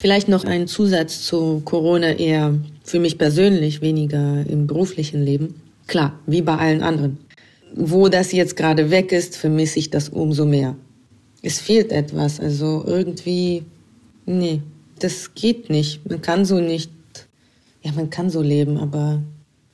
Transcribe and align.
Vielleicht 0.00 0.28
noch 0.28 0.44
ein 0.44 0.66
Zusatz 0.66 1.26
zu 1.26 1.60
Corona 1.66 2.12
eher 2.12 2.58
für 2.84 2.98
mich 2.98 3.18
persönlich, 3.18 3.82
weniger 3.82 4.46
im 4.48 4.66
beruflichen 4.66 5.22
Leben. 5.22 5.60
Klar, 5.88 6.18
wie 6.26 6.40
bei 6.40 6.56
allen 6.56 6.82
anderen. 6.82 7.18
Wo 7.74 8.08
das 8.08 8.32
jetzt 8.32 8.56
gerade 8.56 8.90
weg 8.90 9.12
ist, 9.12 9.36
vermisse 9.36 9.78
ich 9.78 9.90
das 9.90 10.08
umso 10.08 10.46
mehr. 10.46 10.74
Es 11.42 11.60
fehlt 11.60 11.92
etwas, 11.92 12.40
also 12.40 12.82
irgendwie, 12.86 13.64
nee, 14.24 14.62
das 14.98 15.34
geht 15.34 15.68
nicht. 15.68 16.08
Man 16.08 16.22
kann 16.22 16.46
so 16.46 16.60
nicht, 16.60 16.90
ja, 17.82 17.92
man 17.92 18.08
kann 18.08 18.30
so 18.30 18.40
leben, 18.40 18.78
aber 18.78 19.22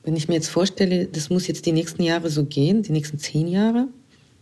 wenn 0.03 0.17
ich 0.17 0.27
mir 0.27 0.35
jetzt 0.35 0.49
vorstelle, 0.49 1.05
das 1.05 1.29
muss 1.29 1.47
jetzt 1.47 1.65
die 1.65 1.71
nächsten 1.71 2.03
Jahre 2.03 2.29
so 2.29 2.43
gehen, 2.43 2.83
die 2.83 2.91
nächsten 2.91 3.17
zehn 3.17 3.47
Jahre, 3.47 3.87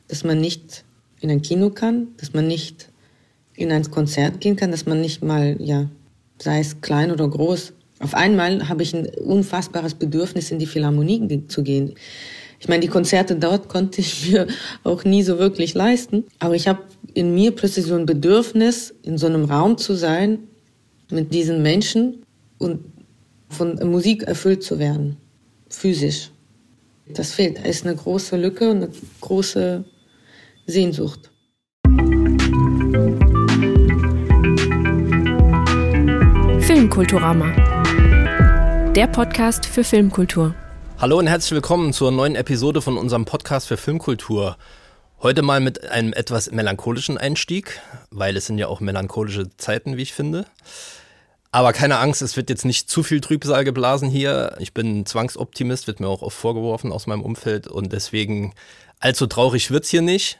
dass 0.07 0.23
man 0.23 0.41
nicht 0.41 0.83
in 1.21 1.29
ein 1.29 1.43
Kino 1.43 1.69
kann, 1.69 2.07
dass 2.17 2.33
man 2.33 2.47
nicht 2.47 2.89
in 3.55 3.71
ein 3.71 3.89
Konzert 3.89 4.41
gehen 4.41 4.55
kann, 4.55 4.71
dass 4.71 4.85
man 4.85 5.01
nicht 5.01 5.23
mal, 5.23 5.55
ja, 5.59 5.89
sei 6.39 6.59
es 6.59 6.81
klein 6.81 7.11
oder 7.11 7.27
groß. 7.27 7.73
Auf 7.99 8.13
einmal 8.13 8.67
habe 8.67 8.83
ich 8.83 8.93
ein 8.93 9.07
unfassbares 9.07 9.93
Bedürfnis, 9.93 10.51
in 10.51 10.59
die 10.59 10.65
Philharmonie 10.65 11.47
zu 11.47 11.63
gehen. 11.63 11.95
Ich 12.59 12.67
meine, 12.67 12.81
die 12.81 12.87
Konzerte 12.87 13.35
dort 13.35 13.69
konnte 13.69 14.01
ich 14.01 14.29
mir 14.29 14.47
auch 14.83 15.03
nie 15.03 15.23
so 15.23 15.39
wirklich 15.39 15.73
leisten. 15.73 16.25
Aber 16.39 16.55
ich 16.55 16.67
habe 16.67 16.81
in 17.13 17.33
mir 17.33 17.51
plötzlich 17.51 17.85
so 17.85 17.95
ein 17.95 18.05
Bedürfnis, 18.05 18.93
in 19.03 19.17
so 19.17 19.27
einem 19.27 19.45
Raum 19.45 19.77
zu 19.77 19.95
sein, 19.95 20.39
mit 21.09 21.33
diesen 21.33 21.61
Menschen 21.61 22.23
und 22.57 22.79
von 23.49 23.75
Musik 23.89 24.23
erfüllt 24.23 24.63
zu 24.63 24.79
werden. 24.79 25.17
Physisch. 25.69 26.31
Das 27.07 27.31
fehlt. 27.31 27.59
Da 27.59 27.63
ist 27.63 27.85
eine 27.85 27.95
große 27.95 28.35
Lücke 28.35 28.69
und 28.69 28.77
eine 28.77 28.89
große 29.21 29.85
Sehnsucht. 30.65 31.31
Filmkulturama. 36.85 37.51
Der 38.93 39.07
Podcast 39.07 39.65
für 39.65 39.83
Filmkultur. 39.83 40.53
Hallo 40.99 41.17
und 41.17 41.25
herzlich 41.25 41.53
willkommen 41.53 41.93
zur 41.93 42.11
neuen 42.11 42.35
Episode 42.35 42.79
von 42.79 42.99
unserem 42.99 43.25
Podcast 43.25 43.67
für 43.67 43.75
Filmkultur. 43.75 44.55
Heute 45.19 45.41
mal 45.41 45.61
mit 45.61 45.89
einem 45.89 46.13
etwas 46.13 46.51
melancholischen 46.51 47.17
Einstieg, 47.17 47.81
weil 48.11 48.37
es 48.37 48.45
sind 48.45 48.59
ja 48.59 48.67
auch 48.67 48.81
melancholische 48.81 49.49
Zeiten, 49.57 49.97
wie 49.97 50.03
ich 50.03 50.13
finde. 50.13 50.45
Aber 51.51 51.73
keine 51.73 51.97
Angst, 51.97 52.21
es 52.21 52.37
wird 52.37 52.51
jetzt 52.51 52.65
nicht 52.65 52.87
zu 52.87 53.01
viel 53.01 53.19
Trübsal 53.19 53.63
geblasen 53.63 54.07
hier. 54.07 54.55
Ich 54.59 54.75
bin 54.75 55.07
Zwangsoptimist, 55.07 55.87
wird 55.87 55.99
mir 55.99 56.07
auch 56.07 56.21
oft 56.21 56.37
vorgeworfen 56.37 56.91
aus 56.91 57.07
meinem 57.07 57.23
Umfeld 57.23 57.67
und 57.67 57.93
deswegen 57.93 58.53
allzu 58.99 59.25
traurig 59.25 59.71
wird 59.71 59.85
es 59.85 59.89
hier 59.89 60.03
nicht. 60.03 60.37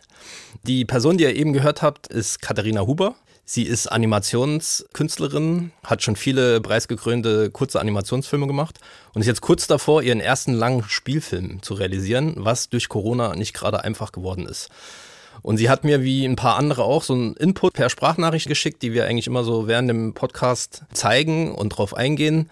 Die 0.62 0.86
Person, 0.86 1.18
die 1.18 1.24
ihr 1.24 1.36
eben 1.36 1.54
gehört 1.54 1.82
habt, 1.82 2.06
ist 2.06 2.40
Katharina 2.40 2.82
Huber. 2.82 3.16
Sie 3.48 3.62
ist 3.62 3.86
Animationskünstlerin, 3.86 5.72
hat 5.84 6.02
schon 6.02 6.16
viele 6.16 6.60
preisgekrönte 6.62 7.52
kurze 7.52 7.80
Animationsfilme 7.80 8.48
gemacht 8.48 8.80
und 9.14 9.22
ist 9.22 9.28
jetzt 9.28 9.42
kurz 9.42 9.68
davor, 9.68 10.02
ihren 10.02 10.20
ersten 10.20 10.54
langen 10.54 10.84
Spielfilm 10.84 11.62
zu 11.62 11.76
realisieren, 11.76 12.34
was 12.38 12.70
durch 12.70 12.90
Corona 12.90 13.36
nicht 13.36 13.54
gerade 13.54 13.84
einfach 13.84 14.12
geworden 14.12 14.48
ist. 14.48 14.70
Und 15.44 15.58
sie 15.58 15.70
hat 15.70 15.84
mir 15.84 16.02
wie 16.02 16.26
ein 16.26 16.36
paar 16.36 16.56
andere 16.56 16.86
auch 16.86 17.04
so 17.04 17.14
einen 17.14 17.36
Input 17.36 17.74
per 17.74 17.92
Sprachnachricht 17.92 18.48
geschickt, 18.48 18.82
die 18.82 18.94
wir 18.94 19.06
eigentlich 19.06 19.28
immer 19.28 19.44
so 19.44 19.68
während 19.68 19.90
dem 19.92 20.16
Podcast 20.16 20.82
zeigen 20.92 21.54
und 21.54 21.70
drauf 21.70 21.94
eingehen. 21.94 22.50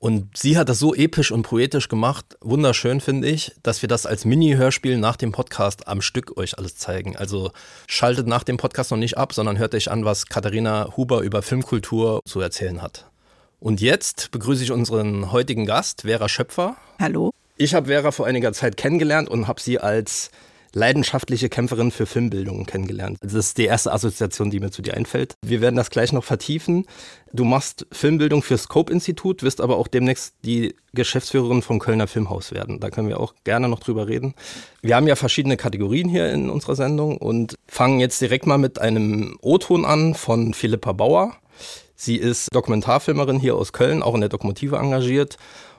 Und 0.00 0.36
sie 0.36 0.56
hat 0.56 0.68
das 0.68 0.78
so 0.78 0.94
episch 0.94 1.32
und 1.32 1.42
poetisch 1.42 1.88
gemacht, 1.88 2.36
wunderschön 2.40 3.00
finde 3.00 3.28
ich, 3.28 3.52
dass 3.64 3.82
wir 3.82 3.88
das 3.88 4.06
als 4.06 4.24
Mini-Hörspiel 4.24 4.96
nach 4.96 5.16
dem 5.16 5.32
Podcast 5.32 5.88
am 5.88 6.00
Stück 6.02 6.36
euch 6.36 6.56
alles 6.56 6.76
zeigen. 6.76 7.16
Also 7.16 7.50
schaltet 7.88 8.28
nach 8.28 8.44
dem 8.44 8.58
Podcast 8.58 8.92
noch 8.92 8.98
nicht 8.98 9.18
ab, 9.18 9.32
sondern 9.32 9.58
hört 9.58 9.74
euch 9.74 9.90
an, 9.90 10.04
was 10.04 10.26
Katharina 10.26 10.96
Huber 10.96 11.22
über 11.22 11.42
Filmkultur 11.42 12.20
zu 12.24 12.40
erzählen 12.40 12.80
hat. 12.80 13.10
Und 13.58 13.80
jetzt 13.80 14.30
begrüße 14.30 14.62
ich 14.62 14.70
unseren 14.70 15.32
heutigen 15.32 15.66
Gast, 15.66 16.02
Vera 16.02 16.28
Schöpfer. 16.28 16.76
Hallo. 17.00 17.32
Ich 17.56 17.74
habe 17.74 17.88
Vera 17.88 18.12
vor 18.12 18.26
einiger 18.26 18.52
Zeit 18.52 18.76
kennengelernt 18.76 19.28
und 19.28 19.48
habe 19.48 19.60
sie 19.60 19.80
als 19.80 20.30
leidenschaftliche 20.74 21.48
Kämpferin 21.48 21.90
für 21.90 22.06
Filmbildung 22.06 22.66
kennengelernt. 22.66 23.18
Das 23.20 23.34
ist 23.34 23.58
die 23.58 23.64
erste 23.64 23.92
Assoziation, 23.92 24.50
die 24.50 24.60
mir 24.60 24.70
zu 24.70 24.82
dir 24.82 24.94
einfällt. 24.94 25.34
Wir 25.44 25.60
werden 25.60 25.76
das 25.76 25.90
gleich 25.90 26.12
noch 26.12 26.24
vertiefen. 26.24 26.86
Du 27.32 27.44
machst 27.44 27.86
Filmbildung 27.92 28.42
für 28.42 28.56
Scope-Institut, 28.56 29.42
wirst 29.42 29.60
aber 29.60 29.76
auch 29.76 29.88
demnächst 29.88 30.34
die 30.44 30.74
Geschäftsführerin 30.94 31.62
vom 31.62 31.78
Kölner 31.78 32.06
Filmhaus 32.06 32.52
werden. 32.52 32.80
Da 32.80 32.90
können 32.90 33.08
wir 33.08 33.20
auch 33.20 33.34
gerne 33.44 33.68
noch 33.68 33.80
drüber 33.80 34.08
reden. 34.08 34.34
Wir 34.82 34.96
haben 34.96 35.06
ja 35.06 35.16
verschiedene 35.16 35.56
Kategorien 35.56 36.08
hier 36.08 36.32
in 36.32 36.50
unserer 36.50 36.76
Sendung 36.76 37.18
und 37.18 37.56
fangen 37.66 38.00
jetzt 38.00 38.20
direkt 38.20 38.46
mal 38.46 38.58
mit 38.58 38.78
einem 38.78 39.36
O-Ton 39.42 39.84
an 39.84 40.14
von 40.14 40.54
Philippa 40.54 40.92
Bauer. 40.92 41.36
Sie 41.94 42.16
ist 42.16 42.54
Dokumentarfilmerin 42.54 43.40
hier 43.40 43.56
aus 43.56 43.72
Köln, 43.72 44.02
auch 44.02 44.14
in 44.14 44.20
der 44.20 44.30
Dokumentive 44.30 44.76
engagiert. 44.76 45.36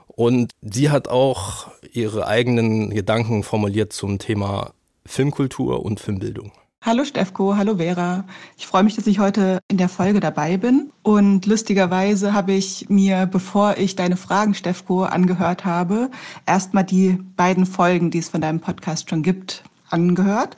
Und 0.07 0.51
sie 0.61 0.89
hat 0.89 1.07
auch 1.07 1.67
ihre 1.94 2.27
eigenen 2.27 2.89
Gedanken 2.89 3.44
formuliert 3.44 3.94
zum 3.94 4.19
Thema 4.19 4.73
Filmkultur 5.09 5.84
und 5.84 6.00
Filmbildung. 6.00 6.52
Hallo 6.81 7.03
Stefko, 7.03 7.58
hallo 7.58 7.78
Vera. 7.78 8.24
Ich 8.58 8.68
freue 8.68 8.84
mich, 8.84 8.96
dass 8.96 9.08
ich 9.08 9.18
heute 9.18 9.59
in 9.68 9.78
der 9.78 9.90
Folge 9.90 10.20
dabei 10.20 10.56
bin. 10.56 10.92
Und 11.02 11.47
lustigerweise 11.47 12.31
habe 12.31 12.53
ich 12.53 12.86
mir, 12.90 13.25
bevor 13.25 13.78
ich 13.78 13.96
deine 13.96 14.16
Fragen, 14.16 14.53
Stefko, 14.53 15.03
angehört 15.03 15.66
habe, 15.66 16.12
erstmal 16.46 16.84
die 16.84 17.18
beiden 17.36 17.66
Folgen, 17.66 18.12
die 18.12 18.19
es 18.19 18.30
von 18.30 18.40
deinem 18.40 18.59
Podcast 18.59 19.09
schon 19.09 19.24
gibt, 19.24 19.64
angehört. 19.90 20.56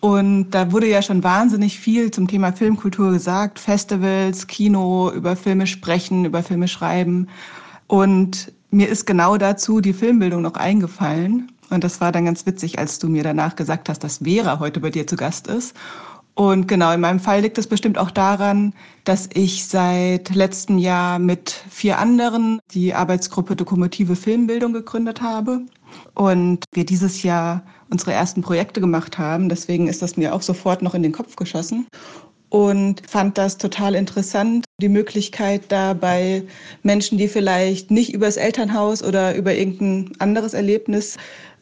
Und 0.00 0.50
da 0.50 0.70
wurde 0.72 0.88
ja 0.88 1.00
schon 1.00 1.24
wahnsinnig 1.24 1.80
viel 1.80 2.10
zum 2.10 2.28
Thema 2.28 2.52
Filmkultur 2.52 3.10
gesagt. 3.12 3.58
Festivals, 3.58 4.46
Kino, 4.46 5.10
über 5.10 5.36
Filme 5.36 5.66
sprechen, 5.66 6.26
über 6.26 6.42
Filme 6.42 6.68
schreiben. 6.68 7.28
Und 7.86 8.52
mir 8.70 8.88
ist 8.88 9.06
genau 9.06 9.38
dazu 9.38 9.80
die 9.80 9.94
Filmbildung 9.94 10.42
noch 10.42 10.54
eingefallen. 10.54 11.50
Und 11.70 11.84
das 11.84 12.00
war 12.00 12.12
dann 12.12 12.24
ganz 12.24 12.46
witzig, 12.46 12.78
als 12.78 12.98
du 12.98 13.08
mir 13.08 13.22
danach 13.22 13.56
gesagt 13.56 13.88
hast, 13.88 14.04
dass 14.04 14.18
Vera 14.18 14.60
heute 14.60 14.80
bei 14.80 14.90
dir 14.90 15.06
zu 15.06 15.16
Gast 15.16 15.46
ist. 15.46 15.74
Und 16.34 16.68
genau, 16.68 16.92
in 16.92 17.00
meinem 17.00 17.18
Fall 17.18 17.40
liegt 17.40 17.56
es 17.56 17.66
bestimmt 17.66 17.96
auch 17.96 18.10
daran, 18.10 18.74
dass 19.04 19.28
ich 19.32 19.66
seit 19.66 20.34
letztem 20.34 20.76
Jahr 20.76 21.18
mit 21.18 21.50
vier 21.70 21.98
anderen 21.98 22.60
die 22.72 22.92
Arbeitsgruppe 22.92 23.56
Dokumentive 23.56 24.16
Filmbildung 24.16 24.74
gegründet 24.74 25.22
habe. 25.22 25.62
Und 26.14 26.64
wir 26.74 26.84
dieses 26.84 27.22
Jahr 27.22 27.62
unsere 27.90 28.12
ersten 28.12 28.42
Projekte 28.42 28.80
gemacht 28.80 29.16
haben. 29.16 29.48
Deswegen 29.48 29.88
ist 29.88 30.02
das 30.02 30.18
mir 30.18 30.34
auch 30.34 30.42
sofort 30.42 30.82
noch 30.82 30.94
in 30.94 31.02
den 31.02 31.12
Kopf 31.12 31.36
geschossen 31.36 31.86
und 32.48 33.02
fand 33.08 33.38
das 33.38 33.58
total 33.58 33.94
interessant, 33.94 34.64
die 34.80 34.88
Möglichkeit 34.88 35.64
da 35.68 35.94
bei 35.94 36.42
Menschen, 36.82 37.18
die 37.18 37.28
vielleicht 37.28 37.90
nicht 37.90 38.14
übers 38.14 38.36
Elternhaus 38.36 39.02
oder 39.02 39.34
über 39.34 39.54
irgendein 39.54 40.12
anderes 40.20 40.54
Erlebnis 40.54 41.16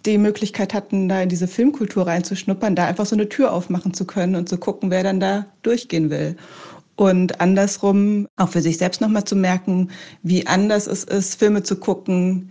die 0.06 0.19
Möglichkeit 0.19 0.75
hatten, 0.75 1.09
da 1.09 1.22
in 1.22 1.28
diese 1.28 1.48
Filmkultur 1.48 2.06
reinzuschnuppern, 2.06 2.76
da 2.76 2.87
einfach 2.87 3.06
so 3.06 3.16
eine 3.16 3.28
Tür 3.28 3.53
aufmachen 3.53 3.94
zu 3.94 4.04
können 4.06 4.37
und 4.37 4.48
zu 4.48 4.59
gucken, 4.59 4.91
wer 4.91 5.03
dann 5.03 5.20
da 5.20 5.47
durchgehen 5.62 6.10
will. 6.10 6.37
Und 6.97 7.41
andersrum 7.41 8.28
auch 8.37 8.50
für 8.50 8.62
sich 8.62 8.78
selbst 8.78 9.00
nochmal 9.00 9.25
zu 9.25 9.34
merken, 9.34 9.91
wie 10.22 10.47
anders 10.47 10.87
es 10.87 11.04
ist, 11.04 11.37
Filme 11.37 11.62
zu 11.62 11.76
gucken, 11.76 12.50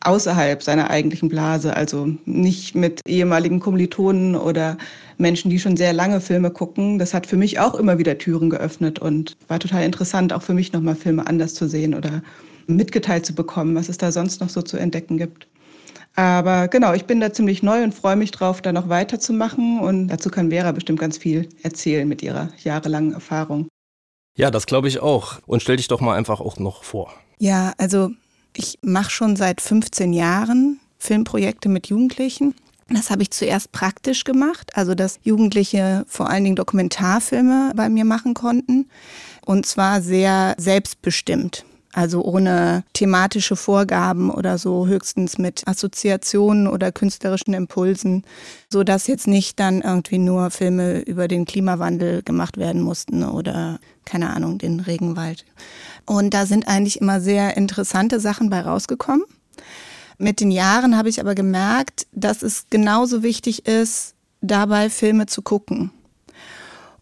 außerhalb 0.00 0.62
seiner 0.62 0.90
eigentlichen 0.90 1.28
Blase, 1.28 1.76
also 1.76 2.08
nicht 2.26 2.74
mit 2.74 3.00
ehemaligen 3.06 3.60
Kommilitonen 3.60 4.36
oder 4.36 4.76
Menschen, 5.16 5.50
die 5.50 5.58
schon 5.58 5.76
sehr 5.76 5.92
lange 5.92 6.20
Filme 6.20 6.50
gucken. 6.50 6.98
Das 6.98 7.14
hat 7.14 7.26
für 7.26 7.36
mich 7.36 7.58
auch 7.58 7.74
immer 7.74 7.98
wieder 7.98 8.18
Türen 8.18 8.50
geöffnet 8.50 8.98
und 8.98 9.36
war 9.48 9.58
total 9.58 9.84
interessant, 9.84 10.32
auch 10.32 10.42
für 10.42 10.54
mich 10.54 10.72
nochmal 10.72 10.96
Filme 10.96 11.26
anders 11.26 11.54
zu 11.54 11.68
sehen 11.68 11.94
oder 11.94 12.22
mitgeteilt 12.66 13.26
zu 13.26 13.34
bekommen, 13.34 13.74
was 13.74 13.88
es 13.88 13.98
da 13.98 14.12
sonst 14.12 14.40
noch 14.40 14.48
so 14.48 14.62
zu 14.62 14.76
entdecken 14.76 15.18
gibt. 15.18 15.46
Aber 16.16 16.68
genau, 16.68 16.92
ich 16.92 17.06
bin 17.06 17.20
da 17.20 17.32
ziemlich 17.32 17.62
neu 17.62 17.82
und 17.82 17.94
freue 17.94 18.16
mich 18.16 18.30
drauf, 18.30 18.62
da 18.62 18.72
noch 18.72 18.88
weiterzumachen. 18.88 19.80
Und 19.80 20.08
dazu 20.08 20.30
kann 20.30 20.50
Vera 20.50 20.72
bestimmt 20.72 21.00
ganz 21.00 21.18
viel 21.18 21.48
erzählen 21.62 22.06
mit 22.06 22.22
ihrer 22.22 22.50
jahrelangen 22.62 23.12
Erfahrung. 23.12 23.68
Ja, 24.36 24.50
das 24.50 24.66
glaube 24.66 24.88
ich 24.88 25.00
auch. 25.00 25.38
Und 25.46 25.62
stell 25.62 25.76
dich 25.76 25.88
doch 25.88 26.00
mal 26.00 26.16
einfach 26.16 26.40
auch 26.40 26.58
noch 26.58 26.84
vor. 26.84 27.12
Ja, 27.38 27.72
also 27.78 28.10
ich 28.56 28.78
mache 28.82 29.10
schon 29.10 29.36
seit 29.36 29.60
15 29.60 30.12
Jahren 30.12 30.80
Filmprojekte 30.98 31.68
mit 31.68 31.88
Jugendlichen. 31.88 32.54
Das 32.88 33.10
habe 33.10 33.22
ich 33.22 33.30
zuerst 33.30 33.72
praktisch 33.72 34.24
gemacht, 34.24 34.72
also 34.74 34.94
dass 34.94 35.18
Jugendliche 35.22 36.04
vor 36.06 36.28
allen 36.28 36.44
Dingen 36.44 36.56
Dokumentarfilme 36.56 37.72
bei 37.74 37.88
mir 37.88 38.04
machen 38.04 38.34
konnten. 38.34 38.88
Und 39.44 39.66
zwar 39.66 40.00
sehr 40.00 40.54
selbstbestimmt. 40.58 41.64
Also 41.96 42.24
ohne 42.24 42.82
thematische 42.92 43.54
Vorgaben 43.54 44.28
oder 44.28 44.58
so, 44.58 44.88
höchstens 44.88 45.38
mit 45.38 45.62
Assoziationen 45.68 46.66
oder 46.66 46.90
künstlerischen 46.90 47.54
Impulsen, 47.54 48.24
so 48.68 48.82
dass 48.82 49.06
jetzt 49.06 49.28
nicht 49.28 49.60
dann 49.60 49.80
irgendwie 49.80 50.18
nur 50.18 50.50
Filme 50.50 51.02
über 51.02 51.28
den 51.28 51.44
Klimawandel 51.44 52.24
gemacht 52.24 52.56
werden 52.56 52.82
mussten 52.82 53.22
oder 53.22 53.78
keine 54.04 54.34
Ahnung, 54.34 54.58
den 54.58 54.80
Regenwald. 54.80 55.44
Und 56.04 56.34
da 56.34 56.46
sind 56.46 56.66
eigentlich 56.66 57.00
immer 57.00 57.20
sehr 57.20 57.56
interessante 57.56 58.18
Sachen 58.18 58.50
bei 58.50 58.60
rausgekommen. 58.60 59.24
Mit 60.18 60.40
den 60.40 60.50
Jahren 60.50 60.96
habe 60.96 61.08
ich 61.08 61.20
aber 61.20 61.36
gemerkt, 61.36 62.08
dass 62.10 62.42
es 62.42 62.66
genauso 62.70 63.22
wichtig 63.22 63.68
ist, 63.68 64.14
dabei 64.40 64.90
Filme 64.90 65.26
zu 65.26 65.42
gucken. 65.42 65.92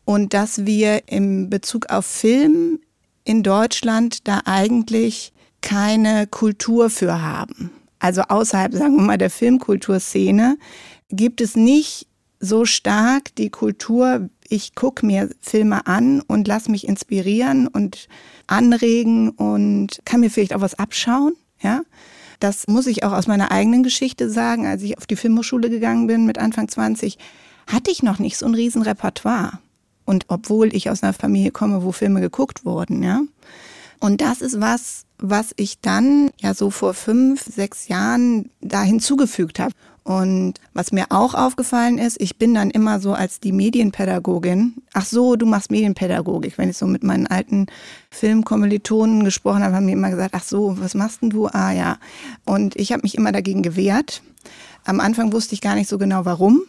Und 0.04 0.34
dass 0.34 0.66
wir 0.66 1.08
im 1.08 1.48
Bezug 1.48 1.88
auf 1.88 2.04
Film 2.04 2.80
in 3.24 3.42
Deutschland 3.42 4.26
da 4.26 4.42
eigentlich 4.44 5.32
keine 5.60 6.26
Kultur 6.26 6.90
für 6.90 7.22
haben. 7.22 7.70
Also 7.98 8.22
außerhalb, 8.22 8.74
sagen 8.74 8.96
wir 8.96 9.02
mal, 9.02 9.18
der 9.18 9.30
Filmkulturszene 9.30 10.58
gibt 11.10 11.40
es 11.40 11.54
nicht 11.54 12.08
so 12.40 12.64
stark 12.64 13.34
die 13.36 13.50
Kultur, 13.50 14.28
ich 14.48 14.74
gucke 14.74 15.06
mir 15.06 15.30
Filme 15.40 15.86
an 15.86 16.20
und 16.20 16.48
lass 16.48 16.68
mich 16.68 16.88
inspirieren 16.88 17.68
und 17.68 18.08
anregen 18.48 19.30
und 19.30 20.00
kann 20.04 20.20
mir 20.20 20.30
vielleicht 20.30 20.54
auch 20.54 20.60
was 20.60 20.74
abschauen, 20.74 21.34
ja. 21.60 21.82
Das 22.40 22.66
muss 22.66 22.88
ich 22.88 23.04
auch 23.04 23.12
aus 23.12 23.28
meiner 23.28 23.52
eigenen 23.52 23.84
Geschichte 23.84 24.28
sagen. 24.28 24.66
Als 24.66 24.82
ich 24.82 24.98
auf 24.98 25.06
die 25.06 25.14
Filmhochschule 25.14 25.70
gegangen 25.70 26.08
bin 26.08 26.26
mit 26.26 26.38
Anfang 26.38 26.66
20, 26.66 27.16
hatte 27.68 27.92
ich 27.92 28.02
noch 28.02 28.18
nicht 28.18 28.36
so 28.36 28.46
ein 28.46 28.54
Riesenrepertoire. 28.56 29.60
Und 30.04 30.26
obwohl 30.28 30.74
ich 30.74 30.90
aus 30.90 31.02
einer 31.02 31.12
Familie 31.12 31.50
komme, 31.50 31.82
wo 31.82 31.92
Filme 31.92 32.20
geguckt 32.20 32.64
wurden, 32.64 33.02
ja. 33.02 33.22
Und 34.00 34.20
das 34.20 34.40
ist 34.40 34.60
was, 34.60 35.04
was 35.18 35.52
ich 35.56 35.80
dann 35.80 36.30
ja 36.40 36.54
so 36.54 36.70
vor 36.70 36.92
fünf, 36.92 37.44
sechs 37.44 37.86
Jahren 37.86 38.50
da 38.60 38.82
hinzugefügt 38.82 39.60
habe. 39.60 39.72
Und 40.04 40.54
was 40.74 40.90
mir 40.90 41.06
auch 41.10 41.34
aufgefallen 41.34 41.98
ist, 41.98 42.20
ich 42.20 42.36
bin 42.36 42.54
dann 42.54 42.70
immer 42.72 42.98
so 42.98 43.12
als 43.12 43.38
die 43.38 43.52
Medienpädagogin. 43.52 44.74
Ach 44.92 45.04
so, 45.04 45.36
du 45.36 45.46
machst 45.46 45.70
Medienpädagogik. 45.70 46.58
Wenn 46.58 46.70
ich 46.70 46.76
so 46.76 46.86
mit 46.86 47.04
meinen 47.04 47.28
alten 47.28 47.66
Filmkommilitonen 48.10 49.22
gesprochen 49.22 49.62
habe, 49.62 49.76
haben 49.76 49.86
die 49.86 49.92
immer 49.92 50.10
gesagt, 50.10 50.34
ach 50.34 50.42
so, 50.42 50.76
was 50.80 50.94
machst 50.94 51.22
denn 51.22 51.30
du? 51.30 51.46
Ah 51.46 51.70
ja. 51.70 51.98
Und 52.44 52.74
ich 52.74 52.90
habe 52.90 53.02
mich 53.02 53.14
immer 53.14 53.30
dagegen 53.30 53.62
gewehrt. 53.62 54.22
Am 54.84 54.98
Anfang 54.98 55.32
wusste 55.32 55.54
ich 55.54 55.60
gar 55.60 55.76
nicht 55.76 55.88
so 55.88 55.98
genau 55.98 56.24
warum. 56.24 56.62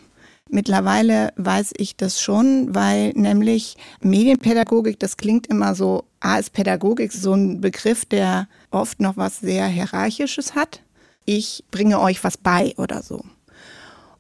Mittlerweile 0.54 1.34
weiß 1.36 1.72
ich 1.78 1.98
das 1.98 2.22
schon, 2.22 2.76
weil 2.76 3.10
nämlich 3.16 3.76
Medienpädagogik, 4.02 5.00
das 5.00 5.18
klingt 5.18 5.48
immer 5.48 5.74
so, 5.74 6.04
A 6.20 6.38
ist 6.38 6.54
Pädagogik 6.54 7.12
so 7.12 7.34
ein 7.34 7.60
Begriff, 7.60 8.06
der 8.06 8.48
oft 8.70 9.00
noch 9.00 9.18
was 9.18 9.40
sehr 9.40 9.66
Hierarchisches 9.66 10.54
hat. 10.54 10.84
Ich 11.26 11.64
bringe 11.72 12.00
euch 12.00 12.24
was 12.24 12.38
bei 12.38 12.76
oder 12.78 13.02
so. 13.02 13.26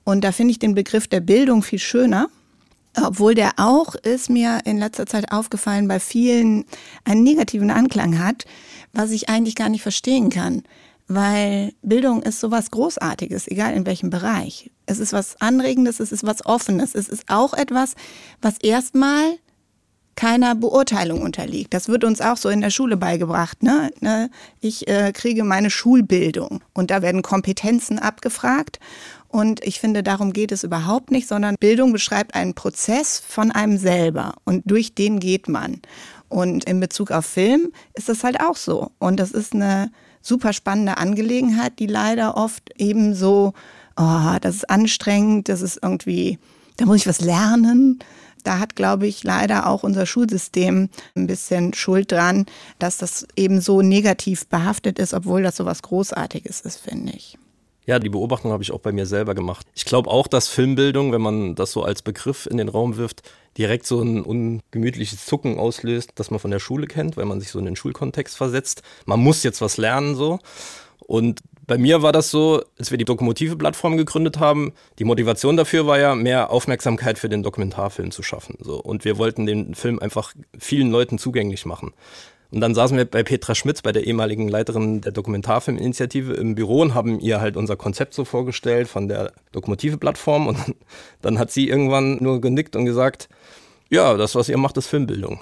Und 0.05 0.23
da 0.23 0.31
finde 0.31 0.53
ich 0.53 0.57
den 0.57 0.73
Begriff 0.73 1.07
der 1.07 1.19
Bildung 1.19 1.61
viel 1.61 1.77
schöner, 1.77 2.29
obwohl 2.99 3.35
der 3.35 3.51
auch, 3.57 3.93
ist 3.93 4.31
mir 4.31 4.61
in 4.65 4.79
letzter 4.79 5.05
Zeit 5.05 5.31
aufgefallen, 5.31 5.87
bei 5.87 5.99
vielen 5.99 6.65
einen 7.05 7.21
negativen 7.21 7.69
Anklang 7.69 8.17
hat, 8.17 8.45
was 8.91 9.11
ich 9.11 9.29
eigentlich 9.29 9.55
gar 9.55 9.69
nicht 9.69 9.83
verstehen 9.83 10.31
kann 10.31 10.63
weil 11.07 11.73
Bildung 11.81 12.23
ist 12.23 12.39
sowas 12.39 12.71
Großartiges, 12.71 13.47
egal 13.47 13.73
in 13.73 13.85
welchem 13.85 14.09
Bereich. 14.09 14.71
Es 14.85 14.99
ist 14.99 15.13
was 15.13 15.39
Anregendes, 15.41 15.99
es 15.99 16.11
ist 16.11 16.25
was 16.25 16.45
Offenes, 16.45 16.95
es 16.95 17.09
ist 17.09 17.25
auch 17.27 17.53
etwas, 17.53 17.95
was 18.41 18.57
erstmal 18.57 19.37
keiner 20.15 20.55
Beurteilung 20.55 21.21
unterliegt. 21.21 21.73
Das 21.73 21.87
wird 21.87 22.03
uns 22.03 22.21
auch 22.21 22.37
so 22.37 22.49
in 22.49 22.61
der 22.61 22.69
Schule 22.69 22.97
beigebracht. 22.97 23.63
Ne? 23.63 23.91
ne? 23.99 24.29
Ich 24.59 24.87
äh, 24.87 25.11
kriege 25.11 25.43
meine 25.43 25.69
Schulbildung 25.69 26.63
und 26.73 26.91
da 26.91 27.01
werden 27.01 27.21
Kompetenzen 27.21 27.99
abgefragt. 27.99 28.79
Und 29.27 29.63
ich 29.65 29.79
finde, 29.79 30.03
darum 30.03 30.31
geht 30.31 30.51
es 30.51 30.63
überhaupt 30.63 31.09
nicht, 31.09 31.27
sondern 31.27 31.55
Bildung 31.59 31.91
beschreibt 31.91 32.35
einen 32.35 32.53
Prozess 32.53 33.19
von 33.19 33.51
einem 33.51 33.77
selber 33.77 34.35
und 34.43 34.61
durch 34.69 34.93
den 34.93 35.19
geht 35.19 35.49
man. 35.49 35.81
Und 36.29 36.65
in 36.65 36.79
Bezug 36.79 37.11
auf 37.11 37.25
Film 37.25 37.71
ist 37.95 38.09
das 38.09 38.23
halt 38.23 38.39
auch 38.39 38.57
so. 38.57 38.91
Und 38.99 39.19
das 39.19 39.31
ist 39.31 39.53
eine 39.53 39.91
super 40.23 40.53
spannende 40.53 40.97
Angelegenheit, 40.97 41.77
die 41.77 41.85
leider 41.85 42.35
oft 42.35 42.71
eben 42.77 43.13
so, 43.13 43.53
oh, 43.95 44.37
das 44.41 44.55
ist 44.55 44.69
anstrengend, 44.69 45.49
das 45.49 45.61
ist 45.61 45.79
irgendwie, 45.83 46.39
da 46.77 46.85
muss 46.85 46.97
ich 46.97 47.07
was 47.07 47.21
lernen. 47.21 47.99
Da 48.43 48.59
hat, 48.59 48.75
glaube 48.75 49.07
ich, 49.07 49.23
leider 49.23 49.67
auch 49.67 49.83
unser 49.83 50.05
Schulsystem 50.05 50.89
ein 51.15 51.27
bisschen 51.27 51.73
Schuld 51.73 52.11
dran, 52.11 52.45
dass 52.79 52.97
das 52.97 53.25
eben 53.37 53.61
so 53.61 53.81
negativ 53.81 54.47
behaftet 54.47 54.99
ist, 54.99 55.13
obwohl 55.13 55.43
das 55.43 55.55
so 55.55 55.65
was 55.65 55.81
Großartiges 55.81 56.61
ist, 56.61 56.77
finde 56.77 57.13
ich. 57.13 57.37
Ja, 57.85 57.99
die 57.99 58.09
Beobachtung 58.09 58.51
habe 58.51 58.63
ich 58.63 58.71
auch 58.71 58.79
bei 58.79 58.91
mir 58.91 59.05
selber 59.05 59.35
gemacht. 59.35 59.67
Ich 59.75 59.85
glaube 59.85 60.09
auch, 60.09 60.27
dass 60.27 60.47
Filmbildung, 60.47 61.11
wenn 61.11 61.21
man 61.21 61.55
das 61.55 61.71
so 61.71 61.83
als 61.83 62.01
Begriff 62.01 62.45
in 62.45 62.57
den 62.57 62.69
Raum 62.69 62.95
wirft, 62.97 63.23
direkt 63.57 63.85
so 63.85 64.01
ein 64.01 64.21
ungemütliches 64.21 65.25
Zucken 65.25 65.59
auslöst, 65.59 66.11
das 66.15 66.31
man 66.31 66.39
von 66.39 66.51
der 66.51 66.59
Schule 66.59 66.87
kennt, 66.87 67.17
weil 67.17 67.25
man 67.25 67.39
sich 67.39 67.51
so 67.51 67.59
in 67.59 67.65
den 67.65 67.75
Schulkontext 67.75 68.37
versetzt. 68.37 68.83
Man 69.05 69.19
muss 69.19 69.43
jetzt 69.43 69.61
was 69.61 69.77
lernen 69.77 70.15
so. 70.15 70.39
Und 70.99 71.41
bei 71.65 71.77
mir 71.77 72.01
war 72.01 72.11
das 72.11 72.29
so, 72.29 72.63
als 72.77 72.91
wir 72.91 72.97
die 72.97 73.05
Dokumotive-Plattform 73.05 73.97
gegründet 73.97 74.39
haben, 74.39 74.73
die 74.99 75.05
Motivation 75.05 75.57
dafür 75.57 75.87
war 75.87 75.99
ja, 75.99 76.15
mehr 76.15 76.51
Aufmerksamkeit 76.51 77.17
für 77.19 77.29
den 77.29 77.43
Dokumentarfilm 77.43 78.11
zu 78.11 78.23
schaffen. 78.23 78.57
So. 78.59 78.81
Und 78.81 79.05
wir 79.05 79.17
wollten 79.17 79.45
den 79.45 79.75
Film 79.75 79.99
einfach 79.99 80.33
vielen 80.57 80.91
Leuten 80.91 81.17
zugänglich 81.17 81.65
machen. 81.65 81.93
Und 82.53 82.61
dann 82.61 82.75
saßen 82.75 82.95
wir 82.95 83.05
bei 83.05 83.23
Petra 83.23 83.55
Schmitz, 83.55 83.81
bei 83.81 83.91
der 83.91 84.05
ehemaligen 84.05 84.47
Leiterin 84.47 85.01
der 85.01 85.11
Dokumentarfilminitiative 85.11 86.33
im 86.33 86.53
Büro 86.53 86.81
und 86.81 86.93
haben 86.93 87.19
ihr 87.19 87.41
halt 87.41 87.57
unser 87.57 87.75
Konzept 87.75 88.13
so 88.13 88.25
vorgestellt 88.25 88.87
von 88.87 89.07
der 89.07 89.31
Lokomotive-Plattform. 89.53 90.45
Und 90.45 90.59
dann 91.23 91.39
hat 91.39 91.49
sie 91.49 91.67
irgendwann 91.67 92.17
nur 92.17 92.41
genickt 92.41 92.75
und 92.75 92.85
gesagt, 92.85 93.27
ja, 93.89 94.15
das, 94.17 94.35
was 94.35 94.49
ihr 94.49 94.57
macht, 94.59 94.77
ist 94.77 94.85
Filmbildung. 94.85 95.39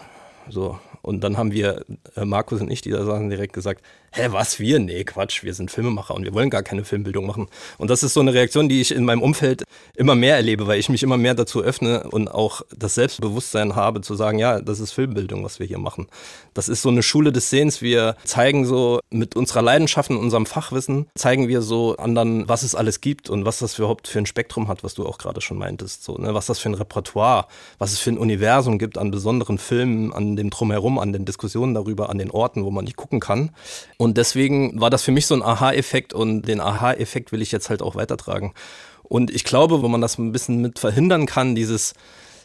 So. 0.48 0.80
Und 1.02 1.22
dann 1.22 1.38
haben 1.38 1.52
wir, 1.52 1.84
äh, 2.16 2.24
Markus 2.24 2.62
und 2.62 2.72
ich, 2.72 2.80
die 2.80 2.92
da 2.92 3.04
saßen, 3.04 3.30
direkt 3.30 3.52
gesagt, 3.52 3.84
hä, 4.13 4.28
was, 4.31 4.60
wir? 4.60 4.80
Nee, 4.80 5.06
Quatsch, 5.06 5.44
wir 5.44 5.54
sind 5.54 5.72
Filmemacher 5.72 6.13
und 6.13 6.24
wir 6.25 6.34
wollen 6.34 6.50
gar 6.50 6.63
keine 6.63 6.84
Filmbildung 6.84 7.25
machen. 7.25 7.48
Und 7.78 7.90
das 7.90 8.04
ist 8.04 8.13
so 8.13 8.19
eine 8.19 8.34
Reaktion, 8.34 8.68
die 8.68 8.81
ich 8.81 8.94
in 8.94 9.06
meinem 9.06 9.22
Umfeld 9.22 9.63
immer 9.96 10.16
mehr 10.16 10.36
erlebe, 10.36 10.68
weil 10.68 10.80
ich 10.80 10.90
mich 10.90 11.02
immer 11.02 11.18
mehr 11.18 11.34
dazu 11.34 11.62
öffne 11.62 12.04
und 12.12 12.28
auch 12.28 12.62
das 12.75 12.96
Selbstbewusstsein 12.96 13.75
habe, 13.75 14.02
zu 14.02 14.16
sagen, 14.16 14.38
ja, 14.38 14.60
das 14.60 14.81
ist 14.81 14.92
Filmbildung, 14.92 15.44
was 15.46 15.60
wir 15.60 15.66
hier 15.66 15.78
machen. 15.78 16.08
Das 16.54 16.68
ist 16.68 16.81
so 16.81 16.90
eine 16.90 17.04
Schule 17.04 17.31
des 17.31 17.50
Sehens. 17.50 17.81
Wir 17.81 18.18
zeigen 18.25 18.66
so 18.66 19.00
mit 19.10 19.36
unserer 19.38 19.62
Leidenschaft 19.62 20.10
und 20.10 20.18
unserem 20.18 20.46
Fachwissen, 20.46 21.08
zeigen 21.16 21.48
wir 21.48 21.62
so 21.62 21.96
anderen, 21.96 22.50
was 22.50 22.63
es 22.63 22.75
alles 22.75 23.00
gibt 23.00 23.30
und 23.30 23.46
was 23.46 23.60
das 23.60 23.78
überhaupt 23.78 24.10
für 24.10 24.19
ein 24.19 24.25
Spektrum 24.25 24.68
hat, 24.68 24.84
was 24.84 24.94
du 24.94 25.06
auch 25.06 25.18
gerade 25.18 25.40
schon 25.40 25.58
meintest. 25.58 26.04
So, 26.04 26.18
ne? 26.18 26.34
Was 26.34 26.48
das 26.48 26.60
für 26.60 26.69
ein 26.69 26.75
Repertoire, 26.75 27.48
was 27.78 27.94
es 27.94 28.00
für 28.00 28.12
ein 28.12 28.18
Universum 28.18 28.78
gibt 28.78 28.98
an 28.98 29.10
besonderen 29.10 29.58
Filmen, 29.58 30.12
an 30.12 30.36
dem 30.36 30.50
Drumherum, 30.50 31.00
an 31.00 31.13
den 31.13 31.24
Diskussionen 31.24 31.74
darüber, 31.74 32.10
an 32.10 32.18
den 32.18 32.30
Orten, 32.30 32.66
wo 32.66 32.72
man 32.72 32.84
nicht 32.84 32.98
gucken 32.98 33.22
kann. 33.22 33.52
Und 34.01 34.18
deswegen 34.18 34.81
war 34.81 34.89
das 34.89 35.03
für 35.03 35.12
mich 35.12 35.27
so 35.27 35.36
ein 35.36 35.44
Aha-Effekt 35.44 36.12
und 36.12 36.42
den 36.48 36.59
Aha-Effekt 36.59 37.31
will 37.31 37.39
ich 37.39 37.51
jetzt 37.51 37.69
halt 37.69 37.83
auch 37.83 37.94
weitertragen. 37.94 38.56
Und 39.03 39.30
ich 39.30 39.44
glaube, 39.44 39.83
wo 39.83 39.88
man 39.88 40.01
das 40.01 40.18
ein 40.18 40.31
bisschen 40.31 40.59
mit 40.59 40.80
verhindern 40.80 41.27
kann, 41.27 41.53
dieses 41.53 41.94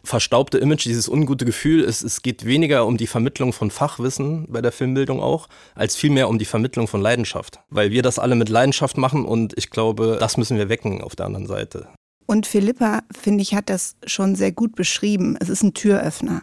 verstaubte 0.05 0.59
Image, 0.59 0.85
dieses 0.85 1.09
ungute 1.09 1.47
Gefühl, 1.47 1.83
ist, 1.83 2.03
es 2.03 2.21
geht 2.21 2.45
weniger 2.45 2.85
um 2.85 2.99
die 2.99 3.07
Vermittlung 3.07 3.55
von 3.55 3.71
Fachwissen 3.71 4.53
bei 4.53 4.61
der 4.61 4.71
Filmbildung 4.71 5.23
auch, 5.23 5.49
als 5.75 5.97
vielmehr 5.97 6.29
um 6.29 6.39
die 6.39 6.45
Vermittlung 6.45 6.89
von 6.89 7.01
Leidenschaft. 7.01 7.61
Weil 7.71 7.91
wir 7.91 8.03
das 8.03 8.19
alle 8.19 8.35
mit 8.35 8.51
Leidenschaft 8.51 8.99
machen 8.99 9.25
und 9.25 9.57
ich 9.57 9.71
glaube, 9.71 10.19
das 10.21 10.37
müssen 10.37 10.59
wir 10.59 10.69
wecken 10.69 11.01
auf 11.01 11.17
der 11.17 11.25
anderen 11.25 11.47
Seite. 11.47 11.89
Und 12.27 12.47
Philippa, 12.47 13.01
finde 13.19 13.41
ich, 13.41 13.55
hat 13.55 13.71
das 13.71 13.97
schon 14.05 14.37
sehr 14.37 14.53
gut 14.53 14.77
beschrieben. 14.77 15.39
Es 15.41 15.49
ist 15.49 15.63
ein 15.63 15.73
Türöffner. 15.73 16.43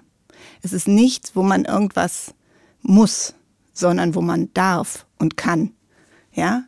Es 0.63 0.74
ist 0.74 0.88
nichts, 0.88 1.36
wo 1.36 1.43
man 1.43 1.65
irgendwas 1.65 2.34
muss, 2.82 3.36
sondern 3.74 4.15
wo 4.15 4.22
man 4.22 4.50
darf 4.53 5.06
und 5.20 5.38
kann. 5.38 5.74
Ja? 6.32 6.63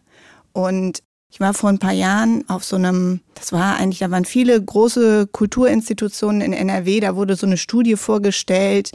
Und 0.51 1.03
ich 1.29 1.39
war 1.39 1.53
vor 1.53 1.69
ein 1.69 1.79
paar 1.79 1.91
Jahren 1.91 2.47
auf 2.49 2.63
so 2.63 2.77
einem, 2.77 3.19
das 3.33 3.51
war 3.51 3.75
eigentlich, 3.75 3.99
da 3.99 4.09
waren 4.09 4.25
viele 4.25 4.61
große 4.61 5.27
Kulturinstitutionen 5.27 6.41
in 6.41 6.53
NRW, 6.53 6.99
da 7.01 7.15
wurde 7.15 7.35
so 7.35 7.45
eine 7.45 7.57
Studie 7.57 7.95
vorgestellt. 7.95 8.91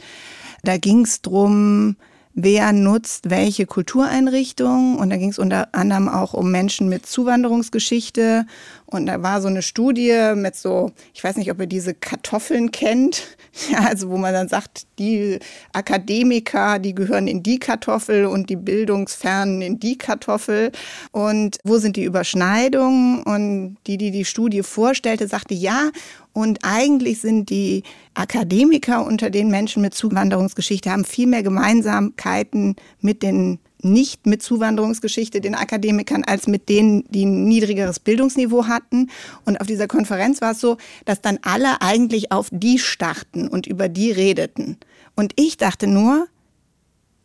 Da 0.63 0.77
ging 0.77 1.01
es 1.03 1.21
drum, 1.21 1.97
wer 2.33 2.71
nutzt 2.73 3.29
welche 3.29 3.65
Kultureinrichtung. 3.65 4.97
Und 4.97 5.09
da 5.09 5.17
ging 5.17 5.29
es 5.29 5.39
unter 5.39 5.73
anderem 5.73 6.09
auch 6.09 6.33
um 6.33 6.51
Menschen 6.51 6.89
mit 6.89 7.05
Zuwanderungsgeschichte. 7.05 8.45
Und 8.91 9.05
da 9.05 9.23
war 9.23 9.41
so 9.41 9.47
eine 9.47 9.61
Studie 9.61 10.33
mit 10.35 10.55
so, 10.55 10.91
ich 11.13 11.23
weiß 11.23 11.37
nicht, 11.37 11.49
ob 11.49 11.59
ihr 11.61 11.67
diese 11.67 11.93
Kartoffeln 11.93 12.71
kennt. 12.71 13.23
Ja, 13.69 13.79
also 13.79 14.09
wo 14.09 14.15
man 14.15 14.33
dann 14.33 14.47
sagt, 14.47 14.87
die 14.97 15.37
Akademiker, 15.73 16.79
die 16.79 16.95
gehören 16.95 17.27
in 17.27 17.43
die 17.43 17.59
Kartoffel 17.59 18.25
und 18.25 18.49
die 18.49 18.55
Bildungsfernen 18.55 19.61
in 19.61 19.77
die 19.77 19.97
Kartoffel. 19.97 20.71
Und 21.11 21.57
wo 21.65 21.77
sind 21.77 21.97
die 21.97 22.05
Überschneidungen? 22.05 23.23
Und 23.23 23.75
die, 23.87 23.97
die 23.97 24.11
die 24.11 24.23
Studie 24.23 24.63
vorstellte, 24.63 25.27
sagte, 25.27 25.53
ja, 25.53 25.91
und 26.31 26.59
eigentlich 26.63 27.19
sind 27.19 27.49
die 27.49 27.83
Akademiker 28.13 29.05
unter 29.05 29.29
den 29.29 29.49
Menschen 29.49 29.81
mit 29.81 29.93
Zuwanderungsgeschichte 29.93 30.89
haben 30.89 31.03
viel 31.03 31.27
mehr 31.27 31.43
Gemeinsamkeiten 31.43 32.77
mit 33.01 33.21
den 33.21 33.59
nicht 33.83 34.25
mit 34.25 34.41
Zuwanderungsgeschichte, 34.41 35.41
den 35.41 35.55
Akademikern, 35.55 36.23
als 36.23 36.47
mit 36.47 36.69
denen, 36.69 37.03
die 37.09 37.25
ein 37.25 37.45
niedrigeres 37.45 37.99
Bildungsniveau 37.99 38.67
hatten. 38.67 39.09
Und 39.45 39.59
auf 39.59 39.67
dieser 39.67 39.87
Konferenz 39.87 40.41
war 40.41 40.51
es 40.51 40.59
so, 40.59 40.77
dass 41.05 41.21
dann 41.21 41.39
alle 41.41 41.81
eigentlich 41.81 42.31
auf 42.31 42.49
die 42.51 42.79
starrten 42.79 43.47
und 43.47 43.67
über 43.67 43.89
die 43.89 44.11
redeten. 44.11 44.77
Und 45.15 45.33
ich 45.35 45.57
dachte 45.57 45.87
nur, 45.87 46.27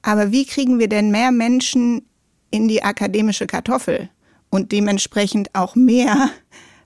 aber 0.03 0.33
wie 0.33 0.45
kriegen 0.45 0.79
wir 0.79 0.89
denn 0.89 1.11
mehr 1.11 1.33
Menschen 1.33 2.03
in 2.51 2.69
die 2.69 2.83
akademische 2.83 3.47
Kartoffel 3.47 4.09
und 4.51 4.73
dementsprechend 4.73 5.55
auch 5.55 5.75
mehr 5.75 6.31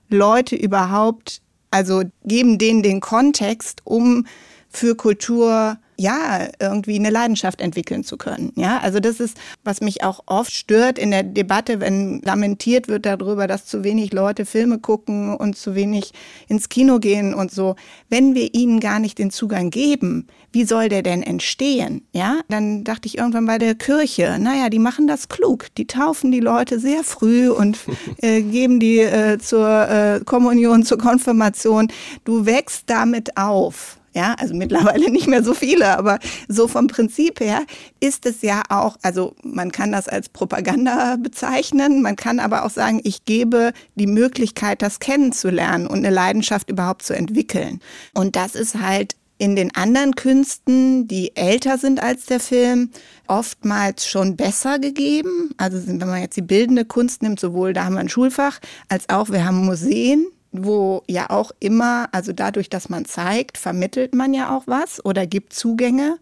Leute 0.09 0.55
überhaupt 0.55 1.41
also 1.71 2.03
geben 2.25 2.57
denen 2.57 2.83
den 2.83 2.99
Kontext, 2.99 3.81
um 3.85 4.27
für 4.69 4.95
Kultur 4.95 5.77
ja, 6.01 6.47
irgendwie 6.59 6.95
eine 6.95 7.11
Leidenschaft 7.11 7.61
entwickeln 7.61 8.03
zu 8.03 8.17
können. 8.17 8.51
Ja, 8.55 8.79
also 8.79 8.99
das 8.99 9.19
ist, 9.19 9.37
was 9.63 9.81
mich 9.81 10.03
auch 10.03 10.23
oft 10.25 10.51
stört 10.51 10.97
in 10.97 11.11
der 11.11 11.23
Debatte, 11.23 11.79
wenn 11.79 12.21
lamentiert 12.21 12.87
wird 12.87 13.05
darüber, 13.05 13.45
dass 13.45 13.65
zu 13.65 13.83
wenig 13.83 14.11
Leute 14.11 14.45
Filme 14.45 14.79
gucken 14.79 15.35
und 15.35 15.55
zu 15.55 15.75
wenig 15.75 16.11
ins 16.47 16.69
Kino 16.69 16.99
gehen 16.99 17.33
und 17.33 17.51
so. 17.51 17.75
Wenn 18.09 18.33
wir 18.33 18.53
ihnen 18.55 18.79
gar 18.79 18.99
nicht 18.99 19.19
den 19.19 19.29
Zugang 19.29 19.69
geben, 19.69 20.27
wie 20.51 20.65
soll 20.65 20.89
der 20.89 21.03
denn 21.03 21.21
entstehen? 21.21 22.05
Ja, 22.13 22.39
dann 22.49 22.83
dachte 22.83 23.07
ich 23.07 23.17
irgendwann 23.17 23.45
bei 23.45 23.59
der 23.59 23.75
Kirche, 23.75 24.37
naja, 24.39 24.69
die 24.69 24.79
machen 24.79 25.07
das 25.07 25.29
klug. 25.29 25.67
Die 25.77 25.85
taufen 25.85 26.31
die 26.31 26.39
Leute 26.39 26.79
sehr 26.79 27.03
früh 27.03 27.49
und 27.49 27.77
äh, 28.17 28.41
geben 28.41 28.79
die 28.79 28.99
äh, 28.99 29.37
zur 29.37 29.87
äh, 29.87 30.21
Kommunion, 30.25 30.83
zur 30.83 30.97
Konfirmation. 30.97 31.89
Du 32.25 32.45
wächst 32.45 32.89
damit 32.89 33.37
auf. 33.37 34.00
Ja, 34.13 34.35
also 34.37 34.53
mittlerweile 34.53 35.09
nicht 35.09 35.27
mehr 35.27 35.43
so 35.43 35.53
viele, 35.53 35.97
aber 35.97 36.19
so 36.49 36.67
vom 36.67 36.87
Prinzip 36.87 37.39
her 37.39 37.61
ist 38.01 38.25
es 38.25 38.41
ja 38.41 38.63
auch, 38.67 38.97
also 39.01 39.35
man 39.43 39.71
kann 39.71 39.93
das 39.93 40.09
als 40.09 40.27
Propaganda 40.27 41.15
bezeichnen, 41.15 42.01
man 42.01 42.17
kann 42.17 42.39
aber 42.39 42.65
auch 42.65 42.69
sagen, 42.69 42.99
ich 43.03 43.23
gebe 43.23 43.71
die 43.95 44.07
Möglichkeit, 44.07 44.81
das 44.81 44.99
kennenzulernen 44.99 45.87
und 45.87 45.99
eine 45.99 46.09
Leidenschaft 46.09 46.69
überhaupt 46.69 47.03
zu 47.03 47.15
entwickeln. 47.15 47.79
Und 48.13 48.35
das 48.35 48.55
ist 48.55 48.81
halt 48.81 49.15
in 49.37 49.55
den 49.55 49.73
anderen 49.75 50.13
Künsten, 50.13 51.07
die 51.07 51.35
älter 51.35 51.79
sind 51.79 52.03
als 52.03 52.25
der 52.25 52.39
Film, 52.39 52.91
oftmals 53.25 54.05
schon 54.05 54.35
besser 54.35 54.77
gegeben. 54.77 55.49
Also 55.57 55.79
wenn 55.87 55.97
man 55.97 56.21
jetzt 56.21 56.35
die 56.35 56.43
bildende 56.43 56.85
Kunst 56.85 57.23
nimmt, 57.23 57.39
sowohl 57.39 57.73
da 57.73 57.85
haben 57.85 57.93
wir 57.93 58.01
ein 58.01 58.09
Schulfach, 58.09 58.59
als 58.87 59.09
auch 59.09 59.29
wir 59.29 59.43
haben 59.43 59.65
Museen, 59.65 60.27
wo 60.51 61.03
ja 61.07 61.29
auch 61.29 61.51
immer, 61.59 62.09
also 62.11 62.33
dadurch, 62.33 62.69
dass 62.69 62.89
man 62.89 63.05
zeigt, 63.05 63.57
vermittelt 63.57 64.13
man 64.13 64.33
ja 64.33 64.55
auch 64.55 64.63
was 64.67 65.03
oder 65.03 65.25
gibt 65.25 65.53
Zugänge. 65.53 66.17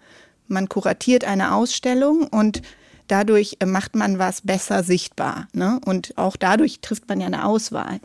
Man 0.47 0.69
kuratiert 0.69 1.23
eine 1.23 1.53
Ausstellung 1.53 2.27
und 2.27 2.61
dadurch 3.07 3.57
macht 3.65 3.95
man 3.95 4.19
was 4.19 4.41
besser 4.41 4.83
sichtbar. 4.83 5.47
Ne? 5.53 5.79
Und 5.85 6.17
auch 6.17 6.35
dadurch 6.35 6.81
trifft 6.81 7.07
man 7.09 7.19
ja 7.19 7.27
eine 7.27 7.45
Auswahl. 7.45 7.99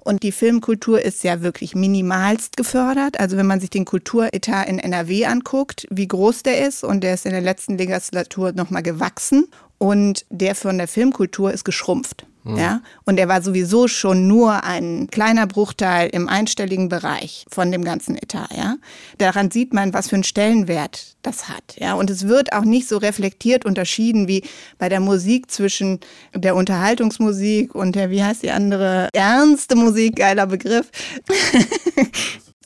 Und 0.00 0.22
die 0.22 0.32
Filmkultur 0.32 1.02
ist 1.02 1.24
ja 1.24 1.42
wirklich 1.42 1.74
minimalst 1.74 2.56
gefördert. 2.56 3.18
Also 3.18 3.36
wenn 3.36 3.46
man 3.46 3.58
sich 3.58 3.70
den 3.70 3.84
Kulturetat 3.84 4.68
in 4.68 4.78
NRW 4.78 5.26
anguckt, 5.26 5.86
wie 5.90 6.06
groß 6.06 6.44
der 6.44 6.64
ist, 6.66 6.84
und 6.84 7.02
der 7.02 7.14
ist 7.14 7.26
in 7.26 7.32
der 7.32 7.40
letzten 7.40 7.76
Legislatur 7.76 8.52
nochmal 8.52 8.84
gewachsen. 8.84 9.48
Und 9.78 10.24
der 10.30 10.54
von 10.54 10.78
der 10.78 10.86
Filmkultur 10.86 11.52
ist 11.52 11.64
geschrumpft. 11.64 12.24
Mhm. 12.46 12.56
Ja, 12.56 12.80
und 13.04 13.18
er 13.18 13.26
war 13.26 13.42
sowieso 13.42 13.88
schon 13.88 14.28
nur 14.28 14.62
ein 14.62 15.08
kleiner 15.10 15.48
Bruchteil 15.48 16.08
im 16.10 16.28
einstelligen 16.28 16.88
Bereich 16.88 17.44
von 17.48 17.72
dem 17.72 17.84
ganzen 17.84 18.16
Etat. 18.16 18.50
Ja, 18.56 18.76
daran 19.18 19.50
sieht 19.50 19.74
man, 19.74 19.92
was 19.92 20.08
für 20.08 20.14
einen 20.14 20.24
Stellenwert 20.24 21.16
das 21.22 21.48
hat. 21.48 21.74
Ja, 21.76 21.94
und 21.94 22.08
es 22.08 22.28
wird 22.28 22.52
auch 22.52 22.64
nicht 22.64 22.86
so 22.86 22.98
reflektiert 22.98 23.64
unterschieden 23.64 24.28
wie 24.28 24.44
bei 24.78 24.88
der 24.88 25.00
Musik 25.00 25.50
zwischen 25.50 25.98
der 26.34 26.54
Unterhaltungsmusik 26.54 27.74
und 27.74 27.96
der, 27.96 28.10
wie 28.10 28.22
heißt 28.22 28.44
die 28.44 28.52
andere, 28.52 29.08
ernste 29.12 29.74
Musik, 29.74 30.16
geiler 30.16 30.46
Begriff. 30.46 30.88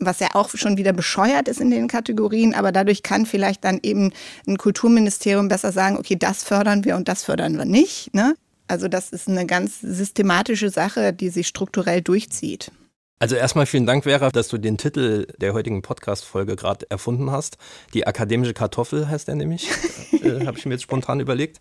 was 0.02 0.18
ja 0.18 0.28
auch 0.32 0.48
schon 0.54 0.78
wieder 0.78 0.94
bescheuert 0.94 1.46
ist 1.46 1.60
in 1.60 1.70
den 1.70 1.86
Kategorien, 1.86 2.54
aber 2.54 2.72
dadurch 2.72 3.02
kann 3.02 3.26
vielleicht 3.26 3.64
dann 3.64 3.80
eben 3.82 4.12
ein 4.48 4.56
Kulturministerium 4.56 5.48
besser 5.48 5.72
sagen, 5.72 5.98
okay, 5.98 6.16
das 6.16 6.42
fördern 6.42 6.86
wir 6.86 6.96
und 6.96 7.06
das 7.06 7.22
fördern 7.22 7.58
wir 7.58 7.66
nicht. 7.66 8.14
Ne? 8.14 8.34
Also 8.70 8.86
das 8.86 9.10
ist 9.10 9.28
eine 9.28 9.46
ganz 9.46 9.80
systematische 9.80 10.70
Sache, 10.70 11.12
die 11.12 11.30
sich 11.30 11.48
strukturell 11.48 12.02
durchzieht. 12.02 12.70
Also 13.18 13.34
erstmal 13.34 13.66
vielen 13.66 13.84
Dank, 13.84 14.04
Vera, 14.04 14.30
dass 14.30 14.46
du 14.46 14.58
den 14.58 14.78
Titel 14.78 15.26
der 15.38 15.54
heutigen 15.54 15.82
Podcast-Folge 15.82 16.54
gerade 16.54 16.88
erfunden 16.88 17.32
hast. 17.32 17.58
Die 17.94 18.06
akademische 18.06 18.54
Kartoffel 18.54 19.08
heißt 19.08 19.28
er 19.28 19.34
nämlich, 19.34 19.68
äh, 20.22 20.46
habe 20.46 20.56
ich 20.56 20.66
mir 20.66 20.74
jetzt 20.74 20.84
spontan 20.84 21.18
überlegt. 21.18 21.58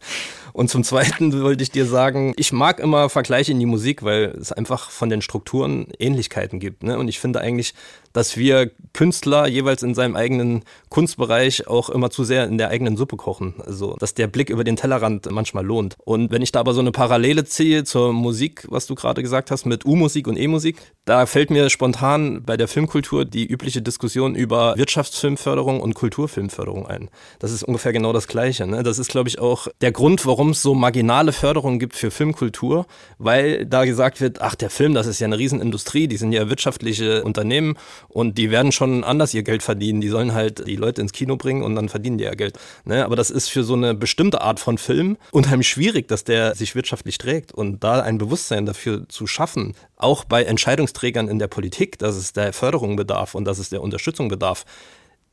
Und 0.53 0.69
zum 0.69 0.83
Zweiten 0.83 1.41
wollte 1.41 1.63
ich 1.63 1.71
dir 1.71 1.87
sagen, 1.87 2.33
ich 2.37 2.53
mag 2.53 2.79
immer 2.79 3.09
Vergleiche 3.09 3.51
in 3.51 3.59
die 3.59 3.65
Musik, 3.65 4.03
weil 4.03 4.35
es 4.39 4.51
einfach 4.51 4.91
von 4.91 5.09
den 5.09 5.23
Strukturen 5.23 5.87
Ähnlichkeiten 5.97 6.59
gibt. 6.59 6.83
Ne? 6.83 6.97
Und 6.99 7.07
ich 7.07 7.19
finde 7.19 7.41
eigentlich, 7.41 7.73
dass 8.13 8.37
wir 8.37 8.71
Künstler 8.93 9.47
jeweils 9.47 9.83
in 9.83 9.93
seinem 9.93 10.15
eigenen 10.15 10.63
Kunstbereich 10.89 11.67
auch 11.67 11.89
immer 11.89 12.09
zu 12.09 12.23
sehr 12.23 12.45
in 12.45 12.57
der 12.57 12.69
eigenen 12.69 12.97
Suppe 12.97 13.17
kochen. 13.17 13.55
Also, 13.65 13.95
dass 13.99 14.13
der 14.13 14.27
Blick 14.27 14.49
über 14.49 14.63
den 14.63 14.75
Tellerrand 14.75 15.29
manchmal 15.31 15.65
lohnt. 15.65 15.95
Und 16.03 16.31
wenn 16.31 16.41
ich 16.41 16.51
da 16.51 16.59
aber 16.59 16.73
so 16.73 16.79
eine 16.79 16.91
Parallele 16.91 17.45
ziehe 17.45 17.83
zur 17.83 18.13
Musik, 18.13 18.65
was 18.69 18.87
du 18.87 18.95
gerade 18.95 19.21
gesagt 19.21 19.51
hast, 19.51 19.65
mit 19.65 19.85
U-Musik 19.85 20.27
und 20.27 20.37
E-Musik, 20.37 20.77
da 21.05 21.25
fällt 21.25 21.49
mir 21.49 21.69
spontan 21.69 22.43
bei 22.43 22.57
der 22.57 22.67
Filmkultur 22.67 23.25
die 23.25 23.45
übliche 23.45 23.81
Diskussion 23.81 24.35
über 24.35 24.75
Wirtschaftsfilmförderung 24.77 25.79
und 25.79 25.93
Kulturfilmförderung 25.95 26.87
ein. 26.87 27.09
Das 27.39 27.51
ist 27.51 27.63
ungefähr 27.63 27.93
genau 27.93 28.13
das 28.13 28.27
Gleiche. 28.27 28.67
Ne? 28.67 28.83
Das 28.83 28.99
ist, 28.99 29.09
glaube 29.09 29.29
ich, 29.29 29.39
auch 29.39 29.67
der 29.81 29.91
Grund, 29.91 30.25
warum 30.25 30.51
es 30.51 30.61
so 30.61 30.73
marginale 30.73 31.31
Förderungen 31.31 31.79
gibt 31.79 31.95
für 31.95 32.11
Filmkultur, 32.11 32.85
weil 33.17 33.65
da 33.65 33.85
gesagt 33.85 34.21
wird, 34.21 34.41
ach, 34.41 34.55
der 34.55 34.69
Film, 34.69 34.93
das 34.93 35.07
ist 35.07 35.19
ja 35.19 35.25
eine 35.25 35.37
Riesenindustrie, 35.37 36.07
die 36.07 36.17
sind 36.17 36.31
ja 36.31 36.49
wirtschaftliche 36.49 37.23
Unternehmen 37.23 37.75
und 38.07 38.37
die 38.37 38.51
werden 38.51 38.71
schon 38.71 39.03
anders 39.03 39.33
ihr 39.33 39.43
Geld 39.43 39.63
verdienen. 39.63 40.01
Die 40.01 40.07
sollen 40.07 40.33
halt 40.33 40.67
die 40.67 40.75
Leute 40.75 41.01
ins 41.01 41.11
Kino 41.11 41.35
bringen 41.35 41.63
und 41.63 41.75
dann 41.75 41.89
verdienen 41.89 42.17
die 42.17 42.23
ja 42.23 42.35
Geld. 42.35 42.57
Ne? 42.85 43.05
Aber 43.05 43.15
das 43.15 43.29
ist 43.29 43.49
für 43.49 43.63
so 43.63 43.73
eine 43.73 43.93
bestimmte 43.93 44.41
Art 44.41 44.59
von 44.59 44.77
Film 44.77 45.17
unheimlich 45.31 45.69
schwierig, 45.69 46.07
dass 46.07 46.23
der 46.23 46.55
sich 46.55 46.75
wirtschaftlich 46.75 47.17
trägt. 47.17 47.51
Und 47.51 47.83
da 47.83 48.01
ein 48.01 48.17
Bewusstsein 48.17 48.65
dafür 48.65 49.07
zu 49.09 49.27
schaffen, 49.27 49.75
auch 49.97 50.23
bei 50.23 50.43
Entscheidungsträgern 50.43 51.27
in 51.27 51.39
der 51.39 51.47
Politik, 51.47 51.99
dass 51.99 52.15
es 52.15 52.33
der 52.33 52.53
Förderung 52.53 52.95
bedarf 52.95 53.35
und 53.35 53.45
dass 53.45 53.59
es 53.59 53.69
der 53.69 53.81
Unterstützung 53.81 54.29
bedarf, 54.29 54.65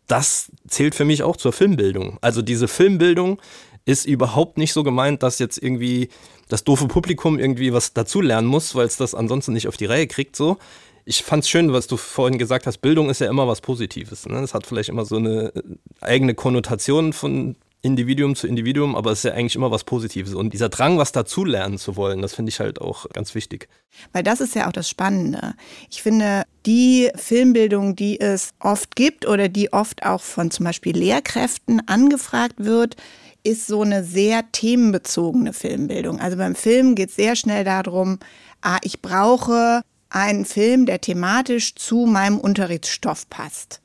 das 0.07 0.51
zählt 0.69 0.95
für 0.95 1.05
mich 1.05 1.23
auch 1.23 1.37
zur 1.37 1.53
Filmbildung. 1.53 2.19
Also 2.21 2.43
diese 2.43 2.69
Filmbildung 2.69 3.41
ist 3.85 4.05
überhaupt 4.05 4.59
nicht 4.59 4.73
so 4.73 4.83
gemeint, 4.83 5.23
dass 5.23 5.39
jetzt 5.39 5.63
irgendwie 5.63 6.09
das 6.49 6.65
doofe 6.65 6.87
Publikum 6.87 7.39
irgendwie 7.39 7.73
was 7.73 7.93
dazulernen 7.93 8.47
muss, 8.47 8.75
weil 8.75 8.87
es 8.87 8.97
das 8.97 9.15
ansonsten 9.15 9.53
nicht 9.53 9.69
auf 9.69 9.77
die 9.77 9.87
Reihe 9.87 10.07
kriegt, 10.07 10.37
so 10.37 10.59
ich 11.07 11.23
fand 11.23 11.45
es 11.45 11.49
schön, 11.49 11.73
was 11.73 11.87
du 11.87 11.97
vorhin 11.97 12.37
gesagt 12.37 12.67
hast. 12.67 12.79
Bildung 12.79 13.09
ist 13.09 13.21
ja 13.21 13.31
immer 13.31 13.47
was 13.47 13.61
Positives. 13.61 14.27
Ne? 14.27 14.45
Hat 14.53 14.67
vielleicht 14.67 14.89
immer 14.89 15.05
so 15.05 15.17
eine 15.17 15.55
äh, 15.55 15.63
eigene 16.01 16.35
Konnotation 16.35 17.13
von 17.13 17.57
Individuum 17.81 18.35
zu 18.35 18.49
Individuum, 18.49 18.97
aber 18.97 19.13
es 19.13 19.21
ist 19.21 19.25
ja 19.27 19.33
eigentlich 19.33 19.55
immer 19.55 19.71
was 19.71 19.85
Positives. 19.85 20.35
Und 20.35 20.53
dieser 20.53 20.69
Drang, 20.69 20.99
was 20.99 21.13
dazu 21.13 21.45
lernen 21.45 21.79
zu 21.79 21.95
wollen, 21.95 22.23
das 22.23 22.35
finde 22.35 22.51
ich 22.51 22.59
halt 22.59 22.81
auch 22.81 23.09
ganz 23.11 23.37
wichtig. 23.37 23.69
Weil 24.13 24.25
das 24.25 24.41
ist 24.41 24.57
ja 24.57 24.67
auch 24.67 24.73
das 24.73 24.91
Spannende. 24.91 25.55
Ich 25.89 26.03
finde, 26.03 26.43
die 26.67 27.11
Filmbildung, 27.15 27.95
die 27.95 28.21
es 28.21 28.51
oft 28.59 28.97
gibt 28.97 29.29
oder 29.29 29.49
die 29.49 29.73
oft 29.73 30.05
auch 30.05 30.23
von 30.23 30.51
zum 30.51 30.65
Beispiel 30.65 30.99
Lehrkräften 30.99 31.87
angefragt 31.87 32.57
wird, 32.59 32.97
ist 33.45 33.69
so 33.69 33.83
eine 33.83 34.03
sehr 34.03 34.51
themenbezogene 34.51 35.53
Filmbildung. 35.53 36.19
Also 36.19 36.37
beim 36.37 36.57
Film 36.57 36.97
geht 36.97 37.11
es 37.11 37.17
sehr 37.17 37.37
schnell 37.37 37.63
darum, 37.63 38.19
ah, 38.61 38.79
ich 38.83 39.01
brauche 39.01 39.83
einen 40.11 40.45
Film, 40.45 40.87
der 40.87 41.01
thematisch 41.01 41.75
zu 41.75 42.07
meinem 42.07 42.39
Unterrichtsstoff 42.39 43.29
passt. 43.29 43.81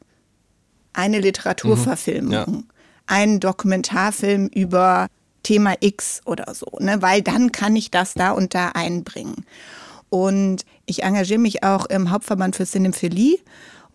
Eine 0.93 1.19
Literaturverfilmung, 1.19 2.29
mhm, 2.29 2.53
ja. 2.53 2.63
ein 3.07 3.39
Dokumentarfilm 3.39 4.47
über 4.47 5.07
Thema 5.43 5.75
X 5.79 6.21
oder 6.25 6.53
so, 6.53 6.67
ne? 6.79 7.01
weil 7.01 7.21
dann 7.21 7.51
kann 7.51 7.75
ich 7.75 7.91
das 7.91 8.13
da 8.13 8.31
und 8.31 8.53
da 8.53 8.69
einbringen. 8.69 9.45
Und 10.09 10.65
ich 10.85 11.03
engagiere 11.03 11.39
mich 11.39 11.63
auch 11.63 11.85
im 11.85 12.11
Hauptverband 12.11 12.55
für 12.55 12.65
Cinephilie 12.65 13.39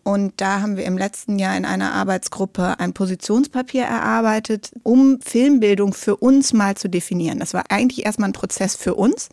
und 0.07 0.35
da 0.37 0.61
haben 0.61 0.77
wir 0.77 0.85
im 0.85 0.97
letzten 0.97 1.37
Jahr 1.37 1.57
in 1.57 1.65
einer 1.65 1.93
Arbeitsgruppe 1.93 2.79
ein 2.79 2.93
Positionspapier 2.93 3.83
erarbeitet, 3.83 4.71
um 4.85 5.19
Filmbildung 5.21 5.95
für 5.95 6.17
uns 6.17 6.53
mal 6.53 6.77
zu 6.77 6.89
definieren. 6.89 7.41
Das 7.41 7.55
war 7.55 7.65
eigentlich 7.71 8.07
erstmal 8.07 8.29
ein 8.29 8.33
Prozess 8.33 8.77
für 8.77 8.95
uns. 8.95 9.31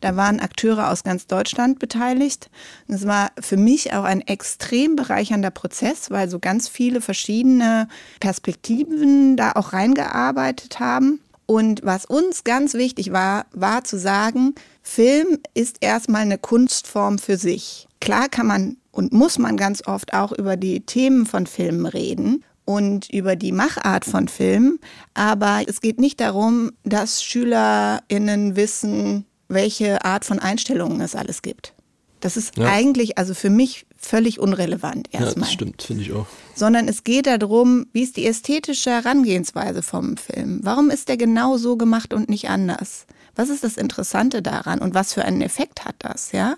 Da 0.00 0.16
waren 0.16 0.40
Akteure 0.40 0.90
aus 0.90 1.04
ganz 1.04 1.28
Deutschland 1.28 1.78
beteiligt. 1.78 2.50
Es 2.88 3.06
war 3.06 3.30
für 3.38 3.56
mich 3.56 3.92
auch 3.92 4.02
ein 4.02 4.20
extrem 4.20 4.96
bereichernder 4.96 5.52
Prozess, 5.52 6.10
weil 6.10 6.28
so 6.28 6.40
ganz 6.40 6.66
viele 6.66 7.00
verschiedene 7.00 7.86
Perspektiven 8.18 9.36
da 9.36 9.52
auch 9.52 9.74
reingearbeitet 9.74 10.80
haben. 10.80 11.20
Und 11.46 11.82
was 11.84 12.04
uns 12.04 12.42
ganz 12.42 12.74
wichtig 12.74 13.12
war, 13.12 13.46
war 13.52 13.84
zu 13.84 13.96
sagen, 13.96 14.56
Film 14.82 15.38
ist 15.54 15.76
erstmal 15.82 16.22
eine 16.22 16.38
Kunstform 16.38 17.20
für 17.20 17.36
sich. 17.36 17.86
Klar 18.00 18.28
kann 18.28 18.48
man 18.48 18.76
und 18.96 19.12
muss 19.12 19.38
man 19.38 19.56
ganz 19.56 19.86
oft 19.86 20.14
auch 20.14 20.32
über 20.32 20.56
die 20.56 20.80
Themen 20.80 21.26
von 21.26 21.46
Filmen 21.46 21.86
reden 21.86 22.44
und 22.64 23.10
über 23.10 23.36
die 23.36 23.52
Machart 23.52 24.06
von 24.06 24.26
Filmen. 24.26 24.80
Aber 25.12 25.62
es 25.66 25.80
geht 25.80 26.00
nicht 26.00 26.18
darum, 26.20 26.72
dass 26.82 27.22
SchülerInnen 27.22 28.56
wissen, 28.56 29.26
welche 29.48 30.04
Art 30.04 30.24
von 30.24 30.38
Einstellungen 30.38 31.00
es 31.02 31.14
alles 31.14 31.42
gibt. 31.42 31.74
Das 32.20 32.38
ist 32.38 32.56
ja. 32.56 32.66
eigentlich, 32.66 33.18
also 33.18 33.34
für 33.34 33.50
mich 33.50 33.86
völlig 33.98 34.40
unrelevant 34.40 35.08
erstmal. 35.12 35.34
Ja, 35.34 35.40
das 35.40 35.52
stimmt, 35.52 35.82
finde 35.82 36.02
ich 36.02 36.12
auch. 36.12 36.26
Sondern 36.54 36.88
es 36.88 37.04
geht 37.04 37.26
darum, 37.26 37.86
wie 37.92 38.02
ist 38.02 38.16
die 38.16 38.26
ästhetische 38.26 38.90
Herangehensweise 38.90 39.82
vom 39.82 40.16
Film? 40.16 40.60
Warum 40.62 40.90
ist 40.90 41.08
der 41.08 41.18
genau 41.18 41.58
so 41.58 41.76
gemacht 41.76 42.14
und 42.14 42.30
nicht 42.30 42.48
anders? 42.48 43.06
Was 43.34 43.50
ist 43.50 43.62
das 43.62 43.76
Interessante 43.76 44.40
daran 44.40 44.78
und 44.78 44.94
was 44.94 45.12
für 45.12 45.24
einen 45.24 45.42
Effekt 45.42 45.84
hat 45.84 45.96
das, 45.98 46.32
ja? 46.32 46.56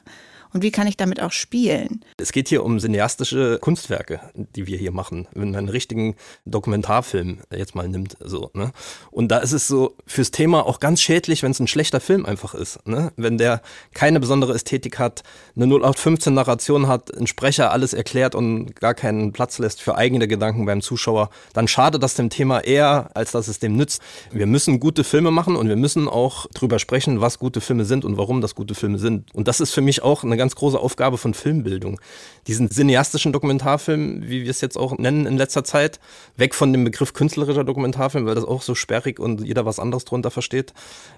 Und 0.53 0.63
wie 0.63 0.71
kann 0.71 0.87
ich 0.87 0.97
damit 0.97 1.21
auch 1.21 1.33
spielen. 1.33 2.05
Es 2.17 2.33
geht 2.33 2.49
hier 2.49 2.65
um 2.65 2.79
cineastische 2.79 3.59
Kunstwerke, 3.61 4.21
die 4.35 4.67
wir 4.67 4.79
hier 4.79 4.93
machen, 4.93 5.27
wenn 5.33 5.51
man 5.51 5.59
einen 5.59 5.69
richtigen 5.69 6.17
Dokumentarfilm 6.45 7.39
jetzt 7.55 7.75
mal 7.75 7.89
nimmt. 7.89 8.17
So, 8.21 8.51
ne? 8.55 8.73
Und 9.11 9.29
da 9.29 9.39
ist 9.39 9.53
es 9.53 9.69
so 9.69 9.95
fürs 10.07 10.31
Thema 10.31 10.67
auch 10.67 10.81
ganz 10.81 11.01
schädlich, 11.01 11.43
wenn 11.43 11.51
es 11.51 11.61
ein 11.61 11.67
schlechter 11.67 12.01
Film 12.01 12.27
einfach 12.27 12.55
ist. 12.55 12.87
Ne? 12.87 13.13
Wenn 13.17 13.39
der 13.39 13.63
keine 13.95 14.21
besondere 14.21 14.55
Ästhetik 14.55 14.99
hat, 14.99 15.23
eine 15.57 15.67
0815 15.67 16.35
Narration 16.35 16.89
hat, 16.89 17.15
ein 17.17 17.27
Sprecher 17.27 17.73
alles 17.73 17.93
erklärt 17.93 18.35
und 18.35 18.77
gar 18.77 18.95
keinen 18.95 19.33
Platz 19.33 19.59
lässt 19.59 19.83
für 19.83 19.97
eigene 19.97 20.29
Gedanken 20.29 20.67
beim 20.67 20.81
Zuschauer, 20.81 21.31
dann 21.53 21.69
schadet 21.69 22.03
das 22.03 22.15
dem 22.15 22.31
Thema 22.31 22.61
eher, 22.61 23.11
als 23.15 23.33
dass 23.33 23.49
es 23.49 23.59
dem 23.59 23.77
nützt. 23.77 24.03
Wir 24.31 24.47
müssen 24.47 24.81
gute 24.81 25.05
Filme 25.05 25.31
machen 25.31 25.57
und 25.57 25.69
wir 25.69 25.77
müssen 25.77 26.09
auch 26.09 26.47
drüber 26.55 26.79
sprechen, 26.79 27.21
was 27.21 27.39
gute 27.39 27.61
Filme 27.61 27.85
sind 27.85 28.05
und 28.05 28.17
warum 28.17 28.41
das 28.41 28.55
gute 28.55 28.75
Filme 28.75 28.99
sind. 28.99 29.35
Und 29.35 29.49
das 29.49 29.61
ist 29.61 29.73
für 29.73 29.81
mich 29.81 30.03
auch 30.03 30.25
eine 30.25 30.38
ganz 30.39 30.55
große 30.55 30.79
Aufgabe 30.79 31.19
von 31.19 31.35
Filmbildung. 31.35 32.01
Diesen 32.47 32.71
cineastischen 32.71 33.33
Dokumentarfilm, 33.33 34.23
wie 34.23 34.45
wir 34.45 34.51
es 34.51 34.63
jetzt 34.63 34.79
auch 34.79 34.97
nennen 34.97 35.27
in 35.27 35.37
letzter 35.37 35.65
Zeit, 35.65 36.01
weg 36.37 36.55
von 36.55 36.73
dem 36.73 36.85
Begriff 36.85 37.13
künstlerischer 37.13 37.65
Dokumentarfilm, 37.65 38.25
weil 38.25 38.35
das 38.35 38.45
auch 38.45 38.63
so 38.63 38.75
sperrig 38.75 39.21
und 39.21 39.43
jeder 39.45 39.67
was 39.67 39.79
anderes 39.79 40.07
drunter 40.07 40.31
versteht, 40.31 40.73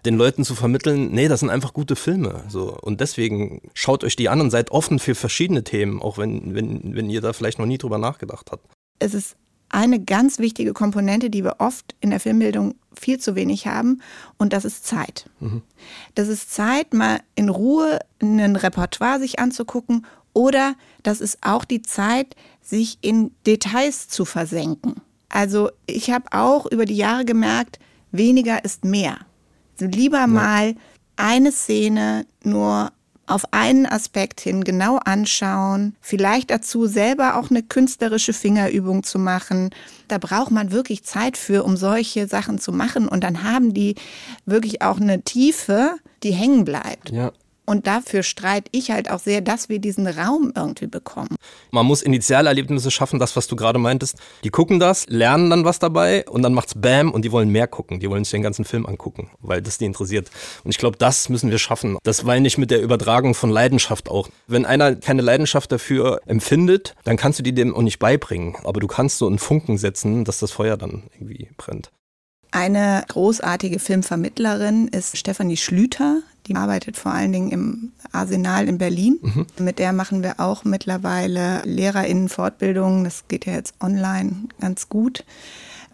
den 0.05 0.17
Leuten 0.17 0.45
zu 0.45 0.55
vermitteln, 0.57 1.13
nee, 1.13 1.29
das 1.29 1.41
sind 1.41 1.51
einfach 1.51 1.73
gute 1.73 1.95
Filme. 1.95 2.43
So. 2.49 2.77
Und 2.81 3.01
deswegen 3.01 3.61
schaut 3.75 4.03
euch 4.03 4.17
die 4.17 4.29
an 4.29 4.41
und 4.41 4.51
seid 4.51 4.73
offen 4.73 4.99
für 4.99 5.15
verschiedene 5.15 5.63
Themen, 5.63 6.03
auch 6.03 6.19
wenn, 6.19 6.55
wenn, 6.55 6.97
wenn 6.97 7.11
ihr 7.11 7.21
da 7.21 7.33
vielleicht 7.33 7.59
noch 7.59 7.67
nie 7.67 7.79
drüber 7.79 7.99
nachgedacht 7.99 8.51
habt. 8.51 8.67
Es 8.99 9.15
ist 9.15 9.37
eine 9.71 10.01
ganz 10.01 10.39
wichtige 10.39 10.73
Komponente, 10.73 11.31
die 11.31 11.45
wir 11.45 11.57
oft 11.59 11.95
in 12.01 12.11
der 12.11 12.21
Filmbildung 12.21 12.75
viel 12.99 13.19
zu 13.19 13.35
wenig 13.35 13.67
haben, 13.67 14.03
und 14.37 14.53
das 14.53 14.65
ist 14.65 14.87
Zeit. 14.87 15.31
Mhm. 15.39 15.63
Das 16.15 16.29
ist 16.29 16.53
Zeit, 16.53 16.93
mal 16.93 17.21
in 17.35 17.49
Ruhe 17.49 18.01
ein 18.21 18.57
Repertoire 18.57 19.19
sich 19.19 19.39
anzugucken, 19.39 20.05
oder 20.33 20.75
das 21.03 21.21
ist 21.21 21.39
auch 21.41 21.65
die 21.65 21.83
Zeit, 21.83 22.37
sich 22.63 22.99
in 23.01 23.33
Details 23.47 24.09
zu 24.09 24.25
versenken. 24.25 24.97
Also 25.29 25.71
ich 25.87 26.11
habe 26.11 26.27
auch 26.33 26.67
über 26.67 26.85
die 26.85 26.97
Jahre 26.97 27.25
gemerkt, 27.25 27.79
weniger 28.13 28.65
ist 28.65 28.85
mehr. 28.85 29.19
Also 29.73 29.87
lieber 29.87 30.19
ja. 30.19 30.27
mal 30.27 30.75
eine 31.17 31.53
Szene 31.53 32.27
nur 32.43 32.93
auf 33.31 33.53
einen 33.53 33.87
Aspekt 33.87 34.41
hin 34.41 34.65
genau 34.65 34.97
anschauen, 34.97 35.95
vielleicht 36.01 36.51
dazu 36.51 36.87
selber 36.87 37.37
auch 37.37 37.51
eine 37.51 37.63
künstlerische 37.63 38.33
Fingerübung 38.33 39.03
zu 39.03 39.19
machen. 39.19 39.71
Da 40.09 40.19
braucht 40.19 40.51
man 40.51 40.73
wirklich 40.73 41.05
Zeit 41.05 41.37
für, 41.37 41.65
um 41.65 41.77
solche 41.77 42.27
Sachen 42.27 42.59
zu 42.59 42.73
machen 42.73 43.09
und 43.09 43.25
dann 43.25 43.43
haben 43.43 43.75
die 43.75 43.95
wirklich 44.47 44.83
auch 44.83 45.01
eine 45.01 45.23
Tiefe, 45.23 45.97
die 46.23 46.33
hängen 46.33 46.65
bleibt. 46.65 47.11
Ja. 47.11 47.33
Und 47.67 47.87
dafür 47.87 48.23
streite 48.23 48.69
ich 48.73 48.91
halt 48.91 49.11
auch 49.11 49.21
sehr, 49.21 49.41
dass 49.41 49.69
wir 49.69 49.79
diesen 49.79 50.07
Raum 50.07 50.53
irgendwie 50.57 50.87
bekommen. 50.87 51.37
Man 51.71 51.87
muss 51.87 52.03
Initialerlebnisse 52.03 52.91
schaffen, 52.91 53.21
das, 53.21 53.37
was 53.37 53.47
du 53.47 53.57
gerade 53.57 53.79
meintest. 53.79 54.17
Die 54.43 54.51
gucken 54.51 54.81
das, 54.81 55.07
lernen 55.09 55.51
dann 55.51 55.65
was 55.65 55.79
dabei 55.79 56.29
und 56.29 56.43
dann 56.43 56.53
macht's 56.53 56.75
Bam 56.75 57.13
und 57.13 57.25
die 57.25 57.33
wollen 57.33 57.51
mehr 57.51 57.69
gucken. 57.69 58.01
Die 58.01 58.11
wollen 58.11 58.25
sich 58.25 58.33
den 58.33 58.43
ganzen 58.43 58.65
Film 58.65 58.87
angucken, 58.87 59.31
weil 59.41 59.63
das 59.63 59.79
die 59.79 59.85
interessiert. 59.85 60.31
Und 60.65 60.71
ich 60.71 60.79
glaube, 60.79 60.97
das 60.99 61.29
müssen 61.29 61.51
wir 61.51 61.59
schaffen. 61.59 61.99
Das 62.03 62.27
war 62.27 62.39
nicht 62.41 62.59
mit 62.59 62.71
der 62.71 62.83
Übertragung 62.83 63.35
von 63.35 63.51
Leidenschaft 63.51 64.09
auch. 64.09 64.29
Wenn 64.47 64.65
einer 64.65 64.97
keine 64.97 65.23
Leidenschaft 65.23 65.71
dafür 65.71 66.21
empfindet, 66.27 66.95
dann 67.05 67.17
kannst 67.17 67.39
du 67.39 67.43
die 67.43 67.55
dem 67.55 67.75
auch 67.75 67.83
nicht 67.83 67.99
beibringen. 67.99 68.57
Aber 68.65 68.81
du 68.81 68.87
kannst 68.87 69.19
so 69.19 69.27
einen 69.27 69.39
Funken 69.39 69.79
setzen, 69.79 70.25
dass 70.25 70.39
das 70.39 70.51
Feuer 70.51 70.77
dann 70.77 71.05
irgendwie 71.15 71.51
brennt. 71.57 71.91
Eine 72.53 73.05
großartige 73.07 73.79
Filmvermittlerin 73.79 74.89
ist 74.89 75.17
Stefanie 75.17 75.57
Schlüter. 75.57 76.23
Die 76.47 76.57
arbeitet 76.57 76.97
vor 76.97 77.13
allen 77.13 77.33
Dingen 77.33 77.51
im 77.51 77.93
Arsenal 78.13 78.69
in 78.69 78.79
Berlin. 78.79 79.19
Mhm. 79.21 79.47
Mit 79.59 79.79
der 79.79 79.93
machen 79.93 80.23
wir 80.23 80.41
auch 80.41 80.65
mittlerweile 80.65 81.63
LehrerInnen-Fortbildungen. 81.65 83.05
Das 83.05 83.25
geht 83.29 83.47
ja 83.47 83.53
jetzt 83.53 83.75
online 83.81 84.49
ganz 84.61 84.89
gut. 84.89 85.25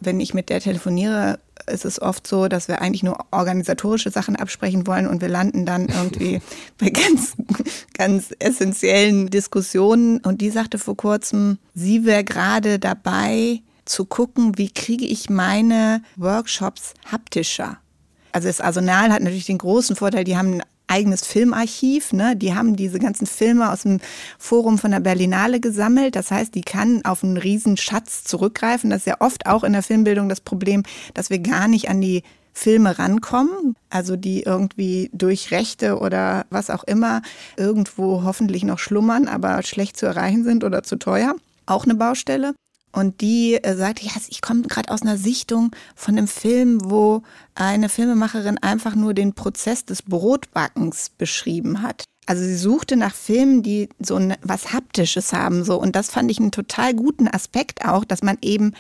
Wenn 0.01 0.21
ich 0.21 0.35
mit 0.35 0.51
der 0.51 0.61
telefoniere, 0.61 1.39
ist 1.67 1.85
es 1.85 2.01
oft 2.01 2.27
so, 2.27 2.49
dass 2.49 2.69
wir 2.69 2.81
eigentlich 2.81 3.03
nur 3.03 3.19
organisatorische 3.31 4.11
Sachen 4.11 4.37
absprechen 4.37 4.87
wollen 4.87 5.07
und 5.07 5.21
wir 5.21 5.29
landen 5.29 5.67
dann 5.67 5.87
irgendwie 5.89 6.41
bei 6.79 6.91
ganz, 6.91 7.35
ganz 7.95 8.35
essentiellen 8.39 9.29
Diskussionen. 9.29 10.19
Und 10.19 10.41
die 10.41 10.51
sagte 10.51 10.79
vor 10.79 10.97
kurzem, 10.97 11.59
sie 11.75 12.05
wäre 12.05 12.25
gerade 12.25 12.79
dabei, 12.79 13.63
zu 13.87 14.05
gucken, 14.05 14.59
wie 14.59 14.71
kriege 14.71 15.07
ich 15.07 15.31
meine 15.31 16.03
Workshops 16.17 16.93
haptischer. 17.11 17.79
Also 18.37 18.49
das 18.49 18.61
Arsenal 18.61 19.11
hat 19.13 19.23
natürlich 19.23 19.47
den 19.47 19.57
großen 19.57 19.97
Vorteil, 19.97 20.23
die 20.25 20.37
haben 20.37 20.57
ein 20.59 20.63
eigenes 20.89 21.27
Filmarchiv. 21.27 22.13
Ne? 22.13 22.37
Die 22.37 22.55
haben 22.55 22.77
diese 22.77 22.99
ganzen 22.99 23.27
Filme 23.27 23.73
aus 23.73 23.85
dem 23.85 23.99
Forum 24.39 24.77
von 24.77 24.91
der 24.91 25.01
Berlinale 25.01 25.59
gesammelt. 25.59 26.17
Das 26.17 26.31
heißt, 26.31 26.55
die 26.55 26.61
kann 26.61 27.03
auf 27.07 27.25
einen 27.25 27.39
riesen 27.39 27.79
Schatz 27.79 28.25
zurückgreifen. 28.25 28.91
Das 28.91 28.99
ist 28.99 29.07
ja 29.07 29.17
oft 29.21 29.47
auch 29.47 29.65
in 29.65 29.73
der 29.73 29.83
Filmbildung 29.83 30.29
das 30.29 30.43
Problem, 30.43 30.83
dass 31.15 31.31
wir 31.31 31.39
gar 31.39 31.67
nicht 31.67 31.89
an 31.89 32.03
die 32.03 32.25
Filme 32.53 32.99
rankommen, 32.99 33.75
also 33.89 34.17
die 34.17 34.43
irgendwie 34.43 35.09
durch 35.15 35.51
Rechte 35.51 35.99
oder 35.99 36.45
was 36.51 36.69
auch 36.69 36.85
immer 36.85 37.23
irgendwo 37.57 38.23
hoffentlich 38.23 38.65
noch 38.65 38.79
schlummern, 38.79 39.29
aber 39.29 39.63
schlecht 39.63 39.97
zu 39.97 40.05
erreichen 40.05 40.45
sind 40.45 40.63
oder 40.63 40.83
zu 40.83 40.97
teuer. 40.97 41.37
Auch 41.65 41.85
eine 41.85 41.95
Baustelle. 41.95 42.53
Und 42.97 43.21
die 43.21 43.63
äh, 43.63 43.77
sagte, 43.77 44.07
ja, 44.07 44.13
ich 44.27 44.41
komme 44.41 44.63
gerade 44.63 44.91
aus 44.91 45.03
einer 45.03 45.19
Sichtung 45.19 45.71
von 45.95 46.17
einem 46.17 46.27
Film, 46.27 46.81
wo 46.83 47.23
eine 47.55 47.91
Filmemacherin 47.91 48.57
einfach 48.57 48.95
nur 48.95 49.13
den 49.13 49.35
Prozess 49.35 49.85
des 49.85 50.01
Brotbackens 50.01 51.11
beschrieben 51.11 51.83
hat. 51.83 52.05
Also 52.25 52.43
sie 52.43 52.57
suchte 52.57 52.97
nach 52.97 53.15
Filmen, 53.15 53.63
die 53.63 53.91
so 53.99 54.19
was 54.41 54.73
Haptisches 54.73 55.35
haben, 55.35 55.63
so. 55.63 55.79
Und 55.79 55.95
das 55.95 56.09
fand 56.09 56.31
ich 56.31 56.41
einen 56.41 56.53
total 56.53 56.95
guten 56.95 57.29
Aspekt 57.29 57.85
auch, 57.85 58.07
dass 58.07 58.23
man 58.23 58.39
eben 58.41 58.73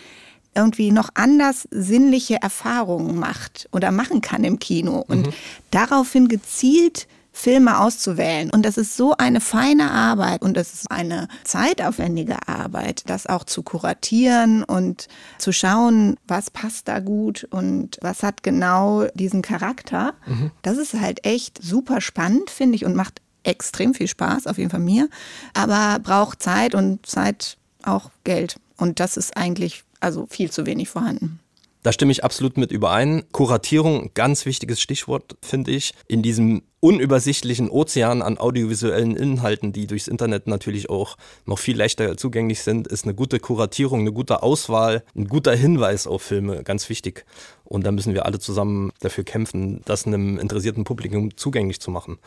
irgendwie 0.54 0.92
noch 0.92 1.10
anders 1.12 1.68
sinnliche 1.70 2.40
Erfahrungen 2.40 3.18
macht 3.18 3.68
oder 3.70 3.92
machen 3.92 4.22
kann 4.22 4.44
im 4.44 4.58
Kino 4.58 5.04
und 5.06 5.26
mhm. 5.26 5.32
daraufhin 5.70 6.28
gezielt 6.28 7.06
Filme 7.36 7.78
auszuwählen. 7.80 8.48
Und 8.48 8.64
das 8.64 8.78
ist 8.78 8.96
so 8.96 9.14
eine 9.18 9.42
feine 9.42 9.90
Arbeit 9.90 10.40
und 10.40 10.56
das 10.56 10.72
ist 10.72 10.90
eine 10.90 11.28
zeitaufwendige 11.44 12.48
Arbeit, 12.48 13.02
das 13.06 13.26
auch 13.26 13.44
zu 13.44 13.62
kuratieren 13.62 14.64
und 14.64 15.08
zu 15.36 15.52
schauen, 15.52 16.16
was 16.26 16.50
passt 16.50 16.88
da 16.88 16.98
gut 16.98 17.46
und 17.50 17.98
was 18.00 18.22
hat 18.22 18.42
genau 18.42 19.04
diesen 19.12 19.42
Charakter. 19.42 20.14
Mhm. 20.24 20.50
Das 20.62 20.78
ist 20.78 20.94
halt 20.94 21.26
echt 21.26 21.62
super 21.62 22.00
spannend, 22.00 22.48
finde 22.48 22.76
ich, 22.76 22.86
und 22.86 22.96
macht 22.96 23.20
extrem 23.44 23.92
viel 23.92 24.08
Spaß, 24.08 24.46
auf 24.46 24.56
jeden 24.56 24.70
Fall 24.70 24.80
mir, 24.80 25.10
aber 25.52 25.98
braucht 25.98 26.42
Zeit 26.42 26.74
und 26.74 27.04
Zeit 27.04 27.58
auch 27.82 28.10
Geld. 28.24 28.56
Und 28.78 28.98
das 28.98 29.18
ist 29.18 29.36
eigentlich 29.36 29.84
also 30.00 30.26
viel 30.30 30.50
zu 30.50 30.64
wenig 30.64 30.88
vorhanden. 30.88 31.38
Da 31.86 31.92
stimme 31.92 32.10
ich 32.10 32.24
absolut 32.24 32.56
mit 32.56 32.72
überein. 32.72 33.22
Kuratierung, 33.30 34.10
ganz 34.12 34.44
wichtiges 34.44 34.80
Stichwort, 34.80 35.36
finde 35.40 35.70
ich. 35.70 35.94
In 36.08 36.20
diesem 36.20 36.62
unübersichtlichen 36.80 37.70
Ozean 37.70 38.22
an 38.22 38.38
audiovisuellen 38.38 39.14
Inhalten, 39.14 39.72
die 39.72 39.86
durchs 39.86 40.08
Internet 40.08 40.48
natürlich 40.48 40.90
auch 40.90 41.16
noch 41.44 41.60
viel 41.60 41.76
leichter 41.76 42.16
zugänglich 42.16 42.62
sind, 42.62 42.88
ist 42.88 43.04
eine 43.04 43.14
gute 43.14 43.38
Kuratierung, 43.38 44.00
eine 44.00 44.10
gute 44.10 44.42
Auswahl, 44.42 45.04
ein 45.14 45.28
guter 45.28 45.54
Hinweis 45.54 46.08
auf 46.08 46.22
Filme 46.22 46.64
ganz 46.64 46.88
wichtig. 46.88 47.24
Und 47.62 47.86
da 47.86 47.92
müssen 47.92 48.14
wir 48.14 48.26
alle 48.26 48.40
zusammen 48.40 48.90
dafür 48.98 49.22
kämpfen, 49.22 49.82
das 49.84 50.08
einem 50.08 50.40
interessierten 50.40 50.82
Publikum 50.82 51.36
zugänglich 51.36 51.80
zu 51.80 51.92
machen. 51.92 52.18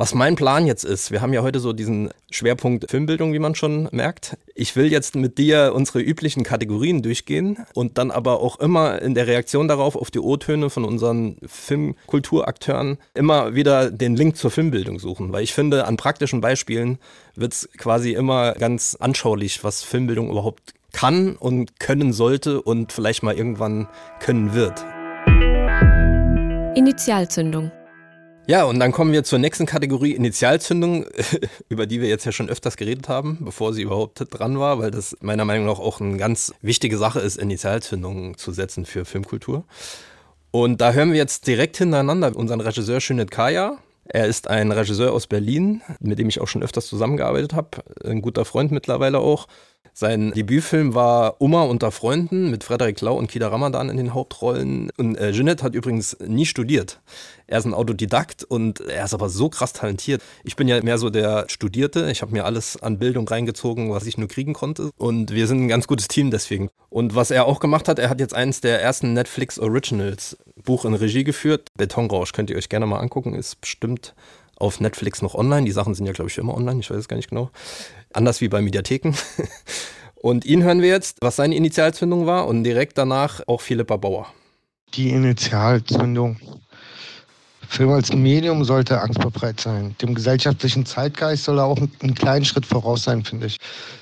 Was 0.00 0.14
mein 0.14 0.36
Plan 0.36 0.64
jetzt 0.64 0.84
ist, 0.84 1.10
wir 1.10 1.20
haben 1.20 1.32
ja 1.32 1.42
heute 1.42 1.58
so 1.58 1.72
diesen 1.72 2.10
Schwerpunkt 2.30 2.88
Filmbildung, 2.88 3.32
wie 3.32 3.40
man 3.40 3.56
schon 3.56 3.88
merkt. 3.90 4.36
Ich 4.54 4.76
will 4.76 4.92
jetzt 4.92 5.16
mit 5.16 5.38
dir 5.38 5.72
unsere 5.74 5.98
üblichen 5.98 6.44
Kategorien 6.44 7.02
durchgehen 7.02 7.66
und 7.74 7.98
dann 7.98 8.12
aber 8.12 8.38
auch 8.38 8.60
immer 8.60 9.02
in 9.02 9.16
der 9.16 9.26
Reaktion 9.26 9.66
darauf, 9.66 9.96
auf 9.96 10.12
die 10.12 10.20
O-Töne 10.20 10.70
von 10.70 10.84
unseren 10.84 11.38
Filmkulturakteuren, 11.44 12.98
immer 13.14 13.56
wieder 13.56 13.90
den 13.90 14.14
Link 14.14 14.36
zur 14.36 14.52
Filmbildung 14.52 15.00
suchen. 15.00 15.32
Weil 15.32 15.42
ich 15.42 15.52
finde, 15.52 15.84
an 15.84 15.96
praktischen 15.96 16.40
Beispielen 16.40 16.98
wird 17.34 17.54
es 17.54 17.68
quasi 17.76 18.12
immer 18.12 18.52
ganz 18.52 18.96
anschaulich, 19.00 19.64
was 19.64 19.82
Filmbildung 19.82 20.30
überhaupt 20.30 20.74
kann 20.92 21.34
und 21.34 21.80
können 21.80 22.12
sollte 22.12 22.62
und 22.62 22.92
vielleicht 22.92 23.24
mal 23.24 23.34
irgendwann 23.34 23.88
können 24.20 24.54
wird. 24.54 24.84
Initialzündung. 26.76 27.72
Ja, 28.50 28.64
und 28.64 28.80
dann 28.80 28.92
kommen 28.92 29.12
wir 29.12 29.24
zur 29.24 29.38
nächsten 29.38 29.66
Kategorie 29.66 30.12
Initialzündung, 30.12 31.04
über 31.68 31.84
die 31.84 32.00
wir 32.00 32.08
jetzt 32.08 32.24
ja 32.24 32.32
schon 32.32 32.48
öfters 32.48 32.78
geredet 32.78 33.06
haben, 33.06 33.36
bevor 33.42 33.74
sie 33.74 33.82
überhaupt 33.82 34.24
dran 34.30 34.58
war, 34.58 34.78
weil 34.78 34.90
das 34.90 35.14
meiner 35.20 35.44
Meinung 35.44 35.66
nach 35.66 35.78
auch 35.78 36.00
eine 36.00 36.16
ganz 36.16 36.54
wichtige 36.62 36.96
Sache 36.96 37.20
ist, 37.20 37.36
Initialzündungen 37.36 38.38
zu 38.38 38.52
setzen 38.52 38.86
für 38.86 39.04
Filmkultur. 39.04 39.64
Und 40.50 40.80
da 40.80 40.92
hören 40.92 41.10
wir 41.10 41.18
jetzt 41.18 41.46
direkt 41.46 41.76
hintereinander 41.76 42.34
unseren 42.34 42.62
Regisseur 42.62 43.02
Schönet 43.02 43.30
Kaya. 43.30 43.76
Er 44.06 44.24
ist 44.24 44.48
ein 44.48 44.72
Regisseur 44.72 45.12
aus 45.12 45.26
Berlin, 45.26 45.82
mit 46.00 46.18
dem 46.18 46.30
ich 46.30 46.40
auch 46.40 46.48
schon 46.48 46.62
öfters 46.62 46.86
zusammengearbeitet 46.86 47.52
habe, 47.52 47.84
ein 48.02 48.22
guter 48.22 48.46
Freund 48.46 48.72
mittlerweile 48.72 49.18
auch. 49.18 49.46
Sein 50.00 50.30
Debütfilm 50.30 50.94
war 50.94 51.40
Oma 51.40 51.62
unter 51.62 51.90
Freunden 51.90 52.52
mit 52.52 52.62
Frederik 52.62 53.00
Lau 53.00 53.16
und 53.16 53.26
Kida 53.26 53.48
Ramadan 53.48 53.90
in 53.90 53.96
den 53.96 54.14
Hauptrollen. 54.14 54.90
Und 54.96 55.16
äh, 55.16 55.32
Jeanette 55.32 55.64
hat 55.64 55.74
übrigens 55.74 56.16
nie 56.24 56.46
studiert. 56.46 57.00
Er 57.48 57.58
ist 57.58 57.64
ein 57.64 57.74
Autodidakt 57.74 58.44
und 58.44 58.78
er 58.78 59.06
ist 59.06 59.12
aber 59.12 59.28
so 59.28 59.48
krass 59.48 59.72
talentiert. 59.72 60.22
Ich 60.44 60.54
bin 60.54 60.68
ja 60.68 60.80
mehr 60.84 60.98
so 60.98 61.10
der 61.10 61.46
Studierte. 61.48 62.12
Ich 62.12 62.22
habe 62.22 62.30
mir 62.30 62.44
alles 62.44 62.80
an 62.80 63.00
Bildung 63.00 63.26
reingezogen, 63.26 63.90
was 63.90 64.06
ich 64.06 64.16
nur 64.16 64.28
kriegen 64.28 64.52
konnte. 64.52 64.92
Und 64.98 65.32
wir 65.32 65.48
sind 65.48 65.64
ein 65.64 65.68
ganz 65.68 65.88
gutes 65.88 66.06
Team 66.06 66.30
deswegen. 66.30 66.70
Und 66.90 67.16
was 67.16 67.32
er 67.32 67.46
auch 67.46 67.58
gemacht 67.58 67.88
hat, 67.88 67.98
er 67.98 68.08
hat 68.08 68.20
jetzt 68.20 68.34
eines 68.34 68.60
der 68.60 68.80
ersten 68.80 69.14
Netflix 69.14 69.58
Originals 69.58 70.36
Buch 70.62 70.84
in 70.84 70.94
Regie 70.94 71.24
geführt. 71.24 71.70
Betonrausch 71.76 72.30
könnt 72.30 72.50
ihr 72.50 72.56
euch 72.56 72.68
gerne 72.68 72.86
mal 72.86 73.00
angucken, 73.00 73.34
ist 73.34 73.60
bestimmt 73.60 74.14
auf 74.58 74.80
Netflix 74.80 75.22
noch 75.22 75.34
online. 75.34 75.64
Die 75.64 75.72
Sachen 75.72 75.94
sind 75.94 76.06
ja, 76.06 76.12
glaube 76.12 76.30
ich, 76.30 76.38
immer 76.38 76.56
online, 76.56 76.80
ich 76.80 76.90
weiß 76.90 76.98
es 76.98 77.08
gar 77.08 77.16
nicht 77.16 77.30
genau. 77.30 77.50
Anders 78.12 78.40
wie 78.40 78.48
bei 78.48 78.60
Mediatheken. 78.60 79.14
Und 80.20 80.44
ihn 80.44 80.62
hören 80.62 80.82
wir 80.82 80.88
jetzt, 80.88 81.18
was 81.20 81.36
seine 81.36 81.54
Initialzündung 81.54 82.26
war 82.26 82.48
und 82.48 82.64
direkt 82.64 82.98
danach 82.98 83.40
auch 83.46 83.60
Philippa 83.60 83.96
Bauer. 83.96 84.26
Die 84.94 85.10
Initialzündung. 85.10 86.36
Film 87.68 87.90
als 87.90 88.12
Medium 88.12 88.64
sollte 88.64 89.00
angstbefreit 89.00 89.60
sein. 89.60 89.94
Dem 90.02 90.14
gesellschaftlichen 90.14 90.86
Zeitgeist 90.86 91.44
soll 91.44 91.58
er 91.58 91.66
auch 91.66 91.78
einen 92.00 92.14
kleinen 92.14 92.44
Schritt 92.44 92.66
voraus 92.66 93.04
sein, 93.04 93.22
finde 93.24 93.46
ich. 93.46 93.58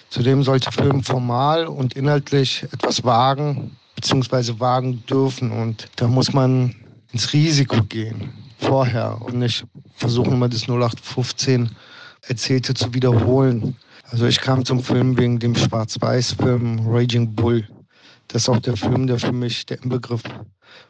Zudem 0.08 0.42
sollte 0.42 0.72
Film 0.72 1.02
formal 1.02 1.66
und 1.66 1.94
inhaltlich 1.94 2.62
etwas 2.72 3.04
wagen, 3.04 3.76
beziehungsweise 3.96 4.58
wagen 4.58 5.04
dürfen. 5.10 5.50
Und 5.50 5.88
da 5.96 6.06
muss 6.06 6.32
man 6.32 6.74
ins 7.12 7.32
Risiko 7.32 7.82
gehen 7.82 8.32
vorher 8.58 9.20
und 9.20 9.38
nicht 9.38 9.64
versuchen, 9.96 10.32
immer 10.32 10.48
das 10.48 10.62
0815 10.62 11.70
Erzählte 12.22 12.72
zu 12.72 12.94
wiederholen. 12.94 13.76
Also 14.10 14.26
ich 14.26 14.40
kam 14.40 14.64
zum 14.64 14.82
Film 14.82 15.18
wegen 15.18 15.38
dem 15.38 15.54
Schwarz-Weiß-Film 15.54 16.86
Raging 16.88 17.34
Bull. 17.34 17.66
Das 18.28 18.42
ist 18.42 18.48
auch 18.48 18.60
der 18.60 18.76
Film, 18.76 19.06
der 19.06 19.18
für 19.18 19.32
mich 19.32 19.66
der 19.66 19.82
Inbegriff 19.82 20.22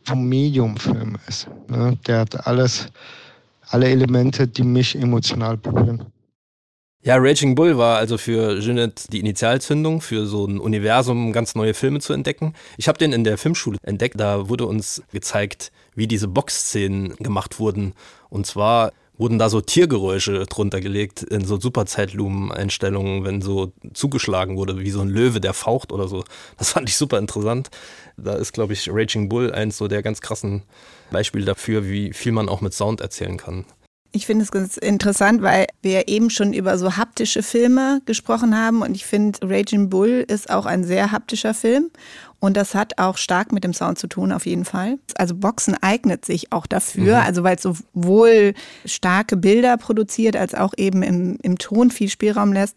vom 0.04 0.28
Medium-Film 0.28 1.16
ist. 1.26 1.48
Ne? 1.68 1.98
Der 2.06 2.20
hat 2.20 2.46
alles, 2.46 2.88
alle 3.68 3.88
Elemente, 3.88 4.46
die 4.46 4.62
mich 4.62 4.96
emotional 4.96 5.56
berühren. 5.56 6.04
Ja, 7.02 7.16
Raging 7.18 7.54
Bull 7.54 7.78
war 7.78 7.98
also 7.98 8.18
für 8.18 8.58
Jeanette 8.60 9.08
die 9.10 9.20
Initialzündung, 9.20 10.00
für 10.00 10.26
so 10.26 10.44
ein 10.44 10.58
Universum 10.58 11.32
ganz 11.32 11.54
neue 11.54 11.72
Filme 11.72 12.00
zu 12.00 12.12
entdecken. 12.12 12.52
Ich 12.78 12.88
habe 12.88 12.98
den 12.98 13.12
in 13.12 13.22
der 13.22 13.38
Filmschule 13.38 13.78
entdeckt. 13.82 14.18
Da 14.18 14.48
wurde 14.48 14.66
uns 14.66 15.02
gezeigt, 15.12 15.70
wie 15.94 16.08
diese 16.08 16.26
Boxszenen 16.26 17.14
gemacht 17.16 17.60
wurden. 17.60 17.94
Und 18.28 18.46
zwar 18.46 18.92
wurden 19.18 19.38
da 19.38 19.48
so 19.48 19.60
Tiergeräusche 19.60 20.44
drunter 20.46 20.80
gelegt 20.80 21.22
in 21.22 21.44
so 21.44 21.58
Superzeitlumen-Einstellungen, 21.58 23.24
wenn 23.24 23.42
so 23.42 23.72
zugeschlagen 23.94 24.56
wurde, 24.56 24.78
wie 24.80 24.90
so 24.90 25.00
ein 25.00 25.08
Löwe, 25.08 25.40
der 25.40 25.54
faucht 25.54 25.92
oder 25.92 26.08
so. 26.08 26.24
Das 26.58 26.70
fand 26.70 26.88
ich 26.88 26.96
super 26.96 27.18
interessant. 27.18 27.70
Da 28.16 28.34
ist, 28.34 28.52
glaube 28.52 28.72
ich, 28.72 28.88
Raging 28.90 29.28
Bull 29.28 29.52
eins 29.52 29.76
so 29.76 29.88
der 29.88 30.02
ganz 30.02 30.20
krassen 30.20 30.62
Beispiele 31.10 31.44
dafür, 31.44 31.88
wie 31.88 32.12
viel 32.12 32.32
man 32.32 32.48
auch 32.48 32.60
mit 32.60 32.74
Sound 32.74 33.00
erzählen 33.00 33.36
kann. 33.36 33.64
Ich 34.12 34.24
finde 34.24 34.44
es 34.44 34.50
ganz 34.50 34.78
interessant, 34.78 35.42
weil 35.42 35.66
wir 35.82 36.08
eben 36.08 36.30
schon 36.30 36.54
über 36.54 36.78
so 36.78 36.96
haptische 36.96 37.42
Filme 37.42 38.00
gesprochen 38.06 38.56
haben 38.56 38.80
und 38.80 38.94
ich 38.94 39.04
finde, 39.04 39.38
Raging 39.42 39.90
Bull 39.90 40.24
ist 40.26 40.48
auch 40.48 40.64
ein 40.64 40.84
sehr 40.84 41.12
haptischer 41.12 41.52
Film 41.52 41.90
und 42.38 42.56
das 42.56 42.74
hat 42.74 42.98
auch 42.98 43.16
stark 43.16 43.52
mit 43.52 43.64
dem 43.64 43.72
Sound 43.72 43.98
zu 43.98 44.06
tun, 44.08 44.30
auf 44.30 44.46
jeden 44.46 44.64
Fall. 44.64 44.98
Also 45.16 45.34
Boxen 45.34 45.76
eignet 45.80 46.24
sich 46.24 46.52
auch 46.52 46.66
dafür, 46.66 47.16
mhm. 47.16 47.26
also 47.26 47.42
weil 47.42 47.56
es 47.56 47.62
sowohl 47.62 48.54
starke 48.84 49.36
Bilder 49.36 49.76
produziert, 49.78 50.36
als 50.36 50.54
auch 50.54 50.74
eben 50.76 51.02
im, 51.02 51.38
im 51.42 51.58
Ton 51.58 51.90
viel 51.90 52.08
Spielraum 52.08 52.52
lässt. 52.52 52.76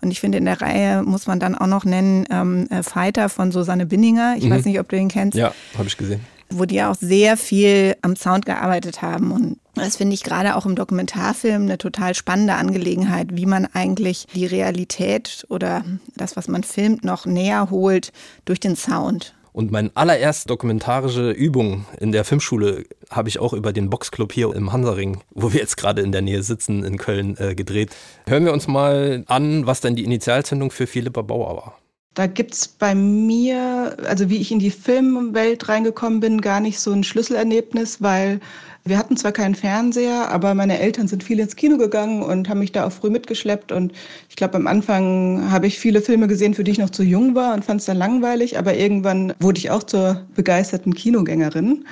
Und 0.00 0.10
ich 0.10 0.20
finde, 0.20 0.38
in 0.38 0.44
der 0.44 0.60
Reihe 0.60 1.02
muss 1.02 1.26
man 1.26 1.40
dann 1.40 1.56
auch 1.56 1.66
noch 1.66 1.84
nennen 1.84 2.24
ähm, 2.30 2.68
äh, 2.70 2.82
Fighter 2.82 3.28
von 3.28 3.50
Susanne 3.50 3.86
Binninger. 3.86 4.36
Ich 4.38 4.44
mhm. 4.44 4.50
weiß 4.50 4.64
nicht, 4.64 4.78
ob 4.78 4.88
du 4.88 4.96
den 4.96 5.08
kennst. 5.08 5.36
Ja, 5.36 5.52
habe 5.76 5.88
ich 5.88 5.96
gesehen 5.96 6.20
wo 6.52 6.64
die 6.64 6.82
auch 6.82 6.96
sehr 6.96 7.36
viel 7.36 7.94
am 8.02 8.16
Sound 8.16 8.44
gearbeitet 8.44 9.02
haben. 9.02 9.30
Und 9.30 9.59
das 9.80 9.96
finde 9.96 10.14
ich 10.14 10.22
gerade 10.22 10.56
auch 10.56 10.66
im 10.66 10.76
Dokumentarfilm 10.76 11.62
eine 11.62 11.78
total 11.78 12.14
spannende 12.14 12.54
Angelegenheit, 12.54 13.28
wie 13.32 13.46
man 13.46 13.66
eigentlich 13.66 14.26
die 14.34 14.46
Realität 14.46 15.46
oder 15.48 15.84
das, 16.16 16.36
was 16.36 16.48
man 16.48 16.62
filmt, 16.62 17.04
noch 17.04 17.26
näher 17.26 17.70
holt 17.70 18.12
durch 18.44 18.60
den 18.60 18.76
Sound. 18.76 19.34
Und 19.52 19.72
meine 19.72 19.90
allererste 19.94 20.46
dokumentarische 20.46 21.32
Übung 21.32 21.84
in 21.98 22.12
der 22.12 22.24
Filmschule 22.24 22.84
habe 23.10 23.28
ich 23.28 23.40
auch 23.40 23.52
über 23.52 23.72
den 23.72 23.90
Boxclub 23.90 24.32
hier 24.32 24.54
im 24.54 24.72
Hansaring, 24.72 25.22
wo 25.32 25.52
wir 25.52 25.60
jetzt 25.60 25.76
gerade 25.76 26.02
in 26.02 26.12
der 26.12 26.22
Nähe 26.22 26.42
sitzen, 26.42 26.84
in 26.84 26.98
Köln, 26.98 27.36
äh, 27.38 27.54
gedreht. 27.54 27.90
Hören 28.28 28.44
wir 28.44 28.52
uns 28.52 28.68
mal 28.68 29.24
an, 29.26 29.66
was 29.66 29.80
denn 29.80 29.96
die 29.96 30.04
Initialzündung 30.04 30.70
für 30.70 30.86
Philippa 30.86 31.22
Bauer 31.22 31.56
war. 31.56 31.78
Da 32.14 32.26
gibt's 32.26 32.66
bei 32.66 32.94
mir, 32.94 33.96
also 34.04 34.28
wie 34.30 34.38
ich 34.38 34.50
in 34.50 34.58
die 34.58 34.72
Filmwelt 34.72 35.68
reingekommen 35.68 36.18
bin, 36.18 36.40
gar 36.40 36.60
nicht 36.60 36.80
so 36.80 36.92
ein 36.92 37.04
Schlüsselerlebnis, 37.04 38.02
weil 38.02 38.40
wir 38.84 38.98
hatten 38.98 39.16
zwar 39.16 39.32
keinen 39.32 39.54
Fernseher, 39.54 40.30
aber 40.30 40.54
meine 40.54 40.78
Eltern 40.78 41.06
sind 41.06 41.22
viel 41.22 41.38
ins 41.38 41.56
Kino 41.56 41.76
gegangen 41.76 42.22
und 42.22 42.48
haben 42.48 42.60
mich 42.60 42.72
da 42.72 42.86
auch 42.86 42.92
früh 42.92 43.10
mitgeschleppt. 43.10 43.72
Und 43.72 43.92
ich 44.28 44.36
glaube, 44.36 44.56
am 44.56 44.66
Anfang 44.66 45.50
habe 45.50 45.66
ich 45.66 45.78
viele 45.78 46.00
Filme 46.00 46.26
gesehen, 46.28 46.54
für 46.54 46.64
die 46.64 46.72
ich 46.72 46.78
noch 46.78 46.90
zu 46.90 47.02
jung 47.02 47.34
war 47.34 47.54
und 47.54 47.64
fand 47.64 47.80
es 47.80 47.86
dann 47.86 47.98
langweilig. 47.98 48.58
Aber 48.58 48.74
irgendwann 48.74 49.34
wurde 49.40 49.58
ich 49.58 49.70
auch 49.70 49.82
zur 49.82 50.26
begeisterten 50.34 50.94
Kinogängerin. 50.94 51.84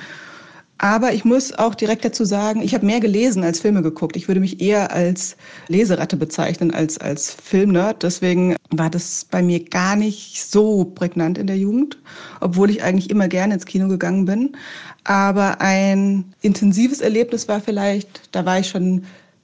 Aber 0.81 1.11
ich 1.13 1.25
muss 1.25 1.51
auch 1.51 1.75
direkt 1.75 2.05
dazu 2.05 2.23
sagen, 2.23 2.61
ich 2.61 2.73
habe 2.73 2.85
mehr 2.85 3.01
gelesen 3.01 3.43
als 3.43 3.59
Filme 3.59 3.81
geguckt. 3.81 4.15
Ich 4.15 4.29
würde 4.29 4.39
mich 4.39 4.61
eher 4.61 4.93
als 4.93 5.35
Leseratte 5.67 6.15
bezeichnen 6.15 6.73
als 6.73 6.97
als 6.97 7.33
Filmnerd. 7.33 8.01
Deswegen 8.01 8.55
war 8.71 8.89
das 8.89 9.25
bei 9.29 9.43
mir 9.43 9.61
gar 9.61 9.97
nicht 9.97 10.41
so 10.41 10.85
prägnant 10.85 11.37
in 11.37 11.47
der 11.47 11.57
Jugend, 11.57 11.97
obwohl 12.39 12.69
ich 12.69 12.81
eigentlich 12.81 13.09
immer 13.09 13.27
gerne 13.27 13.55
ins 13.55 13.65
Kino 13.65 13.89
gegangen 13.89 14.23
bin. 14.23 14.55
Aber 15.03 15.61
ein 15.61 16.33
intensives 16.41 17.01
Erlebnis 17.01 17.47
war 17.47 17.61
vielleicht, 17.61 18.35
da 18.35 18.45
war 18.45 18.59
ich 18.59 18.67
schon 18.67 19.03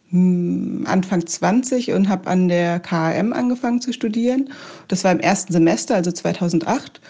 hm, 0.09 0.85
Anfang 0.87 1.25
20 1.25 1.91
und 1.91 2.09
habe 2.09 2.29
an 2.29 2.47
der 2.47 2.79
KAM 2.79 3.33
angefangen 3.33 3.81
zu 3.81 3.93
studieren. 3.93 4.49
Das 4.87 5.03
war 5.03 5.11
im 5.11 5.19
ersten 5.19 5.53
Semester, 5.53 5.95
also 5.95 6.11
2008. 6.11 7.01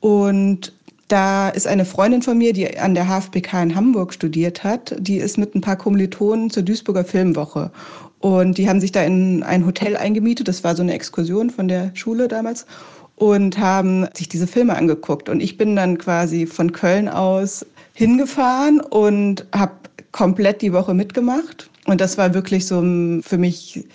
Und 0.00 0.72
da 1.08 1.48
ist 1.48 1.66
eine 1.66 1.84
Freundin 1.84 2.22
von 2.22 2.36
mir, 2.38 2.52
die 2.52 2.78
an 2.78 2.94
der 2.94 3.06
HFBK 3.06 3.62
in 3.62 3.74
Hamburg 3.74 4.12
studiert 4.12 4.64
hat, 4.64 4.94
die 4.98 5.18
ist 5.18 5.38
mit 5.38 5.54
ein 5.54 5.60
paar 5.60 5.76
Kommilitonen 5.76 6.50
zur 6.50 6.64
Duisburger 6.64 7.04
Filmwoche. 7.04 7.70
Und 8.18 8.58
die 8.58 8.68
haben 8.68 8.80
sich 8.80 8.92
da 8.92 9.04
in 9.04 9.42
ein 9.42 9.66
Hotel 9.66 9.96
eingemietet. 9.96 10.48
Das 10.48 10.64
war 10.64 10.74
so 10.74 10.82
eine 10.82 10.94
Exkursion 10.94 11.50
von 11.50 11.68
der 11.68 11.92
Schule 11.94 12.28
damals. 12.28 12.66
Und 13.14 13.56
haben 13.58 14.06
sich 14.14 14.28
diese 14.28 14.46
Filme 14.46 14.76
angeguckt. 14.76 15.28
Und 15.28 15.40
ich 15.40 15.56
bin 15.56 15.76
dann 15.76 15.96
quasi 15.96 16.46
von 16.46 16.72
Köln 16.72 17.08
aus 17.08 17.64
hingefahren 17.96 18.80
und 18.80 19.46
habe 19.54 19.72
komplett 20.12 20.62
die 20.62 20.72
Woche 20.72 20.94
mitgemacht. 20.94 21.70
Und 21.86 22.00
das 22.00 22.18
war 22.18 22.34
wirklich 22.34 22.66
so 22.66 22.80
für 23.22 23.38
mich 23.38 23.86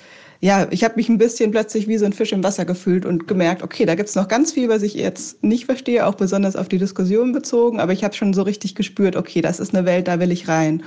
ja, 0.43 0.67
ich 0.71 0.83
habe 0.83 0.95
mich 0.95 1.07
ein 1.07 1.19
bisschen 1.19 1.51
plötzlich 1.51 1.87
wie 1.87 1.99
so 1.99 2.05
ein 2.05 2.13
Fisch 2.13 2.31
im 2.31 2.43
Wasser 2.43 2.65
gefühlt 2.65 3.05
und 3.05 3.27
gemerkt, 3.27 3.61
okay, 3.61 3.85
da 3.85 3.93
gibt's 3.93 4.15
noch 4.15 4.27
ganz 4.27 4.51
viel, 4.51 4.69
was 4.69 4.81
ich 4.81 4.95
jetzt 4.95 5.43
nicht 5.43 5.65
verstehe, 5.65 6.05
auch 6.07 6.15
besonders 6.15 6.55
auf 6.55 6.67
die 6.67 6.79
Diskussion 6.79 7.31
bezogen, 7.31 7.79
aber 7.79 7.93
ich 7.93 8.03
habe 8.03 8.15
schon 8.15 8.33
so 8.33 8.41
richtig 8.41 8.73
gespürt, 8.73 9.15
okay, 9.15 9.41
das 9.41 9.59
ist 9.59 9.75
eine 9.75 9.85
Welt, 9.85 10.07
da 10.07 10.19
will 10.19 10.31
ich 10.31 10.47
rein. 10.47 10.81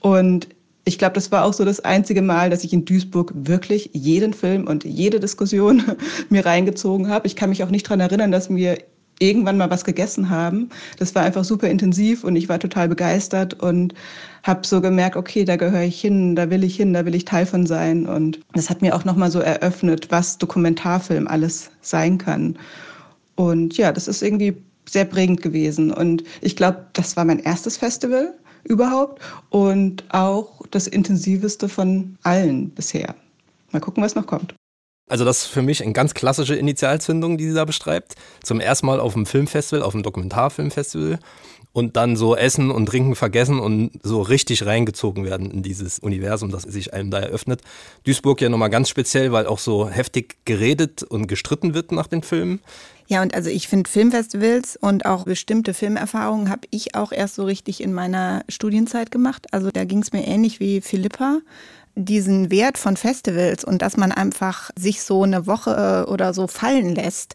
Und 0.00 0.48
ich 0.84 0.98
glaube, 0.98 1.14
das 1.14 1.30
war 1.30 1.44
auch 1.44 1.52
so 1.52 1.64
das 1.64 1.78
einzige 1.78 2.22
Mal, 2.22 2.50
dass 2.50 2.64
ich 2.64 2.72
in 2.72 2.84
Duisburg 2.84 3.32
wirklich 3.34 3.90
jeden 3.92 4.34
Film 4.34 4.66
und 4.66 4.82
jede 4.82 5.20
Diskussion 5.20 5.84
mir 6.28 6.44
reingezogen 6.44 7.08
habe. 7.08 7.28
Ich 7.28 7.36
kann 7.36 7.50
mich 7.50 7.62
auch 7.62 7.70
nicht 7.70 7.88
dran 7.88 8.00
erinnern, 8.00 8.32
dass 8.32 8.50
mir 8.50 8.78
irgendwann 9.20 9.58
mal 9.58 9.70
was 9.70 9.84
gegessen 9.84 10.30
haben. 10.30 10.68
Das 10.98 11.14
war 11.14 11.22
einfach 11.22 11.44
super 11.44 11.68
intensiv 11.68 12.24
und 12.24 12.36
ich 12.36 12.48
war 12.48 12.58
total 12.58 12.88
begeistert 12.88 13.54
und 13.54 13.94
habe 14.42 14.66
so 14.66 14.80
gemerkt, 14.80 15.16
okay, 15.16 15.44
da 15.44 15.56
gehöre 15.56 15.82
ich 15.82 16.00
hin, 16.00 16.36
da 16.36 16.50
will 16.50 16.64
ich 16.64 16.76
hin, 16.76 16.92
da 16.92 17.04
will 17.04 17.14
ich 17.14 17.24
Teil 17.24 17.46
von 17.46 17.66
sein. 17.66 18.06
Und 18.06 18.40
das 18.54 18.70
hat 18.70 18.82
mir 18.82 18.94
auch 18.94 19.04
nochmal 19.04 19.30
so 19.30 19.40
eröffnet, 19.40 20.10
was 20.10 20.38
Dokumentarfilm 20.38 21.26
alles 21.26 21.70
sein 21.80 22.18
kann. 22.18 22.58
Und 23.34 23.76
ja, 23.76 23.92
das 23.92 24.08
ist 24.08 24.22
irgendwie 24.22 24.56
sehr 24.88 25.04
prägend 25.04 25.42
gewesen. 25.42 25.92
Und 25.92 26.24
ich 26.40 26.56
glaube, 26.56 26.86
das 26.92 27.16
war 27.16 27.24
mein 27.24 27.40
erstes 27.40 27.76
Festival 27.76 28.34
überhaupt 28.64 29.22
und 29.50 30.04
auch 30.10 30.62
das 30.70 30.86
intensiveste 30.86 31.68
von 31.68 32.16
allen 32.22 32.70
bisher. 32.70 33.14
Mal 33.72 33.80
gucken, 33.80 34.02
was 34.02 34.14
noch 34.14 34.26
kommt. 34.26 34.54
Also 35.08 35.24
das 35.24 35.44
ist 35.44 35.46
für 35.46 35.62
mich 35.62 35.82
eine 35.82 35.92
ganz 35.92 36.14
klassische 36.14 36.54
Initialzündung, 36.54 37.38
die 37.38 37.48
sie 37.48 37.54
da 37.54 37.64
beschreibt. 37.64 38.14
Zum 38.42 38.60
ersten 38.60 38.86
Mal 38.86 39.00
auf 39.00 39.16
einem 39.16 39.26
Filmfestival, 39.26 39.82
auf 39.82 39.94
einem 39.94 40.02
Dokumentarfilmfestival 40.02 41.18
und 41.72 41.96
dann 41.96 42.16
so 42.16 42.34
Essen 42.34 42.70
und 42.70 42.86
Trinken 42.86 43.14
vergessen 43.14 43.60
und 43.60 43.92
so 44.02 44.20
richtig 44.22 44.66
reingezogen 44.66 45.24
werden 45.24 45.50
in 45.50 45.62
dieses 45.62 45.98
Universum, 45.98 46.50
das 46.50 46.62
sich 46.62 46.92
einem 46.92 47.10
da 47.10 47.20
eröffnet. 47.20 47.62
Duisburg 48.04 48.40
ja 48.40 48.48
nochmal 48.48 48.70
ganz 48.70 48.88
speziell, 48.88 49.32
weil 49.32 49.46
auch 49.46 49.58
so 49.58 49.88
heftig 49.88 50.38
geredet 50.44 51.02
und 51.02 51.26
gestritten 51.26 51.74
wird 51.74 51.92
nach 51.92 52.06
den 52.06 52.22
Filmen. 52.22 52.60
Ja, 53.06 53.22
und 53.22 53.34
also 53.34 53.48
ich 53.48 53.68
finde 53.68 53.88
Filmfestivals 53.88 54.76
und 54.76 55.06
auch 55.06 55.24
bestimmte 55.24 55.72
Filmerfahrungen 55.72 56.50
habe 56.50 56.68
ich 56.70 56.94
auch 56.94 57.10
erst 57.10 57.36
so 57.36 57.44
richtig 57.44 57.82
in 57.82 57.94
meiner 57.94 58.44
Studienzeit 58.48 59.10
gemacht. 59.10 59.46
Also 59.52 59.70
da 59.70 59.84
ging 59.84 60.02
es 60.02 60.12
mir 60.12 60.26
ähnlich 60.26 60.60
wie 60.60 60.82
Philippa 60.82 61.38
diesen 62.04 62.50
Wert 62.50 62.78
von 62.78 62.96
Festivals 62.96 63.64
und 63.64 63.82
dass 63.82 63.96
man 63.96 64.12
einfach 64.12 64.70
sich 64.78 65.02
so 65.02 65.24
eine 65.24 65.46
Woche 65.46 66.06
oder 66.08 66.32
so 66.32 66.46
fallen 66.46 66.94
lässt, 66.94 67.34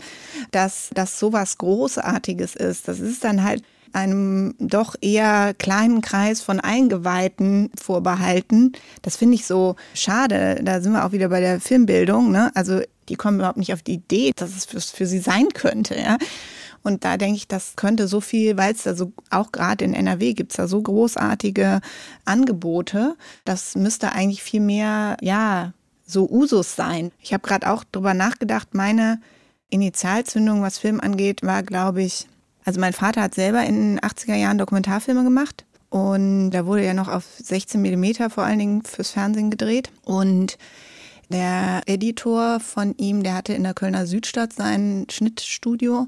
dass 0.52 0.90
das 0.94 1.20
sowas 1.20 1.58
Großartiges 1.58 2.56
ist. 2.56 2.88
Das 2.88 3.00
ist 3.00 3.24
dann 3.24 3.44
halt 3.44 3.64
einem 3.94 4.56
doch 4.60 4.96
eher 5.02 5.54
kleinen 5.54 6.02
Kreis 6.02 6.42
von 6.42 6.60
Eingeweihten 6.60 7.70
vorbehalten. 7.80 8.72
Das 9.04 9.18
finde 9.18 9.36
ich 9.36 9.46
so 9.46 9.76
schade. 9.94 10.60
Da 10.64 10.82
sind 10.82 10.94
wir 10.94 11.06
auch 11.06 11.12
wieder 11.12 11.30
bei 11.30 11.40
der 11.40 11.60
Filmbildung. 11.60 12.32
Ne? 12.32 12.52
Also 12.56 12.82
die 13.10 13.16
kommen 13.16 13.38
überhaupt 13.38 13.58
nicht 13.58 13.74
auf 13.74 13.84
die 13.84 13.94
Idee, 13.94 14.32
dass 14.36 14.56
es 14.56 14.66
für, 14.66 14.82
für 14.82 15.06
sie 15.06 15.20
sein 15.20 15.50
könnte. 15.54 15.96
Ja? 15.96 16.18
Und 16.84 17.06
da 17.06 17.18
denke 17.18 17.38
ich, 17.38 17.48
das 17.48 17.76
könnte 17.76 18.08
so 18.08 18.22
viel, 18.22 18.58
weil 18.58 18.74
es 18.74 18.84
da 18.84 18.94
so, 18.94 19.14
auch 19.30 19.52
gerade 19.52 19.86
in 19.86 19.94
NRW 19.94 20.34
gibt 20.34 20.52
es 20.52 20.58
da 20.58 20.68
so 20.68 20.82
großartige 20.82 21.80
Angebote. 22.26 23.16
Das 23.46 23.76
müsste 23.76 24.12
eigentlich 24.12 24.44
viel 24.44 24.60
mehr, 24.60 25.18
ja, 25.22 25.74
so 26.06 26.30
Usus 26.30 26.76
sein. 26.76 27.12
Ich 27.22 27.34
habe 27.34 27.48
gerade 27.48 27.72
auch 27.72 27.84
drüber 27.86 28.14
nachgedacht, 28.14 28.74
meine 28.74 29.22
Initialzündung, 29.70 30.62
was 30.62 30.78
Film 30.78 31.00
angeht, 31.00 31.42
war, 31.42 31.64
glaube 31.64 32.04
ich, 32.04 32.28
also 32.66 32.80
mein 32.80 32.94
Vater 32.94 33.22
hat 33.22 33.36
selber 33.36 33.64
in 33.64 33.98
den 33.98 34.00
80er 34.00 34.36
Jahren 34.36 34.58
Dokumentarfilme 34.58 35.24
gemacht. 35.24 35.66
Und 35.90 36.52
da 36.52 36.66
wurde 36.66 36.86
ja 36.86 36.94
noch 36.94 37.08
auf 37.08 37.26
16 37.38 37.82
Millimeter 37.82 38.30
vor 38.30 38.44
allen 38.44 38.60
Dingen 38.60 38.84
fürs 38.84 39.12
Fernsehen 39.12 39.52
gedreht. 39.52 39.92
Und 40.04 40.58
der 41.30 41.82
Editor 41.86 42.60
von 42.60 42.96
ihm, 42.98 43.24
der 43.24 43.36
hatte 43.36 43.54
in 43.54 43.64
der 43.64 43.74
Kölner 43.74 44.08
Südstadt 44.08 44.54
sein 44.54 45.06
Schnittstudio. 45.10 46.08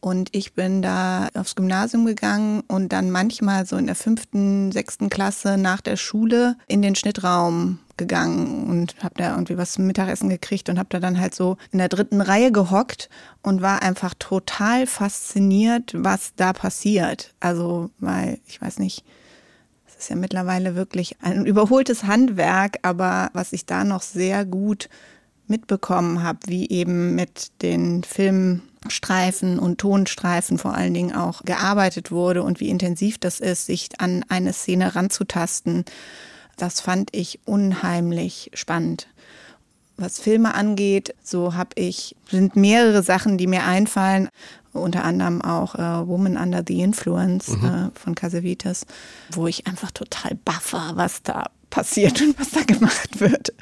Und 0.00 0.28
ich 0.32 0.54
bin 0.54 0.80
da 0.80 1.28
aufs 1.34 1.56
Gymnasium 1.56 2.06
gegangen 2.06 2.62
und 2.68 2.92
dann 2.92 3.10
manchmal 3.10 3.66
so 3.66 3.76
in 3.76 3.86
der 3.86 3.96
fünften, 3.96 4.70
sechsten 4.70 5.10
Klasse 5.10 5.58
nach 5.58 5.80
der 5.80 5.96
Schule 5.96 6.56
in 6.68 6.82
den 6.82 6.94
Schnittraum 6.94 7.80
gegangen 7.96 8.68
und 8.68 8.94
habe 9.02 9.14
da 9.16 9.32
irgendwie 9.32 9.58
was 9.58 9.72
zum 9.72 9.86
Mittagessen 9.86 10.28
gekriegt 10.28 10.68
und 10.68 10.78
habe 10.78 10.88
da 10.90 11.00
dann 11.00 11.18
halt 11.18 11.34
so 11.34 11.56
in 11.72 11.78
der 11.78 11.88
dritten 11.88 12.20
Reihe 12.20 12.52
gehockt 12.52 13.10
und 13.42 13.60
war 13.60 13.82
einfach 13.82 14.14
total 14.16 14.86
fasziniert, 14.86 15.92
was 15.96 16.32
da 16.36 16.52
passiert. 16.52 17.34
Also, 17.40 17.90
weil 17.98 18.38
ich 18.46 18.62
weiß 18.62 18.78
nicht, 18.78 19.04
es 19.88 19.96
ist 19.96 20.10
ja 20.10 20.16
mittlerweile 20.16 20.76
wirklich 20.76 21.16
ein 21.22 21.44
überholtes 21.44 22.04
Handwerk, 22.04 22.78
aber 22.82 23.30
was 23.32 23.52
ich 23.52 23.66
da 23.66 23.82
noch 23.82 24.02
sehr 24.02 24.44
gut 24.44 24.88
mitbekommen 25.48 26.22
habe, 26.22 26.38
wie 26.46 26.68
eben 26.70 27.16
mit 27.16 27.50
den 27.62 28.04
Filmstreifen 28.88 29.58
und 29.58 29.78
Tonstreifen 29.78 30.56
vor 30.56 30.74
allen 30.74 30.94
Dingen 30.94 31.14
auch 31.14 31.42
gearbeitet 31.44 32.10
wurde 32.10 32.42
und 32.42 32.58
wie 32.58 32.70
intensiv 32.70 33.18
das 33.18 33.38
ist, 33.38 33.66
sich 33.66 33.88
an 33.98 34.24
eine 34.28 34.54
Szene 34.54 34.94
ranzutasten. 34.94 35.84
Das 36.56 36.80
fand 36.80 37.14
ich 37.14 37.40
unheimlich 37.44 38.50
spannend. 38.54 39.08
Was 39.98 40.18
Filme 40.18 40.54
angeht, 40.54 41.14
so 41.22 41.54
habe 41.54 41.70
ich, 41.74 42.16
sind 42.30 42.56
mehrere 42.56 43.02
Sachen, 43.02 43.36
die 43.36 43.46
mir 43.46 43.64
einfallen, 43.64 44.30
unter 44.72 45.04
anderem 45.04 45.42
auch 45.42 45.74
äh, 45.74 46.08
Woman 46.08 46.36
Under 46.38 46.62
the 46.66 46.80
Influence 46.80 47.48
mhm. 47.48 47.64
äh, 47.64 47.90
von 47.98 48.14
Casavitas, 48.14 48.86
wo 49.32 49.46
ich 49.46 49.66
einfach 49.66 49.90
total 49.90 50.34
baff 50.44 50.72
war, 50.72 50.96
was 50.96 51.22
da 51.22 51.50
passiert 51.70 52.20
und 52.22 52.38
was 52.38 52.50
da 52.50 52.62
gemacht 52.62 53.20
wird. 53.20 53.52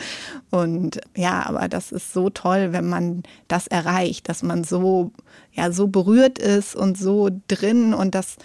Und 0.51 1.01
ja, 1.17 1.45
aber 1.47 1.69
das 1.69 1.93
ist 1.93 2.13
so 2.13 2.31
toll, 2.31 2.73
wenn 2.73 2.89
man 2.89 3.23
das 3.49 3.67
erreicht, 3.67 4.29
dass 4.29 4.43
man 4.43 4.65
so, 4.65 5.13
ja, 5.53 5.73
so 5.73 5.89
berührt 5.89 6.39
ist 6.39 6.75
und 6.77 6.99
so 6.99 7.31
drin 7.49 7.95
und 7.95 8.15
das, 8.15 8.37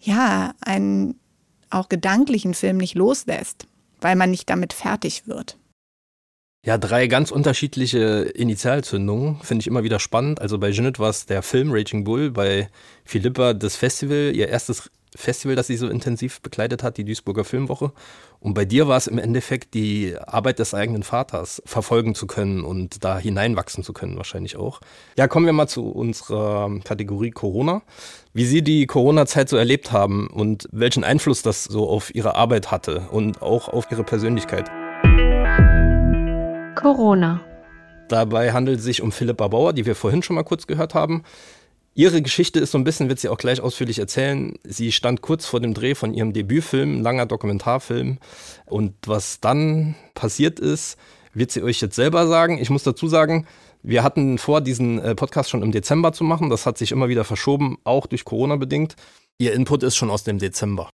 ja, 0.00 0.54
einen 0.60 1.18
auch 1.70 1.88
gedanklichen 1.88 2.54
Film 2.54 2.76
nicht 2.78 2.94
loslässt, 2.94 3.66
weil 4.00 4.16
man 4.16 4.30
nicht 4.30 4.48
damit 4.50 4.72
fertig 4.72 5.26
wird. 5.26 5.56
Ja, 6.64 6.78
drei 6.78 7.06
ganz 7.06 7.30
unterschiedliche 7.30 8.22
Initialzündungen 8.34 9.40
finde 9.40 9.62
ich 9.62 9.68
immer 9.68 9.84
wieder 9.84 10.00
spannend. 10.00 10.40
Also 10.40 10.58
bei 10.58 10.72
Jeanette 10.72 10.98
war 10.98 11.10
es 11.10 11.24
der 11.26 11.42
Film 11.42 11.70
Raging 11.70 12.02
Bull, 12.02 12.32
bei 12.32 12.68
Philippa 13.04 13.54
das 13.54 13.76
Festival, 13.76 14.32
ihr 14.34 14.48
erstes 14.48 14.90
Festival, 15.14 15.54
das 15.54 15.68
sie 15.68 15.76
so 15.76 15.88
intensiv 15.88 16.40
begleitet 16.40 16.82
hat, 16.82 16.96
die 16.96 17.04
Duisburger 17.04 17.44
Filmwoche. 17.44 17.92
Und 18.46 18.54
bei 18.54 18.64
dir 18.64 18.86
war 18.86 18.96
es 18.96 19.08
im 19.08 19.18
Endeffekt 19.18 19.74
die 19.74 20.16
Arbeit 20.24 20.60
des 20.60 20.72
eigenen 20.72 21.02
Vaters 21.02 21.60
verfolgen 21.66 22.14
zu 22.14 22.28
können 22.28 22.62
und 22.62 23.02
da 23.02 23.18
hineinwachsen 23.18 23.82
zu 23.82 23.92
können, 23.92 24.16
wahrscheinlich 24.16 24.56
auch. 24.56 24.80
Ja, 25.18 25.26
kommen 25.26 25.46
wir 25.46 25.52
mal 25.52 25.66
zu 25.66 25.88
unserer 25.88 26.70
Kategorie 26.84 27.32
Corona. 27.32 27.82
Wie 28.34 28.44
Sie 28.44 28.62
die 28.62 28.86
Corona-Zeit 28.86 29.48
so 29.48 29.56
erlebt 29.56 29.90
haben 29.90 30.28
und 30.28 30.68
welchen 30.70 31.02
Einfluss 31.02 31.42
das 31.42 31.64
so 31.64 31.88
auf 31.88 32.14
Ihre 32.14 32.36
Arbeit 32.36 32.70
hatte 32.70 33.08
und 33.10 33.42
auch 33.42 33.68
auf 33.68 33.90
Ihre 33.90 34.04
Persönlichkeit. 34.04 34.70
Corona. 36.76 37.40
Dabei 38.08 38.52
handelt 38.52 38.78
es 38.78 38.84
sich 38.84 39.02
um 39.02 39.10
Philippa 39.10 39.48
Bauer, 39.48 39.72
die 39.72 39.86
wir 39.86 39.96
vorhin 39.96 40.22
schon 40.22 40.36
mal 40.36 40.44
kurz 40.44 40.68
gehört 40.68 40.94
haben. 40.94 41.24
Ihre 41.98 42.20
Geschichte 42.20 42.60
ist 42.60 42.72
so 42.72 42.78
ein 42.78 42.84
bisschen, 42.84 43.08
wird 43.08 43.20
sie 43.20 43.30
auch 43.30 43.38
gleich 43.38 43.62
ausführlich 43.62 43.98
erzählen. 43.98 44.58
Sie 44.64 44.92
stand 44.92 45.22
kurz 45.22 45.46
vor 45.46 45.60
dem 45.60 45.72
Dreh 45.72 45.94
von 45.94 46.12
ihrem 46.12 46.34
Debütfilm, 46.34 47.00
langer 47.00 47.24
Dokumentarfilm. 47.24 48.18
Und 48.66 48.92
was 49.06 49.40
dann 49.40 49.94
passiert 50.12 50.60
ist, 50.60 50.98
wird 51.32 51.52
sie 51.52 51.62
euch 51.62 51.80
jetzt 51.80 51.96
selber 51.96 52.26
sagen. 52.26 52.58
Ich 52.58 52.68
muss 52.68 52.82
dazu 52.82 53.08
sagen, 53.08 53.46
wir 53.82 54.02
hatten 54.02 54.36
vor, 54.36 54.60
diesen 54.60 54.98
äh, 54.98 55.14
Podcast 55.14 55.48
schon 55.48 55.62
im 55.62 55.72
Dezember 55.72 56.12
zu 56.12 56.22
machen. 56.22 56.50
Das 56.50 56.66
hat 56.66 56.76
sich 56.76 56.92
immer 56.92 57.08
wieder 57.08 57.24
verschoben, 57.24 57.78
auch 57.84 58.06
durch 58.06 58.26
Corona 58.26 58.56
bedingt. 58.56 58.94
Ihr 59.38 59.54
Input 59.54 59.82
ist 59.82 59.96
schon 59.96 60.10
aus 60.10 60.22
dem 60.22 60.38
Dezember. 60.38 60.90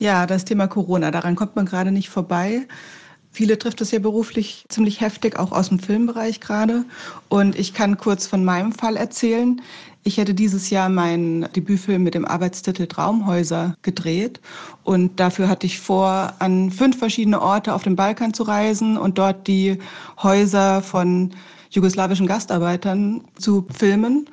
Ja, 0.00 0.26
das 0.26 0.44
Thema 0.44 0.66
Corona, 0.66 1.12
daran 1.12 1.36
kommt 1.36 1.54
man 1.54 1.66
gerade 1.66 1.92
nicht 1.92 2.08
vorbei. 2.08 2.66
Viele 3.30 3.58
trifft 3.58 3.80
es 3.80 3.92
ja 3.92 3.98
beruflich 3.98 4.66
ziemlich 4.68 5.00
heftig, 5.00 5.38
auch 5.38 5.52
aus 5.52 5.70
dem 5.70 5.78
Filmbereich 5.78 6.40
gerade. 6.40 6.84
Und 7.30 7.58
ich 7.58 7.72
kann 7.72 7.96
kurz 7.96 8.26
von 8.26 8.44
meinem 8.44 8.72
Fall 8.72 8.96
erzählen. 8.96 9.62
Ich 10.04 10.16
hätte 10.16 10.34
dieses 10.34 10.70
Jahr 10.70 10.88
meinen 10.88 11.46
Debütfilm 11.52 12.02
mit 12.02 12.14
dem 12.14 12.24
Arbeitstitel 12.24 12.86
Traumhäuser 12.86 13.76
gedreht. 13.82 14.40
Und 14.82 15.20
dafür 15.20 15.48
hatte 15.48 15.66
ich 15.66 15.78
vor, 15.78 16.32
an 16.40 16.72
fünf 16.72 16.98
verschiedene 16.98 17.40
Orte 17.40 17.72
auf 17.72 17.84
dem 17.84 17.94
Balkan 17.94 18.34
zu 18.34 18.42
reisen 18.42 18.98
und 18.98 19.18
dort 19.18 19.46
die 19.46 19.78
Häuser 20.20 20.82
von 20.82 21.30
jugoslawischen 21.70 22.26
Gastarbeitern 22.26 23.22
zu 23.38 23.64
filmen. 23.72 24.28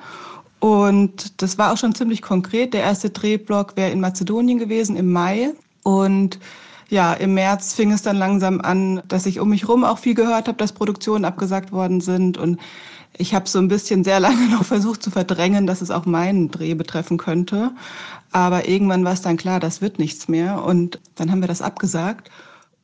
Und 0.58 1.40
das 1.40 1.56
war 1.56 1.72
auch 1.72 1.76
schon 1.78 1.94
ziemlich 1.94 2.20
konkret. 2.20 2.74
Der 2.74 2.82
erste 2.82 3.10
Drehblock 3.10 3.76
wäre 3.76 3.90
in 3.90 4.00
Mazedonien 4.00 4.58
gewesen 4.58 4.96
im 4.96 5.12
Mai. 5.12 5.52
Und 5.84 6.40
ja, 6.88 7.12
im 7.12 7.34
März 7.34 7.74
fing 7.74 7.92
es 7.92 8.02
dann 8.02 8.16
langsam 8.16 8.60
an, 8.60 9.02
dass 9.06 9.24
ich 9.24 9.38
um 9.38 9.50
mich 9.50 9.68
rum 9.68 9.84
auch 9.84 9.98
viel 9.98 10.14
gehört 10.14 10.48
habe, 10.48 10.58
dass 10.58 10.72
Produktionen 10.72 11.24
abgesagt 11.24 11.70
worden 11.70 12.00
sind. 12.00 12.36
Und 12.36 12.58
ich 13.20 13.34
habe 13.34 13.48
so 13.48 13.58
ein 13.58 13.68
bisschen 13.68 14.02
sehr 14.04 14.20
lange 14.26 14.48
noch 14.48 14.64
versucht 14.64 15.02
zu 15.02 15.10
verdrängen, 15.10 15.66
dass 15.66 15.82
es 15.82 15.90
auch 15.90 16.06
meinen 16.06 16.50
Dreh 16.50 16.74
betreffen 16.74 17.18
könnte. 17.18 17.72
Aber 18.32 18.68
irgendwann 18.68 19.04
war 19.04 19.12
es 19.12 19.22
dann 19.22 19.36
klar, 19.36 19.60
das 19.60 19.80
wird 19.80 19.98
nichts 19.98 20.28
mehr. 20.28 20.64
Und 20.64 21.00
dann 21.16 21.30
haben 21.30 21.40
wir 21.40 21.48
das 21.48 21.62
abgesagt. 21.62 22.30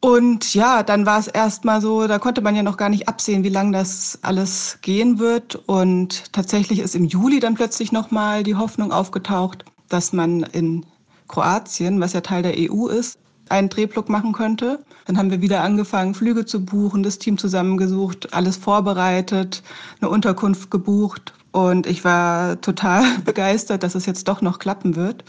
Und 0.01 0.55
ja, 0.55 0.83
dann 0.83 1.07
war 1.07 1.19
es 1.19 1.27
erstmal 1.27 1.81
so, 1.81 2.07
da 2.07 2.19
konnte 2.19 2.43
man 2.43 2.55
ja 2.55 2.63
noch 2.63 2.77
gar 2.77 2.91
nicht 2.91 3.09
absehen, 3.09 3.45
wie 3.45 3.49
lange 3.49 3.73
das 3.73 4.19
alles 4.23 4.79
gehen 4.83 5.19
wird. 5.19 5.57
Und 5.67 6.33
tatsächlich 6.33 6.81
ist 6.81 6.95
im 6.95 7.07
Juli 7.07 7.41
dann 7.41 7.55
plötzlich 7.55 7.93
nochmal 7.93 8.43
die 8.43 8.57
Hoffnung 8.57 8.93
aufgetaucht, 8.93 9.65
dass 9.89 10.13
man 10.13 10.43
in 10.43 10.85
Kroatien, 11.29 12.01
was 12.01 12.13
ja 12.13 12.21
Teil 12.21 12.43
der 12.43 12.55
EU 12.57 12.87
ist, 12.89 13.19
einen 13.49 13.69
Drehblock 13.69 14.09
machen 14.09 14.33
könnte. 14.33 14.85
Dann 15.07 15.19
haben 15.19 15.31
wir 15.31 15.41
wieder 15.41 15.63
angefangen, 15.63 16.15
Flüge 16.15 16.45
zu 16.45 16.65
buchen, 16.65 17.03
das 17.03 17.19
Team 17.19 17.39
zusammengesucht, 17.39 18.33
alles 18.35 18.57
vorbereitet, 18.57 19.63
eine 20.01 20.11
Unterkunft 20.11 20.71
gebucht. 20.71 21.33
Und 21.53 21.87
ich 21.87 22.05
war 22.05 22.61
total 22.61 23.05
begeistert, 23.25 23.83
dass 23.83 23.95
es 23.95 24.07
jetzt 24.07 24.29
doch 24.29 24.43
noch 24.43 24.59
klappen 24.59 24.97
wird. 24.97 25.25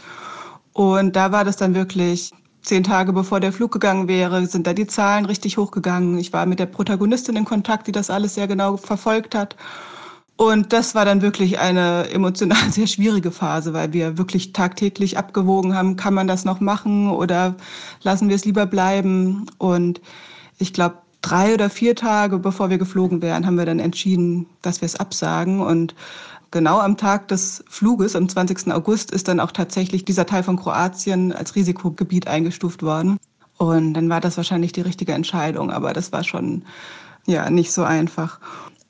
Und 0.72 1.16
da 1.16 1.32
war 1.32 1.44
das 1.44 1.56
dann 1.56 1.74
wirklich 1.74 2.32
zehn 2.62 2.84
Tage 2.84 3.12
bevor 3.12 3.40
der 3.40 3.52
Flug 3.52 3.72
gegangen 3.72 4.08
wäre, 4.08 4.46
sind 4.46 4.66
da 4.66 4.74
die 4.74 4.86
Zahlen 4.86 5.24
richtig 5.24 5.56
hochgegangen. 5.56 6.18
Ich 6.18 6.32
war 6.32 6.44
mit 6.46 6.58
der 6.58 6.66
Protagonistin 6.66 7.36
in 7.36 7.44
Kontakt, 7.44 7.86
die 7.86 7.92
das 7.92 8.10
alles 8.10 8.34
sehr 8.34 8.46
genau 8.46 8.76
verfolgt 8.76 9.34
hat. 9.34 9.56
Und 10.38 10.72
das 10.72 10.94
war 10.94 11.04
dann 11.04 11.20
wirklich 11.20 11.58
eine 11.58 12.08
emotional 12.10 12.56
sehr 12.70 12.86
schwierige 12.86 13.32
Phase, 13.32 13.72
weil 13.74 13.92
wir 13.92 14.18
wirklich 14.18 14.52
tagtäglich 14.52 15.18
abgewogen 15.18 15.74
haben, 15.74 15.96
kann 15.96 16.14
man 16.14 16.28
das 16.28 16.44
noch 16.44 16.60
machen 16.60 17.10
oder 17.10 17.56
lassen 18.02 18.28
wir 18.28 18.36
es 18.36 18.44
lieber 18.44 18.64
bleiben. 18.64 19.46
Und 19.58 20.00
ich 20.58 20.72
glaube, 20.72 20.98
drei 21.22 21.54
oder 21.54 21.68
vier 21.68 21.96
Tage 21.96 22.38
bevor 22.38 22.70
wir 22.70 22.78
geflogen 22.78 23.20
wären, 23.20 23.46
haben 23.46 23.58
wir 23.58 23.66
dann 23.66 23.80
entschieden, 23.80 24.46
dass 24.62 24.80
wir 24.80 24.86
es 24.86 24.94
absagen. 24.94 25.60
Und 25.60 25.96
genau 26.52 26.78
am 26.78 26.96
Tag 26.96 27.26
des 27.26 27.64
Fluges, 27.68 28.14
am 28.14 28.28
20. 28.28 28.72
August, 28.72 29.10
ist 29.10 29.26
dann 29.26 29.40
auch 29.40 29.50
tatsächlich 29.50 30.04
dieser 30.04 30.24
Teil 30.24 30.44
von 30.44 30.56
Kroatien 30.56 31.32
als 31.32 31.56
Risikogebiet 31.56 32.28
eingestuft 32.28 32.84
worden. 32.84 33.18
Und 33.56 33.94
dann 33.94 34.08
war 34.08 34.20
das 34.20 34.36
wahrscheinlich 34.36 34.70
die 34.70 34.82
richtige 34.82 35.14
Entscheidung, 35.14 35.72
aber 35.72 35.92
das 35.92 36.12
war 36.12 36.22
schon 36.22 36.62
ja 37.26 37.50
nicht 37.50 37.72
so 37.72 37.82
einfach. 37.82 38.38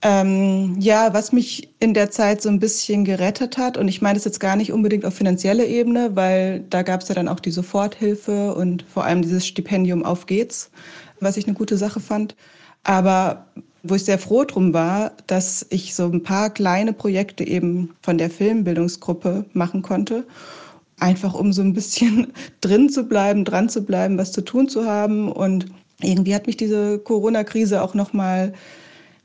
Ähm, 0.01 0.77
ja, 0.79 1.13
was 1.13 1.33
mich 1.33 1.71
in 1.81 1.93
der 1.93 2.11
Zeit 2.11 2.41
so 2.41 2.49
ein 2.49 2.61
bisschen 2.61 3.05
gerettet 3.05 3.59
hat, 3.59 3.77
und 3.77 3.89
ich 3.89 4.01
meine 4.01 4.15
das 4.15 4.25
jetzt 4.25 4.39
gar 4.39 4.55
nicht 4.55 4.73
unbedingt 4.73 5.05
auf 5.05 5.15
finanzielle 5.15 5.67
Ebene, 5.67 6.15
weil 6.15 6.61
da 6.71 6.83
gab 6.83 7.03
es 7.03 7.09
ja 7.09 7.17
dann 7.17 7.27
auch 7.27 7.41
die 7.41 7.51
Soforthilfe 7.51 8.55
und 8.55 8.83
vor 8.83 9.05
allem 9.05 9.23
dieses 9.23 9.45
Stipendium 9.47 10.05
Auf 10.05 10.27
geht's, 10.27 10.71
was 11.19 11.37
ich 11.37 11.47
eine 11.47 11.55
gute 11.55 11.77
Sache 11.77 11.99
fand. 11.99 12.37
Aber 12.85 13.47
wo 13.83 13.97
ich 13.97 14.05
sehr 14.05 14.19
froh 14.19 14.45
drum 14.45 14.73
war, 14.73 15.13
dass 15.27 15.67
ich 15.71 15.95
so 15.95 16.05
ein 16.07 16.23
paar 16.23 16.51
kleine 16.51 16.93
Projekte 16.93 17.45
eben 17.45 17.95
von 18.03 18.19
der 18.19 18.31
Filmbildungsgruppe 18.31 19.47
machen 19.53 19.83
konnte. 19.83 20.25
Einfach 21.01 21.35
um 21.35 21.53
so 21.53 21.63
ein 21.63 21.75
bisschen 21.75 22.33
drin 22.61 22.89
zu 22.89 23.05
bleiben, 23.05 23.45
dran 23.45 23.69
zu 23.69 23.83
bleiben, 23.83 24.17
was 24.17 24.31
zu 24.31 24.43
tun 24.43 24.69
zu 24.69 24.85
haben. 24.85 25.31
Und 25.33 25.67
irgendwie 26.01 26.35
hat 26.35 26.47
mich 26.47 26.57
diese 26.57 27.01
Corona-Krise 27.01 27.83
auch 27.83 27.95
nochmal 27.95 28.53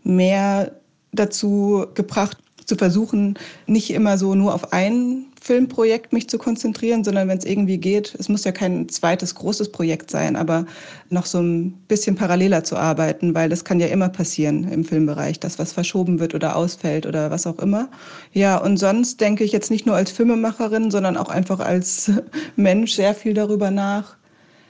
mehr 0.03 0.71
dazu 1.11 1.85
gebracht, 1.93 2.37
zu 2.65 2.75
versuchen, 2.75 3.37
nicht 3.67 3.91
immer 3.91 4.17
so 4.17 4.35
nur 4.35 4.53
auf 4.53 4.73
ein 4.73 5.25
Filmprojekt 5.41 6.13
mich 6.13 6.29
zu 6.29 6.37
konzentrieren, 6.37 7.03
sondern 7.03 7.27
wenn 7.27 7.37
es 7.37 7.43
irgendwie 7.43 7.77
geht, 7.77 8.15
es 8.17 8.29
muss 8.29 8.45
ja 8.45 8.53
kein 8.53 8.87
zweites 8.87 9.35
großes 9.35 9.73
Projekt 9.73 10.09
sein, 10.09 10.37
aber 10.37 10.65
noch 11.09 11.25
so 11.25 11.41
ein 11.41 11.73
bisschen 11.89 12.15
paralleler 12.15 12.63
zu 12.63 12.77
arbeiten, 12.77 13.35
weil 13.35 13.49
das 13.49 13.65
kann 13.65 13.81
ja 13.81 13.87
immer 13.87 14.07
passieren 14.07 14.63
im 14.71 14.85
Filmbereich, 14.85 15.41
dass 15.41 15.59
was 15.59 15.73
verschoben 15.73 16.19
wird 16.19 16.33
oder 16.33 16.55
ausfällt 16.55 17.05
oder 17.05 17.29
was 17.29 17.45
auch 17.45 17.59
immer. 17.59 17.89
Ja, 18.31 18.57
und 18.57 18.77
sonst 18.77 19.19
denke 19.19 19.43
ich 19.43 19.51
jetzt 19.51 19.69
nicht 19.69 19.85
nur 19.85 19.95
als 19.95 20.11
Filmemacherin, 20.11 20.91
sondern 20.91 21.17
auch 21.17 21.29
einfach 21.29 21.59
als 21.59 22.09
Mensch 22.55 22.93
sehr 22.93 23.13
viel 23.13 23.33
darüber 23.33 23.69
nach, 23.69 24.15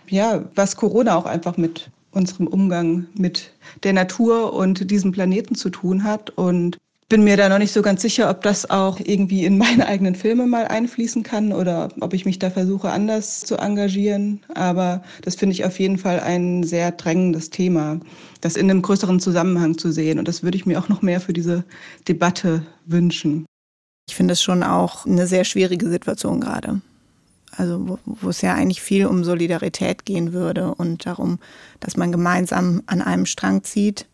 ja, 0.09 0.43
was 0.55 0.75
Corona 0.75 1.15
auch 1.15 1.25
einfach 1.25 1.55
mit 1.55 1.91
unserem 2.13 2.47
Umgang 2.47 3.07
mit 3.15 3.51
der 3.83 3.93
Natur 3.93 4.53
und 4.53 4.89
diesem 4.89 5.11
Planeten 5.11 5.55
zu 5.55 5.69
tun 5.69 6.03
hat 6.03 6.29
und 6.31 6.77
bin 7.09 7.23
mir 7.23 7.37
da 7.37 7.47
noch 7.47 7.59
nicht 7.59 7.73
so 7.73 7.81
ganz 7.81 8.01
sicher, 8.01 8.29
ob 8.29 8.41
das 8.41 8.69
auch 8.69 8.99
irgendwie 8.99 9.45
in 9.45 9.57
meine 9.57 9.85
eigenen 9.87 10.15
Filme 10.15 10.47
mal 10.47 10.65
einfließen 10.65 11.21
kann 11.21 11.51
oder 11.53 11.89
ob 11.99 12.13
ich 12.13 12.25
mich 12.25 12.39
da 12.39 12.49
versuche, 12.49 12.89
anders 12.89 13.41
zu 13.41 13.57
engagieren. 13.57 14.41
Aber 14.55 15.03
das 15.21 15.35
finde 15.35 15.53
ich 15.53 15.65
auf 15.65 15.79
jeden 15.79 15.97
Fall 15.97 16.19
ein 16.21 16.63
sehr 16.63 16.91
drängendes 16.91 17.49
Thema, 17.49 17.99
das 18.41 18.55
in 18.55 18.69
einem 18.69 18.81
größeren 18.81 19.19
Zusammenhang 19.19 19.77
zu 19.77 19.91
sehen. 19.91 20.17
Und 20.17 20.27
das 20.27 20.41
würde 20.41 20.57
ich 20.57 20.65
mir 20.65 20.79
auch 20.79 20.89
noch 20.89 21.01
mehr 21.01 21.21
für 21.21 21.33
diese 21.33 21.63
Debatte 22.07 22.65
wünschen. 22.85 23.45
Ich 24.09 24.15
finde 24.15 24.33
es 24.33 24.41
schon 24.41 24.63
auch 24.63 25.05
eine 25.05 25.27
sehr 25.27 25.43
schwierige 25.43 25.89
Situation 25.89 26.41
gerade. 26.41 26.81
Also 27.55 27.87
wo, 27.87 27.99
wo, 28.05 28.29
es 28.29 28.41
ja 28.41 28.53
eigentlich 28.53 28.81
viel 28.81 29.05
um 29.05 29.23
Solidarität 29.23 30.05
gehen 30.05 30.33
würde 30.33 30.73
und 30.75 31.05
darum, 31.05 31.39
dass 31.79 31.97
man 31.97 32.11
gemeinsam 32.11 32.81
an 32.87 33.01
einem 33.01 33.25
Strang 33.25 33.63
zieht 33.63 34.07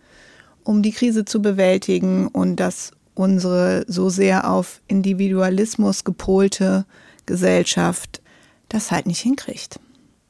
um 0.69 0.84
die 0.84 0.91
Krise 0.91 1.25
zu 1.25 1.41
bewältigen 1.41 2.28
und 2.28 2.58
dass 2.58 2.91
unsere 3.15 3.86
so 3.88 4.10
sehr 4.10 4.49
auf 4.49 4.82
Individualismus 4.88 6.04
gepolte 6.04 6.86
Gesellschaft 7.25 8.21
das 8.69 8.91
halt 8.91 9.08
nicht 9.08 9.19
hinkriegt. 9.19 9.80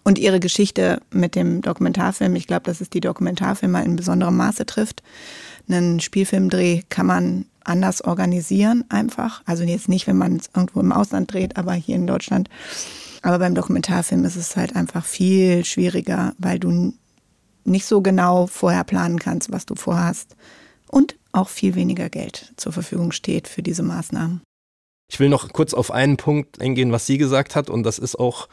Und 0.04 0.18
ihre 0.18 0.40
Geschichte 0.40 1.02
mit 1.12 1.36
dem 1.36 1.62
Dokumentarfilm, 1.62 2.38
ich 2.38 2.48
glaube, 2.48 2.64
dass 2.64 2.80
es 2.80 2.90
die 2.90 3.02
Dokumentarfilmer 3.02 3.84
in 3.84 3.98
besonderem 3.98 4.38
Maße 4.38 4.66
trifft. 4.66 5.04
Einen 5.68 6.00
Spielfilmdreh 6.00 6.84
kann 6.88 7.06
man 7.06 7.46
anders 7.64 8.02
organisieren 8.02 8.86
einfach. 8.90 9.42
Also 9.46 9.64
jetzt 9.64 9.90
nicht, 9.90 10.08
wenn 10.08 10.18
man 10.18 10.38
es 10.38 10.50
irgendwo 10.56 10.80
im 10.80 10.92
Ausland 10.92 11.34
dreht, 11.34 11.58
aber 11.58 11.74
hier 11.74 11.96
in 11.96 12.08
Deutschland. 12.08 12.50
Aber 13.22 13.40
beim 13.40 13.56
Dokumentarfilm 13.56 14.24
ist 14.26 14.36
es 14.36 14.56
halt 14.56 14.76
einfach 14.76 15.06
viel 15.06 15.66
schwieriger, 15.66 16.34
weil 16.38 16.60
du 16.60 16.94
nicht 17.66 17.86
so 17.86 18.02
genau 18.02 18.48
vorher 18.48 18.84
planen 18.84 19.20
kannst, 19.20 19.52
was 19.52 19.66
du 19.66 19.76
vorhast 19.76 20.36
und 20.88 21.16
auch 21.32 21.50
viel 21.50 21.76
weniger 21.76 22.10
Geld 22.10 22.54
zur 22.58 22.72
Verfügung 22.72 23.12
steht 23.12 23.48
für 23.48 23.62
diese 23.62 23.84
Maßnahmen. 23.84 24.42
Ich 25.12 25.20
will 25.20 25.30
noch 25.30 25.52
kurz 25.52 25.74
auf 25.74 25.92
einen 25.92 26.18
Punkt 26.18 26.62
eingehen, 26.62 26.92
was 26.92 27.06
sie 27.06 27.18
gesagt 27.18 27.56
hat 27.56 27.70
und 27.70 27.84
das 27.84 28.00
ist 28.00 28.18
auch 28.18 28.48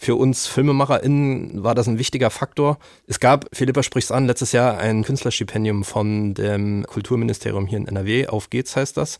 für 0.00 0.14
uns 0.14 0.46
FilmemacherInnen 0.46 1.62
war 1.62 1.74
das 1.74 1.86
ein 1.86 1.98
wichtiger 1.98 2.30
Faktor. 2.30 2.78
Es 3.06 3.20
gab, 3.20 3.44
Philippa 3.52 3.82
spricht's 3.82 4.10
an, 4.10 4.26
letztes 4.26 4.52
Jahr 4.52 4.78
ein 4.78 5.04
Künstlerstipendium 5.04 5.84
von 5.84 6.32
dem 6.32 6.86
Kulturministerium 6.86 7.66
hier 7.66 7.76
in 7.76 7.86
NRW, 7.86 8.28
auf 8.28 8.48
geht's 8.48 8.76
heißt 8.76 8.96
das. 8.96 9.18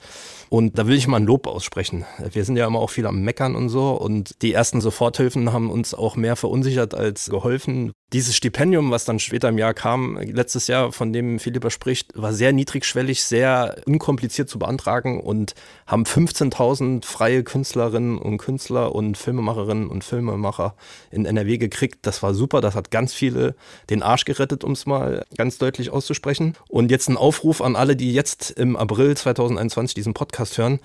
Und 0.48 0.78
da 0.78 0.86
will 0.86 0.96
ich 0.96 1.06
mal 1.06 1.18
ein 1.18 1.26
Lob 1.26 1.46
aussprechen. 1.46 2.06
Wir 2.32 2.46
sind 2.46 2.56
ja 2.56 2.66
immer 2.66 2.78
auch 2.78 2.88
viel 2.88 3.06
am 3.06 3.20
Meckern 3.20 3.56
und 3.56 3.68
so 3.68 3.90
und 3.90 4.40
die 4.40 4.54
ersten 4.54 4.80
Soforthilfen 4.80 5.52
haben 5.52 5.70
uns 5.70 5.92
auch 5.92 6.16
mehr 6.16 6.34
verunsichert 6.34 6.94
als 6.94 7.28
geholfen. 7.28 7.92
Dieses 8.12 8.34
Stipendium, 8.34 8.90
was 8.90 9.04
dann 9.04 9.20
später 9.20 9.50
im 9.50 9.58
Jahr 9.58 9.72
kam, 9.72 10.18
letztes 10.18 10.66
Jahr, 10.66 10.90
von 10.90 11.12
dem 11.12 11.38
Philippa 11.38 11.70
spricht, 11.70 12.10
war 12.20 12.32
sehr 12.32 12.52
niedrigschwellig, 12.52 13.22
sehr 13.22 13.76
unkompliziert 13.86 14.48
zu 14.48 14.58
beantragen 14.58 15.20
und 15.20 15.54
haben 15.86 16.02
15.000 16.02 17.04
freie 17.04 17.44
Künstlerinnen 17.44 18.18
und 18.18 18.38
Künstler 18.38 18.96
und 18.96 19.16
Filmemacherinnen 19.16 19.88
und 19.88 20.02
Filmemacher 20.02 20.74
in 21.12 21.24
NRW 21.24 21.58
gekriegt. 21.58 22.00
Das 22.02 22.20
war 22.20 22.34
super. 22.34 22.60
Das 22.60 22.74
hat 22.74 22.90
ganz 22.90 23.14
viele 23.14 23.54
den 23.90 24.02
Arsch 24.02 24.24
gerettet, 24.24 24.64
um 24.64 24.72
es 24.72 24.86
mal 24.86 25.24
ganz 25.36 25.58
deutlich 25.58 25.90
auszusprechen. 25.90 26.56
Und 26.66 26.90
jetzt 26.90 27.08
ein 27.08 27.16
Aufruf 27.16 27.60
an 27.60 27.76
alle, 27.76 27.94
die 27.94 28.12
jetzt 28.12 28.50
im 28.50 28.74
April 28.74 29.16
2021 29.16 29.94
diesen 29.94 30.14
Podcast 30.14 30.58
hören. 30.58 30.80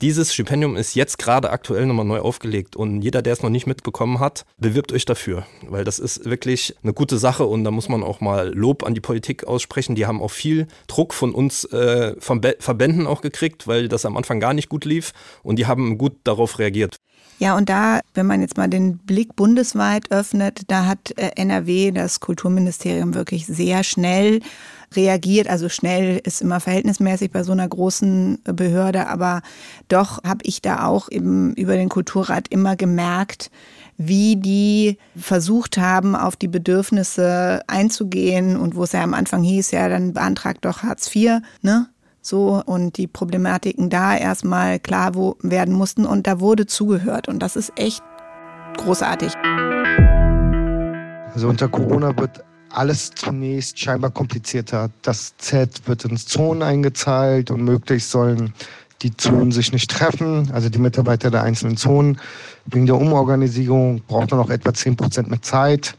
Dieses 0.00 0.32
Stipendium 0.32 0.76
ist 0.76 0.94
jetzt 0.94 1.18
gerade 1.18 1.50
aktuell 1.50 1.84
nochmal 1.84 2.04
neu 2.04 2.20
aufgelegt 2.20 2.76
und 2.76 3.02
jeder, 3.02 3.20
der 3.20 3.32
es 3.32 3.42
noch 3.42 3.50
nicht 3.50 3.66
mitbekommen 3.66 4.20
hat, 4.20 4.44
bewirbt 4.56 4.92
euch 4.92 5.04
dafür, 5.06 5.44
weil 5.68 5.82
das 5.82 5.98
ist 5.98 6.24
wirklich 6.24 6.76
eine 6.84 6.92
gute 6.92 7.18
Sache 7.18 7.44
und 7.44 7.64
da 7.64 7.72
muss 7.72 7.88
man 7.88 8.04
auch 8.04 8.20
mal 8.20 8.54
Lob 8.54 8.84
an 8.84 8.94
die 8.94 9.00
Politik 9.00 9.48
aussprechen. 9.48 9.96
Die 9.96 10.06
haben 10.06 10.22
auch 10.22 10.30
viel 10.30 10.68
Druck 10.86 11.14
von 11.14 11.34
uns 11.34 11.64
äh, 11.64 12.14
von 12.20 12.40
Be 12.40 12.54
Verbänden 12.60 13.08
auch 13.08 13.22
gekriegt, 13.22 13.66
weil 13.66 13.88
das 13.88 14.04
am 14.04 14.16
Anfang 14.16 14.38
gar 14.38 14.54
nicht 14.54 14.68
gut 14.68 14.84
lief 14.84 15.12
und 15.42 15.58
die 15.58 15.66
haben 15.66 15.98
gut 15.98 16.12
darauf 16.22 16.60
reagiert. 16.60 16.98
Ja, 17.38 17.56
und 17.56 17.68
da, 17.68 18.00
wenn 18.14 18.26
man 18.26 18.40
jetzt 18.40 18.56
mal 18.56 18.68
den 18.68 18.98
Blick 18.98 19.36
bundesweit 19.36 20.10
öffnet, 20.10 20.62
da 20.66 20.86
hat 20.86 21.12
äh, 21.16 21.30
NRW, 21.36 21.92
das 21.92 22.18
Kulturministerium, 22.18 23.14
wirklich 23.14 23.46
sehr 23.46 23.84
schnell 23.84 24.40
reagiert. 24.94 25.48
Also 25.48 25.68
schnell 25.68 26.20
ist 26.24 26.42
immer 26.42 26.58
verhältnismäßig 26.58 27.30
bei 27.30 27.44
so 27.44 27.52
einer 27.52 27.68
großen 27.68 28.40
Behörde, 28.44 29.06
aber 29.06 29.42
doch 29.88 30.22
habe 30.24 30.40
ich 30.42 30.62
da 30.62 30.86
auch 30.86 31.10
eben 31.10 31.54
über 31.54 31.76
den 31.76 31.88
Kulturrat 31.88 32.48
immer 32.48 32.74
gemerkt, 32.74 33.50
wie 33.98 34.36
die 34.36 34.96
versucht 35.16 35.78
haben, 35.78 36.16
auf 36.16 36.36
die 36.36 36.48
Bedürfnisse 36.48 37.62
einzugehen 37.66 38.56
und 38.56 38.74
wo 38.74 38.84
es 38.84 38.92
ja 38.92 39.02
am 39.02 39.14
Anfang 39.14 39.42
hieß, 39.42 39.72
ja, 39.72 39.88
dann 39.88 40.12
beantragt 40.12 40.64
doch 40.64 40.82
Hartz 40.82 41.14
IV, 41.14 41.40
ne? 41.62 41.88
So, 42.28 42.62
und 42.66 42.98
die 42.98 43.06
Problematiken 43.06 43.88
da 43.88 44.14
erstmal 44.14 44.78
klar 44.78 45.14
werden 45.40 45.72
mussten 45.72 46.04
und 46.04 46.26
da 46.26 46.40
wurde 46.40 46.66
zugehört 46.66 47.26
und 47.26 47.38
das 47.38 47.56
ist 47.56 47.72
echt 47.76 48.02
großartig. 48.76 49.32
Also 51.32 51.48
unter 51.48 51.68
Corona 51.70 52.14
wird 52.18 52.44
alles 52.68 53.12
zunächst 53.12 53.78
scheinbar 53.78 54.10
komplizierter. 54.10 54.90
Das 55.00 55.38
Z 55.38 55.88
wird 55.88 56.04
ins 56.04 56.26
Zonen 56.26 56.62
eingezahlt 56.62 57.50
und 57.50 57.64
möglichst 57.64 58.10
sollen 58.10 58.52
die 59.00 59.16
Zonen 59.16 59.50
sich 59.50 59.72
nicht 59.72 59.90
treffen, 59.90 60.50
also 60.52 60.68
die 60.68 60.78
Mitarbeiter 60.80 61.30
der 61.30 61.44
einzelnen 61.44 61.78
Zonen. 61.78 62.20
Wegen 62.66 62.84
der 62.84 62.96
Umorganisierung 62.96 64.02
braucht 64.06 64.32
man 64.32 64.40
noch 64.40 64.50
etwa 64.50 64.74
10 64.74 64.96
Prozent 64.96 65.30
mehr 65.30 65.40
Zeit. 65.40 65.96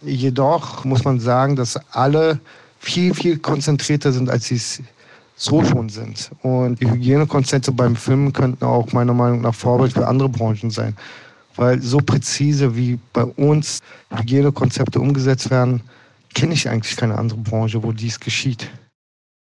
Jedoch 0.00 0.86
muss 0.86 1.04
man 1.04 1.20
sagen, 1.20 1.54
dass 1.54 1.78
alle 1.92 2.40
viel, 2.78 3.12
viel 3.12 3.38
konzentrierter 3.38 4.12
sind, 4.12 4.30
als 4.30 4.46
sie 4.46 4.56
es 4.56 4.82
so 5.40 5.64
schon 5.64 5.88
sind. 5.88 6.30
Und 6.42 6.80
die 6.80 6.90
Hygienekonzepte 6.90 7.72
beim 7.72 7.96
Filmen 7.96 8.32
könnten 8.32 8.64
auch 8.64 8.92
meiner 8.92 9.14
Meinung 9.14 9.40
nach 9.40 9.54
Vorbild 9.54 9.94
für 9.94 10.06
andere 10.06 10.28
Branchen 10.28 10.70
sein. 10.70 10.96
Weil 11.56 11.80
so 11.80 11.98
präzise 11.98 12.76
wie 12.76 12.98
bei 13.12 13.24
uns 13.24 13.80
Hygienekonzepte 14.10 15.00
umgesetzt 15.00 15.50
werden, 15.50 15.82
kenne 16.34 16.54
ich 16.54 16.68
eigentlich 16.68 16.96
keine 16.96 17.18
andere 17.18 17.40
Branche, 17.40 17.82
wo 17.82 17.92
dies 17.92 18.20
geschieht. 18.20 18.70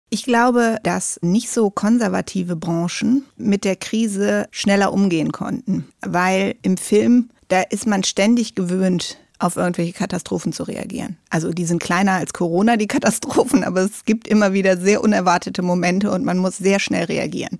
Ich 0.09 0.23
glaube, 0.23 0.77
dass 0.83 1.19
nicht 1.21 1.51
so 1.51 1.69
konservative 1.69 2.55
Branchen 2.55 3.25
mit 3.37 3.63
der 3.63 3.75
Krise 3.75 4.47
schneller 4.49 4.91
umgehen 4.91 5.31
konnten, 5.31 5.85
weil 6.01 6.55
im 6.63 6.77
Film, 6.77 7.29
da 7.49 7.61
ist 7.61 7.85
man 7.85 8.03
ständig 8.03 8.55
gewöhnt, 8.55 9.17
auf 9.39 9.55
irgendwelche 9.55 9.93
Katastrophen 9.93 10.53
zu 10.53 10.63
reagieren. 10.63 11.17
Also 11.29 11.51
die 11.51 11.65
sind 11.65 11.81
kleiner 11.81 12.13
als 12.13 12.33
Corona, 12.33 12.77
die 12.77 12.87
Katastrophen, 12.99 13.63
aber 13.63 13.81
es 13.81 14.05
gibt 14.05 14.27
immer 14.27 14.53
wieder 14.53 14.77
sehr 14.77 15.01
unerwartete 15.01 15.61
Momente 15.61 16.11
und 16.11 16.25
man 16.25 16.37
muss 16.37 16.57
sehr 16.57 16.79
schnell 16.79 17.05
reagieren. 17.05 17.57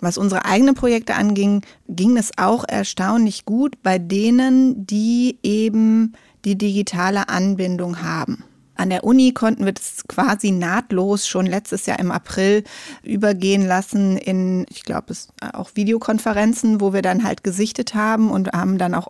Was 0.00 0.18
unsere 0.18 0.44
eigenen 0.44 0.74
Projekte 0.74 1.14
anging, 1.14 1.62
ging 1.88 2.16
es 2.18 2.32
auch 2.36 2.64
erstaunlich 2.68 3.44
gut 3.46 3.82
bei 3.82 3.98
denen, 3.98 4.86
die 4.86 5.38
eben 5.42 6.12
die 6.44 6.58
digitale 6.58 7.28
Anbindung 7.30 8.02
haben. 8.02 8.44
An 8.76 8.90
der 8.90 9.04
Uni 9.04 9.32
konnten 9.32 9.64
wir 9.64 9.72
das 9.72 10.04
quasi 10.08 10.50
nahtlos 10.50 11.26
schon 11.26 11.46
letztes 11.46 11.86
Jahr 11.86 11.98
im 11.98 12.10
April 12.10 12.64
übergehen 13.02 13.66
lassen 13.66 14.16
in, 14.16 14.66
ich 14.68 14.82
glaube, 14.82 15.12
es 15.12 15.28
auch 15.52 15.70
Videokonferenzen, 15.74 16.80
wo 16.80 16.92
wir 16.92 17.02
dann 17.02 17.24
halt 17.24 17.44
gesichtet 17.44 17.94
haben 17.94 18.30
und 18.30 18.52
haben 18.52 18.78
dann 18.78 18.94
auch 18.94 19.08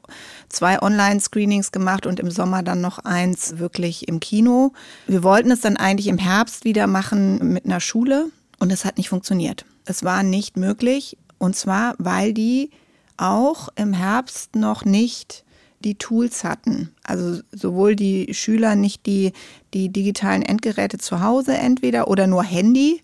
zwei 0.49 0.81
Online-Screenings 0.81 1.73
gemacht 1.73 2.07
und 2.07 2.21
im 2.21 2.31
Sommer 2.31 2.63
dann 2.63 2.81
noch 2.81 2.99
eins 2.99 3.59
wirklich 3.59 4.09
im 4.09 4.21
Kino. 4.21 4.73
Wir 5.07 5.23
wollten 5.23 5.51
es 5.51 5.61
dann 5.61 5.77
eigentlich 5.77 6.09
im 6.09 6.19
Herbst 6.19 6.65
wieder 6.65 6.87
machen 6.87 7.53
mit 7.53 7.65
einer 7.65 7.81
Schule 7.81 8.31
Und 8.59 8.73
es 8.73 8.85
hat 8.85 8.97
nicht 8.97 9.09
funktioniert. 9.09 9.65
Es 9.85 10.05
war 10.05 10.23
nicht 10.23 10.57
möglich. 10.57 11.19
Und 11.39 11.57
zwar, 11.57 11.95
weil 11.99 12.33
die 12.33 12.71
auch 13.17 13.69
im 13.77 13.93
Herbst 13.93 14.57
noch 14.57 14.85
nicht 14.85 15.44
die 15.85 15.97
Tools 15.97 16.45
hatten. 16.45 16.91
Also 17.03 17.43
sowohl 17.53 17.95
die 17.95 18.33
Schüler 18.35 18.75
nicht 18.75 19.07
die, 19.07 19.33
die 19.73 19.91
digitalen 19.91 20.43
Endgeräte 20.43 20.99
zu 20.99 21.21
Hause 21.21 21.57
entweder 21.57 22.09
oder 22.09 22.27
nur 22.27 22.43
Handy, 22.43 23.03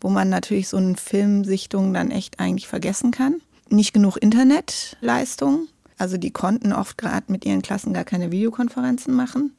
wo 0.00 0.08
man 0.08 0.28
natürlich 0.28 0.68
so 0.68 0.76
eine 0.76 0.96
Filmsichtung 0.96 1.94
dann 1.94 2.10
echt 2.10 2.40
eigentlich 2.40 2.66
vergessen 2.68 3.10
kann. 3.10 3.40
Nicht 3.68 3.92
genug 3.92 4.16
Internetleistung. 4.16 5.68
Also 5.96 6.16
die 6.16 6.30
konnten 6.30 6.72
oft 6.72 6.98
gerade 6.98 7.30
mit 7.30 7.44
ihren 7.44 7.62
Klassen 7.62 7.94
gar 7.94 8.04
keine 8.04 8.32
Videokonferenzen 8.32 9.14
machen 9.14 9.52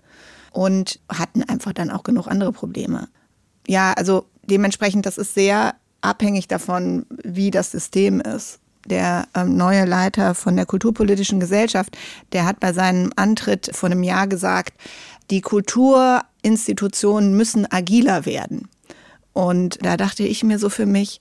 und 0.51 0.99
hatten 1.09 1.43
einfach 1.43 1.73
dann 1.73 1.89
auch 1.89 2.03
genug 2.03 2.27
andere 2.27 2.51
Probleme. 2.51 3.07
Ja, 3.67 3.93
also 3.93 4.25
dementsprechend, 4.43 5.05
das 5.05 5.17
ist 5.17 5.33
sehr 5.33 5.75
abhängig 6.01 6.47
davon, 6.47 7.05
wie 7.23 7.51
das 7.51 7.71
System 7.71 8.21
ist. 8.21 8.59
Der 8.85 9.27
ähm, 9.35 9.57
neue 9.57 9.85
Leiter 9.85 10.35
von 10.35 10.55
der 10.55 10.65
Kulturpolitischen 10.65 11.39
Gesellschaft, 11.39 11.97
der 12.33 12.45
hat 12.45 12.59
bei 12.59 12.73
seinem 12.73 13.11
Antritt 13.15 13.71
vor 13.73 13.89
einem 13.89 14.03
Jahr 14.03 14.27
gesagt, 14.27 14.73
die 15.31 15.41
Kulturinstitutionen 15.41 17.35
müssen 17.35 17.71
agiler 17.71 18.25
werden. 18.25 18.67
Und 19.33 19.83
da 19.83 19.97
dachte 19.97 20.23
ich 20.23 20.43
mir 20.43 20.59
so 20.59 20.69
für 20.69 20.85
mich, 20.85 21.19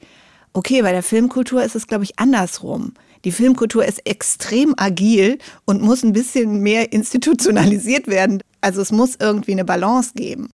okay, 0.53 0.83
bei 0.83 0.93
der 0.93 1.03
Filmkultur 1.03 1.63
ist 1.65 1.75
es, 1.75 1.87
glaube 1.87 2.05
ich, 2.05 2.19
andersrum. 2.19 2.95
Die 3.25 3.33
Filmkultur 3.33 3.85
ist 3.85 4.07
extrem 4.07 4.75
agil 4.77 5.39
und 5.65 5.81
muss 5.81 6.03
ein 6.03 6.13
bisschen 6.13 6.61
mehr 6.61 6.93
institutionalisiert 6.93 8.07
werden. 8.07 8.43
Also 8.61 8.83
es 8.83 8.93
muss 8.93 9.17
irgendwie 9.19 9.53
eine 9.53 9.65
Balance 9.65 10.13
geben. 10.15 10.51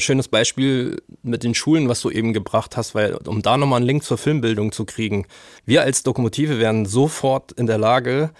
Schönes 0.00 0.28
Beispiel 0.28 1.02
mit 1.22 1.42
den 1.42 1.54
Schulen, 1.54 1.88
was 1.88 2.00
du 2.02 2.10
eben 2.10 2.32
gebracht 2.32 2.76
hast, 2.76 2.94
weil 2.94 3.14
um 3.14 3.42
da 3.42 3.56
nochmal 3.56 3.78
einen 3.78 3.86
Link 3.86 4.04
zur 4.04 4.16
Filmbildung 4.16 4.70
zu 4.70 4.84
kriegen. 4.84 5.26
Wir 5.66 5.82
als 5.82 6.04
Lokomotive 6.04 6.60
werden 6.60 6.86
sofort 6.86 7.50
in 7.52 7.66
der 7.66 7.78
Lage, 7.78 8.30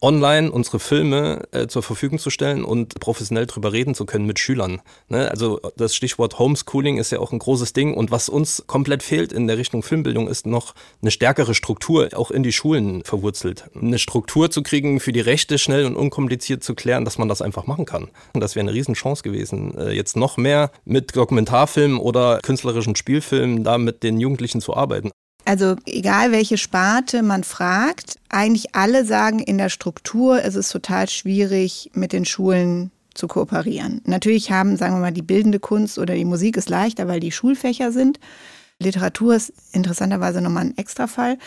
online 0.00 0.50
unsere 0.50 0.78
Filme 0.78 1.42
äh, 1.52 1.66
zur 1.66 1.82
Verfügung 1.82 2.18
zu 2.18 2.30
stellen 2.30 2.64
und 2.64 2.98
professionell 3.00 3.46
drüber 3.46 3.72
reden 3.72 3.94
zu 3.94 4.06
können 4.06 4.26
mit 4.26 4.38
Schülern. 4.38 4.80
Ne? 5.08 5.30
Also 5.30 5.60
das 5.76 5.94
Stichwort 5.94 6.38
Homeschooling 6.38 6.98
ist 6.98 7.10
ja 7.10 7.18
auch 7.18 7.32
ein 7.32 7.38
großes 7.38 7.72
Ding 7.72 7.94
und 7.94 8.10
was 8.10 8.28
uns 8.28 8.64
komplett 8.66 9.02
fehlt 9.02 9.32
in 9.32 9.46
der 9.46 9.58
Richtung 9.58 9.82
Filmbildung 9.82 10.28
ist 10.28 10.46
noch 10.46 10.74
eine 11.02 11.10
stärkere 11.10 11.54
Struktur 11.54 12.08
auch 12.14 12.30
in 12.30 12.42
die 12.42 12.52
Schulen 12.52 13.02
verwurzelt. 13.04 13.70
Eine 13.74 13.98
Struktur 13.98 14.50
zu 14.50 14.62
kriegen 14.62 15.00
für 15.00 15.12
die 15.12 15.20
Rechte 15.20 15.58
schnell 15.58 15.84
und 15.84 15.96
unkompliziert 15.96 16.62
zu 16.62 16.74
klären, 16.74 17.04
dass 17.04 17.18
man 17.18 17.28
das 17.28 17.42
einfach 17.42 17.66
machen 17.66 17.84
kann. 17.84 18.08
Und 18.34 18.40
das 18.40 18.54
wäre 18.54 18.64
eine 18.64 18.74
Riesenchance 18.74 19.22
gewesen, 19.22 19.76
äh, 19.76 19.92
jetzt 19.92 20.16
noch 20.16 20.36
mehr 20.36 20.70
mit 20.84 21.16
Dokumentarfilmen 21.16 21.98
oder 21.98 22.40
künstlerischen 22.42 22.96
Spielfilmen 22.96 23.64
da 23.64 23.78
mit 23.78 24.02
den 24.02 24.20
Jugendlichen 24.20 24.60
zu 24.60 24.76
arbeiten. 24.76 25.10
Also 25.48 25.76
egal 25.86 26.30
welche 26.30 26.58
Sparte 26.58 27.22
man 27.22 27.42
fragt, 27.42 28.16
eigentlich 28.28 28.74
alle 28.74 29.06
sagen, 29.06 29.38
in 29.38 29.56
der 29.56 29.70
Struktur 29.70 30.42
ist 30.42 30.56
es 30.56 30.68
total 30.68 31.08
schwierig, 31.08 31.90
mit 31.94 32.12
den 32.12 32.26
Schulen 32.26 32.90
zu 33.14 33.28
kooperieren. 33.28 34.02
Natürlich 34.04 34.52
haben, 34.52 34.76
sagen 34.76 34.96
wir 34.96 35.00
mal, 35.00 35.10
die 35.10 35.22
bildende 35.22 35.58
Kunst 35.58 35.98
oder 35.98 36.14
die 36.14 36.26
Musik 36.26 36.58
ist 36.58 36.68
leichter, 36.68 37.08
weil 37.08 37.20
die 37.20 37.32
Schulfächer 37.32 37.92
sind. 37.92 38.20
Literatur 38.78 39.36
ist 39.36 39.54
interessanterweise 39.72 40.42
nochmal 40.42 40.66
ein 40.66 40.76
Extrafall. 40.76 41.38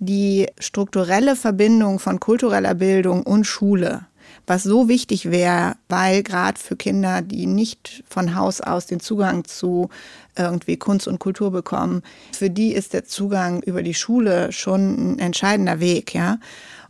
Die 0.00 0.48
strukturelle 0.58 1.36
Verbindung 1.36 2.00
von 2.00 2.18
kultureller 2.18 2.74
Bildung 2.74 3.22
und 3.22 3.44
Schule 3.44 4.06
was 4.46 4.62
so 4.62 4.88
wichtig 4.88 5.30
wäre, 5.30 5.76
weil 5.88 6.22
gerade 6.22 6.58
für 6.58 6.76
Kinder, 6.76 7.20
die 7.22 7.46
nicht 7.46 8.04
von 8.08 8.36
Haus 8.36 8.60
aus 8.60 8.86
den 8.86 9.00
Zugang 9.00 9.44
zu 9.44 9.88
irgendwie 10.36 10.76
Kunst 10.76 11.08
und 11.08 11.18
Kultur 11.18 11.50
bekommen, 11.50 12.02
für 12.32 12.50
die 12.50 12.72
ist 12.72 12.92
der 12.92 13.04
Zugang 13.04 13.62
über 13.62 13.82
die 13.82 13.94
Schule 13.94 14.52
schon 14.52 15.14
ein 15.14 15.18
entscheidender 15.18 15.80
Weg, 15.80 16.14
ja. 16.14 16.38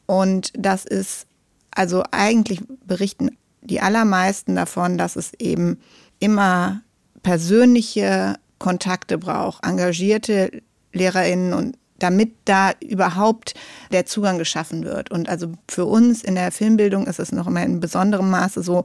Und 0.05 0.53
das 0.57 0.85
ist, 0.85 1.27
also 1.71 2.03
eigentlich 2.11 2.61
berichten 2.87 3.31
die 3.63 3.81
allermeisten 3.81 4.55
davon, 4.55 4.99
dass 4.99 5.17
es 5.17 5.33
eben 5.35 5.81
immer 6.21 6.83
persönliche 7.23 8.37
Kontakte 8.59 9.19
braucht, 9.19 9.65
engagierte 9.67 10.63
Lehrerinnen 10.93 11.53
und 11.53 11.77
damit 11.99 12.35
da 12.45 12.73
überhaupt 12.81 13.55
der 13.93 14.07
Zugang 14.07 14.39
geschaffen 14.39 14.85
wird. 14.85 15.11
Und 15.11 15.29
also 15.29 15.53
für 15.69 15.85
uns 15.85 16.23
in 16.23 16.35
der 16.35 16.53
Filmbildung 16.53 17.07
ist 17.07 17.19
es 17.19 17.33
noch 17.33 17.47
immer 17.47 17.63
in 17.63 17.81
besonderem 17.81 18.31
Maße 18.31 18.63
so, 18.63 18.85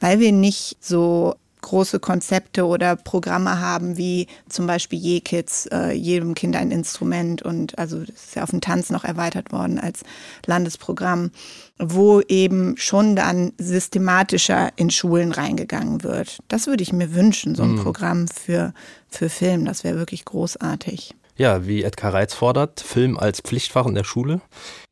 weil 0.00 0.20
wir 0.20 0.32
nicht 0.32 0.76
so 0.80 1.34
große 1.62 2.00
Konzepte 2.00 2.66
oder 2.66 2.96
Programme 2.96 3.60
haben, 3.60 3.96
wie 3.96 4.26
zum 4.48 4.66
Beispiel 4.66 4.98
Je-Kids, 4.98 5.66
äh, 5.66 5.92
jedem 5.92 6.34
Kind 6.34 6.56
ein 6.56 6.70
Instrument 6.70 7.42
und 7.42 7.78
also 7.78 8.00
das 8.00 8.24
ist 8.24 8.34
ja 8.34 8.42
auf 8.42 8.50
den 8.50 8.60
Tanz 8.60 8.90
noch 8.90 9.04
erweitert 9.04 9.52
worden 9.52 9.78
als 9.78 10.02
Landesprogramm, 10.46 11.30
wo 11.78 12.20
eben 12.22 12.76
schon 12.76 13.16
dann 13.16 13.52
systematischer 13.58 14.70
in 14.76 14.90
Schulen 14.90 15.32
reingegangen 15.32 16.02
wird. 16.02 16.38
Das 16.48 16.66
würde 16.66 16.82
ich 16.82 16.92
mir 16.92 17.14
wünschen, 17.14 17.54
so 17.54 17.62
ein 17.62 17.72
mhm. 17.72 17.82
Programm 17.82 18.28
für, 18.28 18.72
für 19.08 19.28
Film, 19.28 19.64
das 19.64 19.84
wäre 19.84 19.98
wirklich 19.98 20.24
großartig. 20.24 21.14
Ja, 21.40 21.66
wie 21.66 21.84
Edgar 21.84 22.12
Reitz 22.12 22.34
fordert, 22.34 22.80
Film 22.80 23.16
als 23.16 23.40
Pflichtfach 23.40 23.86
in 23.86 23.94
der 23.94 24.04
Schule. 24.04 24.42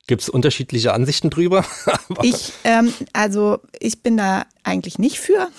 Gibt 0.06 0.22
es 0.22 0.30
unterschiedliche 0.30 0.94
Ansichten 0.94 1.28
drüber? 1.28 1.62
ich, 2.22 2.54
ähm, 2.64 2.90
also 3.12 3.58
ich 3.78 4.02
bin 4.02 4.16
da 4.16 4.46
eigentlich 4.64 4.98
nicht 4.98 5.20
für, 5.20 5.50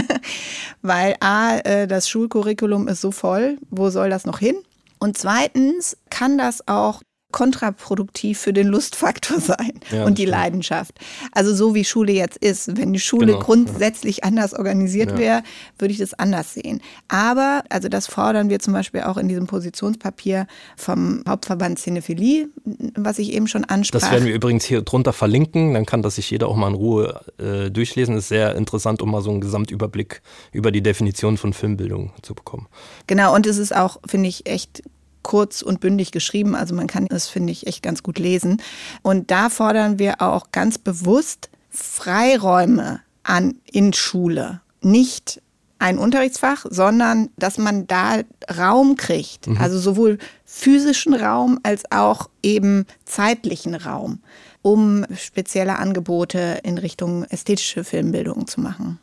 weil 0.80 1.16
A, 1.20 1.58
äh, 1.58 1.86
das 1.86 2.08
Schulcurriculum 2.08 2.88
ist 2.88 3.02
so 3.02 3.10
voll, 3.10 3.58
wo 3.68 3.90
soll 3.90 4.08
das 4.08 4.24
noch 4.24 4.38
hin? 4.38 4.56
Und 4.98 5.18
zweitens 5.18 5.98
kann 6.08 6.38
das 6.38 6.66
auch 6.68 7.02
kontraproduktiv 7.34 8.38
für 8.38 8.52
den 8.52 8.68
Lustfaktor 8.68 9.40
sein 9.40 9.72
ja, 9.90 10.04
und 10.04 10.18
die 10.18 10.22
stimmt. 10.22 10.38
Leidenschaft. 10.38 10.98
Also 11.32 11.52
so 11.52 11.74
wie 11.74 11.84
Schule 11.84 12.12
jetzt 12.12 12.36
ist. 12.36 12.76
Wenn 12.76 12.92
die 12.92 13.00
Schule 13.00 13.26
genau, 13.26 13.40
grundsätzlich 13.40 14.18
ja. 14.18 14.22
anders 14.22 14.54
organisiert 14.54 15.10
ja. 15.10 15.18
wäre, 15.18 15.42
würde 15.76 15.92
ich 15.92 15.98
das 15.98 16.14
anders 16.14 16.54
sehen. 16.54 16.80
Aber, 17.08 17.64
also 17.70 17.88
das 17.88 18.06
fordern 18.06 18.50
wir 18.50 18.60
zum 18.60 18.72
Beispiel 18.72 19.02
auch 19.02 19.16
in 19.16 19.26
diesem 19.26 19.48
Positionspapier 19.48 20.46
vom 20.76 21.24
Hauptverband 21.28 21.80
Cinephilie, 21.80 22.46
was 22.94 23.18
ich 23.18 23.32
eben 23.32 23.48
schon 23.48 23.64
ansprach. 23.64 24.00
Das 24.00 24.12
werden 24.12 24.26
wir 24.26 24.34
übrigens 24.34 24.64
hier 24.64 24.82
drunter 24.82 25.12
verlinken, 25.12 25.74
dann 25.74 25.86
kann 25.86 26.02
das 26.02 26.14
sich 26.14 26.30
jeder 26.30 26.46
auch 26.46 26.54
mal 26.54 26.68
in 26.68 26.74
Ruhe 26.74 27.20
äh, 27.38 27.68
durchlesen. 27.68 28.16
Ist 28.16 28.28
sehr 28.28 28.54
interessant, 28.54 29.02
um 29.02 29.10
mal 29.10 29.22
so 29.22 29.30
einen 29.30 29.40
Gesamtüberblick 29.40 30.22
über 30.52 30.70
die 30.70 30.82
Definition 30.82 31.36
von 31.36 31.52
Filmbildung 31.52 32.12
zu 32.22 32.32
bekommen. 32.32 32.68
Genau, 33.08 33.34
und 33.34 33.44
es 33.48 33.58
ist 33.58 33.74
auch, 33.74 33.98
finde 34.06 34.28
ich, 34.28 34.46
echt 34.46 34.84
kurz 35.24 35.62
und 35.62 35.80
bündig 35.80 36.12
geschrieben. 36.12 36.54
Also 36.54 36.76
man 36.76 36.86
kann 36.86 37.08
es, 37.10 37.26
finde 37.26 37.50
ich, 37.50 37.66
echt 37.66 37.82
ganz 37.82 38.04
gut 38.04 38.20
lesen. 38.20 38.62
Und 39.02 39.32
da 39.32 39.50
fordern 39.50 39.98
wir 39.98 40.22
auch 40.22 40.52
ganz 40.52 40.78
bewusst 40.78 41.50
Freiräume 41.70 43.00
an 43.24 43.56
in 43.64 43.92
Schule. 43.92 44.60
Nicht 44.80 45.42
ein 45.80 45.98
Unterrichtsfach, 45.98 46.64
sondern 46.70 47.30
dass 47.36 47.58
man 47.58 47.86
da 47.86 48.20
Raum 48.56 48.96
kriegt. 48.96 49.48
Mhm. 49.48 49.58
Also 49.58 49.78
sowohl 49.78 50.18
physischen 50.44 51.14
Raum 51.14 51.58
als 51.62 51.82
auch 51.90 52.30
eben 52.42 52.86
zeitlichen 53.04 53.74
Raum, 53.74 54.20
um 54.62 55.04
spezielle 55.16 55.78
Angebote 55.78 56.60
in 56.62 56.78
Richtung 56.78 57.24
ästhetische 57.24 57.82
Filmbildung 57.82 58.46
zu 58.46 58.60
machen. 58.60 58.98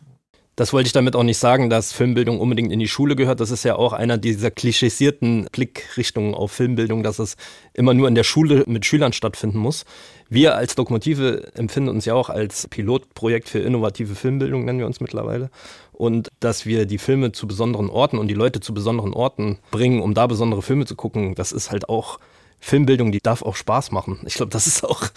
Das 0.57 0.73
wollte 0.73 0.87
ich 0.87 0.93
damit 0.93 1.15
auch 1.15 1.23
nicht 1.23 1.37
sagen, 1.37 1.69
dass 1.69 1.93
Filmbildung 1.93 2.39
unbedingt 2.39 2.73
in 2.73 2.79
die 2.79 2.89
Schule 2.89 3.15
gehört. 3.15 3.39
Das 3.39 3.51
ist 3.51 3.63
ja 3.63 3.77
auch 3.77 3.93
einer 3.93 4.17
dieser 4.17 4.51
klischisierten 4.51 5.47
Blickrichtungen 5.51 6.35
auf 6.35 6.51
Filmbildung, 6.51 7.03
dass 7.03 7.19
es 7.19 7.37
immer 7.73 7.93
nur 7.93 8.09
in 8.09 8.15
der 8.15 8.25
Schule 8.25 8.65
mit 8.67 8.85
Schülern 8.85 9.13
stattfinden 9.13 9.59
muss. 9.59 9.85
Wir 10.29 10.55
als 10.55 10.75
Lokomotive 10.75 11.51
empfinden 11.55 11.89
uns 11.89 12.03
ja 12.03 12.15
auch 12.15 12.29
als 12.29 12.67
Pilotprojekt 12.67 13.47
für 13.47 13.59
innovative 13.59 14.13
Filmbildung, 14.13 14.65
nennen 14.65 14.79
wir 14.79 14.87
uns 14.87 14.99
mittlerweile. 14.99 15.49
Und 15.93 16.29
dass 16.41 16.65
wir 16.65 16.85
die 16.85 16.97
Filme 16.97 17.31
zu 17.31 17.47
besonderen 17.47 17.89
Orten 17.89 18.17
und 18.17 18.27
die 18.27 18.33
Leute 18.33 18.59
zu 18.59 18.73
besonderen 18.73 19.13
Orten 19.13 19.57
bringen, 19.71 20.01
um 20.01 20.13
da 20.13 20.27
besondere 20.27 20.61
Filme 20.61 20.85
zu 20.85 20.95
gucken, 20.95 21.33
das 21.33 21.53
ist 21.53 21.71
halt 21.71 21.87
auch 21.87 22.19
Filmbildung, 22.63 23.11
die 23.11 23.19
darf 23.19 23.41
auch 23.41 23.55
Spaß 23.55 23.91
machen. 23.91 24.19
Ich 24.25 24.35
glaube, 24.35 24.51
das 24.51 24.67
ist 24.67 24.83
auch, 24.85 25.07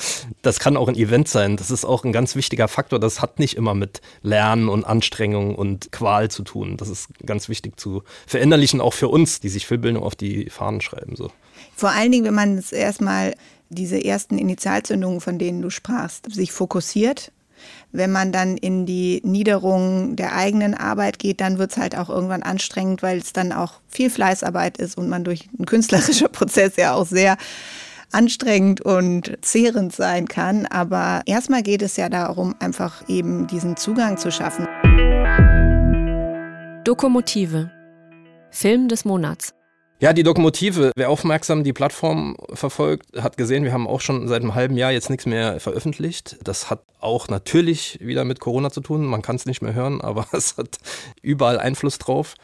das 0.43 0.59
kann 0.59 0.77
auch 0.79 0.89
ein 0.89 0.97
Event 0.97 1.29
sein. 1.29 1.57
Das 1.57 1.71
ist 1.71 1.85
auch 1.85 2.03
ein 2.03 2.13
ganz 2.13 2.35
wichtiger 2.35 2.69
Faktor. 2.69 2.99
Das 2.99 3.21
hat 3.21 3.39
nicht 3.39 3.55
immer 3.57 3.75
mit 3.75 4.01
Lernen 4.23 4.69
und 4.71 4.85
Anstrengung 4.85 5.55
und 5.55 5.93
Qual 5.93 6.31
zu 6.31 6.43
tun. 6.43 6.79
Das 6.79 6.89
ist 6.89 7.09
ganz 7.25 7.51
wichtig 7.51 7.79
zu 7.79 8.03
verinnerlichen, 8.27 8.81
auch 8.81 8.95
für 8.95 9.09
uns, 9.09 9.41
die 9.41 9.51
sich 9.51 9.67
Filmbildung 9.67 10.03
auf 10.03 10.17
die 10.17 10.49
Fahnen 10.49 10.81
schreiben. 10.81 11.17
So. 11.17 11.31
Vor 11.77 11.91
allen 11.91 12.11
Dingen, 12.11 12.25
wenn 12.25 12.35
man 12.35 12.57
es 12.57 12.73
erstmal 12.73 13.35
diese 13.69 14.03
ersten 14.03 14.39
Initialzündungen, 14.39 15.21
von 15.21 15.39
denen 15.39 15.61
du 15.61 15.69
sprachst, 15.69 16.33
sich 16.33 16.51
fokussiert 16.51 17.31
wenn 17.93 18.11
man 18.11 18.33
dann 18.33 18.57
in 18.57 18.87
die 18.87 19.21
Niederung 19.25 20.17
der 20.17 20.35
eigenen 20.35 20.75
Arbeit 20.75 21.19
geht, 21.19 21.41
dann 21.41 21.59
wird 21.59 21.71
es 21.71 21.77
halt 21.77 21.97
auch 21.97 22.11
irgendwann 22.11 22.43
anstrengend, 22.43 23.03
weil 23.03 23.19
es 23.19 23.33
dann 23.33 23.53
auch 23.53 23.81
viel 23.89 24.11
Fleißarbeit 24.11 24.79
ist 24.79 24.99
und 24.99 25.09
man 25.09 25.25
durch 25.25 25.49
einen 25.57 25.67
künstlerischen 25.67 26.29
Prozess 26.33 26.77
ja 26.77 26.95
auch 26.95 27.07
sehr 27.07 27.37
anstrengend 28.13 28.81
und 28.81 29.37
zehrend 29.43 29.93
sein 29.93 30.29
kann. 30.29 30.67
Aber 30.67 31.23
erstmal 31.27 31.63
geht 31.63 31.83
es 31.83 31.97
ja 31.97 32.09
darum, 32.09 32.55
einfach 32.61 33.09
eben 33.09 33.47
diesen 33.47 33.77
Zugang 33.77 34.17
zu 34.19 34.31
schaffen. 34.31 34.67
Dokomotive. 36.85 37.71
Film 38.51 38.89
des 38.89 39.05
Monats. 39.05 39.55
Ja, 40.05 40.13
die 40.13 40.23
Dokumotive. 40.23 40.93
Wer 40.97 41.09
aufmerksam 41.09 41.65
die 41.65 41.73
Plattform 41.73 42.37
verfolgt, 42.53 43.07
hat 43.23 43.39
gesehen, 43.39 43.65
wir 43.65 43.73
haben 43.73 43.89
auch 43.89 44.03
schon 44.03 44.29
seit 44.29 44.43
einem 44.43 44.55
halben 44.55 44.77
Jahr 44.77 44.93
jetzt 44.93 45.09
nichts 45.09 45.25
mehr 45.25 45.61
veröffentlicht. 45.61 46.37
Das 46.45 46.69
hat 46.69 46.83
auch 47.01 47.29
natürlich 47.29 47.99
wieder 48.03 48.27
mit 48.27 48.39
Corona 48.39 48.71
zu 48.71 48.83
tun. 48.83 49.07
Man 49.07 49.23
kann 49.23 49.37
es 49.37 49.47
nicht 49.47 49.63
mehr 49.63 49.73
hören, 49.73 50.03
aber 50.03 50.27
es 50.33 50.59
hat 50.59 50.77
überall 51.23 51.59
Einfluss 51.59 51.97
drauf 51.99 52.35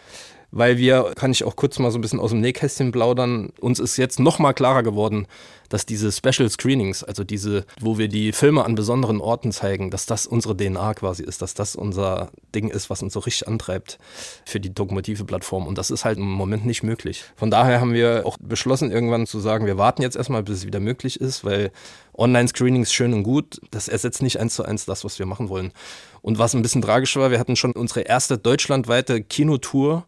weil 0.52 0.78
wir, 0.78 1.12
kann 1.16 1.30
ich 1.32 1.44
auch 1.44 1.56
kurz 1.56 1.78
mal 1.78 1.90
so 1.90 1.98
ein 1.98 2.00
bisschen 2.00 2.20
aus 2.20 2.30
dem 2.30 2.40
Nähkästchen 2.40 2.92
plaudern, 2.92 3.50
uns 3.60 3.78
ist 3.78 3.96
jetzt 3.96 4.18
noch 4.18 4.38
mal 4.38 4.52
klarer 4.52 4.82
geworden, 4.82 5.26
dass 5.70 5.86
diese 5.86 6.10
Special 6.10 6.50
Screenings, 6.50 7.04
also 7.04 7.22
diese, 7.22 7.64
wo 7.80 7.96
wir 7.96 8.08
die 8.08 8.32
Filme 8.32 8.64
an 8.64 8.74
besonderen 8.74 9.20
Orten 9.20 9.52
zeigen, 9.52 9.90
dass 9.90 10.04
das 10.04 10.26
unsere 10.26 10.56
DNA 10.56 10.94
quasi 10.94 11.22
ist, 11.22 11.42
dass 11.42 11.54
das 11.54 11.76
unser 11.76 12.32
Ding 12.54 12.68
ist, 12.68 12.90
was 12.90 13.02
uns 13.02 13.12
so 13.12 13.20
richtig 13.20 13.46
antreibt 13.46 13.98
für 14.44 14.58
die 14.58 14.74
dokumentive 14.74 15.24
Plattform. 15.24 15.68
Und 15.68 15.78
das 15.78 15.92
ist 15.92 16.04
halt 16.04 16.18
im 16.18 16.28
Moment 16.28 16.66
nicht 16.66 16.82
möglich. 16.82 17.24
Von 17.36 17.52
daher 17.52 17.80
haben 17.80 17.94
wir 17.94 18.22
auch 18.26 18.36
beschlossen, 18.40 18.90
irgendwann 18.90 19.28
zu 19.28 19.38
sagen, 19.38 19.66
wir 19.66 19.78
warten 19.78 20.02
jetzt 20.02 20.16
erstmal, 20.16 20.42
bis 20.42 20.58
es 20.58 20.66
wieder 20.66 20.80
möglich 20.80 21.20
ist, 21.20 21.44
weil 21.44 21.70
Online-Screenings 22.14 22.92
schön 22.92 23.14
und 23.14 23.22
gut, 23.22 23.60
das 23.70 23.86
ersetzt 23.86 24.22
nicht 24.22 24.40
eins 24.40 24.56
zu 24.56 24.64
eins 24.64 24.86
das, 24.86 25.04
was 25.04 25.20
wir 25.20 25.26
machen 25.26 25.48
wollen. 25.48 25.72
Und 26.20 26.38
was 26.38 26.52
ein 26.52 26.62
bisschen 26.62 26.82
tragisch 26.82 27.14
war, 27.14 27.30
wir 27.30 27.38
hatten 27.38 27.54
schon 27.54 27.72
unsere 27.72 28.00
erste 28.00 28.38
deutschlandweite 28.38 29.22
Kinotour 29.22 30.04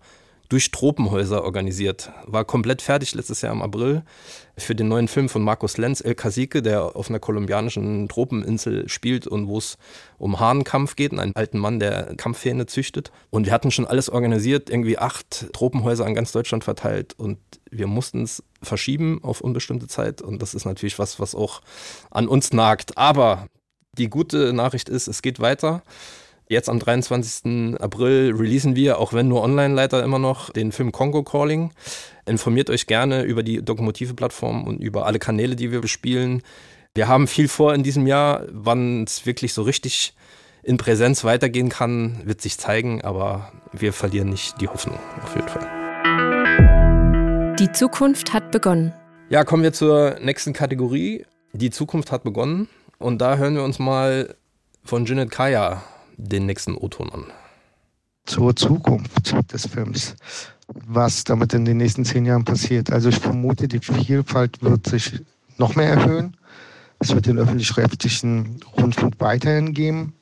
durch 0.52 0.70
Tropenhäuser 0.70 1.44
organisiert. 1.44 2.12
War 2.26 2.44
komplett 2.44 2.82
fertig 2.82 3.14
letztes 3.14 3.40
Jahr 3.40 3.54
im 3.54 3.62
April 3.62 4.02
für 4.58 4.74
den 4.74 4.86
neuen 4.86 5.08
Film 5.08 5.30
von 5.30 5.42
Markus 5.42 5.78
Lenz, 5.78 6.02
El 6.02 6.14
Cacique, 6.14 6.60
der 6.60 6.94
auf 6.94 7.08
einer 7.08 7.20
kolumbianischen 7.20 8.06
Tropeninsel 8.06 8.86
spielt 8.90 9.26
und 9.26 9.48
wo 9.48 9.56
es 9.56 9.78
um 10.18 10.40
Hahnenkampf 10.40 10.94
geht, 10.94 11.18
einen 11.18 11.34
alten 11.34 11.58
Mann, 11.58 11.80
der 11.80 12.14
Kampfhähne 12.16 12.66
züchtet. 12.66 13.12
Und 13.30 13.46
wir 13.46 13.52
hatten 13.54 13.70
schon 13.70 13.86
alles 13.86 14.10
organisiert, 14.10 14.68
irgendwie 14.68 14.98
acht 14.98 15.50
Tropenhäuser 15.54 16.04
an 16.04 16.14
ganz 16.14 16.32
Deutschland 16.32 16.64
verteilt 16.64 17.14
und 17.18 17.38
wir 17.70 17.86
mussten 17.86 18.22
es 18.22 18.42
verschieben 18.60 19.20
auf 19.22 19.40
unbestimmte 19.40 19.86
Zeit 19.86 20.20
und 20.20 20.42
das 20.42 20.52
ist 20.52 20.66
natürlich 20.66 20.98
was, 20.98 21.18
was 21.18 21.34
auch 21.34 21.62
an 22.10 22.28
uns 22.28 22.52
nagt. 22.52 22.98
Aber 22.98 23.46
die 23.96 24.10
gute 24.10 24.52
Nachricht 24.52 24.90
ist, 24.90 25.08
es 25.08 25.22
geht 25.22 25.40
weiter. 25.40 25.82
Jetzt 26.52 26.68
am 26.68 26.78
23. 26.78 27.80
April 27.80 28.34
releasen 28.36 28.76
wir, 28.76 28.98
auch 28.98 29.14
wenn 29.14 29.26
nur 29.26 29.42
online 29.42 29.72
leider 29.74 30.04
immer 30.04 30.18
noch, 30.18 30.50
den 30.50 30.70
Film 30.70 30.92
Congo 30.92 31.22
Calling. 31.22 31.70
Informiert 32.26 32.68
euch 32.68 32.86
gerne 32.86 33.22
über 33.22 33.42
die 33.42 33.64
dokumentive 33.64 34.12
Plattform 34.12 34.64
und 34.64 34.76
über 34.82 35.06
alle 35.06 35.18
Kanäle, 35.18 35.56
die 35.56 35.72
wir 35.72 35.80
bespielen. 35.80 36.42
Wir 36.94 37.08
haben 37.08 37.26
viel 37.26 37.48
vor 37.48 37.72
in 37.72 37.82
diesem 37.82 38.06
Jahr. 38.06 38.44
Wann 38.50 39.04
es 39.04 39.24
wirklich 39.24 39.54
so 39.54 39.62
richtig 39.62 40.12
in 40.62 40.76
Präsenz 40.76 41.24
weitergehen 41.24 41.70
kann, 41.70 42.20
wird 42.26 42.42
sich 42.42 42.58
zeigen, 42.58 43.00
aber 43.00 43.50
wir 43.72 43.94
verlieren 43.94 44.28
nicht 44.28 44.60
die 44.60 44.68
Hoffnung, 44.68 44.98
auf 45.22 45.34
jeden 45.34 45.48
Fall. 45.48 45.66
Die 47.58 47.72
Zukunft 47.72 48.34
hat 48.34 48.50
begonnen. 48.50 48.92
Ja, 49.30 49.44
kommen 49.44 49.62
wir 49.62 49.72
zur 49.72 50.18
nächsten 50.20 50.52
Kategorie. 50.52 51.24
Die 51.54 51.70
Zukunft 51.70 52.12
hat 52.12 52.24
begonnen. 52.24 52.68
Und 52.98 53.22
da 53.22 53.38
hören 53.38 53.54
wir 53.54 53.64
uns 53.64 53.78
mal 53.78 54.34
von 54.84 55.06
Janet 55.06 55.30
Kaya 55.30 55.82
den 56.16 56.46
nächsten 56.46 56.74
O-Ton 56.76 57.10
an. 57.10 57.24
Zur 58.24 58.54
Zukunft 58.54 59.34
des 59.52 59.66
Films, 59.66 60.14
was 60.68 61.24
damit 61.24 61.54
in 61.54 61.64
den 61.64 61.78
nächsten 61.78 62.04
zehn 62.04 62.24
Jahren 62.24 62.44
passiert. 62.44 62.92
Also 62.92 63.08
ich 63.08 63.18
vermute, 63.18 63.66
die 63.68 63.80
Vielfalt 63.80 64.62
wird 64.62 64.86
sich 64.86 65.20
noch 65.58 65.74
mehr 65.74 65.90
erhöhen. 65.90 66.36
Es 67.00 67.12
wird 67.14 67.26
den 67.26 67.38
öffentlich-rechtlichen 67.38 68.60
Rundfunk 68.76 69.14
weiterhin 69.18 69.74
geben. 69.74 70.14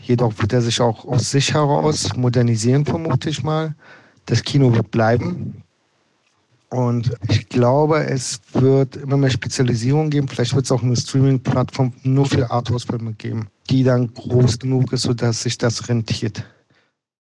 Jedoch 0.00 0.32
wird 0.38 0.52
er 0.52 0.62
sich 0.62 0.80
auch 0.80 1.04
aus 1.04 1.30
sich 1.30 1.54
heraus 1.54 2.16
modernisieren, 2.16 2.86
vermute 2.86 3.28
ich 3.28 3.42
mal. 3.42 3.74
Das 4.24 4.42
Kino 4.42 4.74
wird 4.74 4.90
bleiben. 4.90 5.62
Und 6.76 7.16
ich 7.30 7.48
glaube, 7.48 8.04
es 8.04 8.38
wird 8.52 8.96
immer 8.96 9.16
mehr 9.16 9.30
Spezialisierung 9.30 10.10
geben. 10.10 10.28
Vielleicht 10.28 10.54
wird 10.54 10.66
es 10.66 10.72
auch 10.72 10.82
eine 10.82 10.94
Streaming-Plattform 10.94 11.94
nur 12.02 12.26
für 12.26 12.50
Arthouse-Filme 12.50 13.14
geben, 13.14 13.48
die 13.70 13.82
dann 13.82 14.12
groß 14.12 14.58
genug 14.58 14.92
ist, 14.92 15.04
sodass 15.04 15.42
sich 15.42 15.56
das 15.56 15.88
rentiert. 15.88 16.44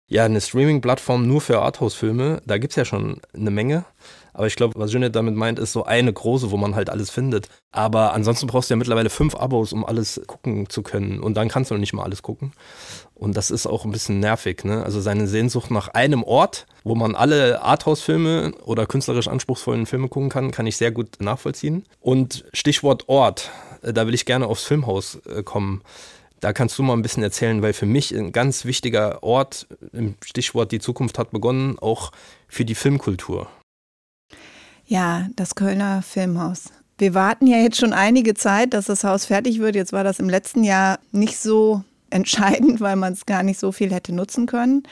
Ja, 0.07 0.24
eine 0.24 0.40
Streaming-Plattform 0.40 1.26
nur 1.26 1.40
für 1.40 1.62
Arthouse-Filme, 1.62 2.42
da 2.46 2.59
gibt 2.59 2.74
es 2.74 2.76
ja 2.76 2.84
schon 2.84 3.20
eine 3.34 3.51
Menge. 3.51 3.84
Aber 4.33 4.47
ich 4.47 4.57
glaube, 4.57 4.74
was 4.76 4.91
Jeanette 4.91 5.12
damit 5.12 5.35
meint, 5.35 5.59
ist 5.59 5.72
so 5.72 5.85
eine 5.85 6.12
große, 6.12 6.51
wo 6.51 6.57
man 6.57 6.74
halt 6.74 6.91
alles 6.91 7.11
findet. 7.11 7.49
Aber 7.72 8.12
ansonsten 8.12 8.47
brauchst 8.47 8.70
du 8.70 8.74
ja 8.74 8.78
mittlerweile 8.78 9.11
fünf 9.11 9.35
Abos, 9.35 9.72
um 9.72 9.85
alles 9.85 10.20
gucken 10.26 10.68
zu 10.68 10.83
können. 10.83 11.20
Und 11.20 11.35
dann 11.35 11.49
kannst 11.49 11.70
du 11.70 11.74
noch 11.74 11.81
nicht 11.81 11.93
mal 11.93 12.05
alles 12.05 12.22
gucken. 12.22 12.53
Und 13.14 13.37
das 13.37 13.51
ist 13.51 13.66
auch 13.66 13.85
ein 13.85 13.91
bisschen 13.91 14.18
nervig. 14.20 14.64
Ne? 14.64 14.83
Also 14.83 15.01
seine 15.01 15.26
Sehnsucht 15.26 15.70
nach 15.70 15.89
einem 15.89 16.22
Ort, 16.22 16.66
wo 16.85 16.95
man 16.95 17.14
alle 17.14 17.62
Arthouse-Filme 17.62 18.53
oder 18.64 18.87
künstlerisch 18.87 19.28
anspruchsvollen 19.28 19.87
Filme 19.87 20.09
gucken 20.09 20.31
kann, 20.31 20.51
kann 20.51 20.66
ich 20.66 20.76
sehr 20.76 20.91
gut 20.91 21.20
nachvollziehen. 21.20 21.85
Und 22.01 22.45
Stichwort 22.53 23.09
Ort, 23.09 23.51
äh, 23.83 23.93
da 23.93 24.07
will 24.07 24.14
ich 24.14 24.24
gerne 24.24 24.47
aufs 24.47 24.64
Filmhaus 24.64 25.20
äh, 25.26 25.43
kommen. 25.43 25.83
Da 26.41 26.55
kannst 26.55 26.78
du 26.78 26.83
mal 26.83 26.95
ein 26.95 27.03
bisschen 27.03 27.22
erzählen, 27.22 27.61
weil 27.61 27.74
für 27.74 27.85
mich 27.85 28.16
ein 28.16 28.33
ganz 28.33 28.64
wichtiger 28.64 29.22
Ort 29.22 29.66
im 29.93 30.14
Stichwort 30.24 30.72
Die 30.72 30.81
Zukunft 30.81 31.18
hat 31.18 31.31
begonnen, 31.33 31.78
auch 31.78 32.12
für 32.49 32.64
die 32.64 32.74
Filmkultur. 32.74 33.49
Ja, 34.91 35.28
das 35.36 35.55
Kölner 35.55 36.03
Filmhaus. 36.03 36.72
Wir 36.99 37.14
warten 37.14 37.47
ja 37.47 37.59
jetzt 37.59 37.76
schon 37.78 37.93
einige 37.93 38.34
Zeit, 38.34 38.74
dass 38.74 38.86
das 38.86 39.05
Haus 39.05 39.24
fertig 39.24 39.61
wird. 39.61 39.76
Jetzt 39.76 39.93
war 39.93 40.03
das 40.03 40.18
im 40.18 40.28
letzten 40.28 40.64
Jahr 40.64 40.99
nicht 41.12 41.38
so 41.38 41.84
entscheidend, 42.11 42.80
weil 42.80 42.97
man 42.97 43.12
es 43.12 43.24
gar 43.24 43.45
nicht 43.45 43.61
so 43.61 43.70
viel 43.70 43.93
hätte 43.93 44.12
nutzen 44.12 44.47
können. 44.47 44.82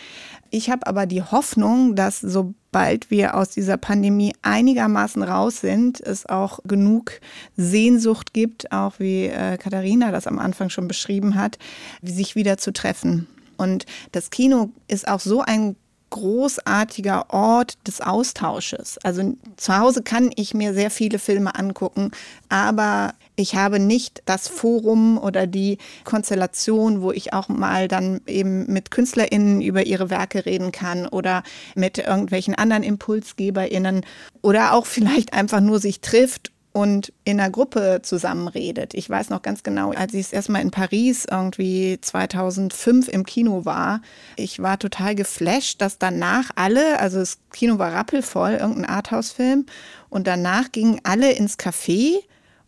Ich 0.50 0.70
habe 0.70 0.86
aber 0.86 1.06
die 1.06 1.24
Hoffnung, 1.24 1.96
dass 1.96 2.20
sobald 2.20 3.10
wir 3.10 3.34
aus 3.34 3.48
dieser 3.48 3.76
Pandemie 3.76 4.32
einigermaßen 4.42 5.24
raus 5.24 5.60
sind, 5.60 6.00
es 6.00 6.26
auch 6.26 6.60
genug 6.62 7.20
Sehnsucht 7.56 8.32
gibt, 8.32 8.70
auch 8.70 9.00
wie 9.00 9.24
äh, 9.24 9.56
Katharina 9.56 10.12
das 10.12 10.28
am 10.28 10.38
Anfang 10.38 10.70
schon 10.70 10.86
beschrieben 10.86 11.34
hat, 11.34 11.58
sich 12.02 12.36
wieder 12.36 12.56
zu 12.56 12.72
treffen. 12.72 13.26
Und 13.56 13.84
das 14.12 14.30
Kino 14.30 14.70
ist 14.86 15.08
auch 15.08 15.18
so 15.18 15.40
ein 15.40 15.74
großartiger 16.10 17.26
Ort 17.30 17.78
des 17.86 18.00
Austausches. 18.00 18.98
Also 19.02 19.34
zu 19.56 19.78
Hause 19.78 20.02
kann 20.02 20.30
ich 20.36 20.54
mir 20.54 20.74
sehr 20.74 20.90
viele 20.90 21.18
Filme 21.18 21.54
angucken, 21.54 22.10
aber 22.48 23.14
ich 23.36 23.54
habe 23.54 23.78
nicht 23.78 24.22
das 24.26 24.48
Forum 24.48 25.18
oder 25.18 25.46
die 25.46 25.78
Konstellation, 26.04 27.02
wo 27.02 27.12
ich 27.12 27.32
auch 27.32 27.48
mal 27.48 27.88
dann 27.88 28.20
eben 28.26 28.66
mit 28.72 28.90
KünstlerInnen 28.90 29.60
über 29.60 29.86
ihre 29.86 30.10
Werke 30.10 30.44
reden 30.44 30.72
kann 30.72 31.06
oder 31.06 31.42
mit 31.74 31.98
irgendwelchen 31.98 32.54
anderen 32.54 32.82
ImpulsgeberInnen 32.82 34.04
oder 34.42 34.72
auch 34.72 34.86
vielleicht 34.86 35.32
einfach 35.32 35.60
nur 35.60 35.78
sich 35.78 36.00
trifft 36.00 36.50
und 36.72 37.12
in 37.24 37.40
einer 37.40 37.50
Gruppe 37.50 38.00
zusammenredet. 38.02 38.94
Ich 38.94 39.08
weiß 39.08 39.30
noch 39.30 39.42
ganz 39.42 39.62
genau, 39.62 39.92
als 39.92 40.14
ich 40.14 40.26
es 40.26 40.32
erstmal 40.32 40.62
in 40.62 40.70
Paris 40.70 41.26
irgendwie 41.28 41.98
2005 42.00 43.08
im 43.08 43.24
Kino 43.24 43.64
war, 43.64 44.00
ich 44.36 44.60
war 44.62 44.78
total 44.78 45.14
geflasht, 45.14 45.80
dass 45.80 45.98
danach 45.98 46.50
alle, 46.54 47.00
also 47.00 47.18
das 47.18 47.38
Kino 47.52 47.78
war 47.78 47.92
rappelvoll, 47.92 48.52
irgendein 48.52 48.84
Arthouse-Film, 48.84 49.66
und 50.10 50.26
danach 50.26 50.72
gingen 50.72 51.00
alle 51.04 51.32
ins 51.32 51.58
Café 51.58 52.18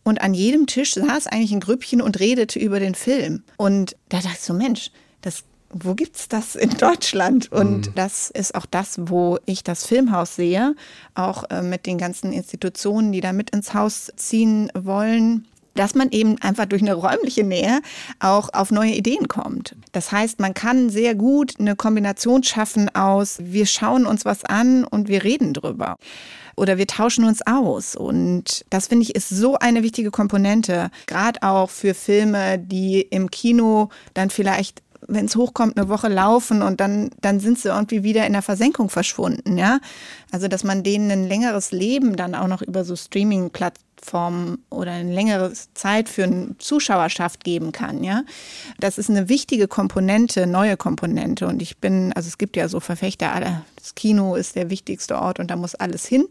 und 0.03 0.21
an 0.21 0.33
jedem 0.33 0.67
Tisch 0.67 0.93
saß 0.95 1.27
eigentlich 1.27 1.51
ein 1.51 1.59
Grüppchen 1.59 2.01
und 2.01 2.19
redete 2.19 2.59
über 2.59 2.79
den 2.79 2.95
Film. 2.95 3.43
Und 3.57 3.95
da 4.09 4.17
dachte 4.17 4.35
ich 4.35 4.41
so, 4.41 4.53
Mensch, 4.53 4.91
das 5.21 5.43
wo 5.73 5.95
gibt 5.95 6.15
es 6.15 6.27
das 6.27 6.55
in 6.55 6.71
Deutschland? 6.77 7.51
Und 7.51 7.87
mhm. 7.87 7.95
das 7.95 8.29
ist 8.29 8.55
auch 8.55 8.65
das, 8.65 8.99
wo 8.99 9.37
ich 9.45 9.63
das 9.63 9.85
Filmhaus 9.85 10.35
sehe, 10.35 10.75
auch 11.15 11.49
äh, 11.49 11.61
mit 11.61 11.85
den 11.85 11.97
ganzen 11.97 12.33
Institutionen, 12.33 13.11
die 13.11 13.21
da 13.21 13.33
mit 13.33 13.51
ins 13.51 13.73
Haus 13.73 14.11
ziehen 14.15 14.71
wollen 14.73 15.47
dass 15.73 15.95
man 15.95 16.11
eben 16.11 16.37
einfach 16.41 16.65
durch 16.65 16.81
eine 16.81 16.93
räumliche 16.93 17.43
Nähe 17.43 17.81
auch 18.19 18.49
auf 18.53 18.71
neue 18.71 18.91
Ideen 18.91 19.27
kommt. 19.27 19.75
Das 19.93 20.11
heißt, 20.11 20.39
man 20.39 20.53
kann 20.53 20.89
sehr 20.89 21.15
gut 21.15 21.53
eine 21.59 21.75
Kombination 21.75 22.43
schaffen 22.43 22.93
aus, 22.93 23.37
wir 23.41 23.65
schauen 23.65 24.05
uns 24.05 24.25
was 24.25 24.43
an 24.43 24.83
und 24.83 25.07
wir 25.07 25.23
reden 25.23 25.53
drüber. 25.53 25.95
Oder 26.57 26.77
wir 26.77 26.87
tauschen 26.87 27.23
uns 27.23 27.41
aus. 27.47 27.95
Und 27.95 28.65
das 28.69 28.87
finde 28.87 29.03
ich 29.03 29.15
ist 29.15 29.29
so 29.29 29.57
eine 29.57 29.83
wichtige 29.83 30.11
Komponente, 30.11 30.91
gerade 31.07 31.41
auch 31.43 31.69
für 31.69 31.93
Filme, 31.93 32.59
die 32.59 33.01
im 33.01 33.31
Kino 33.31 33.89
dann 34.13 34.29
vielleicht 34.29 34.83
wenn 35.11 35.25
es 35.25 35.35
hochkommt, 35.35 35.77
eine 35.77 35.89
Woche 35.89 36.07
laufen 36.07 36.61
und 36.61 36.79
dann, 36.79 37.09
dann 37.21 37.39
sind 37.39 37.59
sie 37.59 37.69
irgendwie 37.69 38.03
wieder 38.03 38.25
in 38.25 38.33
der 38.33 38.41
Versenkung 38.41 38.89
verschwunden, 38.89 39.57
ja. 39.57 39.79
Also, 40.31 40.47
dass 40.47 40.63
man 40.63 40.83
denen 40.83 41.11
ein 41.11 41.27
längeres 41.27 41.71
Leben 41.71 42.15
dann 42.15 42.35
auch 42.35 42.47
noch 42.47 42.61
über 42.61 42.85
so 42.85 42.95
Streaming-Plattformen 42.95 44.63
oder 44.69 44.91
eine 44.91 45.13
längere 45.13 45.51
Zeit 45.73 46.07
für 46.07 46.23
eine 46.23 46.57
Zuschauerschaft 46.57 47.43
geben 47.43 47.71
kann, 47.71 48.03
ja. 48.03 48.23
Das 48.79 48.97
ist 48.97 49.09
eine 49.09 49.29
wichtige 49.29 49.67
Komponente, 49.67 50.47
neue 50.47 50.77
Komponente. 50.77 51.47
Und 51.47 51.61
ich 51.61 51.77
bin, 51.77 52.13
also 52.13 52.27
es 52.27 52.37
gibt 52.37 52.55
ja 52.55 52.69
so 52.69 52.79
Verfechter, 52.79 53.63
das 53.75 53.95
Kino 53.95 54.35
ist 54.35 54.55
der 54.55 54.69
wichtigste 54.69 55.19
Ort 55.19 55.39
und 55.39 55.51
da 55.51 55.55
muss 55.55 55.75
alles 55.75 56.05
hin 56.05 56.25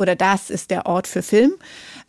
oder 0.00 0.16
das 0.16 0.50
ist 0.50 0.70
der 0.70 0.86
Ort 0.86 1.06
für 1.06 1.22
Film. 1.22 1.52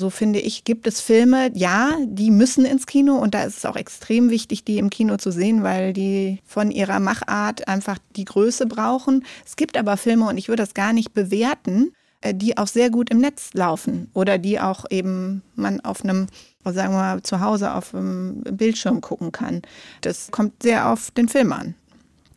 So 0.02 0.10
finde 0.10 0.40
ich, 0.40 0.64
gibt 0.64 0.88
es 0.88 1.00
Filme, 1.00 1.52
ja, 1.54 1.96
die 2.04 2.32
müssen 2.32 2.66
ins 2.66 2.88
Kino 2.88 3.18
und 3.18 3.36
da 3.36 3.44
ist 3.44 3.60
es 3.60 3.66
auch 3.66 3.76
extrem 3.76 4.32
wichtig, 4.32 4.64
die 4.64 4.80
im 4.80 4.90
Kino 4.90 5.18
zu 5.18 5.32
sehen, 5.32 5.62
weil 5.62 5.94
die 5.94 6.40
von 6.44 6.72
ihrer 6.72 7.00
Machart 7.00 7.68
einfach 7.68 8.00
die 8.16 8.26
Größe 8.26 8.66
brauchen. 8.66 9.24
Es 9.46 9.58
gibt 9.58 9.78
aber 9.78 9.98
Filme 9.98 10.28
und 10.28 10.40
ich 10.40 10.48
würde 10.48 10.64
das 10.64 10.74
gar 10.74 10.92
nicht 10.92 11.14
bewerten, 11.14 11.94
äh, 12.22 12.34
die 12.34 12.58
auch 12.58 12.66
sehr 12.66 12.90
gut 12.90 13.12
im 13.12 13.20
Netz 13.20 13.52
laufen 13.54 14.10
oder 14.16 14.40
die 14.40 14.60
auch 14.60 14.86
eben 14.90 15.44
man 15.54 15.80
auf 15.82 16.04
einem, 16.04 16.26
sagen 16.66 16.94
wir 16.94 16.98
mal, 16.98 17.22
zu 17.22 17.40
Hause 17.40 17.76
auf 17.76 17.94
einem 17.94 18.42
Bildschirm 18.42 19.02
gucken 19.02 19.32
kann. 19.32 19.62
Das 20.02 20.32
kommt 20.32 20.64
sehr 20.64 20.92
auf 20.92 21.12
den 21.12 21.30
Film 21.30 21.54
an. 21.54 21.76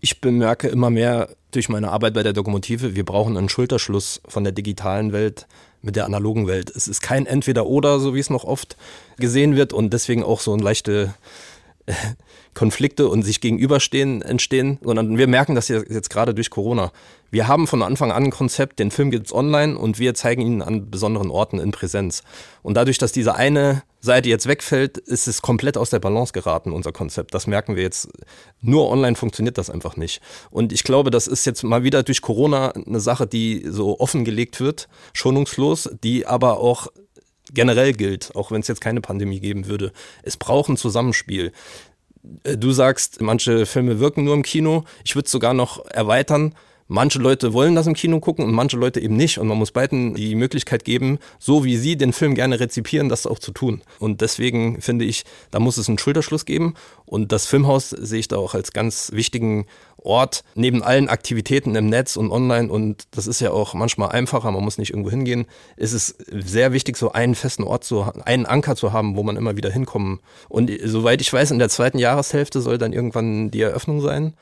Ich 0.03 0.21
bemerke 0.21 0.69
immer 0.69 0.91
mehr 0.91 1.31
durch 1.51 1.71
meine 1.71 1.91
Arbeit 1.91 2.13
bei 2.13 2.23
der 2.23 2.35
Dokumentive, 2.35 2.95
wir 2.95 3.07
brauchen 3.07 3.39
einen 3.39 3.49
Schulterschluss 3.49 4.21
von 4.29 4.45
der 4.45 4.53
digitalen 4.53 5.13
Welt 5.13 5.47
mit 5.85 5.97
der 5.97 6.05
analogen 6.05 6.47
Welt. 6.47 6.73
Es 6.75 6.89
ist 6.89 7.01
kein 7.01 7.27
Entweder-Oder, 7.27 8.01
so 8.01 8.15
wie 8.15 8.21
es 8.21 8.31
noch 8.31 8.45
oft 8.45 8.77
gesehen 9.19 9.57
wird 9.57 9.73
und 9.73 9.93
deswegen 9.93 10.25
auch 10.25 10.41
so 10.41 10.55
ein 10.55 10.61
leichte 10.61 11.15
Konflikte 12.55 13.09
und 13.09 13.23
sich 13.23 13.41
gegenüberstehen 13.41 14.23
entstehen, 14.23 14.79
sondern 14.83 15.19
wir 15.19 15.27
merken 15.27 15.55
das 15.55 15.69
jetzt 15.69 16.11
gerade 16.11 16.35
durch 16.35 16.51
Corona. 16.51 16.93
Wir 17.31 17.49
haben 17.49 17.67
von 17.67 17.83
Anfang 17.83 18.13
an 18.13 18.25
ein 18.25 18.31
Konzept, 18.31 18.79
den 18.79 18.93
Film 18.93 19.11
gibt's 19.11 19.33
online 19.33 19.77
und 19.77 19.99
wir 19.99 20.15
zeigen 20.15 20.41
ihn 20.41 20.63
an 20.63 20.89
besonderen 20.91 21.31
Orten 21.31 21.59
in 21.59 21.73
Präsenz. 21.73 22.23
Und 22.63 22.75
dadurch, 22.75 22.99
dass 22.99 23.11
diese 23.11 23.35
eine 23.35 23.83
Seite 24.01 24.29
jetzt 24.29 24.47
wegfällt, 24.47 24.99
ist 24.99 25.27
es 25.27 25.43
komplett 25.43 25.77
aus 25.77 25.91
der 25.91 25.99
Balance 25.99 26.33
geraten, 26.33 26.71
unser 26.71 26.93
Konzept. 26.93 27.35
Das 27.35 27.49
merken 27.49 27.75
wir 27.75 27.83
jetzt. 27.83 28.09
Nur 28.61 28.89
online 28.89 29.17
funktioniert 29.17 29.59
das 29.59 29.69
einfach 29.69 29.97
nicht. 29.97 30.21
Und 30.51 30.73
ich 30.73 30.85
glaube, 30.85 31.11
das 31.11 31.27
ist 31.27 31.45
jetzt 31.45 31.65
mal 31.65 31.83
wieder 31.83 32.05
durch 32.05 32.23
Corona 32.23 32.71
eine 32.71 33.01
Sache, 33.01 33.27
die 33.27 33.65
so 33.69 33.99
offengelegt 33.99 34.61
wird, 34.61 34.89
schonungslos, 35.13 35.91
die 36.05 36.27
aber 36.27 36.61
auch 36.61 36.87
generell 37.53 37.93
gilt, 37.93 38.35
auch 38.37 38.51
wenn 38.51 38.61
es 38.61 38.69
jetzt 38.69 38.81
keine 38.81 39.01
Pandemie 39.01 39.41
geben 39.41 39.67
würde. 39.67 39.93
Es 40.23 40.37
braucht 40.37 40.69
ein 40.69 40.77
Zusammenspiel. 40.77 41.53
Äh, 42.45 42.57
du 42.57 42.73
sagst, 42.73 43.21
manche 43.21 43.67
Filme 43.67 44.01
wirken 44.01 44.25
nur 44.25 44.35
im 44.35 44.43
Kino. 44.43 44.85
Ich 45.05 45.15
würde 45.15 45.27
es 45.27 45.33
sogar 45.33 45.55
noch 45.55 45.85
erweitern. 45.87 46.55
Manche 46.87 47.19
Leute 47.19 47.55
wollen 47.55 47.75
das 47.75 47.87
im 47.87 47.95
Kino 47.95 48.21
gucken 48.21 48.45
und 48.45 48.53
manche 48.53 48.77
Leute 48.77 49.01
eben 49.01 49.17
nicht. 49.17 49.39
Und 49.39 49.49
man 49.49 49.57
muss 49.57 49.73
beiden 49.73 50.15
die 50.15 50.35
Möglichkeit 50.35 50.85
geben, 50.85 51.19
so 51.39 51.65
wie 51.65 51.77
sie 51.77 51.97
den 51.97 52.13
Film 52.13 52.35
gerne 52.35 52.61
rezipieren, 52.61 53.09
das 53.09 53.27
auch 53.27 53.39
zu 53.39 53.53
tun. 53.53 53.83
Und 54.01 54.21
deswegen 54.21 54.81
finde 54.83 55.05
ich, 55.07 55.25
da 55.51 55.61
muss 55.61 55.79
es 55.79 55.89
einen 55.89 55.99
Schulterschluss 55.99 56.45
geben. 56.45 56.75
Und 57.07 57.33
das 57.33 57.47
Filmhaus 57.47 57.91
sehe 57.91 58.21
ich 58.21 58.29
da 58.29 58.37
auch 58.37 58.55
als 58.55 58.73
ganz 58.73 59.13
wichtigen 59.13 59.67
Ort 59.97 60.45
neben 60.55 60.83
allen 60.83 61.09
Aktivitäten 61.09 61.75
im 61.75 61.89
Netz 61.89 62.17
und 62.17 62.31
online. 62.31 62.71
Und 62.71 63.05
das 63.13 63.27
ist 63.27 63.41
ja 63.41 63.51
auch 63.51 63.73
manchmal 63.73 64.11
einfacher, 64.11 64.51
man 64.51 64.63
muss 64.63 64.77
nicht 64.77 64.91
irgendwo 64.91 65.11
hingehen. 65.11 65.47
Ist 65.77 65.95
es 65.95 66.17
sehr 66.31 66.73
wichtig, 66.73 66.99
so 66.99 67.13
einen 67.13 67.35
festen 67.35 67.65
Ort 67.65 67.85
zu 67.85 68.03
einen 68.25 68.45
Anker 68.45 68.77
zu 68.77 68.93
haben, 68.93 69.17
wo 69.17 69.23
man 69.23 69.37
immer 69.37 69.57
wieder 69.57 69.71
hinkommen. 69.71 70.21
Und 70.51 70.71
soweit 70.85 71.23
ich 71.23 71.33
weiß, 71.33 71.51
in 71.51 71.59
der 71.59 71.71
zweiten 71.71 71.99
Jahreshälfte 71.99 72.61
soll 72.61 72.77
dann 72.77 72.93
irgendwann 72.93 73.51
die 73.51 73.63
Eröffnung 73.63 74.03
sein. 74.03 74.35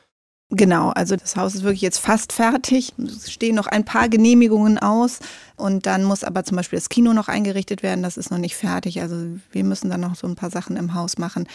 Genau, 0.54 0.90
also 0.90 1.16
das 1.16 1.34
Haus 1.34 1.54
ist 1.54 1.62
wirklich 1.62 1.80
jetzt 1.80 1.96
fast 1.96 2.30
fertig. 2.34 2.92
Es 2.98 3.32
stehen 3.32 3.54
noch 3.54 3.68
ein 3.68 3.86
paar 3.86 4.10
Genehmigungen 4.10 4.78
aus 4.78 5.20
und 5.56 5.86
dann 5.86 6.04
muss 6.04 6.24
aber 6.24 6.44
zum 6.44 6.58
Beispiel 6.58 6.78
das 6.78 6.90
Kino 6.90 7.14
noch 7.14 7.28
eingerichtet 7.28 7.82
werden. 7.82 8.02
Das 8.02 8.18
ist 8.18 8.30
noch 8.30 8.36
nicht 8.36 8.54
fertig. 8.54 9.00
Also 9.00 9.16
wir 9.50 9.64
müssen 9.64 9.88
dann 9.88 10.02
noch 10.02 10.14
so 10.14 10.26
ein 10.26 10.34
paar 10.34 10.50
Sachen 10.50 10.76
im 10.76 10.92
Haus 10.92 11.16
machen. 11.16 11.48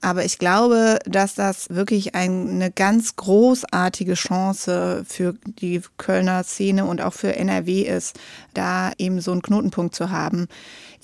Aber 0.00 0.24
ich 0.24 0.40
glaube, 0.40 0.98
dass 1.06 1.36
das 1.36 1.70
wirklich 1.70 2.16
eine 2.16 2.72
ganz 2.72 3.14
großartige 3.14 4.14
Chance 4.14 5.04
für 5.06 5.36
die 5.60 5.80
Kölner 5.96 6.42
Szene 6.42 6.84
und 6.84 7.00
auch 7.00 7.12
für 7.12 7.36
NRW 7.36 7.82
ist, 7.82 8.18
da 8.54 8.90
eben 8.98 9.20
so 9.20 9.30
einen 9.30 9.42
Knotenpunkt 9.42 9.94
zu 9.94 10.10
haben. 10.10 10.48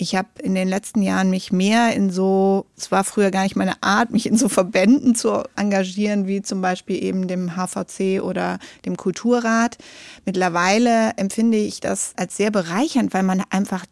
Ich 0.01 0.15
habe 0.15 0.29
in 0.41 0.55
den 0.55 0.69
letzten 0.69 1.01
Jahren 1.01 1.29
mich 1.29 1.51
mehr 1.51 1.93
in 1.93 2.09
so, 2.09 2.65
es 2.77 2.89
war 2.89 3.03
früher 3.03 3.31
gar 3.31 3.43
nicht 3.43 3.57
meine 3.57 3.83
Art, 3.83 4.11
mich 4.11 4.27
in 4.27 4.37
so 4.37 4.47
Verbänden 4.47 5.13
zu 5.13 5.43
engagieren, 5.57 6.25
wie 6.25 6.41
zum 6.41 6.61
Beispiel 6.61 7.03
eben 7.03 7.27
dem 7.27 7.57
HVC 7.57 8.21
oder 8.23 8.59
dem 8.85 8.95
Kulturrat. 8.95 9.77
Mittlerweile 10.25 11.11
empfinde 11.17 11.57
ich 11.57 11.81
das 11.81 12.13
als 12.15 12.37
sehr 12.37 12.49
bereichernd, 12.49 13.13
weil 13.13 13.23
man 13.23 13.43
einfach 13.49 13.85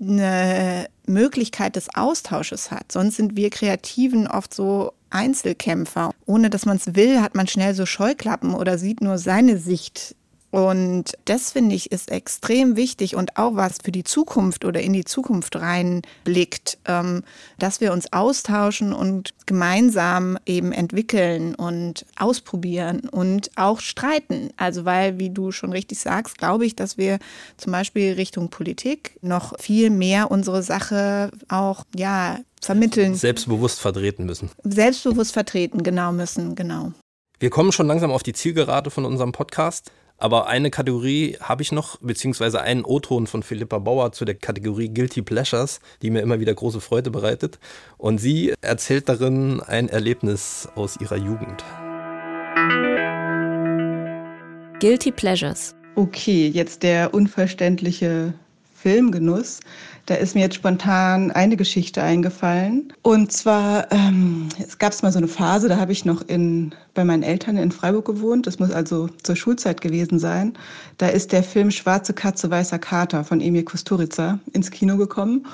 eine 0.00 0.88
Möglichkeit 1.06 1.76
des 1.76 1.94
Austausches 1.94 2.72
hat. 2.72 2.90
Sonst 2.90 3.16
sind 3.16 3.36
wir 3.36 3.50
Kreativen 3.50 4.26
oft 4.26 4.52
so 4.52 4.92
Einzelkämpfer. 5.10 6.10
Ohne 6.26 6.50
dass 6.50 6.66
man 6.66 6.78
es 6.78 6.96
will, 6.96 7.20
hat 7.20 7.36
man 7.36 7.46
schnell 7.46 7.74
so 7.74 7.86
Scheuklappen 7.86 8.54
oder 8.54 8.78
sieht 8.78 9.00
nur 9.00 9.16
seine 9.18 9.58
Sicht 9.58 10.16
und 10.52 11.14
das 11.24 11.50
finde 11.50 11.74
ich 11.74 11.90
ist 11.92 12.10
extrem 12.10 12.76
wichtig 12.76 13.16
und 13.16 13.38
auch 13.38 13.56
was 13.56 13.78
für 13.82 13.90
die 13.90 14.04
Zukunft 14.04 14.66
oder 14.66 14.82
in 14.82 14.92
die 14.92 15.06
Zukunft 15.06 15.56
reinblickt, 15.56 16.76
ähm, 16.84 17.24
dass 17.58 17.80
wir 17.80 17.90
uns 17.90 18.12
austauschen 18.12 18.92
und 18.92 19.30
gemeinsam 19.46 20.36
eben 20.44 20.72
entwickeln 20.72 21.54
und 21.54 22.04
ausprobieren 22.18 23.08
und 23.10 23.50
auch 23.56 23.80
streiten. 23.80 24.50
Also 24.58 24.84
weil, 24.84 25.18
wie 25.18 25.30
du 25.30 25.52
schon 25.52 25.72
richtig 25.72 26.00
sagst, 26.00 26.36
glaube 26.36 26.66
ich, 26.66 26.76
dass 26.76 26.98
wir 26.98 27.18
zum 27.56 27.72
Beispiel 27.72 28.12
Richtung 28.12 28.50
Politik 28.50 29.16
noch 29.22 29.58
viel 29.58 29.88
mehr 29.88 30.30
unsere 30.30 30.62
Sache 30.62 31.30
auch 31.48 31.86
ja 31.96 32.40
vermitteln. 32.60 33.14
Selbstbewusst 33.14 33.80
vertreten 33.80 34.26
müssen. 34.26 34.50
Selbstbewusst 34.64 35.32
vertreten, 35.32 35.82
genau 35.82 36.12
müssen, 36.12 36.54
genau. 36.56 36.92
Wir 37.38 37.48
kommen 37.48 37.72
schon 37.72 37.86
langsam 37.86 38.10
auf 38.10 38.22
die 38.22 38.34
Zielgerade 38.34 38.90
von 38.90 39.06
unserem 39.06 39.32
Podcast. 39.32 39.90
Aber 40.22 40.46
eine 40.46 40.70
Kategorie 40.70 41.36
habe 41.40 41.62
ich 41.62 41.72
noch, 41.72 41.96
beziehungsweise 41.96 42.62
einen 42.62 42.84
O-Ton 42.84 43.26
von 43.26 43.42
Philippa 43.42 43.80
Bauer 43.80 44.12
zu 44.12 44.24
der 44.24 44.36
Kategorie 44.36 44.88
Guilty 44.88 45.20
Pleasures, 45.20 45.80
die 46.00 46.10
mir 46.10 46.20
immer 46.20 46.38
wieder 46.38 46.54
große 46.54 46.80
Freude 46.80 47.10
bereitet. 47.10 47.58
Und 47.98 48.18
sie 48.18 48.54
erzählt 48.60 49.08
darin 49.08 49.60
ein 49.60 49.88
Erlebnis 49.88 50.68
aus 50.76 50.96
ihrer 51.00 51.16
Jugend. 51.16 51.64
Guilty 54.78 55.10
Pleasures. 55.10 55.74
Okay, 55.96 56.46
jetzt 56.46 56.84
der 56.84 57.12
unverständliche 57.14 58.32
Filmgenuss. 58.82 59.60
Da 60.06 60.16
ist 60.16 60.34
mir 60.34 60.40
jetzt 60.40 60.56
spontan 60.56 61.30
eine 61.30 61.56
Geschichte 61.56 62.02
eingefallen. 62.02 62.92
Und 63.02 63.30
zwar, 63.30 63.90
ähm, 63.92 64.48
es 64.58 64.78
gab 64.78 65.00
mal 65.02 65.12
so 65.12 65.18
eine 65.18 65.28
Phase, 65.28 65.68
da 65.68 65.76
habe 65.76 65.92
ich 65.92 66.04
noch 66.04 66.22
in, 66.26 66.74
bei 66.94 67.04
meinen 67.04 67.22
Eltern 67.22 67.56
in 67.56 67.70
Freiburg 67.70 68.06
gewohnt. 68.06 68.48
Das 68.48 68.58
muss 68.58 68.72
also 68.72 69.08
zur 69.22 69.36
Schulzeit 69.36 69.80
gewesen 69.80 70.18
sein. 70.18 70.54
Da 70.98 71.06
ist 71.06 71.30
der 71.30 71.44
Film 71.44 71.70
Schwarze 71.70 72.12
Katze, 72.12 72.50
Weißer 72.50 72.80
Kater 72.80 73.22
von 73.22 73.40
Emil 73.40 73.62
Kusturica 73.62 74.40
ins 74.52 74.72
Kino 74.72 74.96
gekommen. 74.96 75.46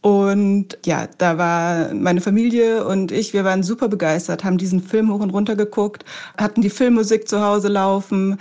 Und 0.00 0.76
ja, 0.84 1.06
da 1.18 1.38
war 1.38 1.94
meine 1.94 2.20
Familie 2.20 2.84
und 2.84 3.12
ich, 3.12 3.32
wir 3.32 3.44
waren 3.44 3.62
super 3.62 3.86
begeistert, 3.86 4.42
haben 4.42 4.58
diesen 4.58 4.82
Film 4.82 5.12
hoch 5.12 5.20
und 5.20 5.30
runter 5.30 5.54
geguckt, 5.54 6.04
hatten 6.36 6.60
die 6.60 6.70
Filmmusik 6.70 7.28
zu 7.28 7.40
Hause 7.40 7.68
laufen, 7.68 8.36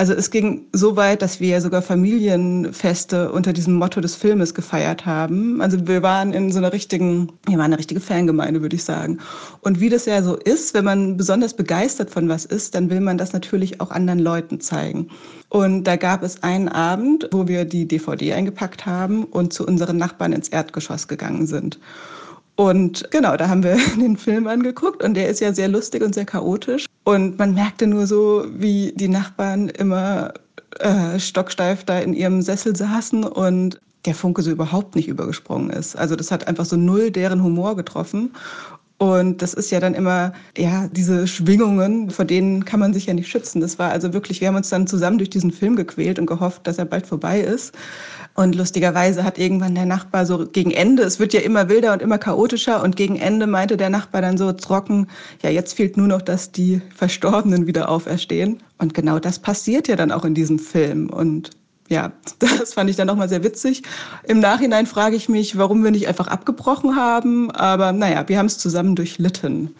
also 0.00 0.14
es 0.14 0.30
ging 0.30 0.64
so 0.72 0.96
weit, 0.96 1.20
dass 1.20 1.40
wir 1.40 1.60
sogar 1.60 1.82
Familienfeste 1.82 3.30
unter 3.32 3.52
diesem 3.52 3.74
Motto 3.74 4.00
des 4.00 4.14
Filmes 4.14 4.54
gefeiert 4.54 5.04
haben. 5.04 5.60
Also 5.60 5.86
wir 5.86 6.02
waren 6.02 6.32
in 6.32 6.50
so 6.50 6.56
einer 6.56 6.72
richtigen, 6.72 7.30
wir 7.44 7.58
waren 7.58 7.66
eine 7.66 7.76
richtige 7.76 8.00
Fangemeinde, 8.00 8.62
würde 8.62 8.76
ich 8.76 8.84
sagen. 8.84 9.18
Und 9.60 9.78
wie 9.78 9.90
das 9.90 10.06
ja 10.06 10.22
so 10.22 10.36
ist, 10.36 10.72
wenn 10.72 10.86
man 10.86 11.18
besonders 11.18 11.52
begeistert 11.52 12.10
von 12.10 12.30
was 12.30 12.46
ist, 12.46 12.74
dann 12.74 12.88
will 12.88 13.02
man 13.02 13.18
das 13.18 13.34
natürlich 13.34 13.82
auch 13.82 13.90
anderen 13.90 14.20
Leuten 14.20 14.58
zeigen. 14.58 15.10
Und 15.50 15.84
da 15.84 15.96
gab 15.96 16.22
es 16.22 16.42
einen 16.42 16.70
Abend, 16.70 17.28
wo 17.30 17.46
wir 17.46 17.66
die 17.66 17.86
DVD 17.86 18.32
eingepackt 18.32 18.86
haben 18.86 19.24
und 19.24 19.52
zu 19.52 19.66
unseren 19.66 19.98
Nachbarn 19.98 20.32
ins 20.32 20.48
Erdgeschoss 20.48 21.08
gegangen 21.08 21.46
sind. 21.46 21.78
Und 22.60 23.10
genau, 23.10 23.38
da 23.38 23.48
haben 23.48 23.62
wir 23.62 23.78
den 23.98 24.18
Film 24.18 24.46
angeguckt 24.46 25.02
und 25.02 25.14
der 25.14 25.30
ist 25.30 25.40
ja 25.40 25.54
sehr 25.54 25.68
lustig 25.68 26.02
und 26.02 26.14
sehr 26.14 26.26
chaotisch. 26.26 26.84
Und 27.04 27.38
man 27.38 27.54
merkte 27.54 27.86
nur 27.86 28.06
so, 28.06 28.44
wie 28.50 28.92
die 28.94 29.08
Nachbarn 29.08 29.70
immer 29.70 30.34
äh, 30.80 31.18
stocksteif 31.18 31.84
da 31.84 32.00
in 32.00 32.12
ihrem 32.12 32.42
Sessel 32.42 32.76
saßen 32.76 33.24
und 33.24 33.80
der 34.04 34.14
Funke 34.14 34.42
so 34.42 34.50
überhaupt 34.50 34.94
nicht 34.94 35.08
übergesprungen 35.08 35.70
ist. 35.70 35.96
Also 35.96 36.16
das 36.16 36.30
hat 36.30 36.48
einfach 36.48 36.66
so 36.66 36.76
null 36.76 37.10
deren 37.10 37.42
Humor 37.42 37.76
getroffen. 37.76 38.30
Und 38.98 39.40
das 39.40 39.54
ist 39.54 39.70
ja 39.70 39.80
dann 39.80 39.94
immer, 39.94 40.34
ja, 40.58 40.86
diese 40.88 41.26
Schwingungen, 41.26 42.10
vor 42.10 42.26
denen 42.26 42.66
kann 42.66 42.80
man 42.80 42.92
sich 42.92 43.06
ja 43.06 43.14
nicht 43.14 43.30
schützen. 43.30 43.62
Das 43.62 43.78
war 43.78 43.90
also 43.90 44.12
wirklich, 44.12 44.42
wir 44.42 44.48
haben 44.48 44.56
uns 44.56 44.68
dann 44.68 44.86
zusammen 44.86 45.16
durch 45.16 45.30
diesen 45.30 45.50
Film 45.50 45.76
gequält 45.76 46.18
und 46.18 46.26
gehofft, 46.26 46.66
dass 46.66 46.76
er 46.76 46.84
bald 46.84 47.06
vorbei 47.06 47.40
ist. 47.40 47.74
Und 48.34 48.54
lustigerweise 48.54 49.24
hat 49.24 49.38
irgendwann 49.38 49.74
der 49.74 49.86
Nachbar 49.86 50.24
so 50.24 50.46
gegen 50.46 50.70
Ende, 50.70 51.02
es 51.02 51.18
wird 51.18 51.32
ja 51.32 51.40
immer 51.40 51.68
wilder 51.68 51.92
und 51.92 52.00
immer 52.00 52.18
chaotischer 52.18 52.82
und 52.82 52.96
gegen 52.96 53.16
Ende 53.16 53.46
meinte 53.46 53.76
der 53.76 53.90
Nachbar 53.90 54.22
dann 54.22 54.38
so 54.38 54.52
trocken, 54.52 55.08
ja, 55.42 55.50
jetzt 55.50 55.74
fehlt 55.74 55.96
nur 55.96 56.06
noch, 56.06 56.22
dass 56.22 56.52
die 56.52 56.80
Verstorbenen 56.94 57.66
wieder 57.66 57.88
auferstehen. 57.88 58.62
Und 58.78 58.94
genau 58.94 59.18
das 59.18 59.38
passiert 59.38 59.88
ja 59.88 59.96
dann 59.96 60.12
auch 60.12 60.24
in 60.24 60.34
diesem 60.34 60.58
Film. 60.58 61.10
Und 61.10 61.50
ja, 61.88 62.12
das 62.38 62.74
fand 62.74 62.88
ich 62.88 62.96
dann 62.96 63.08
nochmal 63.08 63.28
sehr 63.28 63.44
witzig. 63.44 63.82
Im 64.24 64.40
Nachhinein 64.40 64.86
frage 64.86 65.16
ich 65.16 65.28
mich, 65.28 65.58
warum 65.58 65.84
wir 65.84 65.90
nicht 65.90 66.08
einfach 66.08 66.28
abgebrochen 66.28 66.96
haben. 66.96 67.50
Aber 67.50 67.92
naja, 67.92 68.26
wir 68.28 68.38
haben 68.38 68.46
es 68.46 68.58
zusammen 68.58 68.96
durchlitten. 68.96 69.74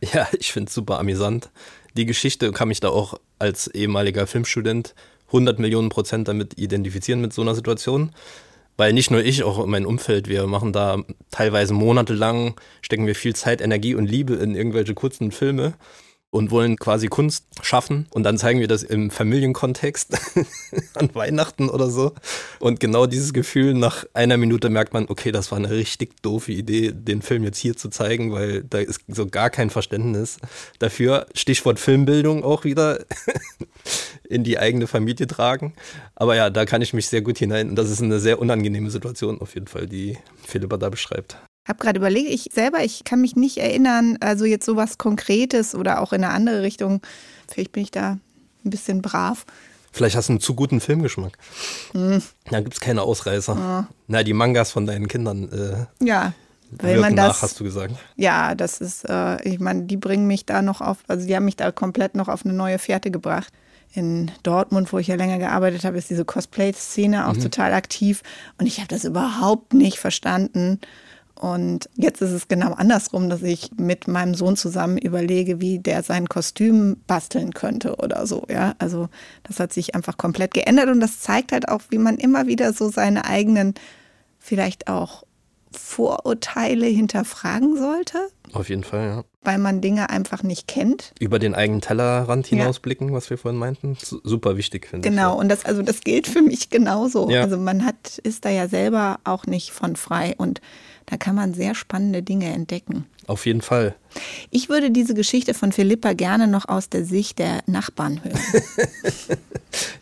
Ja, 0.00 0.26
ich 0.38 0.52
finde 0.52 0.68
es 0.68 0.74
super 0.74 0.98
amüsant. 0.98 1.50
Die 1.96 2.06
Geschichte 2.06 2.52
kann 2.52 2.68
mich 2.68 2.80
da 2.80 2.88
auch 2.88 3.20
als 3.38 3.66
ehemaliger 3.66 4.26
Filmstudent 4.26 4.94
100 5.30 5.58
Millionen 5.58 5.88
Prozent 5.88 6.28
damit 6.28 6.58
identifizieren 6.58 7.20
mit 7.20 7.32
so 7.32 7.42
einer 7.42 7.54
Situation. 7.54 8.12
Weil 8.76 8.92
nicht 8.92 9.10
nur 9.10 9.22
ich, 9.22 9.42
auch 9.42 9.66
mein 9.66 9.84
Umfeld, 9.84 10.28
wir 10.28 10.46
machen 10.46 10.72
da 10.72 11.02
teilweise 11.30 11.74
monatelang, 11.74 12.54
stecken 12.80 13.06
wir 13.06 13.14
viel 13.14 13.34
Zeit, 13.34 13.60
Energie 13.60 13.94
und 13.94 14.06
Liebe 14.06 14.34
in 14.34 14.54
irgendwelche 14.54 14.94
kurzen 14.94 15.32
Filme. 15.32 15.74
und 16.30 16.52
wollen 16.52 16.76
quasi 16.76 17.08
Kunst 17.08 17.46
schaffen 17.60 18.06
und 18.10 18.22
dann 18.22 18.38
zeigen 18.38 18.60
wir 18.60 18.68
das 18.68 18.84
im 18.84 19.10
Familienkontext 19.10 20.16
an 20.94 21.10
Weihnachten 21.14 21.68
oder 21.68 21.90
so. 21.90 22.12
Und 22.60 22.78
genau 22.78 23.06
dieses 23.06 23.32
Gefühl, 23.32 23.74
nach 23.74 24.04
einer 24.14 24.36
Minute 24.36 24.70
merkt 24.70 24.94
man, 24.94 25.06
okay, 25.08 25.32
das 25.32 25.50
war 25.50 25.58
eine 25.58 25.70
richtig 25.70 26.22
doofe 26.22 26.52
Idee, 26.52 26.92
den 26.92 27.22
Film 27.22 27.42
jetzt 27.42 27.58
hier 27.58 27.76
zu 27.76 27.88
zeigen, 27.88 28.32
weil 28.32 28.62
da 28.62 28.78
ist 28.78 29.00
so 29.08 29.26
gar 29.26 29.50
kein 29.50 29.70
Verständnis 29.70 30.38
dafür. 30.78 31.26
Stichwort 31.34 31.80
Filmbildung 31.80 32.44
auch 32.44 32.62
wieder 32.64 33.04
in 34.30 34.44
die 34.44 34.58
eigene 34.58 34.86
Familie 34.86 35.26
tragen. 35.26 35.74
Aber 36.14 36.36
ja, 36.36 36.50
da 36.50 36.64
kann 36.64 36.82
ich 36.82 36.94
mich 36.94 37.08
sehr 37.08 37.22
gut 37.22 37.38
hinein. 37.38 37.70
Und 37.70 37.76
das 37.76 37.90
ist 37.90 38.02
eine 38.02 38.20
sehr 38.20 38.38
unangenehme 38.38 38.90
Situation 38.90 39.40
auf 39.40 39.54
jeden 39.54 39.66
Fall, 39.66 39.86
die 39.86 40.18
Philippa 40.46 40.76
da 40.76 40.88
beschreibt 40.88 41.36
habe 41.70 41.78
gerade 41.78 41.98
überlegt, 41.98 42.28
ich 42.28 42.50
selber, 42.52 42.82
ich 42.84 43.04
kann 43.04 43.20
mich 43.20 43.36
nicht 43.36 43.58
erinnern, 43.58 44.18
also 44.20 44.44
jetzt 44.44 44.66
sowas 44.66 44.98
Konkretes 44.98 45.74
oder 45.74 46.02
auch 46.02 46.12
in 46.12 46.24
eine 46.24 46.34
andere 46.34 46.62
Richtung. 46.62 47.00
Vielleicht 47.48 47.72
bin 47.72 47.82
ich 47.82 47.90
da 47.90 48.18
ein 48.64 48.70
bisschen 48.70 49.00
brav. 49.00 49.46
Vielleicht 49.92 50.16
hast 50.16 50.28
du 50.28 50.34
einen 50.34 50.40
zu 50.40 50.54
guten 50.54 50.80
Filmgeschmack. 50.80 51.38
Hm. 51.92 52.22
Da 52.50 52.60
gibt 52.60 52.74
es 52.74 52.80
keine 52.80 53.02
Ausreißer. 53.02 53.54
Ja. 53.54 53.88
Na, 54.06 54.22
die 54.22 54.34
Mangas 54.34 54.70
von 54.70 54.86
deinen 54.86 55.08
Kindern. 55.08 55.50
Äh, 55.50 56.04
ja. 56.04 56.32
Weil 56.72 57.00
man 57.00 57.16
das, 57.16 57.26
nach, 57.26 57.42
hast 57.42 57.58
du 57.58 57.64
gesagt. 57.64 57.94
Ja, 58.14 58.54
das 58.54 58.80
ist, 58.80 59.08
äh, 59.08 59.42
ich 59.42 59.58
meine, 59.58 59.84
die 59.84 59.96
bringen 59.96 60.28
mich 60.28 60.46
da 60.46 60.62
noch 60.62 60.80
auf, 60.80 60.98
also 61.08 61.26
die 61.26 61.34
haben 61.34 61.44
mich 61.44 61.56
da 61.56 61.72
komplett 61.72 62.14
noch 62.14 62.28
auf 62.28 62.44
eine 62.44 62.54
neue 62.54 62.78
Fährte 62.78 63.10
gebracht. 63.10 63.52
In 63.92 64.30
Dortmund, 64.44 64.92
wo 64.92 64.98
ich 64.98 65.08
ja 65.08 65.16
länger 65.16 65.38
gearbeitet 65.38 65.84
habe, 65.84 65.98
ist 65.98 66.10
diese 66.10 66.24
Cosplay-Szene 66.24 67.26
auch 67.26 67.34
mhm. 67.34 67.40
total 67.40 67.72
aktiv. 67.72 68.22
Und 68.58 68.66
ich 68.66 68.78
habe 68.78 68.88
das 68.88 69.04
überhaupt 69.04 69.74
nicht 69.74 69.98
verstanden 69.98 70.78
und 71.40 71.88
jetzt 71.96 72.20
ist 72.20 72.32
es 72.32 72.48
genau 72.48 72.74
andersrum, 72.74 73.30
dass 73.30 73.42
ich 73.42 73.70
mit 73.78 74.06
meinem 74.06 74.34
Sohn 74.34 74.56
zusammen 74.56 74.98
überlege, 74.98 75.58
wie 75.58 75.78
der 75.78 76.02
sein 76.02 76.28
Kostüm 76.28 76.98
basteln 77.06 77.54
könnte 77.54 77.96
oder 77.96 78.26
so. 78.26 78.44
Ja, 78.50 78.74
also 78.78 79.08
das 79.44 79.58
hat 79.58 79.72
sich 79.72 79.94
einfach 79.94 80.18
komplett 80.18 80.52
geändert 80.52 80.90
und 80.90 81.00
das 81.00 81.20
zeigt 81.20 81.52
halt 81.52 81.66
auch, 81.70 81.80
wie 81.88 81.96
man 81.96 82.18
immer 82.18 82.46
wieder 82.46 82.74
so 82.74 82.90
seine 82.90 83.24
eigenen, 83.24 83.72
vielleicht 84.38 84.88
auch 84.88 85.24
Vorurteile 85.72 86.84
hinterfragen 86.84 87.74
sollte. 87.78 88.18
Auf 88.52 88.68
jeden 88.68 88.84
Fall, 88.84 89.06
ja. 89.06 89.24
Weil 89.42 89.58
man 89.58 89.80
Dinge 89.80 90.10
einfach 90.10 90.42
nicht 90.42 90.68
kennt. 90.68 91.12
Über 91.18 91.38
den 91.38 91.54
eigenen 91.54 91.80
Tellerrand 91.80 92.46
hinausblicken, 92.46 93.08
ja. 93.08 93.14
was 93.14 93.30
wir 93.30 93.38
vorhin 93.38 93.58
meinten. 93.58 93.96
Super 94.00 94.58
wichtig, 94.58 94.86
finde 94.86 95.08
genau. 95.08 95.22
ich. 95.22 95.30
Genau, 95.30 95.40
und 95.40 95.48
das, 95.48 95.64
also 95.64 95.82
das 95.82 96.00
gilt 96.02 96.26
für 96.26 96.42
mich 96.42 96.68
genauso. 96.68 97.30
Ja. 97.30 97.42
Also 97.42 97.56
man 97.56 97.86
hat, 97.86 98.18
ist 98.18 98.44
da 98.44 98.50
ja 98.50 98.68
selber 98.68 99.18
auch 99.24 99.46
nicht 99.46 99.70
von 99.70 99.96
frei 99.96 100.34
und 100.36 100.60
da 101.06 101.16
kann 101.16 101.34
man 101.34 101.54
sehr 101.54 101.74
spannende 101.74 102.22
Dinge 102.22 102.52
entdecken. 102.52 103.06
Auf 103.26 103.46
jeden 103.46 103.62
Fall. 103.62 103.96
Ich 104.50 104.68
würde 104.68 104.90
diese 104.90 105.14
Geschichte 105.14 105.54
von 105.54 105.72
Philippa 105.72 106.12
gerne 106.12 106.46
noch 106.46 106.68
aus 106.68 106.88
der 106.88 107.04
Sicht 107.04 107.38
der 107.38 107.62
Nachbarn 107.66 108.22
hören. 108.22 108.38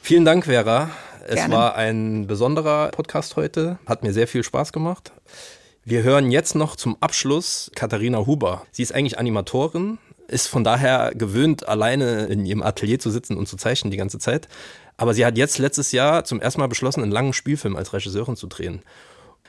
Vielen 0.01 0.25
Dank, 0.25 0.47
Vera. 0.47 0.91
Es 1.27 1.35
gerne. 1.35 1.55
war 1.55 1.77
ein 1.77 2.27
besonderer 2.27 2.89
Podcast 2.89 3.37
heute. 3.37 3.79
Hat 3.87 4.03
mir 4.03 4.13
sehr 4.13 4.27
viel 4.27 4.43
Spaß 4.43 4.73
gemacht. 4.73 5.13
Wir 5.91 6.03
hören 6.03 6.31
jetzt 6.31 6.55
noch 6.55 6.77
zum 6.77 6.99
Abschluss 7.01 7.71
Katharina 7.75 8.27
Huber. 8.27 8.67
Sie 8.73 8.83
ist 8.83 8.95
eigentlich 8.95 9.19
Animatorin, 9.19 9.97
ist 10.27 10.47
von 10.47 10.63
daher 10.63 11.13
gewöhnt, 11.15 11.67
alleine 11.67 12.27
in 12.27 12.45
ihrem 12.45 12.63
Atelier 12.63 12.99
zu 12.99 13.11
sitzen 13.11 13.39
und 13.39 13.49
zu 13.49 13.57
zeichnen 13.57 13.91
die 13.91 13.97
ganze 13.97 14.19
Zeit. 14.19 14.49
Aber 14.99 15.15
sie 15.15 15.25
hat 15.25 15.39
jetzt 15.39 15.57
letztes 15.57 15.93
Jahr 15.93 16.25
zum 16.25 16.43
ersten 16.43 16.61
Mal 16.61 16.67
beschlossen, 16.67 17.03
einen 17.03 17.11
langen 17.11 17.33
Spielfilm 17.33 17.75
als 17.75 17.95
Regisseurin 17.95 18.37
zu 18.37 18.49
drehen. 18.49 18.83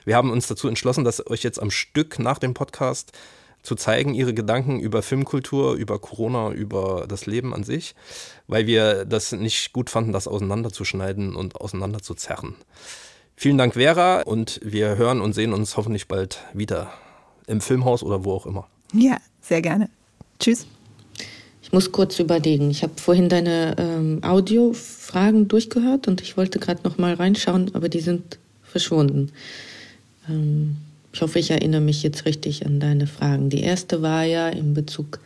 Wir 0.05 0.15
haben 0.15 0.31
uns 0.31 0.47
dazu 0.47 0.69
entschlossen, 0.69 1.03
das 1.03 1.27
euch 1.27 1.43
jetzt 1.43 1.61
am 1.61 1.71
Stück 1.71 2.19
nach 2.19 2.39
dem 2.39 2.53
Podcast 2.53 3.11
zu 3.61 3.75
zeigen, 3.75 4.13
ihre 4.13 4.33
Gedanken 4.33 4.79
über 4.79 5.01
Filmkultur, 5.01 5.73
über 5.73 5.99
Corona, 5.99 6.51
über 6.51 7.03
das 7.09 7.25
Leben 7.25 7.53
an 7.53 7.65
sich, 7.65 7.95
weil 8.47 8.65
wir 8.65 9.03
das 9.03 9.33
nicht 9.33 9.73
gut 9.73 9.89
fanden, 9.89 10.13
das 10.13 10.29
auseinanderzuschneiden 10.29 11.35
und 11.35 11.57
auseinanderzuzerren. 11.57 12.55
Vielen 13.41 13.57
Dank, 13.57 13.75
Vera, 13.75 14.23
und 14.23 14.59
wir 14.65 14.97
hören 14.97 15.21
und 15.21 15.31
sehen 15.31 15.53
uns 15.53 15.77
hoffentlich 15.77 16.09
bald 16.09 16.39
wieder 16.53 16.91
im 17.47 17.61
Filmhaus 17.61 18.03
oder 18.03 18.25
wo 18.25 18.33
auch 18.33 18.45
immer. 18.45 18.67
Ja, 18.91 19.15
sehr 19.39 19.61
gerne. 19.61 19.89
Tschüss. 20.41 20.67
Ich 21.63 21.71
muss 21.71 21.93
kurz 21.93 22.19
überlegen. 22.19 22.69
Ich 22.69 22.83
habe 22.83 22.91
vorhin 22.97 23.29
deine 23.29 23.75
ähm, 23.77 24.19
Audiofragen 24.25 25.47
durchgehört 25.47 26.09
und 26.09 26.19
ich 26.19 26.35
wollte 26.35 26.59
gerade 26.59 26.81
noch 26.83 26.97
mal 26.97 27.13
reinschauen, 27.13 27.73
aber 27.75 27.87
die 27.87 28.01
sind 28.01 28.39
verschwunden. 28.61 29.31
Ähm, 30.27 30.75
ich 31.13 31.21
hoffe, 31.21 31.39
ich 31.39 31.49
erinnere 31.49 31.79
mich 31.79 32.03
jetzt 32.03 32.25
richtig 32.25 32.65
an 32.65 32.81
deine 32.81 33.07
Fragen. 33.07 33.49
Die 33.49 33.61
erste 33.61 34.01
war 34.01 34.25
ja 34.25 34.49
in 34.49 34.73
Bezug 34.73 35.21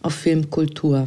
auf 0.00 0.14
Filmkultur. 0.14 1.06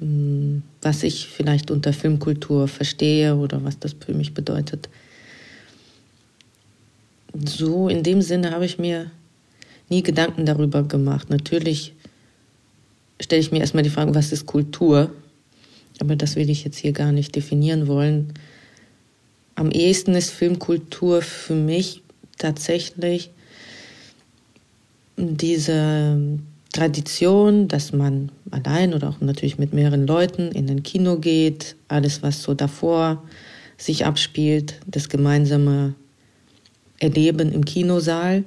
Ähm, 0.00 0.62
was 0.82 1.02
ich 1.02 1.26
vielleicht 1.26 1.72
unter 1.72 1.92
Filmkultur 1.92 2.68
verstehe 2.68 3.34
oder 3.34 3.64
was 3.64 3.80
das 3.80 3.96
für 3.98 4.14
mich 4.14 4.34
bedeutet. 4.34 4.88
So, 7.32 7.88
in 7.88 8.02
dem 8.02 8.22
Sinne 8.22 8.50
habe 8.50 8.64
ich 8.64 8.78
mir 8.78 9.10
nie 9.88 10.02
Gedanken 10.02 10.46
darüber 10.46 10.82
gemacht. 10.82 11.30
Natürlich 11.30 11.94
stelle 13.20 13.40
ich 13.40 13.52
mir 13.52 13.60
erstmal 13.60 13.82
die 13.82 13.90
Frage, 13.90 14.14
was 14.14 14.32
ist 14.32 14.46
Kultur? 14.46 15.12
Aber 16.00 16.16
das 16.16 16.36
will 16.36 16.48
ich 16.48 16.64
jetzt 16.64 16.78
hier 16.78 16.92
gar 16.92 17.12
nicht 17.12 17.36
definieren 17.36 17.86
wollen. 17.86 18.32
Am 19.54 19.70
ehesten 19.70 20.14
ist 20.14 20.30
Filmkultur 20.30 21.20
für 21.20 21.54
mich 21.54 22.02
tatsächlich 22.38 23.30
diese 25.16 26.38
Tradition, 26.72 27.68
dass 27.68 27.92
man 27.92 28.32
allein 28.50 28.94
oder 28.94 29.10
auch 29.10 29.20
natürlich 29.20 29.58
mit 29.58 29.74
mehreren 29.74 30.06
Leuten 30.06 30.52
in 30.52 30.70
ein 30.70 30.82
Kino 30.82 31.18
geht, 31.18 31.76
alles, 31.88 32.22
was 32.22 32.42
so 32.42 32.54
davor 32.54 33.22
sich 33.76 34.06
abspielt, 34.06 34.80
das 34.86 35.08
gemeinsame 35.08 35.94
Erleben 37.00 37.52
im 37.52 37.64
Kinosaal 37.64 38.44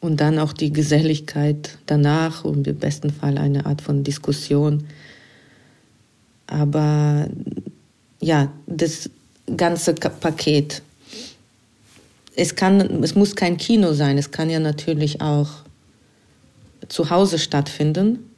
und 0.00 0.20
dann 0.20 0.38
auch 0.38 0.52
die 0.52 0.72
Geselligkeit 0.72 1.76
danach 1.86 2.44
und 2.44 2.66
im 2.66 2.76
besten 2.76 3.10
Fall 3.10 3.36
eine 3.36 3.66
Art 3.66 3.82
von 3.82 4.04
Diskussion. 4.04 4.86
Aber 6.46 7.28
ja, 8.20 8.50
das 8.66 9.10
ganze 9.56 9.94
Paket 9.94 10.82
es 12.38 12.54
kann, 12.54 13.02
es 13.02 13.16
muss 13.16 13.34
kein 13.34 13.56
Kino 13.56 13.92
sein, 13.94 14.16
es 14.16 14.30
kann 14.30 14.48
ja 14.48 14.60
natürlich 14.60 15.20
auch 15.20 15.48
zu 16.88 17.10
Hause 17.10 17.36
stattfinden. 17.38 18.30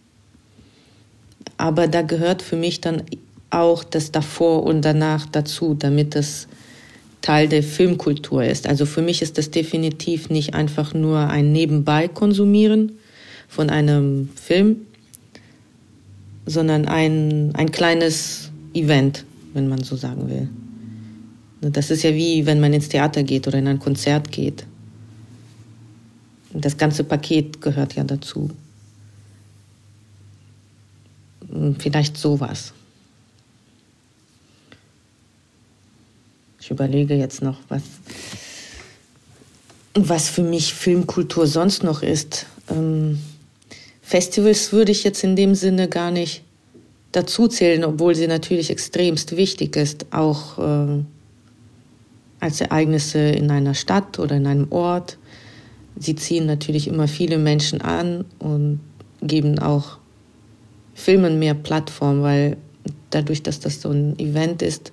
Aber 1.59 1.87
da 1.87 2.01
gehört 2.01 2.41
für 2.41 2.57
mich 2.57 2.81
dann 2.81 3.03
auch 3.51 3.85
das 3.85 4.11
davor 4.11 4.63
und 4.63 4.83
danach 4.87 5.27
dazu, 5.27 5.75
damit 5.75 6.17
es 6.17 6.49
Teil 7.23 7.49
der 7.49 7.63
Filmkultur 7.63 8.45
ist. 8.45 8.67
Also 8.67 8.87
für 8.87 9.03
mich 9.03 9.23
ist 9.23 9.39
das 9.39 9.51
definitiv 9.51 10.31
nicht 10.31 10.55
einfach 10.55 10.95
nur 10.95 11.19
ein 11.29 11.53
Nebenbei 11.53 12.09
konsumieren 12.09 12.93
von 13.49 13.69
einem 13.69 14.31
Film, 14.35 14.77
sondern 16.47 16.87
ein, 16.87 17.53
ein 17.55 17.71
kleines 17.71 18.51
Event, 18.73 19.25
wenn 19.53 19.69
man 19.69 19.83
so 19.83 19.97
sagen 19.97 20.29
will. 20.29 20.49
Das 21.71 21.91
ist 21.91 22.03
ja 22.03 22.15
wie, 22.15 22.47
wenn 22.47 22.61
man 22.61 22.73
ins 22.73 22.89
Theater 22.89 23.23
geht 23.23 23.47
oder 23.47 23.59
in 23.59 23.69
ein 23.69 23.79
Konzert 23.79 24.33
geht. 24.33 24.65
Das 26.53 26.77
ganze 26.77 27.05
Paket 27.05 27.61
gehört 27.61 27.95
ja 27.95 28.05
dazu. 28.05 28.51
Vielleicht 31.79 32.17
sowas. 32.17 32.73
Ich 36.61 36.71
überlege 36.71 37.15
jetzt 37.15 37.43
noch, 37.43 37.57
was, 37.69 37.83
was 39.95 40.29
für 40.29 40.43
mich 40.43 40.75
Filmkultur 40.75 41.47
sonst 41.47 41.83
noch 41.83 42.03
ist. 42.03 42.47
Ähm, 42.71 43.19
Festivals 44.03 44.73
würde 44.73 44.93
ich 44.93 45.05
jetzt 45.05 45.25
in 45.25 45.37
dem 45.37 45.55
Sinne 45.55 45.89
gar 45.89 46.11
nicht 46.11 46.43
dazu 47.13 47.49
zählen, 47.49 47.85
obwohl 47.85 48.15
sie 48.15 48.27
natürlich 48.27 48.71
extremst 48.71 49.37
wichtig 49.37 49.77
ist. 49.77 50.07
Auch 50.13 50.59
äh, 50.59 51.03
als 52.41 52.61
Ereignisse 52.61 53.19
in 53.19 53.51
einer 53.51 53.75
Stadt 53.75 54.19
oder 54.19 54.37
in 54.37 54.47
einem 54.47 54.71
Ort. 54.71 55.19
Sie 55.99 56.15
ziehen 56.15 56.47
natürlich 56.47 56.89
immer 56.89 57.09
viele 57.09 57.39
Menschen 57.39 57.81
an 57.81 58.25
und 58.39 58.81
geben 59.23 59.59
auch 59.59 59.99
Filmen 60.95 61.39
mehr 61.39 61.55
Plattform, 61.55 62.23
weil 62.23 62.57
dadurch, 63.11 63.43
dass 63.43 63.61
das 63.61 63.81
so 63.81 63.91
ein 63.91 64.19
Event 64.19 64.63
ist, 64.63 64.93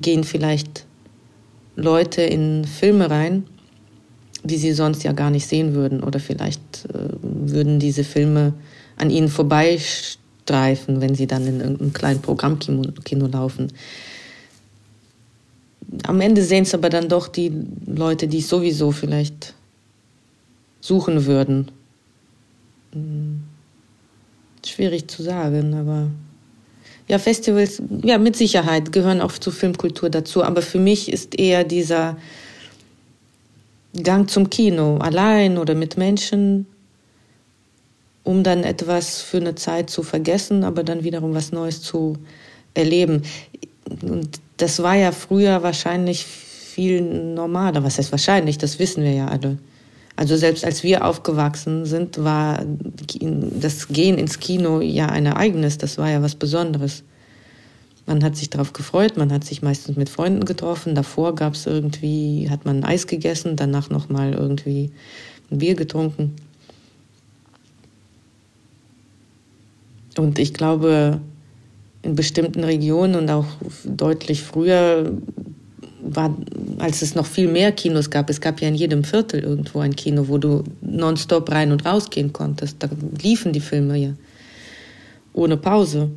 gehen 0.00 0.24
vielleicht 0.24 0.86
Leute 1.74 2.22
in 2.22 2.64
Filme 2.64 3.10
rein, 3.10 3.44
die 4.44 4.56
sie 4.56 4.72
sonst 4.72 5.02
ja 5.02 5.12
gar 5.12 5.30
nicht 5.30 5.46
sehen 5.46 5.74
würden. 5.74 6.02
Oder 6.02 6.20
vielleicht 6.20 6.86
äh, 6.86 7.08
würden 7.22 7.78
diese 7.78 8.04
Filme 8.04 8.54
an 8.96 9.10
ihnen 9.10 9.28
vorbeistreifen, 9.28 11.00
wenn 11.00 11.14
sie 11.14 11.26
dann 11.26 11.46
in 11.46 11.60
irgendeinem 11.60 11.92
kleinen 11.92 12.20
Programmkino 12.20 13.26
laufen 13.26 13.72
am 16.04 16.20
Ende 16.20 16.42
sehen 16.42 16.62
es 16.62 16.74
aber 16.74 16.88
dann 16.88 17.08
doch 17.08 17.28
die 17.28 17.52
Leute, 17.86 18.28
die 18.28 18.40
sowieso 18.40 18.92
vielleicht 18.92 19.54
suchen 20.80 21.26
würden. 21.26 21.70
Schwierig 24.64 25.08
zu 25.08 25.22
sagen, 25.22 25.74
aber 25.74 26.10
ja, 27.08 27.18
Festivals, 27.18 27.80
ja, 28.02 28.18
mit 28.18 28.36
Sicherheit 28.36 28.92
gehören 28.92 29.20
auch 29.20 29.32
zur 29.32 29.52
Filmkultur 29.52 30.10
dazu. 30.10 30.42
Aber 30.42 30.62
für 30.62 30.78
mich 30.78 31.12
ist 31.12 31.38
eher 31.38 31.64
dieser 31.64 32.16
Gang 34.02 34.28
zum 34.28 34.50
Kino, 34.50 34.98
allein 34.98 35.56
oder 35.56 35.74
mit 35.74 35.96
Menschen, 35.96 36.66
um 38.24 38.42
dann 38.42 38.64
etwas 38.64 39.22
für 39.22 39.36
eine 39.36 39.54
Zeit 39.54 39.88
zu 39.88 40.02
vergessen, 40.02 40.64
aber 40.64 40.82
dann 40.82 41.04
wiederum 41.04 41.32
was 41.32 41.52
Neues 41.52 41.80
zu 41.80 42.18
erleben. 42.74 43.22
Und 44.02 44.40
das 44.56 44.82
war 44.82 44.96
ja 44.96 45.12
früher 45.12 45.62
wahrscheinlich 45.62 46.26
viel 46.26 47.00
normaler. 47.00 47.84
Was 47.84 47.98
heißt 47.98 48.10
wahrscheinlich? 48.10 48.58
Das 48.58 48.78
wissen 48.80 49.04
wir 49.04 49.12
ja 49.12 49.28
alle. 49.28 49.58
Also 50.16 50.36
selbst 50.36 50.64
als 50.64 50.82
wir 50.82 51.04
aufgewachsen 51.04 51.84
sind, 51.84 52.24
war 52.24 52.64
das 53.60 53.88
Gehen 53.88 54.16
ins 54.16 54.40
Kino 54.40 54.80
ja 54.80 55.06
ein 55.06 55.26
Ereignis. 55.26 55.76
Das 55.76 55.98
war 55.98 56.10
ja 56.10 56.22
was 56.22 56.34
Besonderes. 56.34 57.02
Man 58.06 58.24
hat 58.24 58.36
sich 58.36 58.48
darauf 58.48 58.72
gefreut, 58.72 59.16
man 59.16 59.32
hat 59.32 59.44
sich 59.44 59.62
meistens 59.62 59.96
mit 59.96 60.08
Freunden 60.08 60.44
getroffen. 60.44 60.94
Davor 60.94 61.34
gab 61.34 61.54
es 61.54 61.66
irgendwie, 61.66 62.48
hat 62.48 62.64
man 62.64 62.82
Eis 62.84 63.06
gegessen, 63.06 63.56
danach 63.56 63.90
nochmal 63.90 64.32
irgendwie 64.32 64.90
ein 65.50 65.58
Bier 65.58 65.74
getrunken. 65.74 66.36
Und 70.16 70.38
ich 70.38 70.54
glaube, 70.54 71.20
in 72.02 72.14
bestimmten 72.14 72.64
Regionen 72.64 73.16
und 73.16 73.30
auch 73.30 73.46
deutlich 73.84 74.42
früher 74.42 75.12
war, 76.14 76.36
als 76.78 77.02
es 77.02 77.14
noch 77.14 77.26
viel 77.26 77.48
mehr 77.48 77.72
Kinos 77.72 78.10
gab, 78.10 78.30
es 78.30 78.40
gab 78.40 78.60
ja 78.60 78.68
in 78.68 78.74
jedem 78.74 79.04
Viertel 79.04 79.40
irgendwo 79.40 79.80
ein 79.80 79.96
Kino, 79.96 80.28
wo 80.28 80.38
du 80.38 80.64
nonstop 80.80 81.50
rein 81.50 81.72
und 81.72 81.84
rausgehen 81.84 82.32
konntest. 82.32 82.76
Da 82.80 82.88
liefen 83.20 83.52
die 83.52 83.60
Filme 83.60 83.96
ja 83.96 84.10
ohne 85.32 85.56
Pause. 85.56 86.10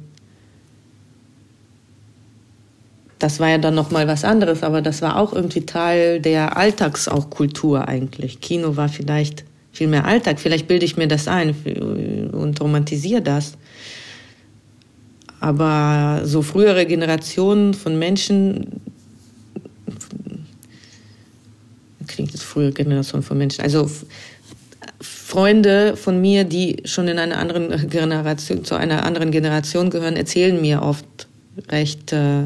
Das 3.19 3.39
war 3.41 3.49
ja 3.49 3.57
dann 3.57 3.75
noch 3.75 3.91
mal 3.91 4.07
was 4.07 4.23
anderes, 4.23 4.63
aber 4.63 4.81
das 4.81 5.01
war 5.01 5.17
auch 5.17 5.33
irgendwie 5.33 5.65
Teil 5.65 6.21
der 6.21 6.55
Alltags 6.55 7.09
auch 7.09 7.29
Kultur 7.29 7.87
eigentlich. 7.87 8.39
Kino 8.39 8.77
war 8.77 8.87
vielleicht 8.87 9.43
viel 9.73 9.87
mehr 9.87 10.05
Alltag. 10.05 10.39
Vielleicht 10.39 10.67
bilde 10.67 10.85
ich 10.85 10.95
mir 10.95 11.07
das 11.07 11.27
ein 11.27 11.53
und 12.31 12.61
romantisiere 12.61 13.21
das. 13.21 13.57
Aber 15.41 16.21
so 16.23 16.41
frühere 16.41 16.85
Generationen 16.85 17.73
von 17.73 17.99
Menschen, 17.99 18.81
klingt 22.09 22.33
das 22.33 22.43
frühere 22.43 22.73
Generation 22.73 23.23
von 23.23 23.37
Menschen, 23.37 23.61
also 23.61 23.89
Freunde 25.01 25.95
von 25.95 26.19
mir, 26.19 26.43
die 26.43 26.81
schon 26.85 27.07
in 27.07 27.19
einer 27.19 27.37
anderen 27.37 27.89
Generation, 27.89 28.65
zu 28.65 28.75
einer 28.75 29.05
anderen 29.05 29.31
Generation 29.31 29.89
gehören, 29.89 30.15
erzählen 30.17 30.59
mir 30.59 30.81
oft 30.81 31.05
recht 31.69 32.11
äh, 32.11 32.43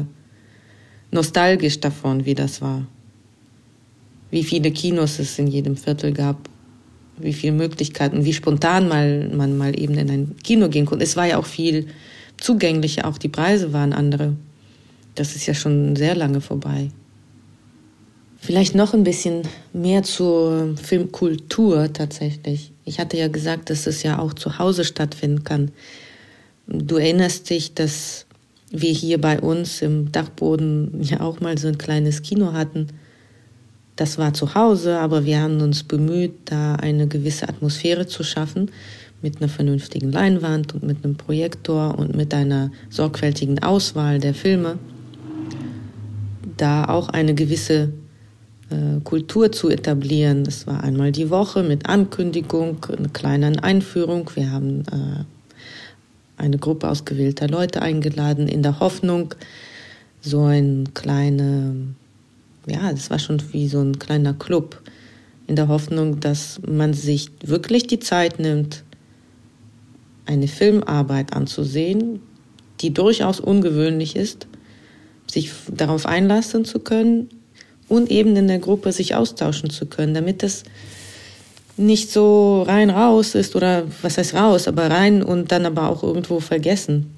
nostalgisch 1.10 1.80
davon, 1.80 2.26
wie 2.26 2.34
das 2.34 2.60
war. 2.60 2.86
Wie 4.30 4.44
viele 4.44 4.70
Kinos 4.70 5.18
es 5.18 5.38
in 5.38 5.46
jedem 5.46 5.76
Viertel 5.76 6.12
gab, 6.12 6.48
wie 7.18 7.32
viele 7.32 7.52
Möglichkeiten, 7.52 8.24
wie 8.24 8.32
spontan 8.32 8.88
mal, 8.88 9.28
man 9.28 9.56
mal 9.56 9.78
eben 9.78 9.94
in 9.94 10.10
ein 10.10 10.36
Kino 10.42 10.68
gehen 10.68 10.86
konnte. 10.86 11.04
Es 11.04 11.16
war 11.16 11.26
ja 11.26 11.38
auch 11.38 11.46
viel 11.46 11.86
zugänglicher, 12.36 13.06
auch 13.06 13.18
die 13.18 13.28
Preise 13.28 13.72
waren 13.72 13.92
andere. 13.92 14.34
Das 15.14 15.36
ist 15.36 15.46
ja 15.46 15.54
schon 15.54 15.96
sehr 15.96 16.14
lange 16.14 16.40
vorbei. 16.40 16.90
Vielleicht 18.44 18.74
noch 18.74 18.92
ein 18.92 19.04
bisschen 19.04 19.40
mehr 19.72 20.02
zur 20.02 20.76
Filmkultur 20.76 21.90
tatsächlich. 21.94 22.72
Ich 22.84 23.00
hatte 23.00 23.16
ja 23.16 23.28
gesagt, 23.28 23.70
dass 23.70 23.86
es 23.86 24.02
ja 24.02 24.18
auch 24.18 24.34
zu 24.34 24.58
Hause 24.58 24.84
stattfinden 24.84 25.44
kann. 25.44 25.70
Du 26.66 26.96
erinnerst 26.96 27.48
dich, 27.48 27.72
dass 27.72 28.26
wir 28.70 28.90
hier 28.90 29.18
bei 29.18 29.40
uns 29.40 29.80
im 29.80 30.12
Dachboden 30.12 31.02
ja 31.02 31.20
auch 31.20 31.40
mal 31.40 31.56
so 31.56 31.68
ein 31.68 31.78
kleines 31.78 32.20
Kino 32.20 32.52
hatten. 32.52 32.88
Das 33.96 34.18
war 34.18 34.34
zu 34.34 34.54
Hause, 34.54 34.98
aber 34.98 35.24
wir 35.24 35.40
haben 35.40 35.62
uns 35.62 35.82
bemüht, 35.82 36.34
da 36.44 36.74
eine 36.74 37.06
gewisse 37.06 37.48
Atmosphäre 37.48 38.06
zu 38.06 38.24
schaffen 38.24 38.70
mit 39.22 39.38
einer 39.38 39.48
vernünftigen 39.48 40.12
Leinwand 40.12 40.74
und 40.74 40.82
mit 40.82 41.02
einem 41.02 41.16
Projektor 41.16 41.98
und 41.98 42.14
mit 42.14 42.34
einer 42.34 42.70
sorgfältigen 42.90 43.62
Auswahl 43.62 44.18
der 44.18 44.34
Filme, 44.34 44.78
da 46.58 46.84
auch 46.84 47.08
eine 47.08 47.34
gewisse 47.34 47.94
Kultur 49.04 49.52
zu 49.52 49.68
etablieren. 49.68 50.44
Das 50.44 50.66
war 50.66 50.82
einmal 50.82 51.12
die 51.12 51.30
Woche 51.30 51.62
mit 51.62 51.88
Ankündigung, 51.88 52.84
einer 52.84 53.08
kleinen 53.08 53.58
Einführung. 53.58 54.30
Wir 54.34 54.50
haben 54.50 54.80
äh, 54.90 55.24
eine 56.36 56.58
Gruppe 56.58 56.88
ausgewählter 56.88 57.48
Leute 57.48 57.82
eingeladen 57.82 58.48
in 58.48 58.62
der 58.62 58.80
Hoffnung, 58.80 59.34
so 60.20 60.44
ein 60.44 60.88
kleine, 60.94 61.94
ja, 62.66 62.90
das 62.90 63.10
war 63.10 63.18
schon 63.18 63.42
wie 63.52 63.68
so 63.68 63.80
ein 63.80 63.98
kleiner 63.98 64.34
Club, 64.34 64.80
in 65.46 65.56
der 65.56 65.68
Hoffnung, 65.68 66.20
dass 66.20 66.58
man 66.66 66.94
sich 66.94 67.28
wirklich 67.44 67.86
die 67.86 68.00
Zeit 68.00 68.38
nimmt, 68.38 68.82
eine 70.24 70.48
Filmarbeit 70.48 71.34
anzusehen, 71.34 72.20
die 72.80 72.94
durchaus 72.94 73.40
ungewöhnlich 73.40 74.16
ist, 74.16 74.46
sich 75.30 75.52
darauf 75.70 76.06
einlassen 76.06 76.64
zu 76.64 76.78
können 76.78 77.28
und 77.88 78.10
eben 78.10 78.36
in 78.36 78.48
der 78.48 78.58
Gruppe 78.58 78.92
sich 78.92 79.14
austauschen 79.14 79.70
zu 79.70 79.86
können, 79.86 80.14
damit 80.14 80.42
es 80.42 80.64
nicht 81.76 82.10
so 82.10 82.62
rein 82.62 82.90
raus 82.90 83.34
ist 83.34 83.56
oder 83.56 83.84
was 84.02 84.18
heißt 84.18 84.34
raus, 84.34 84.68
aber 84.68 84.90
rein 84.90 85.22
und 85.22 85.50
dann 85.50 85.66
aber 85.66 85.88
auch 85.88 86.02
irgendwo 86.02 86.40
vergessen. 86.40 87.10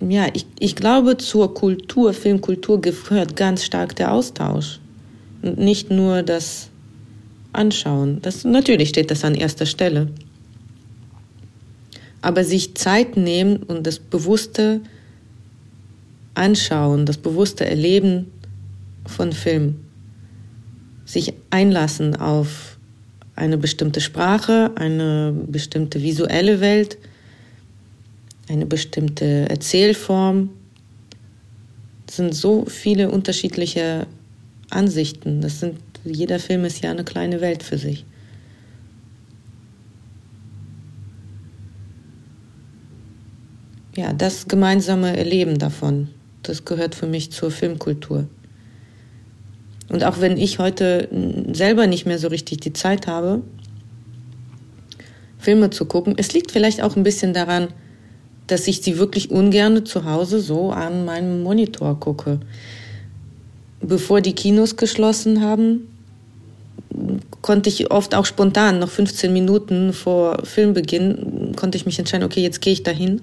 Ja, 0.00 0.28
ich, 0.32 0.46
ich 0.60 0.76
glaube, 0.76 1.16
zur 1.16 1.54
Kultur, 1.54 2.12
Filmkultur 2.12 2.80
gehört 2.80 3.34
ganz 3.34 3.64
stark 3.64 3.96
der 3.96 4.12
Austausch. 4.12 4.78
Und 5.42 5.58
nicht 5.58 5.90
nur 5.90 6.22
das 6.22 6.70
anschauen. 7.52 8.20
Das, 8.22 8.44
natürlich 8.44 8.90
steht 8.90 9.10
das 9.10 9.24
an 9.24 9.34
erster 9.34 9.66
Stelle. 9.66 10.08
Aber 12.22 12.44
sich 12.44 12.74
Zeit 12.76 13.16
nehmen 13.16 13.62
und 13.62 13.86
das 13.86 13.98
bewusste 13.98 14.80
Anschauen, 16.38 17.06
das 17.06 17.18
bewusste 17.18 17.66
Erleben 17.66 18.32
von 19.06 19.32
Film, 19.32 19.76
sich 21.04 21.34
einlassen 21.50 22.16
auf 22.16 22.78
eine 23.34 23.58
bestimmte 23.58 24.00
Sprache, 24.00 24.72
eine 24.74 25.32
bestimmte 25.46 26.02
visuelle 26.02 26.60
Welt, 26.60 26.98
eine 28.48 28.66
bestimmte 28.66 29.48
Erzählform. 29.48 30.50
Es 32.06 32.16
sind 32.16 32.34
so 32.34 32.64
viele 32.66 33.10
unterschiedliche 33.10 34.06
Ansichten. 34.70 35.40
Das 35.40 35.60
sind 35.60 35.76
jeder 36.04 36.38
Film 36.38 36.64
ist 36.64 36.82
ja 36.82 36.90
eine 36.90 37.04
kleine 37.04 37.40
Welt 37.40 37.62
für 37.62 37.78
sich. 37.78 38.04
Ja, 43.96 44.12
das 44.12 44.46
gemeinsame 44.46 45.16
Erleben 45.16 45.58
davon, 45.58 46.08
das 46.48 46.64
gehört 46.64 46.94
für 46.94 47.06
mich 47.06 47.32
zur 47.32 47.50
Filmkultur. 47.50 48.26
Und 49.88 50.04
auch 50.04 50.20
wenn 50.20 50.36
ich 50.36 50.58
heute 50.58 51.08
selber 51.52 51.86
nicht 51.86 52.06
mehr 52.06 52.18
so 52.18 52.28
richtig 52.28 52.60
die 52.60 52.72
Zeit 52.72 53.06
habe, 53.06 53.42
Filme 55.38 55.70
zu 55.70 55.86
gucken, 55.86 56.14
es 56.16 56.32
liegt 56.32 56.50
vielleicht 56.50 56.82
auch 56.82 56.96
ein 56.96 57.04
bisschen 57.04 57.32
daran, 57.32 57.68
dass 58.48 58.66
ich 58.66 58.82
sie 58.82 58.98
wirklich 58.98 59.30
ungern 59.30 59.86
zu 59.86 60.04
Hause 60.04 60.40
so 60.40 60.70
an 60.72 61.04
meinem 61.04 61.42
Monitor 61.42 61.98
gucke 62.00 62.40
bevor 63.80 64.20
die 64.20 64.34
Kinos 64.34 64.76
geschlossen 64.76 65.42
haben, 65.42 65.88
konnte 67.42 67.68
ich 67.68 67.90
oft 67.90 68.14
auch 68.14 68.26
spontan, 68.26 68.78
noch 68.78 68.88
15 68.88 69.32
Minuten 69.32 69.92
vor 69.92 70.44
Filmbeginn, 70.44 71.52
konnte 71.56 71.78
ich 71.78 71.86
mich 71.86 71.98
entscheiden, 71.98 72.24
okay, 72.24 72.42
jetzt 72.42 72.60
gehe 72.60 72.72
ich 72.72 72.82
dahin, 72.82 73.22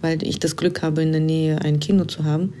weil 0.00 0.22
ich 0.22 0.38
das 0.38 0.56
Glück 0.56 0.82
habe, 0.82 1.02
in 1.02 1.12
der 1.12 1.20
Nähe 1.20 1.60
ein 1.62 1.80
Kino 1.80 2.04
zu 2.04 2.24
haben. 2.24 2.52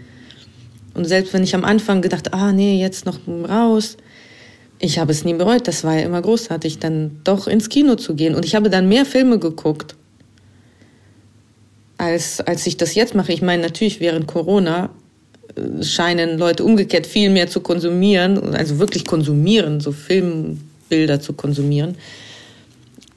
Und 0.94 1.04
selbst 1.04 1.32
wenn 1.32 1.42
ich 1.42 1.54
am 1.54 1.64
Anfang 1.64 2.02
gedacht, 2.02 2.34
ah 2.34 2.52
nee, 2.52 2.80
jetzt 2.80 3.06
noch 3.06 3.18
raus, 3.28 3.96
ich 4.80 4.98
habe 4.98 5.12
es 5.12 5.24
nie 5.24 5.34
bereut, 5.34 5.66
das 5.66 5.84
war 5.84 5.94
ja 5.94 6.06
immer 6.06 6.22
großartig, 6.22 6.78
dann 6.78 7.20
doch 7.24 7.46
ins 7.46 7.68
Kino 7.68 7.96
zu 7.96 8.14
gehen. 8.14 8.34
Und 8.34 8.44
ich 8.44 8.54
habe 8.54 8.70
dann 8.70 8.88
mehr 8.88 9.04
Filme 9.04 9.38
geguckt, 9.38 9.96
als, 11.98 12.40
als 12.40 12.66
ich 12.66 12.76
das 12.76 12.94
jetzt 12.94 13.14
mache. 13.14 13.32
Ich 13.32 13.42
meine, 13.42 13.62
natürlich 13.62 14.00
während 14.00 14.26
Corona 14.26 14.90
scheinen 15.82 16.38
Leute 16.38 16.64
umgekehrt 16.64 17.06
viel 17.06 17.30
mehr 17.30 17.48
zu 17.48 17.60
konsumieren, 17.60 18.54
also 18.54 18.78
wirklich 18.78 19.04
konsumieren, 19.04 19.80
so 19.80 19.92
Filmbilder 19.92 21.20
zu 21.20 21.32
konsumieren. 21.32 21.96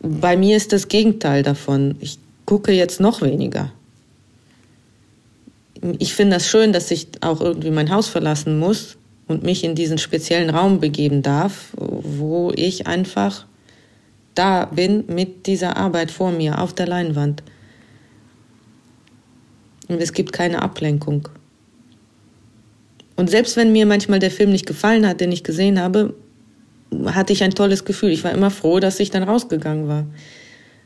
Bei 0.02 0.36
mir 0.36 0.58
ist 0.58 0.74
das 0.74 0.88
Gegenteil 0.88 1.44
davon. 1.44 1.96
Ich 2.00 2.18
gucke 2.46 2.72
jetzt 2.72 3.00
noch 3.00 3.22
weniger. 3.22 3.72
Ich 5.98 6.14
finde 6.14 6.36
das 6.36 6.48
schön, 6.48 6.74
dass 6.74 6.92
ich 6.92 7.08
auch 7.22 7.42
irgendwie 7.42 7.72
mein 7.72 7.92
Haus 7.92 8.08
verlassen 8.08 8.60
muss 8.60 8.98
und 9.28 9.44
mich 9.44 9.64
in 9.64 9.76
diesen 9.76 9.98
speziellen 9.98 10.50
Raum 10.50 10.80
begeben 10.80 11.22
darf, 11.22 11.70
wo 11.76 12.52
ich 12.56 12.88
einfach 12.88 13.46
da 14.36 14.66
bin 14.66 15.06
mit 15.08 15.48
dieser 15.48 15.78
Arbeit 15.78 16.12
vor 16.12 16.32
mir 16.32 16.60
auf 16.60 16.74
der 16.74 16.88
Leinwand. 16.88 17.44
Und 19.88 20.02
es 20.02 20.14
gibt 20.14 20.32
keine 20.32 20.62
Ablenkung. 20.62 21.28
Und 23.16 23.30
selbst 23.30 23.58
wenn 23.58 23.72
mir 23.72 23.86
manchmal 23.86 24.20
der 24.20 24.32
Film 24.32 24.52
nicht 24.52 24.66
gefallen 24.66 25.06
hat, 25.06 25.20
den 25.20 25.32
ich 25.32 25.44
gesehen 25.44 25.80
habe, 25.80 26.16
hatte 27.06 27.34
ich 27.34 27.44
ein 27.44 27.52
tolles 27.52 27.86
Gefühl. 27.86 28.12
Ich 28.12 28.24
war 28.24 28.32
immer 28.32 28.52
froh, 28.52 28.80
dass 28.80 29.00
ich 29.00 29.12
dann 29.12 29.24
rausgegangen 29.24 29.88
war. 29.88 30.06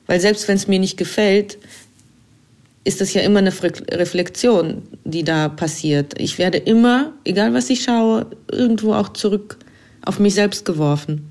Weil 0.07 0.19
selbst 0.19 0.47
wenn 0.47 0.55
es 0.55 0.67
mir 0.67 0.79
nicht 0.79 0.97
gefällt, 0.97 1.57
ist 2.85 3.01
das 3.01 3.13
ja 3.13 3.21
immer 3.21 3.39
eine 3.39 3.51
Reflexion, 3.91 4.83
die 5.03 5.23
da 5.23 5.49
passiert. 5.49 6.13
Ich 6.19 6.37
werde 6.37 6.59
immer, 6.59 7.11
egal 7.25 7.53
was 7.53 7.69
ich 7.69 7.83
schaue, 7.83 8.27
irgendwo 8.49 8.93
auch 8.93 9.09
zurück 9.09 9.57
auf 10.05 10.19
mich 10.19 10.35
selbst 10.35 10.65
geworfen. 10.65 11.29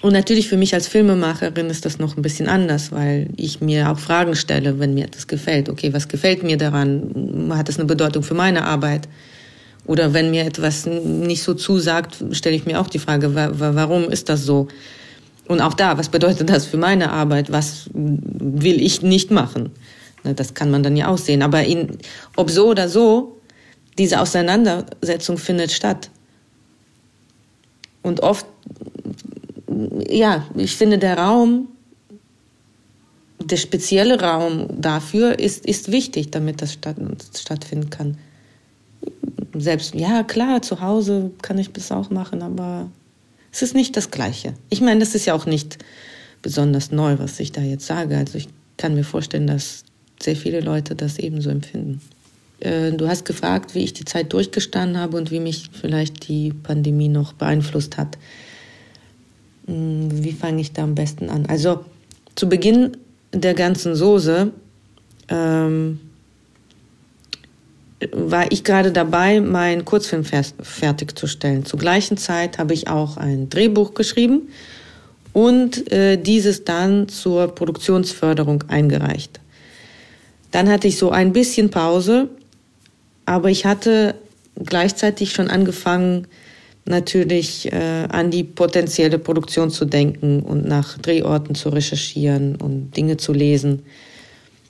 Und 0.00 0.12
natürlich 0.12 0.48
für 0.48 0.56
mich 0.56 0.74
als 0.74 0.86
Filmemacherin 0.88 1.70
ist 1.70 1.84
das 1.84 1.98
noch 1.98 2.16
ein 2.16 2.22
bisschen 2.22 2.48
anders, 2.48 2.92
weil 2.92 3.30
ich 3.36 3.60
mir 3.60 3.90
auch 3.90 3.98
Fragen 3.98 4.36
stelle, 4.36 4.78
wenn 4.78 4.94
mir 4.94 5.06
etwas 5.06 5.26
gefällt. 5.26 5.68
Okay, 5.68 5.92
was 5.92 6.08
gefällt 6.08 6.42
mir 6.42 6.56
daran? 6.56 7.50
Hat 7.52 7.68
das 7.68 7.78
eine 7.78 7.86
Bedeutung 7.86 8.22
für 8.22 8.34
meine 8.34 8.64
Arbeit? 8.64 9.08
Oder 9.86 10.12
wenn 10.14 10.30
mir 10.30 10.44
etwas 10.44 10.86
nicht 10.86 11.42
so 11.42 11.54
zusagt, 11.54 12.22
stelle 12.32 12.56
ich 12.56 12.66
mir 12.66 12.80
auch 12.80 12.88
die 12.88 12.98
Frage, 12.98 13.34
warum 13.34 14.10
ist 14.10 14.28
das 14.28 14.44
so? 14.44 14.68
Und 15.48 15.60
auch 15.60 15.74
da, 15.74 15.98
was 15.98 16.10
bedeutet 16.10 16.48
das 16.50 16.66
für 16.66 16.76
meine 16.76 17.10
Arbeit? 17.10 17.50
Was 17.50 17.90
will 17.92 18.80
ich 18.80 19.02
nicht 19.02 19.30
machen? 19.30 19.70
Das 20.22 20.54
kann 20.54 20.70
man 20.70 20.82
dann 20.82 20.96
ja 20.96 21.08
auch 21.08 21.18
sehen. 21.18 21.42
Aber 21.42 21.64
in, 21.64 21.98
ob 22.36 22.50
so 22.50 22.68
oder 22.68 22.88
so, 22.88 23.40
diese 23.96 24.20
Auseinandersetzung 24.20 25.38
findet 25.38 25.72
statt. 25.72 26.10
Und 28.02 28.20
oft 28.20 28.46
ja, 30.08 30.46
ich 30.56 30.76
finde, 30.76 30.98
der 30.98 31.18
Raum, 31.18 31.68
der 33.42 33.56
spezielle 33.56 34.20
Raum 34.20 34.68
dafür 34.80 35.38
ist, 35.38 35.64
ist 35.64 35.90
wichtig, 35.92 36.30
damit 36.30 36.62
das 36.62 36.72
statt, 36.72 36.96
stattfinden 37.36 37.90
kann. 37.90 38.18
Selbst, 39.54 39.94
ja, 39.94 40.22
klar, 40.22 40.62
zu 40.62 40.80
Hause 40.80 41.30
kann 41.42 41.58
ich 41.58 41.72
das 41.72 41.92
auch 41.92 42.10
machen, 42.10 42.42
aber 42.42 42.90
es 43.58 43.62
ist 43.62 43.74
nicht 43.74 43.96
das 43.96 44.12
Gleiche. 44.12 44.54
Ich 44.70 44.80
meine, 44.80 45.00
das 45.00 45.16
ist 45.16 45.26
ja 45.26 45.34
auch 45.34 45.44
nicht 45.44 45.78
besonders 46.42 46.92
neu, 46.92 47.18
was 47.18 47.40
ich 47.40 47.50
da 47.50 47.60
jetzt 47.60 47.86
sage. 47.86 48.16
Also 48.16 48.38
ich 48.38 48.48
kann 48.76 48.94
mir 48.94 49.02
vorstellen, 49.02 49.48
dass 49.48 49.82
sehr 50.22 50.36
viele 50.36 50.60
Leute 50.60 50.94
das 50.94 51.18
ebenso 51.18 51.50
empfinden. 51.50 52.00
Äh, 52.60 52.92
du 52.92 53.08
hast 53.08 53.24
gefragt, 53.24 53.74
wie 53.74 53.82
ich 53.82 53.94
die 53.94 54.04
Zeit 54.04 54.32
durchgestanden 54.32 54.96
habe 54.96 55.16
und 55.16 55.32
wie 55.32 55.40
mich 55.40 55.70
vielleicht 55.72 56.28
die 56.28 56.52
Pandemie 56.52 57.08
noch 57.08 57.32
beeinflusst 57.32 57.96
hat. 57.96 58.16
Hm, 59.66 60.22
wie 60.22 60.32
fange 60.32 60.60
ich 60.60 60.70
da 60.72 60.84
am 60.84 60.94
besten 60.94 61.28
an? 61.28 61.46
Also 61.46 61.84
zu 62.36 62.48
Beginn 62.48 62.96
der 63.32 63.54
ganzen 63.54 63.96
Soße 63.96 64.52
ähm, 65.30 65.98
war 68.12 68.50
ich 68.52 68.64
gerade 68.64 68.92
dabei, 68.92 69.40
meinen 69.40 69.84
Kurzfilm 69.84 70.24
fertigzustellen. 70.24 71.64
Zur 71.64 71.78
gleichen 71.78 72.16
Zeit 72.16 72.58
habe 72.58 72.74
ich 72.74 72.88
auch 72.88 73.16
ein 73.16 73.50
Drehbuch 73.50 73.94
geschrieben 73.94 74.48
und 75.32 75.90
äh, 75.90 76.16
dieses 76.16 76.64
dann 76.64 77.08
zur 77.08 77.54
Produktionsförderung 77.54 78.64
eingereicht. 78.68 79.40
Dann 80.52 80.68
hatte 80.68 80.88
ich 80.88 80.96
so 80.96 81.10
ein 81.10 81.32
bisschen 81.32 81.70
Pause, 81.70 82.28
aber 83.26 83.50
ich 83.50 83.66
hatte 83.66 84.14
gleichzeitig 84.56 85.32
schon 85.32 85.48
angefangen, 85.48 86.26
natürlich 86.84 87.70
äh, 87.70 88.06
an 88.08 88.30
die 88.30 88.44
potenzielle 88.44 89.18
Produktion 89.18 89.70
zu 89.70 89.84
denken 89.84 90.40
und 90.40 90.66
nach 90.66 90.96
Drehorten 90.98 91.54
zu 91.54 91.68
recherchieren 91.68 92.56
und 92.56 92.96
Dinge 92.96 93.18
zu 93.18 93.32
lesen. 93.32 93.82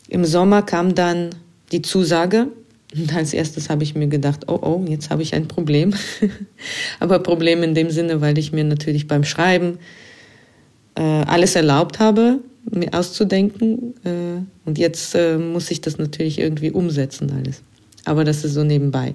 Im 0.08 0.24
Sommer 0.24 0.62
kam 0.62 0.94
dann 0.94 1.30
die 1.70 1.82
Zusage 1.82 2.48
und 2.96 3.14
als 3.14 3.34
erstes 3.34 3.68
habe 3.68 3.82
ich 3.82 3.94
mir 3.94 4.06
gedacht, 4.06 4.48
oh 4.48 4.58
oh, 4.62 4.84
jetzt 4.88 5.10
habe 5.10 5.22
ich 5.22 5.34
ein 5.34 5.46
Problem. 5.46 5.94
Aber 7.00 7.18
Problem 7.18 7.62
in 7.62 7.74
dem 7.74 7.90
Sinne, 7.90 8.20
weil 8.20 8.38
ich 8.38 8.52
mir 8.52 8.64
natürlich 8.64 9.06
beim 9.06 9.24
Schreiben 9.24 9.78
äh, 10.94 11.02
alles 11.02 11.54
erlaubt 11.54 11.98
habe, 11.98 12.38
mir 12.70 12.94
auszudenken. 12.94 13.94
Äh, 14.04 14.40
und 14.64 14.78
jetzt 14.78 15.14
äh, 15.14 15.36
muss 15.36 15.70
ich 15.70 15.82
das 15.82 15.98
natürlich 15.98 16.38
irgendwie 16.38 16.70
umsetzen 16.70 17.30
alles. 17.36 17.62
Aber 18.06 18.24
das 18.24 18.44
ist 18.44 18.54
so 18.54 18.64
nebenbei. 18.64 19.14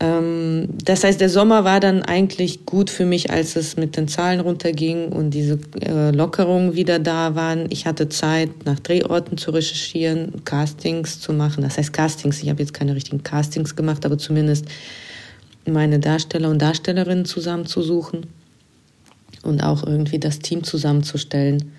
Ähm, 0.00 0.68
das 0.84 1.02
heißt, 1.02 1.20
der 1.20 1.28
Sommer 1.28 1.64
war 1.64 1.80
dann 1.80 2.02
eigentlich 2.02 2.64
gut 2.66 2.90
für 2.90 3.04
mich, 3.04 3.30
als 3.30 3.56
es 3.56 3.76
mit 3.76 3.96
den 3.96 4.06
Zahlen 4.06 4.40
runterging 4.40 5.08
und 5.10 5.30
diese 5.30 5.58
äh, 5.80 6.10
Lockerungen 6.10 6.74
wieder 6.74 6.98
da 6.98 7.34
waren. 7.34 7.66
Ich 7.70 7.86
hatte 7.86 8.08
Zeit, 8.08 8.64
nach 8.64 8.78
Drehorten 8.78 9.38
zu 9.38 9.50
recherchieren, 9.50 10.44
Castings 10.44 11.20
zu 11.20 11.32
machen. 11.32 11.62
Das 11.62 11.78
heißt 11.78 11.92
Castings, 11.92 12.42
ich 12.42 12.48
habe 12.48 12.60
jetzt 12.60 12.74
keine 12.74 12.94
richtigen 12.94 13.22
Castings 13.22 13.74
gemacht, 13.74 14.06
aber 14.06 14.18
zumindest 14.18 14.66
meine 15.66 15.98
Darsteller 15.98 16.50
und 16.50 16.62
Darstellerinnen 16.62 17.24
zusammenzusuchen 17.24 18.26
und 19.42 19.62
auch 19.62 19.84
irgendwie 19.84 20.18
das 20.18 20.38
Team 20.38 20.62
zusammenzustellen. 20.62 21.72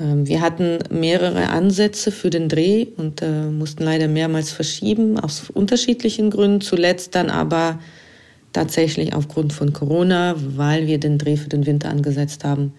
Ähm, 0.00 0.26
wir 0.26 0.40
hatten 0.40 0.78
mehrere 0.90 1.48
Ansätze 1.50 2.10
für 2.10 2.30
den 2.30 2.48
Dreh 2.48 2.86
und 2.96 3.22
äh, 3.22 3.46
mussten 3.46 3.84
leider 3.84 4.08
mehrmals 4.08 4.50
verschieben, 4.50 5.18
aus 5.18 5.50
unterschiedlichen 5.50 6.30
Gründen. 6.30 6.60
Zuletzt 6.60 7.14
dann 7.14 7.30
aber 7.30 7.78
tatsächlich 8.52 9.14
aufgrund 9.14 9.52
von 9.52 9.72
Corona, 9.72 10.34
weil 10.36 10.86
wir 10.86 10.98
den 10.98 11.18
Dreh 11.18 11.36
für 11.36 11.48
den 11.48 11.66
Winter 11.66 11.90
angesetzt 11.90 12.44
haben. 12.44 12.72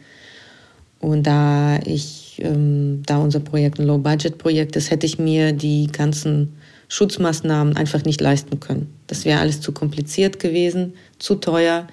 Und 1.00 1.28
da 1.28 1.80
ich, 1.86 2.42
ähm, 2.42 3.04
da 3.06 3.18
unser 3.18 3.40
Projekt 3.40 3.80
ein 3.80 3.86
Low-Budget-Projekt 3.86 4.76
ist, 4.76 4.92
hätte 4.92 5.06
ich 5.06 5.20
mir 5.20 5.52
die 5.52 5.88
ganzen 5.88 6.54
Schutzmaßnahmen 6.88 7.76
einfach 7.76 8.06
nicht 8.06 8.22
leisten 8.22 8.60
können. 8.60 8.94
Das 9.08 9.26
wäre 9.26 9.40
alles 9.40 9.62
zu 9.62 9.72
kompliziert 9.72 10.40
gewesen, 10.40 10.94
zu 11.20 11.36
teuer. 11.36 11.88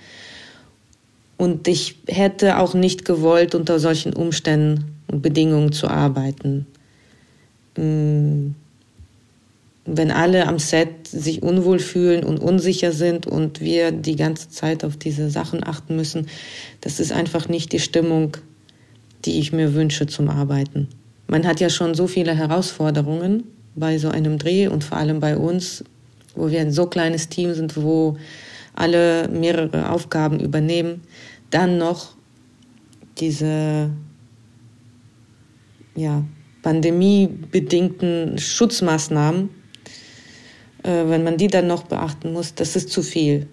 Und 1.36 1.66
ich 1.66 1.96
hätte 2.06 2.58
auch 2.58 2.74
nicht 2.74 3.04
gewollt, 3.04 3.54
unter 3.54 3.78
solchen 3.78 4.12
Umständen 4.12 4.92
Bedingungen 5.20 5.72
zu 5.72 5.88
arbeiten. 5.88 6.66
Mm. 7.76 8.54
Wenn 9.84 10.12
alle 10.12 10.46
am 10.46 10.60
Set 10.60 11.08
sich 11.08 11.42
unwohl 11.42 11.80
fühlen 11.80 12.22
und 12.22 12.38
unsicher 12.38 12.92
sind 12.92 13.26
und 13.26 13.60
wir 13.60 13.90
die 13.90 14.14
ganze 14.14 14.48
Zeit 14.48 14.84
auf 14.84 14.96
diese 14.96 15.28
Sachen 15.28 15.66
achten 15.66 15.96
müssen, 15.96 16.28
das 16.80 17.00
ist 17.00 17.10
einfach 17.10 17.48
nicht 17.48 17.72
die 17.72 17.80
Stimmung, 17.80 18.36
die 19.24 19.40
ich 19.40 19.52
mir 19.52 19.74
wünsche 19.74 20.06
zum 20.06 20.28
Arbeiten. 20.28 20.86
Man 21.26 21.44
hat 21.48 21.58
ja 21.58 21.68
schon 21.68 21.94
so 21.94 22.06
viele 22.06 22.36
Herausforderungen 22.36 23.42
bei 23.74 23.98
so 23.98 24.08
einem 24.08 24.38
Dreh 24.38 24.68
und 24.68 24.84
vor 24.84 24.98
allem 24.98 25.18
bei 25.18 25.36
uns, 25.36 25.82
wo 26.36 26.50
wir 26.50 26.60
ein 26.60 26.70
so 26.70 26.86
kleines 26.86 27.28
Team 27.28 27.52
sind, 27.52 27.76
wo 27.76 28.16
alle 28.74 29.28
mehrere 29.28 29.90
Aufgaben 29.90 30.38
übernehmen, 30.38 31.02
dann 31.50 31.78
noch 31.78 32.12
diese 33.18 33.90
ja, 35.94 36.24
pandemiebedingten 36.62 38.38
Schutzmaßnahmen, 38.38 39.50
äh, 40.82 40.88
wenn 41.06 41.24
man 41.24 41.36
die 41.36 41.48
dann 41.48 41.66
noch 41.66 41.84
beachten 41.84 42.32
muss, 42.32 42.54
das 42.54 42.76
ist 42.76 42.90
zu 42.90 43.02
viel. 43.02 43.48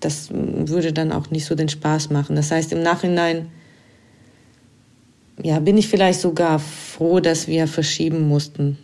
Das 0.00 0.28
würde 0.32 0.92
dann 0.92 1.12
auch 1.12 1.30
nicht 1.30 1.46
so 1.46 1.54
den 1.54 1.68
Spaß 1.68 2.10
machen. 2.10 2.36
Das 2.36 2.50
heißt, 2.50 2.72
im 2.72 2.82
Nachhinein 2.82 3.48
ja, 5.42 5.58
bin 5.58 5.76
ich 5.76 5.88
vielleicht 5.88 6.20
sogar 6.20 6.58
froh, 6.58 7.20
dass 7.20 7.48
wir 7.48 7.66
verschieben 7.66 8.28
mussten. 8.28 8.78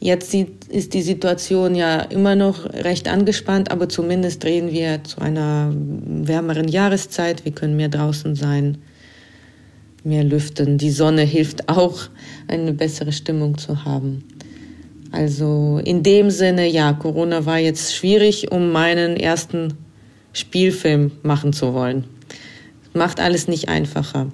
Jetzt 0.00 0.34
ist 0.34 0.92
die 0.92 1.02
Situation 1.02 1.74
ja 1.74 2.00
immer 2.00 2.36
noch 2.36 2.66
recht 2.66 3.08
angespannt, 3.08 3.70
aber 3.70 3.88
zumindest 3.88 4.44
drehen 4.44 4.70
wir 4.70 5.02
zu 5.02 5.20
einer 5.20 5.72
wärmeren 5.74 6.68
Jahreszeit. 6.68 7.44
Wir 7.44 7.52
können 7.52 7.76
mehr 7.76 7.88
draußen 7.88 8.34
sein 8.34 8.78
mehr 10.04 10.22
lüften. 10.22 10.78
Die 10.78 10.90
Sonne 10.90 11.22
hilft 11.22 11.68
auch, 11.68 12.08
eine 12.46 12.72
bessere 12.72 13.12
Stimmung 13.12 13.58
zu 13.58 13.84
haben. 13.84 14.24
Also 15.10 15.80
in 15.84 16.02
dem 16.02 16.30
Sinne, 16.30 16.68
ja, 16.68 16.92
Corona 16.92 17.46
war 17.46 17.58
jetzt 17.58 17.94
schwierig, 17.94 18.52
um 18.52 18.72
meinen 18.72 19.16
ersten 19.16 19.74
Spielfilm 20.32 21.12
machen 21.22 21.52
zu 21.52 21.72
wollen. 21.72 22.04
Macht 22.92 23.20
alles 23.20 23.48
nicht 23.48 23.68
einfacher. 23.68 24.28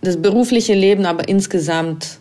Das 0.00 0.20
berufliche 0.20 0.74
Leben 0.74 1.06
aber 1.06 1.28
insgesamt 1.28 2.18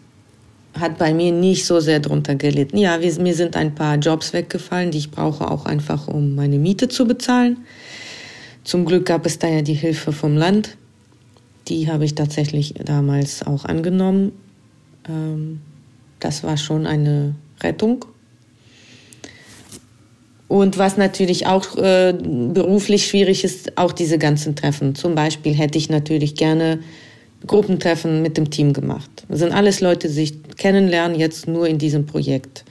hat 0.79 0.97
bei 0.97 1.13
mir 1.13 1.31
nicht 1.31 1.65
so 1.65 1.79
sehr 1.79 1.99
drunter 1.99 2.35
gelitten. 2.35 2.77
Ja, 2.77 2.97
mir 2.97 3.33
sind 3.35 3.55
ein 3.55 3.75
paar 3.75 3.97
Jobs 3.97 4.33
weggefallen, 4.33 4.91
die 4.91 4.99
ich 4.99 5.11
brauche 5.11 5.49
auch 5.49 5.65
einfach, 5.65 6.07
um 6.07 6.35
meine 6.35 6.57
Miete 6.57 6.89
zu 6.89 7.05
bezahlen. 7.05 7.57
Zum 8.63 8.85
Glück 8.85 9.05
gab 9.05 9.25
es 9.25 9.39
da 9.39 9.47
ja 9.47 9.61
die 9.61 9.73
Hilfe 9.73 10.11
vom 10.11 10.37
Land. 10.37 10.77
Die 11.67 11.89
habe 11.91 12.05
ich 12.05 12.15
tatsächlich 12.15 12.75
damals 12.83 13.45
auch 13.45 13.65
angenommen. 13.65 14.31
Ähm, 15.07 15.61
das 16.19 16.43
war 16.43 16.57
schon 16.57 16.85
eine 16.85 17.35
Rettung. 17.61 18.05
Und 20.47 20.77
was 20.77 20.97
natürlich 20.97 21.47
auch 21.47 21.77
äh, 21.77 22.13
beruflich 22.13 23.07
schwierig 23.07 23.43
ist, 23.45 23.77
auch 23.77 23.93
diese 23.93 24.17
ganzen 24.17 24.55
Treffen. 24.55 24.95
Zum 24.95 25.15
Beispiel 25.15 25.53
hätte 25.53 25.77
ich 25.77 25.89
natürlich 25.89 26.35
gerne 26.35 26.79
Gruppentreffen 27.47 28.21
mit 28.21 28.37
dem 28.37 28.51
Team 28.51 28.73
gemacht. 28.73 29.09
Das 29.29 29.39
sind 29.39 29.53
alles 29.53 29.79
Leute, 29.81 30.07
die 30.07 30.13
sich 30.13 30.33
kennenlernen 30.57 31.17
jetzt 31.17 31.47
nur 31.47 31.67
in 31.67 31.77
diesem 31.77 32.05
Projekt. 32.05 32.65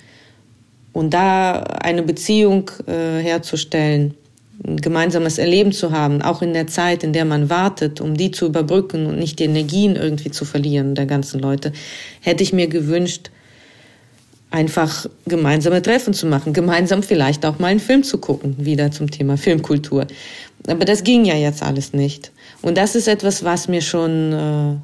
Und 0.93 1.15
da 1.15 1.61
eine 1.63 2.03
Beziehung 2.03 2.71
äh, 2.87 3.19
herzustellen, 3.21 4.15
ein 4.67 4.77
gemeinsames 4.77 5.39
Erleben 5.39 5.73
zu 5.73 5.93
haben, 5.93 6.23
auch 6.23 6.43
in 6.43 6.53
der 6.53 6.67
Zeit, 6.67 7.03
in 7.03 7.13
der 7.13 7.25
man 7.25 7.49
wartet, 7.49 8.01
um 8.01 8.17
die 8.17 8.31
zu 8.31 8.47
überbrücken 8.47 9.07
und 9.07 9.19
nicht 9.19 9.39
die 9.39 9.45
Energien 9.45 9.97
irgendwie 9.97 10.31
zu 10.31 10.45
verlieren 10.45 10.95
der 10.95 11.07
ganzen 11.07 11.41
Leute, 11.41 11.73
hätte 12.21 12.43
ich 12.43 12.53
mir 12.53 12.69
gewünscht, 12.69 13.31
einfach 14.51 15.07
gemeinsame 15.27 15.81
Treffen 15.81 16.13
zu 16.13 16.27
machen, 16.27 16.53
gemeinsam 16.53 17.03
vielleicht 17.03 17.47
auch 17.47 17.59
mal 17.59 17.69
einen 17.69 17.81
Film 17.81 18.03
zu 18.03 18.19
gucken, 18.19 18.57
wieder 18.59 18.91
zum 18.91 19.11
Thema 19.11 19.37
Filmkultur. 19.37 20.07
Aber 20.67 20.85
das 20.85 21.05
ging 21.05 21.25
ja 21.25 21.37
jetzt 21.37 21.63
alles 21.63 21.93
nicht. 21.93 22.33
Und 22.61 22.77
das 22.77 22.95
ist 22.95 23.09
etwas, 23.09 23.45
was 23.45 23.69
mir 23.69 23.81
schon 23.81 24.33
äh, 24.33 24.77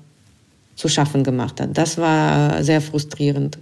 zu 0.77 0.89
schaffen 0.89 1.25
gemacht 1.25 1.61
hat. 1.61 1.77
Das 1.77 1.99
war 1.99 2.63
sehr 2.63 2.81
frustrierend. 2.81 3.59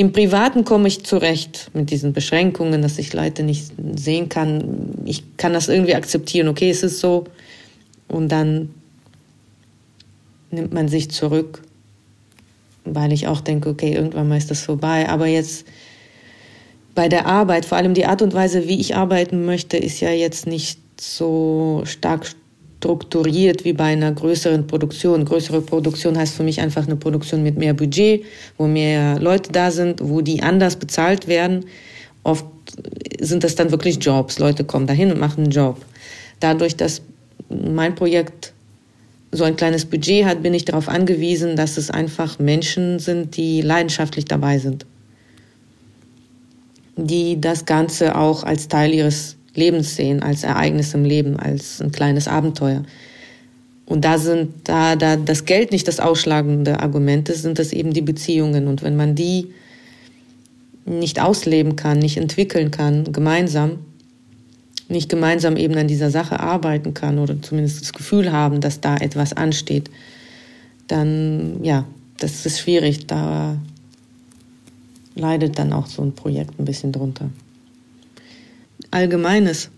Im 0.00 0.12
Privaten 0.12 0.64
komme 0.64 0.88
ich 0.88 1.04
zurecht 1.04 1.70
mit 1.74 1.90
diesen 1.90 2.14
Beschränkungen, 2.14 2.80
dass 2.80 2.96
ich 2.96 3.12
Leute 3.12 3.42
nicht 3.42 3.70
sehen 3.96 4.30
kann. 4.30 4.94
Ich 5.04 5.36
kann 5.36 5.52
das 5.52 5.68
irgendwie 5.68 5.94
akzeptieren. 5.94 6.48
Okay, 6.48 6.70
es 6.70 6.82
ist 6.82 7.00
so. 7.00 7.24
Und 8.08 8.32
dann 8.32 8.74
nimmt 10.50 10.72
man 10.72 10.88
sich 10.88 11.10
zurück, 11.10 11.60
weil 12.86 13.12
ich 13.12 13.26
auch 13.26 13.42
denke, 13.42 13.68
okay, 13.68 13.92
irgendwann 13.92 14.26
mal 14.26 14.38
ist 14.38 14.50
das 14.50 14.62
vorbei. 14.62 15.06
Aber 15.06 15.26
jetzt 15.26 15.66
bei 16.94 17.10
der 17.10 17.26
Arbeit, 17.26 17.66
vor 17.66 17.76
allem 17.76 17.92
die 17.92 18.06
Art 18.06 18.22
und 18.22 18.32
Weise, 18.32 18.66
wie 18.68 18.80
ich 18.80 18.96
arbeiten 18.96 19.44
möchte, 19.44 19.76
ist 19.76 20.00
ja 20.00 20.12
jetzt 20.12 20.46
nicht 20.46 20.80
so 20.98 21.82
stark 21.84 22.24
strukturiert 22.80 23.66
wie 23.66 23.74
bei 23.74 23.92
einer 23.92 24.10
größeren 24.10 24.66
Produktion. 24.66 25.26
Größere 25.26 25.60
Produktion 25.60 26.16
heißt 26.16 26.34
für 26.34 26.42
mich 26.42 26.60
einfach 26.62 26.86
eine 26.86 26.96
Produktion 26.96 27.42
mit 27.42 27.58
mehr 27.58 27.74
Budget, 27.74 28.24
wo 28.56 28.66
mehr 28.66 29.20
Leute 29.20 29.52
da 29.52 29.70
sind, 29.70 30.00
wo 30.02 30.22
die 30.22 30.42
anders 30.42 30.76
bezahlt 30.76 31.28
werden. 31.28 31.66
Oft 32.22 32.46
sind 33.20 33.44
das 33.44 33.54
dann 33.54 33.70
wirklich 33.70 33.98
Jobs. 34.00 34.38
Leute 34.38 34.64
kommen 34.64 34.86
dahin 34.86 35.12
und 35.12 35.20
machen 35.20 35.44
einen 35.44 35.52
Job. 35.52 35.84
Dadurch, 36.40 36.74
dass 36.74 37.02
mein 37.50 37.94
Projekt 37.94 38.54
so 39.30 39.44
ein 39.44 39.56
kleines 39.56 39.84
Budget 39.84 40.24
hat, 40.24 40.42
bin 40.42 40.54
ich 40.54 40.64
darauf 40.64 40.88
angewiesen, 40.88 41.56
dass 41.56 41.76
es 41.76 41.90
einfach 41.90 42.38
Menschen 42.38 42.98
sind, 42.98 43.36
die 43.36 43.60
leidenschaftlich 43.60 44.24
dabei 44.24 44.58
sind. 44.58 44.86
Die 46.96 47.38
das 47.38 47.66
Ganze 47.66 48.16
auch 48.16 48.42
als 48.42 48.68
Teil 48.68 48.94
ihres 48.94 49.36
Lebens 49.54 49.96
sehen, 49.96 50.22
als 50.22 50.44
Ereignis 50.44 50.94
im 50.94 51.04
Leben, 51.04 51.36
als 51.36 51.80
ein 51.80 51.92
kleines 51.92 52.28
Abenteuer. 52.28 52.82
Und 53.86 54.04
da 54.04 54.18
sind, 54.18 54.52
da, 54.64 54.94
da 54.94 55.16
das 55.16 55.44
Geld 55.44 55.72
nicht 55.72 55.88
das 55.88 55.98
ausschlagende 55.98 56.78
Argument 56.80 57.28
ist, 57.28 57.42
sind 57.42 57.58
das 57.58 57.72
eben 57.72 57.92
die 57.92 58.02
Beziehungen. 58.02 58.68
Und 58.68 58.82
wenn 58.82 58.96
man 58.96 59.16
die 59.16 59.48
nicht 60.84 61.20
ausleben 61.20 61.74
kann, 61.74 61.98
nicht 61.98 62.16
entwickeln 62.16 62.70
kann, 62.70 63.12
gemeinsam, 63.12 63.80
nicht 64.88 65.08
gemeinsam 65.08 65.56
eben 65.56 65.76
an 65.76 65.88
dieser 65.88 66.10
Sache 66.10 66.38
arbeiten 66.38 66.94
kann 66.94 67.18
oder 67.18 67.42
zumindest 67.42 67.80
das 67.80 67.92
Gefühl 67.92 68.30
haben, 68.30 68.60
dass 68.60 68.80
da 68.80 68.96
etwas 68.96 69.32
ansteht, 69.32 69.90
dann, 70.86 71.62
ja, 71.64 71.84
das 72.18 72.46
ist 72.46 72.60
schwierig. 72.60 73.06
Da 73.08 73.56
leidet 75.14 75.58
dann 75.58 75.72
auch 75.72 75.86
so 75.86 76.02
ein 76.02 76.12
Projekt 76.12 76.58
ein 76.58 76.64
bisschen 76.64 76.92
drunter. 76.92 77.28
Allgemeines. 78.90 79.70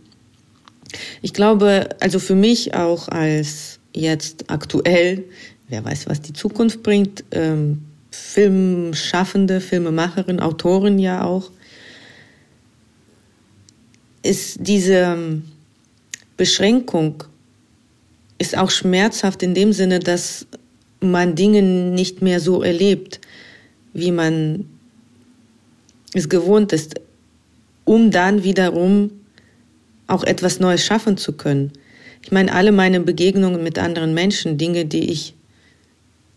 Ich 1.22 1.32
glaube, 1.32 1.88
also 2.00 2.18
für 2.18 2.34
mich 2.34 2.74
auch 2.74 3.08
als 3.08 3.78
jetzt 3.94 4.50
aktuell, 4.50 5.24
wer 5.68 5.84
weiß, 5.84 6.06
was 6.06 6.20
die 6.20 6.32
Zukunft 6.32 6.82
bringt, 6.82 7.24
ähm, 7.30 7.82
Filmschaffende, 8.10 9.60
Filmemacherin, 9.60 10.40
Autorin 10.40 10.98
ja 10.98 11.24
auch, 11.24 11.50
ist 14.22 14.58
diese 14.60 14.94
ähm, 14.94 15.44
Beschränkung 16.36 17.24
ist 18.38 18.58
auch 18.58 18.70
schmerzhaft 18.70 19.42
in 19.42 19.54
dem 19.54 19.72
Sinne, 19.72 20.00
dass 20.00 20.46
man 21.00 21.36
Dinge 21.36 21.62
nicht 21.62 22.22
mehr 22.22 22.40
so 22.40 22.62
erlebt, 22.62 23.20
wie 23.92 24.10
man 24.10 24.66
es 26.12 26.28
gewohnt 26.28 26.72
ist 26.72 26.94
um 27.84 28.10
dann 28.10 28.44
wiederum 28.44 29.10
auch 30.06 30.24
etwas 30.24 30.60
Neues 30.60 30.84
schaffen 30.84 31.16
zu 31.16 31.32
können. 31.32 31.72
Ich 32.22 32.30
meine, 32.30 32.52
alle 32.52 32.72
meine 32.72 33.00
Begegnungen 33.00 33.62
mit 33.62 33.78
anderen 33.78 34.14
Menschen, 34.14 34.58
Dinge, 34.58 34.84
die 34.84 35.10
ich 35.10 35.34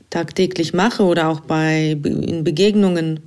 tagtäglich 0.09 0.73
mache 0.73 1.03
oder 1.03 1.29
auch 1.29 1.41
bei 1.41 1.91
in 2.03 2.43
Begegnungen 2.43 3.19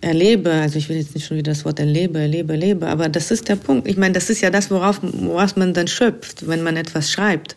erlebe, 0.00 0.52
also 0.52 0.78
ich 0.78 0.88
will 0.88 0.96
jetzt 0.96 1.14
nicht 1.14 1.26
schon 1.26 1.36
wieder 1.36 1.52
das 1.52 1.64
Wort 1.64 1.80
erlebe, 1.80 2.18
erlebe, 2.18 2.52
erlebe, 2.52 2.86
aber 2.86 3.08
das 3.08 3.30
ist 3.30 3.48
der 3.48 3.56
Punkt. 3.56 3.88
Ich 3.88 3.96
meine, 3.96 4.14
das 4.14 4.30
ist 4.30 4.40
ja 4.40 4.50
das, 4.50 4.70
worauf, 4.70 5.00
woraus 5.02 5.56
man 5.56 5.74
dann 5.74 5.88
schöpft, 5.88 6.46
wenn 6.46 6.62
man 6.62 6.76
etwas 6.76 7.10
schreibt, 7.10 7.56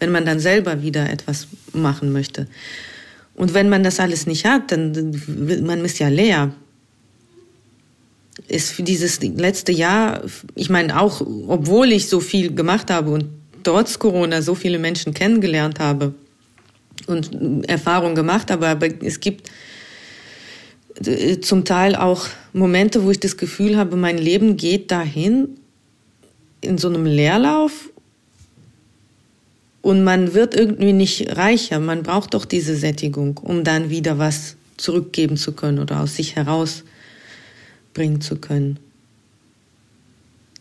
wenn 0.00 0.10
man 0.10 0.24
dann 0.24 0.40
selber 0.40 0.82
wieder 0.82 1.08
etwas 1.10 1.48
machen 1.72 2.12
möchte. 2.12 2.46
Und 3.34 3.52
wenn 3.52 3.68
man 3.68 3.82
das 3.82 4.00
alles 4.00 4.26
nicht 4.26 4.46
hat, 4.46 4.72
dann 4.72 5.20
man 5.62 5.84
ist 5.84 5.98
ja 5.98 6.08
leer 6.08 6.52
ist 8.48 8.72
für 8.72 8.82
dieses 8.82 9.20
letzte 9.22 9.72
Jahr, 9.72 10.22
ich 10.54 10.70
meine 10.70 11.00
auch, 11.00 11.20
obwohl 11.20 11.92
ich 11.92 12.08
so 12.08 12.20
viel 12.20 12.54
gemacht 12.54 12.90
habe 12.90 13.10
und 13.10 13.26
trotz 13.62 13.98
Corona 13.98 14.42
so 14.42 14.54
viele 14.54 14.78
Menschen 14.78 15.14
kennengelernt 15.14 15.80
habe 15.80 16.14
und 17.06 17.68
Erfahrungen 17.68 18.14
gemacht 18.14 18.50
habe, 18.50 18.68
aber 18.68 18.88
es 19.02 19.20
gibt 19.20 19.50
äh, 21.04 21.40
zum 21.40 21.64
Teil 21.64 21.96
auch 21.96 22.26
Momente, 22.52 23.04
wo 23.04 23.10
ich 23.10 23.20
das 23.20 23.36
Gefühl 23.36 23.76
habe, 23.76 23.96
mein 23.96 24.18
Leben 24.18 24.56
geht 24.56 24.90
dahin 24.90 25.48
in 26.60 26.78
so 26.78 26.88
einem 26.88 27.06
Leerlauf 27.06 27.90
und 29.82 30.04
man 30.04 30.34
wird 30.34 30.54
irgendwie 30.54 30.92
nicht 30.92 31.36
reicher. 31.36 31.78
Man 31.80 32.02
braucht 32.02 32.34
doch 32.34 32.44
diese 32.44 32.76
Sättigung, 32.76 33.38
um 33.38 33.62
dann 33.62 33.90
wieder 33.90 34.18
was 34.18 34.56
zurückgeben 34.76 35.36
zu 35.36 35.52
können 35.52 35.78
oder 35.78 36.00
aus 36.00 36.16
sich 36.16 36.36
heraus 36.36 36.82
bringen 37.96 38.20
zu 38.20 38.36
können. 38.36 38.78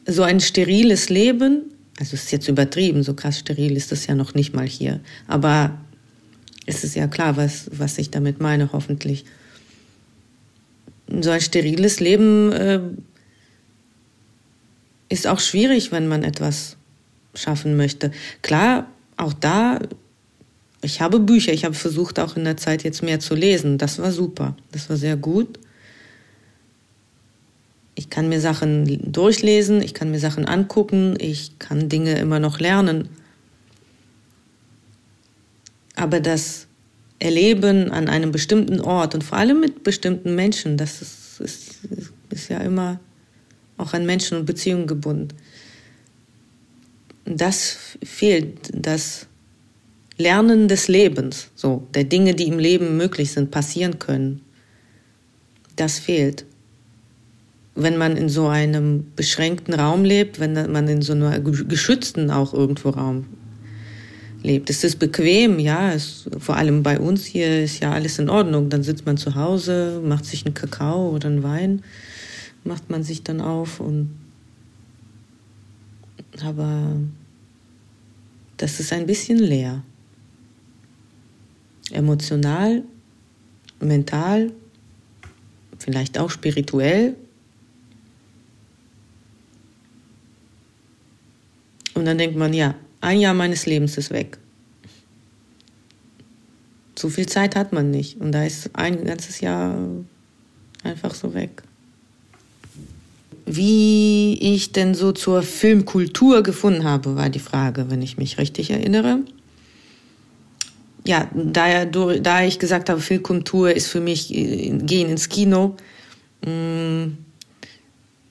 So 0.07 0.23
ein 0.23 0.39
steriles 0.39 1.09
Leben, 1.09 1.63
also 1.99 2.13
es 2.13 2.23
ist 2.23 2.31
jetzt 2.31 2.47
übertrieben, 2.47 3.03
so 3.03 3.13
krass 3.13 3.39
steril 3.39 3.75
ist 3.75 3.91
das 3.91 4.07
ja 4.07 4.15
noch 4.15 4.33
nicht 4.35 4.53
mal 4.53 4.65
hier, 4.65 5.01
aber 5.27 5.77
es 6.65 6.83
ist 6.83 6.95
ja 6.95 7.07
klar, 7.07 7.35
was, 7.35 7.69
was 7.73 7.97
ich 7.97 8.09
damit 8.09 8.39
meine, 8.39 8.71
hoffentlich. 8.71 9.25
So 11.21 11.29
ein 11.29 11.41
steriles 11.41 11.99
Leben 11.99 12.51
äh, 12.53 12.79
ist 15.09 15.27
auch 15.27 15.39
schwierig, 15.39 15.91
wenn 15.91 16.07
man 16.07 16.23
etwas 16.23 16.77
schaffen 17.35 17.75
möchte. 17.75 18.11
Klar, 18.43 18.87
auch 19.17 19.33
da, 19.33 19.79
ich 20.81 21.01
habe 21.01 21.19
Bücher, 21.19 21.51
ich 21.51 21.65
habe 21.65 21.75
versucht 21.75 22.17
auch 22.17 22.37
in 22.37 22.45
der 22.45 22.57
Zeit 22.57 22.83
jetzt 22.83 23.03
mehr 23.03 23.19
zu 23.19 23.35
lesen. 23.35 23.77
Das 23.77 23.99
war 23.99 24.11
super, 24.11 24.55
das 24.71 24.89
war 24.89 24.95
sehr 24.95 25.17
gut. 25.17 25.59
Ich 27.95 28.09
kann 28.09 28.27
mir 28.27 28.41
Sachen 28.41 29.11
durchlesen, 29.11 29.81
ich 29.81 29.93
kann 29.93 30.11
mir 30.11 30.19
Sachen 30.19 30.45
angucken, 30.45 31.15
ich 31.17 31.57
kann 31.59 31.87
Dinge 31.87 32.17
immer 32.19 32.39
noch 32.39 32.59
lernen. 32.59 33.07
Aber 35.95 36.19
das 36.19 36.67
Erleben 37.19 37.91
an 37.91 38.09
einem 38.09 38.33
bestimmten 38.33 38.81
Ort 38.81 39.15
und 39.15 39.23
vor 39.23 39.37
allem 39.37 39.61
mit 39.61 39.83
bestimmten 39.83 40.35
Menschen, 40.35 40.75
das 40.75 41.01
ist, 41.01 41.39
ist, 41.39 41.79
ist 42.29 42.49
ja 42.49 42.57
immer 42.57 42.99
auch 43.77 43.93
an 43.93 44.05
Menschen 44.05 44.37
und 44.39 44.45
Beziehungen 44.45 44.87
gebunden. 44.87 45.29
Das 47.23 47.97
fehlt, 48.03 48.69
das 48.73 49.27
Lernen 50.17 50.67
des 50.67 50.89
Lebens, 50.89 51.49
so 51.55 51.87
der 51.93 52.03
Dinge, 52.03 52.35
die 52.35 52.47
im 52.47 52.59
Leben 52.59 52.97
möglich 52.97 53.31
sind, 53.31 53.51
passieren 53.51 53.99
können. 53.99 54.41
Das 55.77 55.99
fehlt 55.99 56.45
wenn 57.75 57.97
man 57.97 58.15
in 58.15 58.29
so 58.29 58.47
einem 58.47 59.11
beschränkten 59.15 59.73
Raum 59.73 60.05
lebt, 60.05 60.39
wenn 60.39 60.53
man 60.71 60.87
in 60.87 61.01
so 61.01 61.13
einer 61.13 61.39
geschützten 61.39 62.31
auch 62.31 62.53
irgendwo 62.53 62.89
Raum 62.89 63.25
lebt. 64.41 64.69
Es 64.69 64.83
ist 64.85 64.97
bequem, 64.97 65.59
ja, 65.59 65.91
es, 65.91 66.29
vor 66.39 66.55
allem 66.55 66.83
bei 66.83 66.99
uns 66.99 67.25
hier 67.25 67.63
ist 67.63 67.81
ja 67.81 67.91
alles 67.91 68.17
in 68.17 68.29
Ordnung. 68.29 68.69
Dann 68.69 68.83
sitzt 68.83 69.05
man 69.05 69.17
zu 69.17 69.35
Hause, 69.35 70.01
macht 70.03 70.25
sich 70.25 70.45
einen 70.45 70.53
Kakao 70.53 71.09
oder 71.09 71.27
einen 71.27 71.43
Wein, 71.43 71.83
macht 72.63 72.89
man 72.89 73.03
sich 73.03 73.23
dann 73.23 73.41
auf 73.41 73.79
und 73.81 74.11
aber 76.43 76.97
das 78.57 78.79
ist 78.79 78.93
ein 78.93 79.05
bisschen 79.05 79.39
leer. 79.39 79.83
Emotional, 81.91 82.83
mental, 83.79 84.51
vielleicht 85.77 86.17
auch 86.17 86.29
spirituell. 86.29 87.15
Und 91.95 92.05
dann 92.05 92.17
denkt 92.17 92.37
man, 92.37 92.53
ja, 92.53 92.75
ein 93.01 93.19
Jahr 93.19 93.33
meines 93.33 93.65
Lebens 93.65 93.97
ist 93.97 94.11
weg. 94.11 94.37
So 96.97 97.09
viel 97.09 97.25
Zeit 97.25 97.55
hat 97.55 97.73
man 97.73 97.89
nicht. 97.89 98.19
Und 98.21 98.31
da 98.31 98.43
ist 98.43 98.69
ein 98.73 99.03
ganzes 99.03 99.41
Jahr 99.41 99.77
einfach 100.83 101.13
so 101.15 101.33
weg. 101.33 101.63
Wie 103.45 104.37
ich 104.39 104.71
denn 104.71 104.95
so 104.95 105.11
zur 105.11 105.43
Filmkultur 105.43 106.41
gefunden 106.41 106.83
habe, 106.83 107.15
war 107.15 107.29
die 107.29 107.39
Frage, 107.39 107.89
wenn 107.89 108.01
ich 108.01 108.17
mich 108.17 108.37
richtig 108.37 108.71
erinnere. 108.71 109.19
Ja, 111.05 111.29
da, 111.33 111.85
da 111.85 112.43
ich 112.43 112.57
gesagt 112.57 112.89
habe, 112.89 112.99
Filmkultur 112.99 113.71
ist 113.71 113.87
für 113.87 114.01
mich 114.01 114.29
gehen 114.29 115.09
ins 115.09 115.29
Kino, 115.29 115.75
mm, 116.43 117.17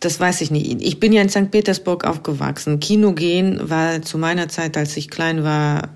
das 0.05 0.21
weiß 0.21 0.41
ich 0.43 0.51
nicht. 0.51 0.83
Ich 0.83 1.01
bin 1.01 1.13
ja 1.13 1.23
in 1.23 1.29
St. 1.29 1.51
Petersburg 1.51 2.05
aufgewachsen. 2.05 2.81
Kino 2.81 3.13
gehen 3.13 3.71
war 3.71 4.03
zu 4.03 4.19
meiner 4.19 4.49
Zeit, 4.49 4.77
als 4.77 4.97
ich 4.97 5.11
klein 5.11 5.45
war, 5.45 5.89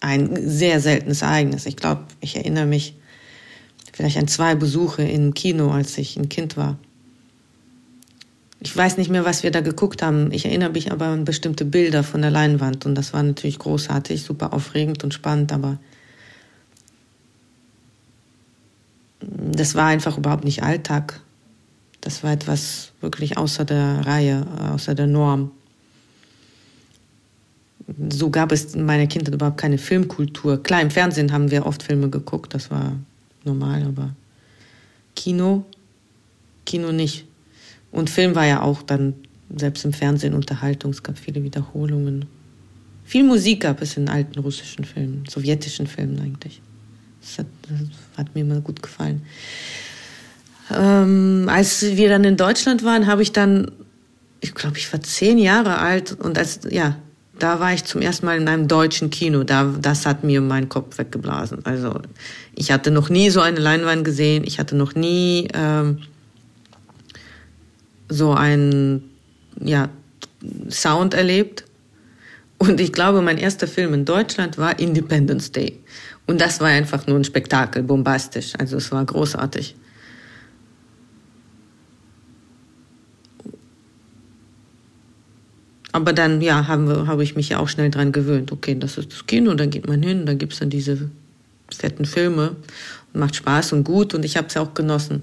ein 0.00 0.48
sehr 0.48 0.80
seltenes 0.80 1.22
Ereignis. 1.22 1.66
Ich 1.66 1.76
glaube, 1.76 2.02
ich 2.20 2.36
erinnere 2.36 2.66
mich 2.66 2.94
vielleicht 3.92 4.16
an 4.16 4.28
zwei 4.28 4.54
Besuche 4.54 5.02
im 5.02 5.34
Kino, 5.34 5.72
als 5.72 5.98
ich 5.98 6.16
ein 6.16 6.28
Kind 6.28 6.56
war. 6.56 6.78
Ich 8.60 8.76
weiß 8.76 8.96
nicht 8.96 9.10
mehr, 9.10 9.24
was 9.24 9.42
wir 9.42 9.50
da 9.50 9.60
geguckt 9.60 10.02
haben. 10.02 10.30
Ich 10.32 10.44
erinnere 10.44 10.70
mich 10.70 10.92
aber 10.92 11.06
an 11.06 11.24
bestimmte 11.24 11.64
Bilder 11.64 12.04
von 12.04 12.22
der 12.22 12.30
Leinwand 12.30 12.86
und 12.86 12.94
das 12.94 13.12
war 13.12 13.22
natürlich 13.22 13.58
großartig, 13.58 14.22
super 14.22 14.52
aufregend 14.52 15.04
und 15.04 15.14
spannend, 15.14 15.52
aber 15.52 15.78
das 19.20 19.74
war 19.74 19.86
einfach 19.86 20.16
überhaupt 20.18 20.44
nicht 20.44 20.62
Alltag. 20.62 21.20
Das 22.00 22.22
war 22.22 22.32
etwas 22.32 22.92
wirklich 23.00 23.36
außer 23.36 23.64
der 23.64 24.06
Reihe, 24.06 24.46
außer 24.72 24.94
der 24.94 25.06
Norm. 25.06 25.50
So 28.10 28.30
gab 28.30 28.52
es 28.52 28.74
in 28.74 28.84
meiner 28.84 29.06
Kindheit 29.06 29.34
überhaupt 29.34 29.58
keine 29.58 29.78
Filmkultur. 29.78 30.62
Klar, 30.62 30.82
im 30.82 30.90
Fernsehen 30.90 31.32
haben 31.32 31.50
wir 31.50 31.66
oft 31.66 31.82
Filme 31.82 32.10
geguckt, 32.10 32.54
das 32.54 32.70
war 32.70 32.92
normal, 33.44 33.82
aber 33.84 34.14
Kino, 35.16 35.64
Kino 36.64 36.92
nicht. 36.92 37.24
Und 37.90 38.10
Film 38.10 38.34
war 38.34 38.46
ja 38.46 38.62
auch 38.62 38.82
dann 38.82 39.14
selbst 39.56 39.84
im 39.84 39.92
Fernsehen 39.92 40.34
Unterhaltung. 40.34 40.90
Es 40.90 41.02
gab 41.02 41.18
viele 41.18 41.42
Wiederholungen. 41.42 42.26
Viel 43.04 43.24
Musik 43.24 43.62
gab 43.62 43.80
es 43.80 43.96
in 43.96 44.08
alten 44.08 44.38
russischen 44.38 44.84
Filmen, 44.84 45.24
sowjetischen 45.28 45.86
Filmen 45.86 46.20
eigentlich. 46.20 46.60
Das 47.22 47.38
hat, 47.38 47.46
das 47.62 48.18
hat 48.18 48.34
mir 48.34 48.42
immer 48.42 48.60
gut 48.60 48.82
gefallen. 48.82 49.22
Ähm, 50.70 51.48
als 51.50 51.82
wir 51.82 52.08
dann 52.08 52.24
in 52.24 52.36
Deutschland 52.36 52.84
waren, 52.84 53.06
habe 53.06 53.22
ich 53.22 53.32
dann, 53.32 53.70
ich 54.40 54.54
glaube, 54.54 54.78
ich 54.78 54.92
war 54.92 55.00
zehn 55.00 55.38
Jahre 55.38 55.78
alt 55.78 56.12
und 56.12 56.38
als, 56.38 56.60
ja, 56.68 56.96
da 57.38 57.60
war 57.60 57.72
ich 57.72 57.84
zum 57.84 58.00
ersten 58.00 58.26
Mal 58.26 58.36
in 58.36 58.48
einem 58.48 58.68
deutschen 58.68 59.10
Kino. 59.10 59.44
Da, 59.44 59.72
das 59.80 60.06
hat 60.06 60.24
mir 60.24 60.40
meinen 60.40 60.68
Kopf 60.68 60.98
weggeblasen. 60.98 61.64
Also 61.64 62.00
ich 62.54 62.72
hatte 62.72 62.90
noch 62.90 63.08
nie 63.10 63.30
so 63.30 63.40
eine 63.40 63.60
Leinwand 63.60 64.04
gesehen. 64.04 64.42
Ich 64.44 64.58
hatte 64.58 64.74
noch 64.74 64.94
nie 64.94 65.48
ähm, 65.54 65.98
so 68.08 68.32
einen 68.32 69.08
ja, 69.60 69.88
Sound 70.68 71.14
erlebt. 71.14 71.64
Und 72.58 72.80
ich 72.80 72.92
glaube, 72.92 73.22
mein 73.22 73.38
erster 73.38 73.68
Film 73.68 73.94
in 73.94 74.04
Deutschland 74.04 74.58
war 74.58 74.78
Independence 74.80 75.52
Day. 75.52 75.78
Und 76.26 76.40
das 76.40 76.60
war 76.60 76.68
einfach 76.68 77.06
nur 77.06 77.16
ein 77.16 77.24
Spektakel, 77.24 77.84
bombastisch. 77.84 78.52
Also 78.58 78.76
es 78.76 78.90
war 78.90 79.04
großartig. 79.04 79.76
Aber 85.92 86.12
dann, 86.12 86.40
ja, 86.40 86.66
habe 86.66 87.06
hab 87.06 87.20
ich 87.20 87.34
mich 87.34 87.48
ja 87.48 87.58
auch 87.58 87.68
schnell 87.68 87.90
dran 87.90 88.12
gewöhnt. 88.12 88.52
Okay, 88.52 88.76
das 88.78 88.98
ist 88.98 89.12
das 89.12 89.26
Kino, 89.26 89.54
dann 89.54 89.70
geht 89.70 89.88
man 89.88 90.02
hin, 90.02 90.26
dann 90.26 90.38
gibt 90.38 90.52
es 90.52 90.58
dann 90.58 90.70
diese 90.70 91.10
fetten 91.74 92.04
Filme 92.04 92.56
und 93.12 93.20
macht 93.20 93.36
Spaß 93.36 93.72
und 93.72 93.84
gut 93.84 94.14
und 94.14 94.24
ich 94.24 94.36
habe 94.36 94.48
es 94.48 94.56
auch 94.56 94.74
genossen. 94.74 95.22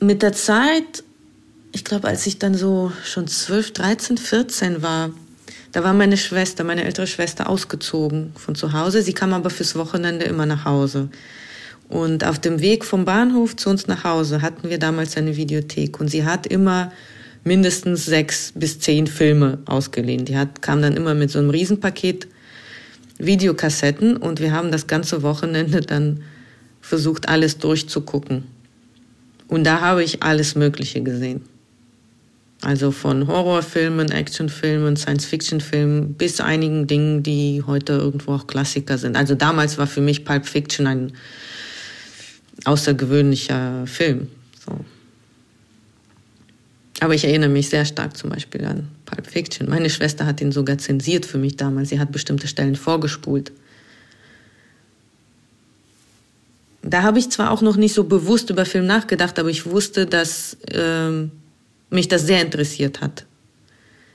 mit 0.00 0.22
der 0.22 0.32
Zeit, 0.32 1.04
ich 1.72 1.84
glaube, 1.84 2.08
als 2.08 2.26
ich 2.26 2.38
dann 2.38 2.54
so 2.54 2.90
schon 3.04 3.28
12, 3.28 3.72
13, 3.72 4.18
14 4.18 4.82
war, 4.82 5.10
da 5.72 5.84
war 5.84 5.92
meine 5.92 6.16
Schwester, 6.16 6.64
meine 6.64 6.84
ältere 6.84 7.06
Schwester 7.06 7.48
ausgezogen 7.48 8.32
von 8.34 8.56
zu 8.56 8.72
Hause. 8.72 9.02
Sie 9.02 9.12
kam 9.12 9.32
aber 9.32 9.50
fürs 9.50 9.76
Wochenende 9.76 10.24
immer 10.24 10.46
nach 10.46 10.64
Hause. 10.64 11.10
Und 11.90 12.24
auf 12.24 12.38
dem 12.38 12.60
Weg 12.60 12.84
vom 12.84 13.04
Bahnhof 13.04 13.56
zu 13.56 13.68
uns 13.68 13.88
nach 13.88 14.04
Hause 14.04 14.42
hatten 14.42 14.70
wir 14.70 14.78
damals 14.78 15.16
eine 15.16 15.36
Videothek 15.36 15.98
und 15.98 16.08
sie 16.08 16.24
hat 16.24 16.46
immer 16.46 16.92
mindestens 17.42 18.06
sechs 18.06 18.52
bis 18.54 18.78
zehn 18.78 19.08
Filme 19.08 19.58
ausgeliehen. 19.66 20.24
Die 20.24 20.36
hat, 20.36 20.62
kam 20.62 20.82
dann 20.82 20.96
immer 20.96 21.14
mit 21.14 21.32
so 21.32 21.40
einem 21.40 21.50
Riesenpaket 21.50 22.28
Videokassetten 23.18 24.16
und 24.16 24.38
wir 24.38 24.52
haben 24.52 24.70
das 24.70 24.86
ganze 24.86 25.22
Wochenende 25.24 25.80
dann 25.80 26.22
versucht, 26.80 27.28
alles 27.28 27.58
durchzugucken. 27.58 28.44
Und 29.48 29.64
da 29.64 29.80
habe 29.80 30.04
ich 30.04 30.22
alles 30.22 30.54
Mögliche 30.54 31.02
gesehen. 31.02 31.42
Also 32.62 32.92
von 32.92 33.26
Horrorfilmen, 33.26 34.12
Actionfilmen, 34.12 34.96
Science-Fiction-Filmen 34.96 36.14
bis 36.14 36.40
einigen 36.40 36.86
Dingen, 36.86 37.24
die 37.24 37.64
heute 37.66 37.94
irgendwo 37.94 38.34
auch 38.34 38.46
Klassiker 38.46 38.96
sind. 38.96 39.16
Also 39.16 39.34
damals 39.34 39.76
war 39.76 39.88
für 39.88 40.02
mich 40.02 40.24
Pulp 40.24 40.46
Fiction 40.46 40.86
ein 40.86 41.12
außergewöhnlicher 42.64 43.86
Film. 43.86 44.28
So. 44.64 44.84
Aber 47.00 47.14
ich 47.14 47.24
erinnere 47.24 47.48
mich 47.48 47.68
sehr 47.68 47.84
stark 47.84 48.16
zum 48.16 48.30
Beispiel 48.30 48.64
an 48.64 48.88
Pulp 49.06 49.26
Fiction. 49.26 49.68
Meine 49.68 49.88
Schwester 49.88 50.26
hat 50.26 50.40
ihn 50.40 50.52
sogar 50.52 50.78
zensiert 50.78 51.24
für 51.24 51.38
mich 51.38 51.56
damals. 51.56 51.88
Sie 51.88 51.98
hat 51.98 52.12
bestimmte 52.12 52.46
Stellen 52.46 52.76
vorgespult. 52.76 53.52
da 56.82 57.02
habe 57.02 57.18
ich 57.18 57.30
zwar 57.30 57.50
auch 57.50 57.62
noch 57.62 57.76
nicht 57.76 57.94
so 57.94 58.04
bewusst 58.04 58.50
über 58.50 58.64
Film 58.64 58.86
nachgedacht, 58.86 59.38
aber 59.38 59.50
ich 59.50 59.66
wusste, 59.66 60.06
dass 60.06 60.56
ähm, 60.72 61.30
mich 61.90 62.08
das 62.08 62.26
sehr 62.26 62.42
interessiert 62.42 63.00
hat. 63.00 63.26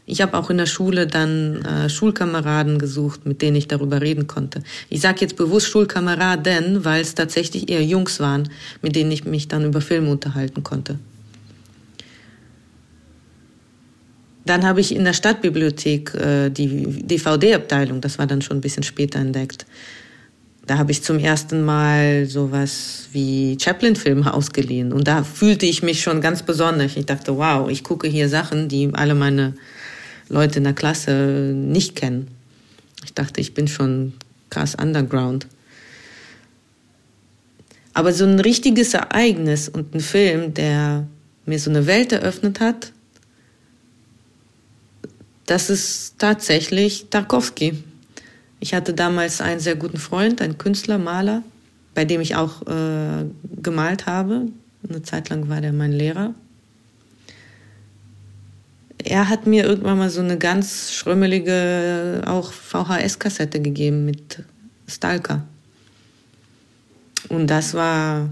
Ich 0.08 0.22
habe 0.22 0.38
auch 0.38 0.50
in 0.52 0.58
der 0.58 0.68
Schule 0.68 1.08
dann 1.08 1.66
äh, 1.66 1.90
Schulkameraden 1.90 2.78
gesucht, 2.78 3.26
mit 3.26 3.42
denen 3.42 3.56
ich 3.56 3.68
darüber 3.68 4.02
reden 4.02 4.28
konnte. 4.28 4.62
Ich 4.90 5.02
sage 5.02 5.22
jetzt 5.22 5.36
bewusst 5.36 5.68
Schulkameraden, 5.68 6.86
weil 6.86 7.02
es 7.02 7.16
tatsächlich 7.16 7.70
eher 7.70 7.84
Jungs 7.84 8.20
waren, 8.20 8.50
mit 8.82 8.96
denen 8.96 9.12
ich 9.12 9.26
mich 9.26 9.48
dann 9.48 9.66
über 9.66 9.82
Filme 9.82 10.12
unterhalten 10.12 10.64
konnte. 10.64 11.00
Dann 14.46 14.64
habe 14.64 14.80
ich 14.80 14.96
in 14.96 15.04
der 15.06 15.14
Stadtbibliothek 15.14 16.14
äh, 16.14 16.50
die 16.50 16.86
DVD-Abteilung, 17.02 18.00
das 18.00 18.20
war 18.20 18.28
dann 18.28 18.44
schon 18.44 18.58
ein 18.58 18.62
bisschen 18.62 18.84
später 18.84 19.18
entdeckt, 19.18 19.66
da 20.68 20.78
habe 20.78 20.92
ich 20.92 21.04
zum 21.04 21.20
ersten 21.20 21.64
Mal 21.64 22.26
sowas 22.26 23.10
wie 23.12 23.58
Chaplin-Filme 23.60 24.34
ausgeliehen. 24.34 24.94
Und 24.94 25.08
da 25.08 25.24
fühlte 25.24 25.68
ich 25.68 25.84
mich 25.84 26.02
schon 26.02 26.22
ganz 26.22 26.42
besonders. 26.42 26.98
Ich 26.98 27.06
dachte, 27.06 27.38
wow, 27.38 27.70
ich 27.70 27.84
gucke 27.84 28.08
hier 28.08 28.30
Sachen, 28.30 28.68
die 28.68 28.90
alle 28.94 29.14
meine 29.14 29.54
Leute 30.30 30.58
in 30.58 30.64
der 30.64 30.74
Klasse 30.74 31.54
nicht 31.56 31.96
kennen. 31.96 32.28
Ich 33.04 33.14
dachte, 33.14 33.42
ich 33.42 33.54
bin 33.54 33.68
schon 33.68 34.14
krass 34.50 34.76
underground. 34.76 35.48
Aber 37.94 38.12
so 38.12 38.26
ein 38.26 38.40
richtiges 38.40 38.94
Ereignis 38.94 39.70
und 39.70 39.96
ein 39.96 40.02
Film, 40.02 40.54
der 40.54 41.08
mir 41.46 41.60
so 41.60 41.70
eine 41.70 41.88
Welt 41.88 42.12
eröffnet 42.12 42.60
hat, 42.60 42.92
das 45.46 45.70
ist 45.70 46.16
tatsächlich 46.18 47.08
Tarkovsky. 47.10 47.84
Ich 48.60 48.74
hatte 48.74 48.94
damals 48.94 49.42
einen 49.42 49.60
sehr 49.60 49.76
guten 49.76 49.98
Freund, 49.98 50.42
einen 50.42 50.58
Künstler, 50.58 50.98
Maler, 50.98 51.44
bei 51.94 52.04
dem 52.04 52.20
ich 52.20 52.36
auch 52.36 52.64
äh, 52.64 53.26
gemalt 53.62 54.08
habe. 54.08 54.48
Eine 54.90 55.04
Zeit 55.04 55.30
lang 55.30 55.50
war 55.50 55.62
der 55.62 55.72
mein 55.72 55.92
Lehrer. 55.92 56.34
Er 58.98 59.30
hat 59.30 59.46
mir 59.46 59.66
irgendwann 59.66 59.98
mal 59.98 60.10
so 60.10 60.22
eine 60.22 60.38
ganz 60.38 60.92
schrömmelige 60.94 62.24
auch 62.26 62.52
VHS-Kassette 62.52 63.60
gegeben 63.62 64.06
mit 64.06 64.44
Stalker. 64.88 65.44
Und 67.30 67.48
das 67.48 67.74
war, 67.74 68.30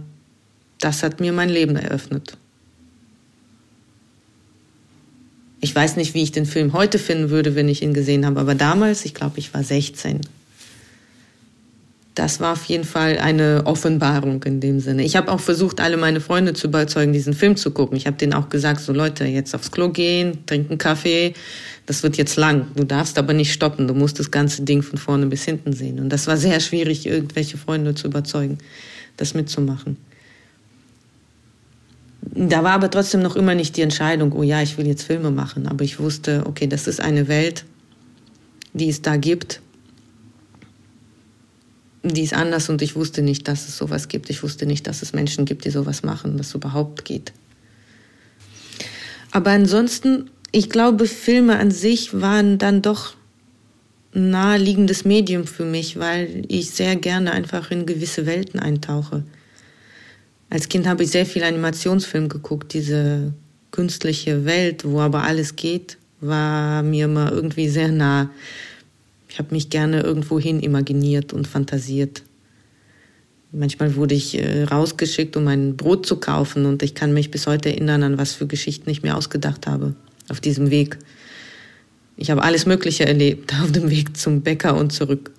das 0.80 1.04
hat 1.04 1.20
mir 1.20 1.34
mein 1.34 1.50
Leben 1.50 1.76
eröffnet. 1.76 2.38
Ich 5.62 5.74
weiß 5.74 5.96
nicht, 5.96 6.14
wie 6.14 6.24
ich 6.24 6.32
den 6.32 6.46
Film 6.46 6.74
heute 6.74 7.00
finden 7.00 7.30
würde, 7.30 7.56
wenn 7.56 7.70
ich 7.70 7.82
ihn 7.82 7.94
gesehen 7.94 8.26
habe, 8.26 8.40
aber 8.40 8.54
damals, 8.54 9.06
ich 9.06 9.14
glaube, 9.14 9.40
ich 9.40 9.54
war 9.54 9.64
16. 9.64 10.22
das 12.16 12.40
war 12.40 12.54
auf 12.54 12.66
jeden 12.66 12.84
Fall 12.84 13.18
eine 13.18 13.64
Offenbarung 13.66 14.44
in 14.44 14.60
dem 14.60 14.80
Sinne. 14.80 15.04
Ich 15.04 15.16
habe 15.16 15.32
auch 15.32 15.40
versucht, 15.40 15.80
alle 15.80 15.98
meine 15.98 16.22
Freunde 16.22 16.54
zu 16.54 16.68
überzeugen, 16.68 17.12
diesen 17.12 17.34
Film 17.34 17.56
zu 17.56 17.72
gucken. 17.72 17.98
Ich 17.98 18.06
habe 18.06 18.18
denen 18.18 18.34
auch 18.34 18.50
gesagt, 18.50 18.82
so 18.82 18.94
Leute, 18.94 19.26
jetzt 19.26 19.56
aufs 19.56 19.72
Klo 19.72 19.90
gehen, 19.90 20.46
trinken 20.46 20.78
Kaffee, 20.78 21.34
das 21.88 22.04
wird 22.04 22.18
jetzt 22.18 22.36
lang. 22.36 22.68
Du 22.76 22.84
darfst 22.84 23.18
aber 23.18 23.34
nicht 23.34 23.52
stoppen, 23.52 23.88
du 23.88 23.96
musst 23.96 24.20
das 24.20 24.30
ganze 24.30 24.62
Ding 24.62 24.84
von 24.84 25.00
vorne 25.00 25.26
bis 25.26 25.44
hinten 25.44 25.74
sehen. 25.74 26.00
Und 26.00 26.10
das 26.10 26.28
war 26.28 26.38
sehr 26.38 26.60
schwierig, 26.60 27.08
irgendwelche 27.08 27.58
Freunde 27.58 27.96
zu 27.96 28.08
überzeugen, 28.08 28.60
das 29.18 29.34
mitzumachen. 29.34 29.98
Da 32.22 32.64
war 32.64 32.74
aber 32.74 32.92
trotzdem 32.92 33.22
noch 33.22 33.36
immer 33.36 33.56
nicht 33.56 33.76
die 33.76 33.82
Entscheidung, 33.82 34.34
oh 34.34 34.44
ja, 34.44 34.62
ich 34.62 34.78
will 34.78 34.86
jetzt 34.86 35.04
Filme 35.04 35.32
machen. 35.32 35.68
Aber 35.68 35.84
ich 35.84 36.00
wusste, 36.00 36.44
okay, 36.46 36.68
das 36.68 36.88
ist 36.88 37.02
eine 37.02 37.28
Welt, 37.28 37.66
die 38.74 38.90
es 38.90 39.02
da 39.02 39.18
gibt 39.18 39.63
die 42.04 42.24
ist 42.24 42.34
anders 42.34 42.70
und 42.70 42.82
ich 42.82 42.96
wusste 42.96 43.22
nicht, 43.22 43.48
dass 43.48 43.68
es 43.68 43.78
sowas 43.78 44.10
gibt. 44.10 44.30
Ich 44.30 44.44
wusste 44.44 44.66
nicht, 44.66 44.88
dass 44.88 45.02
es 45.02 45.14
Menschen 45.14 45.46
gibt, 45.46 45.66
die 45.66 45.70
sowas 45.70 46.04
machen, 46.04 46.38
dass 46.38 46.48
es 46.48 46.56
überhaupt 46.56 47.06
geht. 47.06 47.32
Aber 49.32 49.52
ansonsten, 49.52 50.30
ich 50.52 50.70
glaube, 50.70 51.08
Filme 51.08 51.58
an 51.58 51.72
sich 51.72 52.20
waren 52.22 52.58
dann 52.58 52.82
doch 52.82 53.16
ein 54.14 54.30
naheliegendes 54.30 55.06
Medium 55.06 55.48
für 55.48 55.66
mich, 55.66 55.98
weil 55.98 56.44
ich 56.50 56.70
sehr 56.72 56.96
gerne 56.98 57.32
einfach 57.32 57.72
in 57.72 57.86
gewisse 57.86 58.26
Welten 58.26 58.60
eintauche. 58.60 59.24
Als 60.50 60.70
Kind 60.70 60.86
habe 60.86 61.04
ich 61.04 61.10
sehr 61.10 61.26
viel 61.26 61.44
Animationsfilm 61.44 62.30
geguckt. 62.30 62.74
Diese 62.74 63.34
künstliche 63.72 64.46
Welt, 64.46 64.86
wo 64.86 65.00
aber 65.00 65.24
alles 65.24 65.56
geht, 65.56 65.98
war 66.22 66.84
mir 66.84 67.06
immer 67.06 67.32
irgendwie 67.32 67.70
sehr 67.70 67.92
nah. 67.92 68.30
Ich 69.34 69.40
habe 69.40 69.56
mich 69.56 69.72
gerne 69.72 70.02
irgendwohin 70.02 70.60
imaginiert 70.60 71.34
und 71.34 71.48
fantasiert. 71.48 72.22
Manchmal 73.52 73.96
wurde 73.96 74.14
ich 74.14 74.38
äh, 74.38 74.66
rausgeschickt, 74.66 75.36
um 75.36 75.48
ein 75.48 75.76
Brot 75.76 76.06
zu 76.06 76.18
kaufen 76.18 76.68
und 76.68 76.84
ich 76.84 76.94
kann 76.94 77.16
mich 77.16 77.32
bis 77.32 77.48
heute 77.48 77.70
erinnern, 77.70 78.04
an 78.04 78.20
was 78.20 78.34
für 78.34 78.46
Geschichten 78.46 78.92
ich 78.92 79.02
mir 79.02 79.18
ausgedacht 79.18 79.66
habe 79.66 79.96
auf 80.30 80.40
diesem 80.40 80.70
Weg. 80.70 81.00
Ich 82.16 82.30
habe 82.30 82.44
alles 82.44 82.68
Mögliche 82.68 83.08
erlebt 83.08 83.56
auf 83.64 83.72
dem 83.72 83.90
Weg 83.90 84.16
zum 84.16 84.42
Bäcker 84.42 84.78
und 84.78 84.94
zurück. 84.94 85.32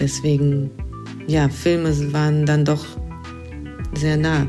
Deswegen, 0.00 0.72
ja, 1.28 1.48
Filme 1.48 2.12
waren 2.12 2.44
dann 2.44 2.64
doch 2.64 2.84
sehr 3.94 4.16
nah. 4.16 4.48